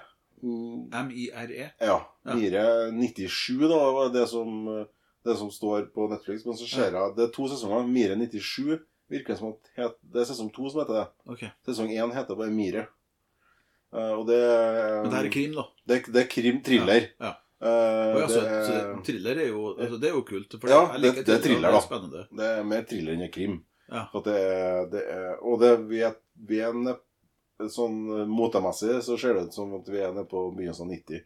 MIRE? 0.41 1.71
Ja. 1.81 1.97
Ja. 2.25 2.35
Mire 2.37 2.91
97, 2.93 3.67
da, 3.67 3.79
var 3.97 4.13
det 4.13 4.27
som, 4.29 4.67
eh, 4.67 4.85
det 5.25 5.35
som 5.37 5.49
står 5.51 5.89
på 5.93 6.07
Netflix. 6.11 6.45
Men 6.45 6.55
så 6.57 6.67
ser 6.69 6.93
jeg 6.95 7.15
Det 7.17 7.25
er 7.27 7.33
to 7.35 7.47
sesonger. 7.51 7.87
Mire 7.87 8.15
97 8.15 8.79
virker 9.09 9.35
som 9.35 9.51
at 9.55 9.69
het, 9.75 9.97
det 10.01 10.21
er 10.21 10.29
sesong 10.29 10.51
to 10.53 10.69
som 10.69 10.81
heter 10.83 10.99
det. 11.01 11.07
Ok. 11.33 11.43
Sesong 11.67 11.91
én 11.91 12.13
heter 12.15 12.37
bare 12.39 12.53
Mire. 12.53 12.87
Uh, 13.89 14.19
og 14.21 14.27
det 14.29 14.37
Men 14.37 15.09
det 15.09 15.17
her 15.17 15.25
er 15.25 15.33
krim, 15.33 15.53
da. 15.57 15.63
Det, 15.89 15.95
det 16.13 16.21
er 16.21 16.27
krim-thriller. 16.29 17.07
Ja. 17.19 17.31
ja. 17.33 17.35
Og 17.59 18.19
ja, 18.21 18.27
så, 18.29 18.41
det, 18.45 18.59
så 18.67 18.75
det, 18.75 18.83
thriller 19.07 19.39
er 19.41 19.47
jo, 19.49 19.63
altså, 19.73 19.97
det 19.99 20.09
er 20.11 20.13
jo 20.13 20.21
kult. 20.27 20.53
For 20.61 20.69
Ja, 20.71 20.83
det- 20.93 21.25
det 21.25 21.33
er 21.33 21.41
thriller, 21.43 21.71
da. 21.71 21.71
Det 21.73 21.81
er 21.81 21.87
spennende. 21.87 22.21
det 22.37 22.45
er 22.53 22.63
mer 22.63 22.85
thriller 22.87 23.17
enn 23.17 23.31
krim. 23.33 23.57
Ja. 23.89 24.05
Er- 24.13 24.85
det 24.93 25.01
og 25.41 25.59
det, 25.59 25.71
vi 25.89 26.03
er, 26.05 26.13
vi 26.47 26.59
er 26.61 26.73
nede, 26.77 26.99
sånn 27.67 27.97
motemessig 28.29 29.01
så 29.03 29.17
ser 29.19 29.33
det 29.35 29.49
ut 29.49 29.53
som 29.57 29.73
at 29.75 29.89
vi 29.89 29.97
er 29.99 30.13
nede 30.13 30.29
på 30.29 30.45
begynnelsen 30.55 30.85
av 30.87 30.93
90. 30.93 31.25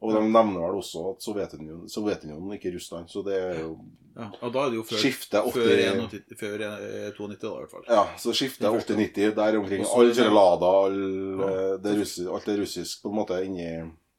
Og 0.00 0.14
de 0.16 0.20
nevner 0.24 0.62
vel 0.64 0.78
også 0.80 1.02
at 1.10 1.24
Sovjetunionen, 1.24 1.88
Sovjetunionen 1.92 2.54
ikke 2.56 2.70
Russland. 2.72 3.10
Så 3.12 3.20
det 3.26 3.34
er 3.36 3.58
jo 3.60 3.74
Ja, 4.16 4.26
og 4.42 4.52
da 4.54 4.62
er 4.64 4.72
det 4.72 4.78
jo 4.80 4.84
før, 4.88 4.98
skiftet 5.02 5.50
før, 5.54 5.82
80 6.10 6.38
før 6.40 6.62
eh, 6.66 7.10
92, 7.16 7.36
da, 7.42 7.50
i 7.50 7.58
hvert 7.60 7.74
fall. 7.74 7.84
Ja, 7.88 8.04
så 8.18 8.32
skiftet 8.34 8.64
Det 8.64 8.80
80-90 8.88 9.34
der 9.36 9.58
omkring. 9.60 9.84
Alle 9.86 10.14
kjører 10.16 10.34
Lada, 10.34 10.70
all, 10.86 10.96
Ja. 11.40 11.76
det 11.84 11.92
er 11.92 12.00
russi, 12.00 12.24
alt 12.26 12.48
er 12.48 12.58
russisk 12.62 13.02
på 13.04 13.12
en 13.12 13.18
måte 13.20 13.42
inni 13.44 13.68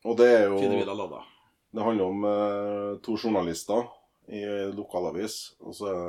Og 0.05 0.17
det 0.17 0.29
er 0.37 0.45
jo. 0.47 0.61
Det 1.71 1.83
handler 1.83 2.05
om 2.05 2.23
eh, 2.29 2.93
to 3.03 3.17
journalister 3.17 3.83
i 4.31 4.41
lokalavis, 4.75 5.55
og 5.59 5.75
så 5.75 5.89
er 5.91 5.99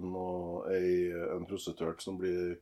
det 0.00 0.10
noe, 0.10 0.64
ei, 0.74 1.10
en 1.36 1.46
prostituert 1.46 2.02
som 2.02 2.16
blir 2.18 2.56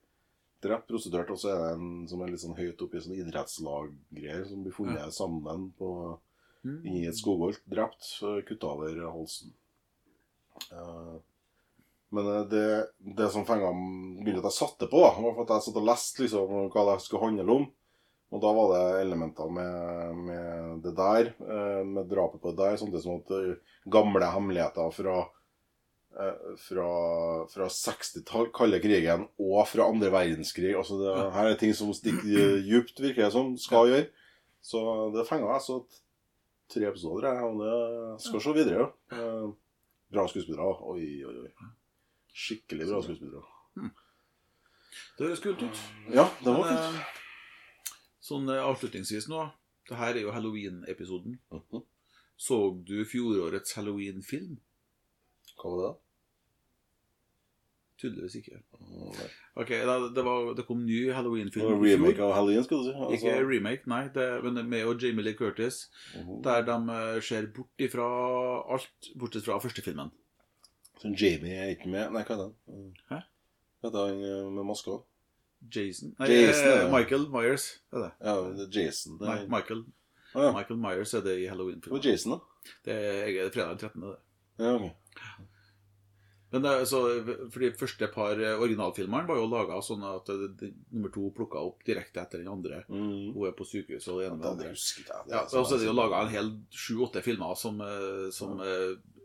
drept, 0.63 0.89
prostituert, 0.91 1.31
og 1.31 1.39
så 1.39 1.53
er 1.55 1.59
det 1.63 1.69
en 1.79 2.07
som 2.11 2.23
er 2.25 2.33
litt 2.33 2.43
sånn 2.43 2.57
høyt 2.59 2.83
oppe 2.83 2.99
i 2.99 3.03
sånn 3.05 3.15
idrettslaggreier, 3.17 4.45
som 4.49 4.65
blir 4.65 4.75
funnet 4.75 5.15
sammen 5.15 5.69
på, 5.79 6.19
Mm. 6.67 6.81
i 6.91 7.07
et 7.07 7.17
skogholt, 7.17 7.61
drept, 7.71 8.07
kutta 8.49 8.73
over 8.75 8.97
halsen. 9.13 9.53
Uh, 10.73 11.19
men 12.09 12.27
eh, 12.27 12.45
det, 12.51 12.87
det 12.99 13.29
som 13.31 13.47
fenga 13.47 13.71
begynte 13.73 14.41
at 14.43 14.51
jeg 14.51 14.59
satte 14.59 14.89
på, 14.91 15.03
da, 15.05 15.13
var 15.21 15.43
at 15.45 15.57
jeg 15.57 15.67
satt 15.69 15.81
og 15.81 15.89
leste 15.89 16.25
liksom, 16.25 16.55
hva 16.73 16.85
det 16.91 17.01
skulle 17.05 17.29
handle 17.29 17.59
om. 17.61 17.67
Og 18.29 18.43
da 18.45 18.53
var 18.53 18.71
det 18.75 19.01
elementer 19.07 19.53
med, 19.53 20.23
med 20.27 20.85
det 20.85 20.93
der, 20.97 21.33
eh, 21.41 21.83
med 21.89 22.09
drapet 22.11 22.43
på 22.43 22.53
det 22.53 22.61
der, 22.61 22.79
samtidig 22.81 23.05
som 23.05 23.21
at 23.23 23.91
gamle 23.93 24.33
hemmeligheter 24.37 24.95
fra 24.95 25.25
fra, 26.59 26.87
fra 27.47 27.67
60-tall, 27.71 28.49
kalde 28.57 28.81
krigen 28.83 29.27
og 29.39 29.61
fra 29.71 29.85
andre 29.87 30.09
verdenskrig. 30.11 30.73
Altså 30.75 30.97
det, 30.99 31.13
Her 31.35 31.51
er 31.53 31.59
ting 31.61 31.75
som 31.77 31.93
stikker 31.95 32.57
djupt, 32.65 32.99
virker 32.99 33.27
det 33.27 33.29
som, 33.37 33.53
skal 33.61 33.93
gjøre. 33.93 34.07
Så 34.65 34.81
det 35.15 35.29
fenga 35.29 35.53
jeg. 35.53 35.63
Så 35.69 35.77
tre 36.69 36.85
episoder, 36.89 37.29
jeg, 37.29 37.45
og 37.45 37.61
det 37.63 38.21
skal 38.25 38.41
se 38.45 38.53
videre. 38.57 38.91
Eh, 39.13 39.49
Bra 40.13 40.25
skuespillere. 40.29 40.65
Oi, 40.89 41.25
oi, 41.29 41.35
oi. 41.45 41.51
Skikkelig 42.33 42.87
bra 42.89 43.03
skuespillere. 43.05 43.43
Det 45.19 45.27
høres 45.27 45.43
kult 45.45 45.63
ut. 45.63 45.81
Ja, 46.15 46.25
det 46.41 46.47
var 46.55 46.65
Men, 46.65 46.77
kult. 46.77 46.97
eh, 46.97 47.93
sånn 48.25 48.49
eh, 48.55 48.63
avslutningsvis 48.65 49.29
nå. 49.29 49.43
Det 49.89 49.97
her 50.01 50.15
er 50.17 50.23
jo 50.25 50.33
Halloween-episoden. 50.33 51.39
Mhm. 51.53 51.83
Så 52.39 52.59
du 52.87 53.05
fjorårets 53.05 53.73
Halloween-film? 53.75 54.59
Hva 55.59 55.71
var 55.75 55.81
det? 55.85 55.95
Tydeligvis 57.99 58.35
ikke. 58.39 58.61
Ok, 59.59 59.73
da, 59.89 59.95
det, 60.15 60.23
var, 60.25 60.53
det 60.55 60.65
kom 60.69 60.85
ny 60.87 61.01
Halloween-film 61.11 61.81
remake 61.83 62.23
av 62.23 62.33
Halloween, 62.37 62.63
skal 62.65 62.79
du 62.85 62.87
si. 62.87 62.93
Altså, 62.95 63.17
Ikke 63.17 63.49
remake, 63.49 63.91
nei. 63.91 64.05
Det, 64.15 64.27
men 64.45 64.61
med 64.71 64.87
og 64.87 65.03
Jamie 65.03 65.25
Lee 65.27 65.35
Curtis. 65.39 65.89
Mhm. 66.15 66.39
Der 66.47 66.63
de 66.69 66.77
eh, 66.95 67.19
ser 67.27 67.51
bort 67.57 67.83
ifra 67.89 68.07
alt, 68.75 69.11
bortsett 69.19 69.49
fra 69.49 69.59
første 69.63 69.83
filmen. 69.83 70.15
Så 71.03 71.11
Jamie 71.11 71.59
er 71.59 71.75
ikke 71.75 71.91
med. 71.91 72.13
Nei, 72.15 72.23
hva 72.23 72.37
er 72.37 72.45
det? 72.45 72.51
Hæ? 73.11 73.21
Hva 73.83 73.91
heter 73.91 74.07
han 74.13 74.23
med 74.55 74.65
med 74.71 74.83
òg? 74.95 75.05
Jason 75.75 76.15
Nei, 76.21 76.29
Jason, 76.31 76.69
eh, 76.69 76.77
ja. 76.85 76.89
Michael 76.93 77.27
Myers 77.35 77.67
er 77.93 78.05
det. 78.05 78.11
Ja, 78.23 78.35
det 78.55 78.67
er 78.69 78.81
Jason. 78.81 79.19
Det 79.19 79.27
Nei, 79.27 79.39
er... 79.43 79.49
Michael, 79.51 79.85
Ah, 80.35 80.43
ja. 80.45 80.53
Michael 80.53 80.79
Myers 80.79 81.15
er 81.15 81.23
det 81.25 81.39
i 81.41 81.47
Halloween-filmen. 81.49 81.99
Hva 81.99 82.05
er 82.05 82.11
Jason, 82.13 82.35
da. 82.37 82.73
Det 82.85 82.95
er, 82.95 83.47
er 83.47 83.51
fredag 83.51 83.71
den 83.71 83.79
13. 83.79 84.03
det. 84.03 84.19
Ja, 84.61 84.75
ok. 84.75 84.91
Men 86.51 86.65
det, 86.65 86.73
så, 86.89 87.03
for 87.53 87.65
de 87.65 87.71
første 87.77 88.09
par 88.13 88.41
eh, 88.41 88.57
originalfilmene 88.57 89.29
var 89.29 89.41
jo 89.41 89.49
laga 89.53 89.81
sånn 89.85 90.05
at 90.09 90.31
det, 90.31 90.49
det, 90.61 90.71
nummer 90.95 91.13
to 91.13 91.29
plukka 91.37 91.61
opp 91.61 91.85
direkte 91.85 92.23
etter 92.23 92.41
den 92.41 92.49
andre. 92.53 92.83
Mm. 92.89 93.35
Hun 93.35 93.49
er 93.51 93.57
på 93.59 93.67
sykehuset 93.69 94.13
og 94.15 94.23
det 94.23 94.31
ene 94.31 94.39
med 94.39 94.47
det 94.47 94.53
andre. 94.55 94.73
Ja, 95.29 95.43
sånn 95.45 95.61
og 95.61 95.69
så 95.69 95.77
er 95.77 95.83
det 95.83 95.89
jo 95.91 95.93
jeg- 95.93 96.01
laga 96.01 96.23
en 96.23 96.33
hel 96.33 96.53
sju-åtte 96.73 97.25
filmer 97.27 97.59
som, 97.61 97.83
eh, 97.85 98.31
som 98.35 98.63
ja. 98.65 98.79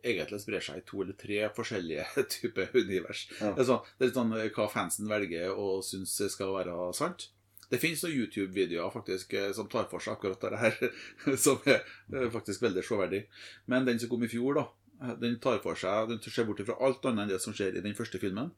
egentlig 0.03 0.41
sprer 0.43 0.67
seg 0.67 0.81
i 0.81 0.87
to 0.89 1.03
eller 1.05 1.15
tre 1.19 1.39
forskjellige 1.55 2.25
typer 2.35 2.75
univers. 2.75 3.27
Ja. 3.39 3.53
Det, 3.53 3.63
er 3.63 3.71
sånn, 3.71 3.87
det 3.99 4.09
er 4.09 4.17
sånn 4.19 4.35
eh, 4.41 4.49
hva 4.51 4.67
fansen 4.71 5.07
velger 5.11 5.55
og 5.55 5.79
syns 5.87 6.19
skal 6.35 6.51
være 6.57 6.75
sant. 6.97 7.29
Det 7.73 7.79
finnes 7.81 8.03
noen 8.05 8.19
YouTube-videoer 8.21 8.91
faktisk 8.93 9.33
eh, 9.33 9.49
som 9.57 9.65
tar 9.71 9.87
for 9.89 10.03
seg 10.03 10.13
akkurat 10.13 10.43
det 10.45 10.59
her, 10.61 10.75
som 11.45 11.61
er 11.65 11.79
eh, 12.13 12.29
faktisk 12.33 12.61
veldig 12.61 12.83
sjåverdig. 12.85 13.23
Men 13.71 13.87
den 13.87 14.01
som 14.01 14.11
kom 14.11 14.25
i 14.25 14.29
fjor, 14.29 14.59
da, 14.59 14.65
eh, 14.67 14.82
den 15.21 15.39
tar 15.43 15.59
for 15.63 15.75
seg 15.79 16.09
Den 16.09 16.19
ser 16.23 16.45
bort 16.47 16.61
fra 16.65 16.77
alt 16.79 17.05
annet 17.05 17.25
enn 17.25 17.33
det 17.33 17.41
som 17.43 17.55
skjer 17.55 17.77
i 17.77 17.83
den 17.85 17.95
første 17.97 18.19
filmen. 18.21 18.51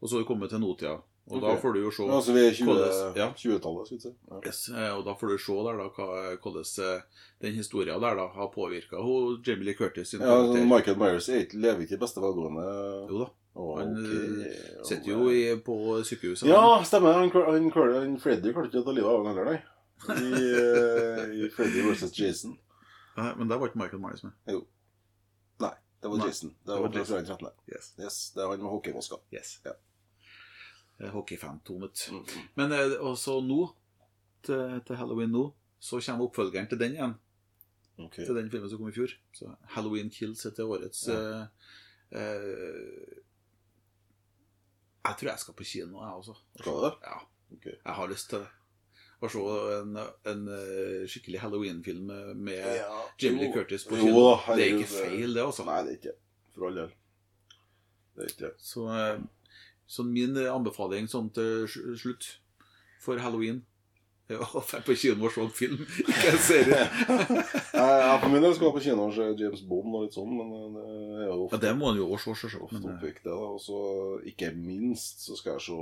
Og 0.00 0.08
så 0.08 0.16
har 0.16 0.22
vi 0.24 0.28
kommet 0.30 0.52
til 0.52 0.62
nåtida. 0.62 0.98
Og 1.30 1.42
da 1.44 1.52
får 1.60 1.74
du 1.76 1.80
jo 1.84 1.90
se 1.94 2.06
altså 2.10 2.32
vi 2.34 2.40
er 2.42 2.54
20-tallet, 2.56 3.18
ja. 3.20 3.26
20-tallet, 3.38 3.86
skal 3.86 3.98
vi 3.98 4.02
si. 4.02 4.10
Ja. 4.30 4.38
Yes, 4.48 4.60
eh, 4.72 4.88
og 4.96 5.04
da 5.06 5.12
får 5.20 5.30
du 5.30 5.42
se 5.44 5.56
der 5.66 5.76
da 5.78 5.84
hvordan 5.94 6.64
eh, 6.86 7.26
den 7.44 7.54
historien 7.54 8.00
der 8.02 8.16
da 8.18 8.24
har 8.34 8.48
påvirka 8.54 9.02
Jamie 9.46 9.68
Lee 9.68 9.76
Curtis 9.78 10.10
sin 10.10 10.24
Ja, 10.24 10.32
karakter. 10.32 10.64
Michael 10.72 10.98
Myers 10.98 11.28
er 11.28 11.54
lever 11.54 11.84
ikke 11.84 11.98
i 11.98 12.02
beste 12.02 12.24
velgående. 12.24 12.64
Jo 13.12 13.20
da. 13.22 13.28
Oh, 13.54 13.78
Han 13.78 13.92
ok. 13.92 14.10
eh, 14.48 14.82
sitter 14.88 15.12
jo 15.12 15.28
i, 15.30 15.44
på 15.66 15.76
sykehuset. 16.08 16.48
Ja, 16.48 16.80
stemmer. 16.86 17.12
Han, 17.20 17.30
han, 17.34 17.70
han, 17.76 18.18
Freddy 18.22 18.52
klarte 18.54 18.70
ikke 18.72 18.82
å 18.82 18.88
ta 18.88 18.96
livet 18.96 19.10
av 19.10 19.20
han 19.20 19.30
heller, 19.30 19.52
nei. 19.52 19.60
I, 20.16 20.50
eh, 20.64 21.24
I 21.44 21.48
Freddy 21.54 21.82
versus 21.86 22.14
Jason. 22.18 22.56
Nei, 23.18 23.32
Men 23.36 23.50
der 23.50 23.58
var 23.60 23.70
ikke 23.70 23.82
Michael 23.82 24.02
Myers 24.02 24.22
med. 24.26 24.34
Nei, 24.48 24.58
det 26.02 26.08
var 26.08 26.26
Jason. 26.26 26.50
Det 26.50 26.66
det 26.66 26.72
var 26.80 26.88
var 26.88 26.98
Jason. 26.98 27.24
13. 27.26 27.48
Yes. 27.68 27.94
Yes, 28.00 28.18
det 28.34 28.42
er 28.44 28.48
han 28.50 28.62
med 28.62 28.70
hockeymaska. 28.72 29.16
yes. 29.32 29.60
Ja. 29.64 29.72
Eh, 31.00 31.10
Hockeyfan-tonet. 31.14 32.06
Mm. 32.12 32.24
Men 32.54 32.72
eh, 32.72 32.94
også 33.00 33.40
nå, 33.44 33.74
til, 34.44 34.80
til 34.86 34.96
halloween 34.96 35.30
nå, 35.32 35.44
så 35.80 36.00
kommer 36.04 36.24
oppfølgeren 36.28 36.68
til 36.68 36.78
den 36.80 36.92
igjen. 36.96 37.14
Ok. 38.00 38.14
Til 38.16 38.34
den 38.36 38.50
filmen 38.52 38.70
som 38.70 38.78
kom 38.80 38.88
i 38.88 38.92
fjor. 38.96 39.12
Så 39.36 39.48
Halloween 39.74 40.10
Kills 40.10 40.44
heter 40.48 40.64
årets 40.68 41.06
Ja. 41.08 41.16
uh, 41.16 41.46
uh, 42.16 43.18
Jeg 45.04 45.16
tror 45.20 45.28
jeg 45.30 45.38
skal 45.38 45.54
på 45.56 45.64
kino, 45.64 46.00
jeg 46.04 46.12
også. 46.22 46.34
Skal 46.60 46.72
du 46.72 46.84
det? 46.86 46.92
Ja. 47.04 47.18
Ok. 47.56 47.66
Jeg 47.66 47.94
har 47.98 48.08
lyst 48.08 48.30
til 48.30 48.38
det. 48.38 48.48
Å 49.28 49.32
se 49.34 49.42
en, 49.80 49.98
en 50.32 50.46
eh, 50.56 51.02
skikkelig 51.10 51.42
Halloween-film 51.42 52.12
med 52.40 52.62
Ja. 52.78 53.02
Jimmy 53.20 53.44
Lee 53.44 53.52
Curtis 53.52 53.84
på 53.88 53.98
kino. 54.00 54.38
Det 54.54 54.64
er 54.64 54.78
ikke 54.78 54.92
feil, 54.94 55.34
det, 55.36 55.44
altså. 55.44 55.66
Nei, 55.68 55.80
det 55.84 55.92
er 55.92 55.98
ikke 55.98 56.16
For 56.54 56.68
all 56.68 56.78
del. 56.80 56.94
Det 58.16 58.24
er 58.26 58.32
ikke. 58.34 58.52
Så, 58.64 58.86
eh, 58.96 59.18
så 59.90 60.06
min 60.06 60.38
anbefaling 60.46 61.10
sånn 61.10 61.32
til 61.36 61.66
slutt 61.70 62.36
for 63.00 63.20
halloween 63.20 63.62
ja, 64.30 64.38
dra 64.38 64.80
på 64.86 64.94
kino 64.94 65.26
og 65.26 65.32
se 65.34 65.42
en 65.42 65.50
film, 65.50 65.80
ikke 66.10 66.28
en 66.30 66.42
serie. 66.44 66.84
ja, 67.74 68.12
for 68.22 68.28
min 68.30 68.44
del 68.44 68.52
skal 68.54 68.68
jeg 68.68 68.76
på 68.76 68.82
kino 68.84 69.08
og 69.08 69.16
se 69.16 69.26
James 69.40 69.62
Bond 69.66 69.96
og 69.96 70.04
litt 70.04 70.14
sånn, 70.14 70.36
men 70.38 70.76
det 70.76 71.24
er 71.24 71.32
jo 71.32 71.48
Ja, 71.50 71.60
det 71.64 71.72
må 71.78 71.90
han 71.90 71.98
jo 71.98 72.06
også 72.14 72.36
se, 72.38 72.46
selvsagt. 72.46 72.68
ofte 72.68 72.92
eh, 72.94 73.00
det. 73.08 73.24
da. 73.24 73.34
Og 73.34 73.58
så 73.64 73.80
ikke 74.30 74.52
minst 74.54 75.24
så 75.26 75.38
skal 75.38 75.58
jeg 75.58 75.66
se 75.66 75.80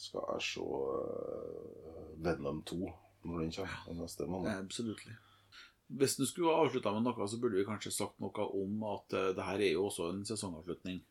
Skal 0.00 0.24
jeg 0.34 0.46
se 0.46 0.64
uh, 0.64 2.24
Venom 2.24 2.62
2 2.68 2.78
når 3.28 3.42
den 3.42 3.52
kommer 3.52 3.98
neste 4.00 4.26
måned. 4.26 4.48
absolutt. 4.62 5.02
Hvis 6.00 6.16
du 6.16 6.24
skulle 6.24 6.54
avslutta 6.56 6.92
med 6.94 7.04
noe, 7.04 7.26
så 7.28 7.36
burde 7.40 7.58
vi 7.58 7.66
kanskje 7.68 7.92
sagt 7.92 8.20
noe 8.22 8.46
om 8.56 8.84
at 8.94 9.16
uh, 9.16 9.30
det 9.36 9.44
her 9.44 9.60
er 9.60 9.74
jo 9.74 9.88
også 9.90 10.08
en 10.14 10.22
sesongavslutning. 10.24 11.02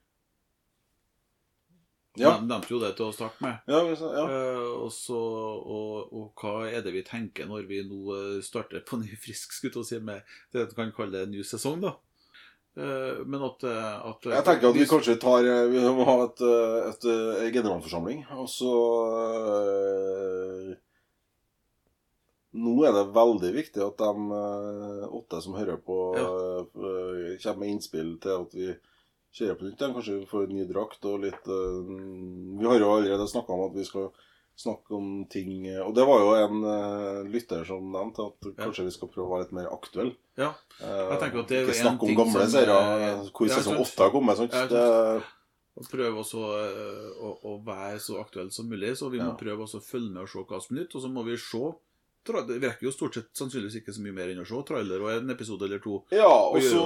Ja. 2.17 2.33
De 2.39 2.49
nevnte 2.49 2.73
jo 2.73 2.79
det 2.81 2.95
til 2.97 3.11
å 3.11 3.13
starte 3.13 3.45
med. 3.45 3.61
Ja, 3.69 3.83
ja. 3.85 4.25
Uh, 4.25 4.87
og, 4.87 4.89
så, 4.95 5.19
og, 5.19 6.09
og 6.09 6.41
hva 6.41 6.65
er 6.71 6.81
det 6.81 6.95
vi 6.97 7.05
tenker 7.05 7.45
når 7.47 7.69
vi 7.69 7.83
nå 7.85 8.17
starter 8.43 8.81
på 8.87 8.97
ny 9.03 9.13
frisk, 9.21 9.53
skulle 9.53 9.83
jeg 9.83 9.91
si, 9.91 10.01
med 10.01 10.25
det 10.55 10.65
du 10.71 10.77
kan 10.79 10.95
kalle 10.95 11.27
en 11.27 11.35
ny 11.35 11.45
sesong, 11.45 11.77
da? 11.85 11.93
Eh, 12.79 13.25
men 13.25 13.41
at, 13.43 13.63
eh, 13.67 13.95
at 14.07 14.27
Jeg 14.29 14.45
tenker 14.47 14.69
at 14.69 14.77
vi 14.77 14.85
kanskje 14.87 15.17
tar 15.19 15.43
eh, 15.43 15.65
Vi 15.71 15.81
må 15.97 16.05
ha 16.07 16.13
et, 16.27 16.43
et, 16.45 16.91
et, 16.93 17.07
eh, 17.11 17.49
generalforsamling, 17.57 18.21
og 18.39 18.47
så 18.51 18.75
eh, 19.17 20.69
Nå 22.59 22.75
er 22.87 22.95
det 22.95 23.09
veldig 23.17 23.51
viktig 23.57 23.83
at 23.83 23.99
de 23.99 24.37
eh, 24.37 25.03
åtte 25.19 25.41
som 25.43 25.57
hører 25.59 25.81
på, 25.83 25.97
eh, 26.21 27.35
kommer 27.43 27.59
med 27.65 27.73
innspill 27.75 28.15
til 28.23 28.45
at 28.45 28.55
vi 28.55 28.71
kjører 29.35 29.59
på 29.59 29.67
nytt. 29.67 29.83
Kanskje 29.83 30.21
vi 30.21 30.29
får 30.31 30.47
en 30.47 30.55
ny 30.57 30.65
drakt 30.71 31.05
og 31.09 31.25
litt 31.27 31.51
eh, 31.51 31.93
Vi 32.61 32.69
har 32.69 32.79
jo 32.79 32.93
allerede 32.95 33.27
snakka 33.29 33.57
om 33.57 33.67
at 33.67 33.75
vi 33.75 33.85
skal 33.89 34.09
snakke 34.59 34.91
om 34.97 35.23
ting 35.31 35.65
eh, 35.71 35.79
Og 35.85 35.93
det 35.95 36.03
var 36.07 36.19
jo 36.19 36.31
en 36.35 36.63
uh, 36.67 37.23
lytter 37.31 37.63
som 37.67 37.85
nevnte 37.93 38.25
at 38.27 38.47
kanskje 38.59 38.85
vi 38.89 38.93
skal 38.95 39.11
prøve 39.13 39.27
å 39.27 39.33
være 39.33 39.45
litt 39.47 39.55
mer 39.55 39.69
aktuelle. 39.71 40.15
Ja. 40.39 40.51
Jeg 40.81 41.19
tenker 41.23 41.41
at 41.43 41.51
det 41.51 41.57
er 41.57 41.63
jo 41.63 41.69
Ikke 41.71 41.77
en 41.77 41.85
snakke 41.87 42.07
om 42.09 42.15
gamle 42.19 42.47
serier 42.51 43.03
eh, 43.07 43.27
hvor 43.31 43.47
ja, 43.49 43.57
sesong 43.59 43.79
åtte 43.83 44.03
har 44.05 44.11
kommet. 44.15 44.39
Sånn. 44.39 44.51
Ja, 44.53 44.65
Det, 44.71 45.27
Og 45.79 45.87
prøve 45.87 46.19
også 46.25 46.41
eh, 46.59 47.11
å, 47.23 47.33
å 47.47 47.57
være 47.63 47.99
så 48.03 48.17
aktuell 48.19 48.49
som 48.51 48.67
mulig. 48.67 48.93
Så 48.99 49.07
vi 49.13 49.21
må 49.23 49.31
Ja. 49.31 49.37
prøve 49.39 49.63
å 49.63 49.79
følge 49.83 50.11
med 50.11 50.25
og 50.25 50.31
se 50.31 50.43
hva 50.43 50.59
som 50.63 50.75
er 50.75 50.81
nytt. 50.83 50.95
Og 50.99 51.05
så 51.05 51.11
må 51.11 51.23
vi 51.27 51.37
se 51.39 51.63
Det 52.25 52.59
virker 52.61 52.83
jo 52.83 52.91
stort 52.91 53.13
sett 53.15 53.29
sannsynligvis 53.33 53.77
ikke 53.79 53.93
så 53.95 54.01
mye 54.03 54.13
mer 54.13 54.29
enn 54.29 54.41
å 54.43 54.45
se 54.45 54.59
trailer 54.67 55.01
og 55.01 55.09
en 55.15 55.29
episode 55.33 55.63
eller 55.65 55.79
to. 55.79 56.03
ja, 56.11 56.27
og 56.27 56.57
så 56.61 56.83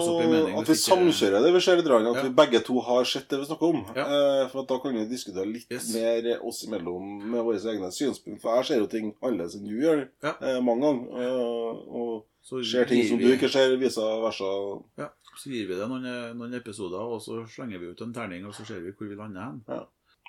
at 0.59 0.67
vi 0.69 0.75
samkjører 0.79 1.43
det 1.43 1.53
vi 1.53 1.59
ser 1.59 1.77
i 1.77 1.81
dragen. 1.81 2.07
At 2.11 2.15
Ja. 2.15 2.23
vi 2.23 2.29
begge 2.37 2.63
to 2.63 2.79
har 2.79 3.03
sett 3.03 3.27
det 3.29 3.39
vi 3.39 3.45
snakker 3.45 3.69
om. 3.73 3.81
Ja. 3.95 4.05
Eh, 4.05 4.47
for 4.49 4.61
at 4.61 4.67
da 4.67 4.77
kan 4.79 4.93
vi 4.93 5.05
diskutere 5.09 5.45
litt 5.51 5.67
Yes. 5.71 5.93
mer 5.93 6.39
oss 6.45 6.63
imellom 6.65 7.23
med 7.31 7.43
våre 7.43 7.57
egne 7.59 7.91
synspunkt. 7.91 8.41
For 8.41 8.55
jeg 8.57 8.65
ser 8.65 8.79
jo 8.79 8.87
ting 8.87 9.15
annerledes 9.21 9.55
enn 9.55 9.67
du 9.67 9.81
gjør 9.81 10.07
Ja. 10.23 10.35
eh, 10.41 10.59
mange 10.61 10.81
ganger. 10.81 11.21
Eh, 11.21 11.91
og 11.91 12.25
Så 12.43 12.63
ser 12.63 12.85
ting 12.85 13.07
som 13.07 13.17
vi- 13.17 13.25
du 13.25 13.37
ikke 13.37 13.49
ser, 13.49 13.75
vice 13.77 13.97
versa. 13.99 14.83
Ja, 14.97 15.09
Så 15.35 15.49
gir 15.49 15.65
vi 15.67 15.73
det 15.75 15.87
noen, 15.89 16.03
noen 16.37 16.53
episoder, 16.53 16.99
og 16.99 17.19
så 17.19 17.43
slenger 17.49 17.79
vi 17.79 17.87
ut 17.87 18.01
en 18.01 18.13
terning, 18.13 18.45
og 18.45 18.53
så 18.53 18.63
ser 18.67 18.79
vi 18.81 18.91
hvor 18.91 19.09
vi 19.09 19.15
lander 19.15 19.41
hen. 19.41 19.61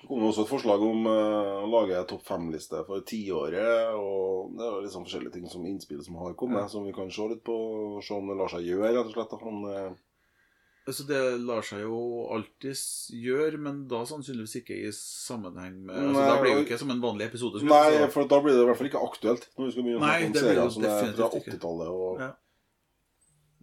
Det 0.04 0.10
kom 0.10 0.24
også 0.28 0.42
et 0.44 0.50
forslag 0.52 0.82
om 0.84 1.06
eh, 1.08 1.52
å 1.64 1.68
lage 1.72 1.96
en 1.96 2.08
topp 2.10 2.26
fem-liste 2.28 2.82
for 2.84 3.00
tiåret. 3.08 3.94
Og 3.96 4.50
det 4.58 4.66
er 4.66 4.82
liksom 4.84 5.06
forskjellige 5.06 5.38
ting 5.38 5.46
som 5.48 5.64
innspill 5.64 6.02
som 6.04 6.18
har 6.20 6.34
kommet, 6.36 6.66
Ja. 6.66 6.68
som 6.68 6.84
vi 6.84 6.92
kan 6.92 7.08
se 7.10 7.28
litt 7.30 7.40
på. 7.46 7.56
Se 8.04 8.12
om 8.12 8.28
det 8.28 8.36
lar 8.36 8.52
seg 8.52 8.66
gjøre, 8.68 8.92
rett 8.92 9.08
og 9.08 9.14
slett. 9.16 9.32
Han, 9.40 9.96
Altså 10.84 11.06
Det 11.08 11.18
lar 11.40 11.64
seg 11.64 11.80
jo 11.86 11.98
alltids 12.34 13.08
gjøre, 13.16 13.56
men 13.56 13.86
da 13.88 14.02
sannsynligvis 14.04 14.58
ikke 14.60 14.76
i 14.76 14.90
sammenheng 14.92 15.78
med 15.86 15.96
altså 15.96 16.18
Nei, 16.18 16.26
Da 16.28 16.34
blir 16.42 16.50
det 16.50 16.58
jo 16.58 16.66
ikke 16.66 16.78
som 16.82 16.92
en 16.92 17.00
vanlig 17.00 17.28
episode. 17.30 17.62
Nei, 17.64 18.08
for 18.12 18.28
da 18.28 18.40
blir 18.44 18.52
det 18.52 18.66
i 18.66 18.68
hvert 18.68 18.80
fall 18.82 18.90
ikke 18.90 19.04
aktuelt. 19.06 19.48
Når 19.56 19.70
vi 19.70 19.72
skal 19.72 19.86
begynne 19.86 20.02
å 20.02 20.04
snakke 20.04 20.28
om 20.28 20.36
serier 20.42 20.74
som 20.76 20.84
er 20.90 21.14
fra 21.16 21.30
80-tallet. 21.40 21.94
Og... 21.94 22.20
Ja. 22.20 22.30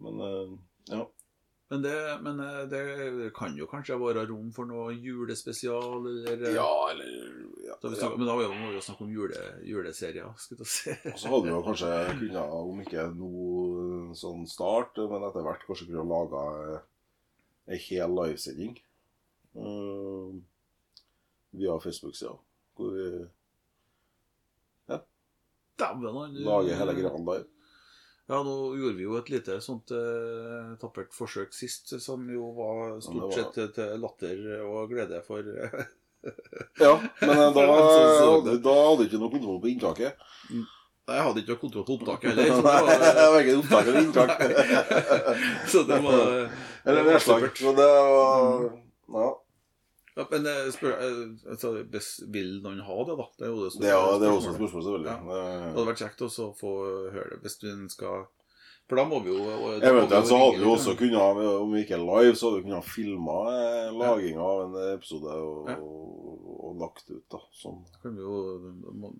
Men 0.02 0.24
eh, 0.26 0.56
ja. 0.90 1.04
Men, 1.72 1.82
det, 1.82 2.18
men 2.20 2.40
eh, 2.40 2.64
det 2.68 3.30
kan 3.32 3.54
jo 3.56 3.64
kanskje 3.64 3.96
være 3.96 4.26
rom 4.28 4.50
for 4.52 4.68
noe 4.68 4.92
julespesial, 4.92 6.04
eller 6.04 6.42
eh, 6.50 6.56
ja, 6.58 6.66
eller 6.90 7.14
ja, 7.64 7.78
da 7.80 7.92
snakker, 7.94 8.10
ja. 8.10 8.18
Men 8.18 8.28
da 8.28 8.34
må 8.36 8.66
vi 8.68 8.74
jo 8.76 8.82
snakke 8.84 9.06
om 9.06 9.14
jule, 9.14 9.44
juleserier, 9.64 10.34
skulle 10.36 10.66
vi 10.66 10.68
si. 10.68 10.92
Og 11.08 11.16
så 11.16 11.30
hadde 11.32 11.46
vi 11.46 11.54
jo 11.54 11.62
kanskje 11.64 11.94
kunnet, 12.10 12.52
om 12.58 12.82
ikke 12.84 13.06
noe 13.16 14.18
sånn 14.20 14.44
start, 14.52 15.00
men 15.14 15.24
etter 15.30 15.48
hvert 15.48 15.64
kanskje 15.70 15.88
kunne 15.88 16.04
laga 16.10 16.44
ei 17.72 17.80
hel 17.86 18.18
livesending 18.20 18.76
uh, 19.56 20.28
via 21.56 21.80
Facebook-sida. 21.86 22.36
Hvor 22.76 22.92
vi 22.98 23.08
Dæven, 25.80 26.20
han 26.20 26.36
lager 26.44 26.84
hele 26.84 27.00
greia 27.00 27.16
live. 27.16 27.51
Ja, 28.30 28.38
nå 28.46 28.52
gjorde 28.78 28.94
vi 28.96 29.02
jo 29.04 29.16
et 29.18 29.28
lite 29.32 29.56
sånt 29.60 29.90
eh, 29.92 30.68
tappert 30.80 31.10
forsøk 31.16 31.50
sist, 31.52 31.90
som 32.00 32.22
jo 32.30 32.52
var 32.56 33.00
stort 33.02 33.24
var- 33.26 33.32
sett 33.34 33.50
til, 33.56 33.72
til 33.74 33.98
latter 34.00 34.44
og 34.68 34.88
glede 34.92 35.18
for 35.26 35.42
Ja, 36.78 36.92
men 37.20 37.36
da, 37.36 37.50
da, 37.66 37.80
så- 37.82 38.28
hadde, 38.36 38.54
da 38.62 38.76
hadde 38.78 39.08
ikke 39.08 39.18
noe 39.20 39.32
kontroll 39.34 39.58
på 39.64 39.72
inntaket. 39.72 40.22
Jeg 41.10 41.24
hadde 41.26 41.42
ikke 41.42 41.50
noe 41.56 41.62
kontroll 41.64 41.86
på 41.88 41.96
opptaket 41.98 42.30
heller. 42.30 42.52
Så 42.54 42.62
Nei, 42.62 42.96
det 43.18 43.26
var, 43.34 43.38
ikke 43.42 43.56
opptak 43.58 43.88
eller 43.90 44.02
inntak. 44.06 44.30
så 45.72 45.82
det 45.88 45.98
var 46.06 46.22
Eller 46.86 47.02
det 47.02 47.16
nedslag. 47.16 47.48
Så 47.58 47.74
det 47.74 47.88
var 47.90 48.68
Ja. 49.18 49.26
Ja, 50.16 50.26
men 50.30 50.44
eh, 50.46 50.66
spør, 50.74 50.92
eh, 51.00 51.50
altså, 51.54 51.70
vil 52.34 52.50
noen 52.62 52.82
ha 52.84 52.96
det, 53.08 53.14
da? 53.16 53.26
Det 53.38 53.46
er 53.46 53.52
jo 53.54 53.62
det, 53.64 53.70
som 53.72 53.82
ja, 53.86 54.00
det 54.20 54.26
er 54.28 54.34
også 54.36 54.50
et 54.50 54.58
spørsmål, 54.58 54.82
selvfølgelig. 54.84 55.08
Det 55.08 55.26
Det- 55.32 55.72
hadde 55.72 55.86
vært 55.88 56.02
kjekt 56.02 56.24
også 56.26 56.42
å 56.50 56.56
få 56.58 56.72
høre 57.14 57.30
det, 57.30 57.40
hvis 57.46 57.58
en 57.72 57.88
skal 57.88 58.26
For 58.88 58.96
da 58.98 59.04
må 59.08 59.22
vi 59.24 59.30
jo 59.32 59.44
Eventuelt 59.80 60.26
så 60.28 60.36
hadde 60.36 60.58
vi 60.60 60.66
også 60.68 60.96
kunnet, 60.98 61.16
om 61.62 61.72
vi 61.72 61.80
ikke 61.84 61.94
er 61.96 62.02
live, 62.04 62.34
så 62.36 62.50
hadde 62.50 62.58
vi 62.62 62.68
kunnet 62.68 62.84
filma 62.84 63.38
eh, 63.56 63.92
laginga 63.94 64.42
av 64.42 64.60
en 64.66 64.74
episode 64.98 65.32
og, 65.32 65.68
Ja. 65.70 65.76
og, 65.80 66.64
og 66.66 66.76
lagt 66.82 67.08
ut, 67.10 67.24
da. 67.30 67.38
Sånn. 67.54 67.80
da 67.92 67.98
kan 68.02 68.16
vi 68.16 68.20
jo 68.20 69.14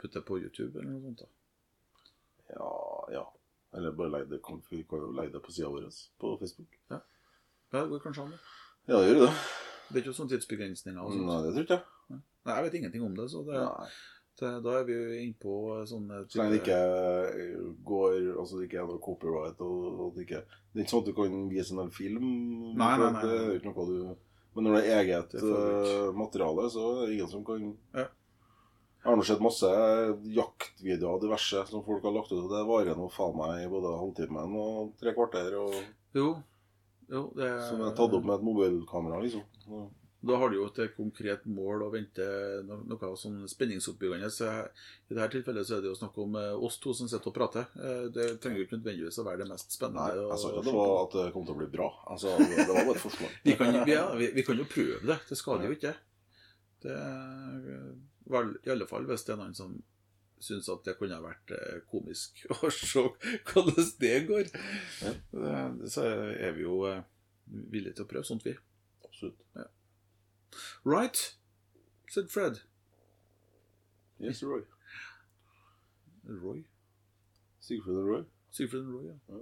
putte 0.00 0.22
på 0.24 0.38
YouTube 0.40 0.78
eller 0.78 0.92
noe 0.94 1.02
sånt. 1.02 1.18
da 1.18 2.54
Ja, 2.56 2.72
ja. 3.12 3.24
Eller 3.74 3.92
bare 3.92 4.08
legge 4.14 4.30
det, 4.30 4.42
kan- 4.42 4.62
vi 4.70 4.82
kan 4.88 4.98
jo 5.00 5.12
legge 5.12 5.32
det 5.32 5.42
på 5.44 5.52
sida 5.52 5.68
vår 5.68 5.90
på 6.18 6.38
Facebook. 6.40 6.78
Ja, 6.90 7.00
det 7.72 7.88
går 7.90 8.00
kanskje 8.00 8.22
an, 8.24 8.30
det. 8.30 8.38
Ja, 8.88 9.00
det 9.02 9.12
gjør 9.12 9.26
det. 9.26 9.34
Det 9.88 9.96
er 9.96 10.04
ikke 10.04 10.16
sånne 10.18 10.34
tidsbegrensninger 10.34 11.00
og 11.00 11.14
sånt. 11.14 11.26
Nei, 11.28 11.38
det 11.46 11.54
tror 11.56 11.66
ikke. 11.66 11.80
Nei, 12.48 12.54
jeg 12.54 12.64
vet 12.64 12.78
ingenting 12.78 13.04
om 13.04 13.16
det, 13.16 13.26
så 13.32 13.42
det, 13.44 13.62
det, 14.40 14.50
da 14.64 14.74
er 14.78 14.84
vi 14.88 14.94
jo 14.96 15.16
innpå 15.20 15.54
sånne 15.88 16.22
Så 16.30 16.38
lenge 16.40 16.54
det 16.54 16.60
ikke 16.62 16.78
går 17.84 18.14
Altså 18.38 18.60
det 18.60 18.68
ikke 18.68 18.78
er 18.80 18.86
noe 18.88 19.02
copyright 19.04 19.60
og, 19.66 19.82
og 20.04 20.14
det 20.16 20.24
ikke 20.24 20.40
Det 20.46 20.78
er 20.80 20.86
ikke 20.86 20.92
sånn 20.94 21.02
at 21.02 21.10
du 21.10 21.16
kan 21.18 21.34
vise 21.50 21.76
en 21.76 21.90
film. 21.92 22.28
Nei, 22.78 22.92
nei, 23.02 23.10
nei, 23.16 23.24
Det 23.24 23.34
er 23.42 23.58
ikke 23.58 23.72
noe 23.72 23.88
du 23.90 23.98
Men 24.54 24.68
når 24.68 24.78
det 24.78 24.84
er 24.86 25.02
eget 25.02 25.36
Det 25.36 25.50
eh, 25.58 26.06
materiale, 26.16 26.70
så 26.72 26.86
er 26.94 27.02
det 27.02 27.18
ingen 27.18 27.32
som 27.34 27.44
kan 27.48 27.66
Ja. 27.96 28.06
Jeg 28.98 29.12
har 29.12 29.16
nå 29.20 29.24
sett 29.24 29.40
masse 29.40 29.68
jaktvideoer 30.34 31.20
diverse 31.22 31.60
som 31.70 31.84
folk 31.86 32.02
har 32.04 32.12
lagt 32.16 32.32
ut, 32.32 32.40
og 32.42 32.50
det 32.50 32.64
varer 32.66 32.96
nå 32.98 33.06
faen 33.14 33.36
meg 33.38 33.62
i 33.62 33.68
både 33.70 33.92
halvtimen 33.94 34.56
og 34.58 34.90
tre 35.00 35.12
kvarter, 35.16 35.54
og, 35.60 35.76
Jo, 36.18 36.32
jo 37.08 37.22
det, 37.38 37.46
som 37.68 37.84
er 37.86 37.94
tatt 37.96 38.16
opp 38.18 38.26
med 38.26 38.34
et 38.34 38.44
mobilkamera, 38.48 39.20
liksom. 39.22 39.44
Da 40.20 40.34
har 40.34 40.50
du 40.50 40.56
jo 40.56 40.64
et 40.66 40.96
konkret 40.96 41.44
mål 41.46 41.84
å 41.86 41.88
vente 41.92 42.24
noe, 42.66 42.80
noe 42.90 43.10
sånn 43.20 43.44
spenningsoppbyggende. 43.46 44.30
Så 44.34 44.48
I 44.50 45.14
dette 45.14 45.28
tilfellet 45.36 45.68
så 45.68 45.76
er 45.76 45.84
det 45.84 45.92
jo 45.92 45.98
snakk 45.98 46.16
om 46.18 46.34
eh, 46.40 46.54
oss 46.66 46.80
to 46.82 46.90
som 46.96 47.06
sitter 47.10 47.30
og 47.30 47.36
prater. 47.36 47.68
Eh, 47.78 48.08
Det 48.14 48.24
trenger 48.42 48.58
jo 48.58 48.66
ikke 48.66 48.80
nødvendigvis 48.80 49.20
å 49.22 49.26
være 49.28 49.44
det 49.44 49.46
mest 49.52 49.76
spennende. 49.76 50.08
Nei, 50.08 50.24
jeg 50.32 50.40
sa 50.42 50.50
ikke 50.50 50.64
at 50.64 50.70
det 50.70 50.74
var 50.74 50.94
at 51.04 51.14
det 51.20 51.26
kom 51.36 51.46
til 51.46 51.54
å 51.54 51.60
bli 51.60 51.68
bra. 51.76 51.86
Altså, 52.10 52.34
det 52.40 52.66
var 52.66 52.80
bare 52.80 52.96
et 52.96 53.04
forslag. 53.04 53.36
vi, 53.46 53.54
kan, 53.60 53.78
ja, 53.86 54.02
vi, 54.18 54.30
vi 54.34 54.46
kan 54.48 54.58
jo 54.58 54.66
prøve 54.72 54.98
det. 55.12 55.18
Det 55.30 55.38
skal 55.38 55.62
det 55.62 55.70
jo 55.70 55.78
ikke. 55.78 55.94
Det 56.82 56.98
er 56.98 57.78
vel, 58.34 58.52
I 58.66 58.74
alle 58.74 58.90
fall 58.90 59.06
hvis 59.06 59.24
det 59.28 59.36
er 59.36 59.40
noen 59.44 59.54
som 59.54 59.78
syns 60.42 60.68
at 60.70 60.82
det 60.86 60.98
kunne 60.98 61.14
ha 61.14 61.22
vært 61.22 61.54
eh, 61.54 61.78
komisk 61.94 62.42
å 62.58 62.72
se 62.74 63.06
hvordan 63.06 63.92
det 64.02 64.16
går. 64.26 64.50
Så 65.94 66.10
er 66.10 66.58
vi 66.58 66.66
jo 66.66 66.82
villige 67.70 68.00
til 68.00 68.06
å 68.06 68.10
prøve 68.10 68.26
sånt, 68.26 68.42
vi. 68.46 68.58
Absolutt. 69.18 69.40
Right, 70.84 71.36
said 72.08 72.30
Fred. 72.30 72.58
Yes, 74.20 74.42
Roy. 74.42 74.60
Roy? 76.28 76.64
Sigfrid 77.60 77.96
og 77.96 78.08
Roy. 78.08 78.22
Sigfrid 78.50 78.80
og 78.80 78.94
Roy, 78.94 79.04
ja. 79.06 79.12
Ja. 79.28 79.34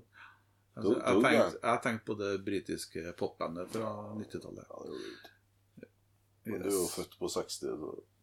Altså, 0.77 0.93
jeg 0.93 1.03
tenkte, 1.15 1.31
jeg 1.63 1.71
har 1.71 1.81
tenkt 1.83 2.05
på 2.05 2.15
det 2.21 2.45
britiske 2.45 3.13
popbandet 3.19 3.69
fra 3.73 4.15
90-tallet. 4.19 4.65
Ja, 4.69 4.75
det 4.83 4.89
gjorde 4.91 5.03
du 5.03 5.09
ikke. 5.15 5.31
Men 6.47 6.61
du 6.63 6.67
er 6.69 6.73
jo 6.77 6.87
født 6.93 7.15
på 7.19 7.29
60, 7.33 7.53
så 7.61 7.67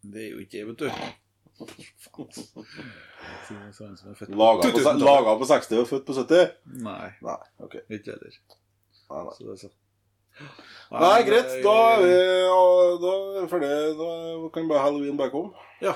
Det 0.01 0.21
er 0.25 0.29
jo 0.31 0.37
ikke 0.43 0.57
det, 0.57 0.67
vet 0.67 0.79
du. 0.79 0.89
Sånn 3.77 3.97
Laga 4.37 4.71
på, 4.73 4.79
laga 5.01 5.31
på 5.37 5.45
60 5.49 5.77
og 5.81 5.87
født 5.89 6.05
på 6.07 6.13
70? 6.17 6.45
Nei, 6.85 7.09
Nei, 7.25 7.41
okay. 7.65 7.81
ikke 7.89 8.11
heller. 8.15 8.33
Nei, 9.09 9.21
nei. 9.23 9.33
Så 9.37 9.41
det 9.47 9.53
er 9.53 9.57
så. 9.63 9.69
Nei, 10.93 11.19
greit. 11.27 11.51
Da 11.65 11.75
er 11.93 12.01
vi, 12.03 12.09
eh, 12.13 12.95
da 13.03 13.11
er 13.17 13.43
vi 13.43 13.47
ferdige. 13.51 13.93
Da 13.99 14.49
kan 14.53 14.67
bare 14.69 14.83
halloween 14.87 15.17
bare 15.17 15.33
komme. 15.33 15.53
Ja. 15.81 15.93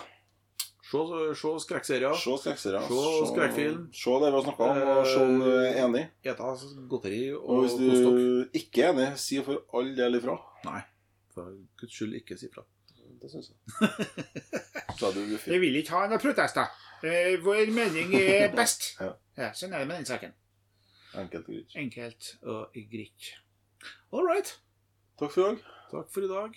Se, 0.88 1.02
se 1.36 1.50
skrekkserier. 1.66 2.14
Se 2.16 2.38
skrekkserier. 2.42 2.86
Se 2.88 3.28
skrekkfilm. 3.34 3.82
Se 3.94 4.14
det 4.24 4.30
vi 4.32 4.38
har 4.38 4.46
snakka 4.46 4.70
om, 4.72 4.82
og 4.94 5.08
se 5.10 5.20
om 5.26 5.40
du 5.44 5.50
er 5.52 5.82
enig. 5.84 6.06
Ete 6.24 6.52
godteri 6.90 7.20
Og 7.36 7.50
og 7.50 7.66
hvis 7.66 7.76
du 7.76 7.86
du 8.06 8.50
ikke 8.56 8.86
er 8.88 8.94
enig, 8.94 9.10
si 9.20 9.42
for 9.44 9.66
all 9.76 9.92
del 9.98 10.16
ifra. 10.22 10.38
Nei, 10.66 10.82
for 11.36 11.52
guds 11.82 11.94
skyld, 11.94 12.16
ikke 12.22 12.38
si 12.40 12.48
fra. 12.54 12.64
Det 13.22 13.32
syns 13.34 13.50
jeg. 13.52 13.58
Jeg 15.48 15.62
vil 15.62 15.76
ikke 15.82 15.94
ha 15.94 16.08
noen 16.10 16.22
protester. 16.22 16.72
Eh, 17.04 17.36
vår 17.44 17.70
mening 17.74 18.14
er 18.18 18.48
best. 18.58 18.94
Ja. 19.02 19.12
Ja, 19.38 19.52
sånn 19.54 19.74
er 19.76 19.84
det 19.84 19.90
med 19.92 20.00
den 20.00 20.08
saken. 20.10 20.34
Enkelt 21.18 21.46
og 21.46 21.52
greit. 21.54 21.76
Enkelt 21.84 22.32
og 22.42 22.80
greit. 22.94 23.28
All 24.12 24.24
right. 24.24 24.60
Takk 25.20 25.32
for 25.32 25.42
i 25.42 25.44
dag. 25.44 25.64
Takk 25.92 26.14
for 26.14 26.22
i 26.22 26.28
dag. 26.28 26.52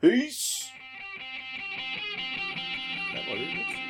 Peace! 0.00 0.72
Det 3.14 3.22
var 3.28 3.36
det. 3.36 3.85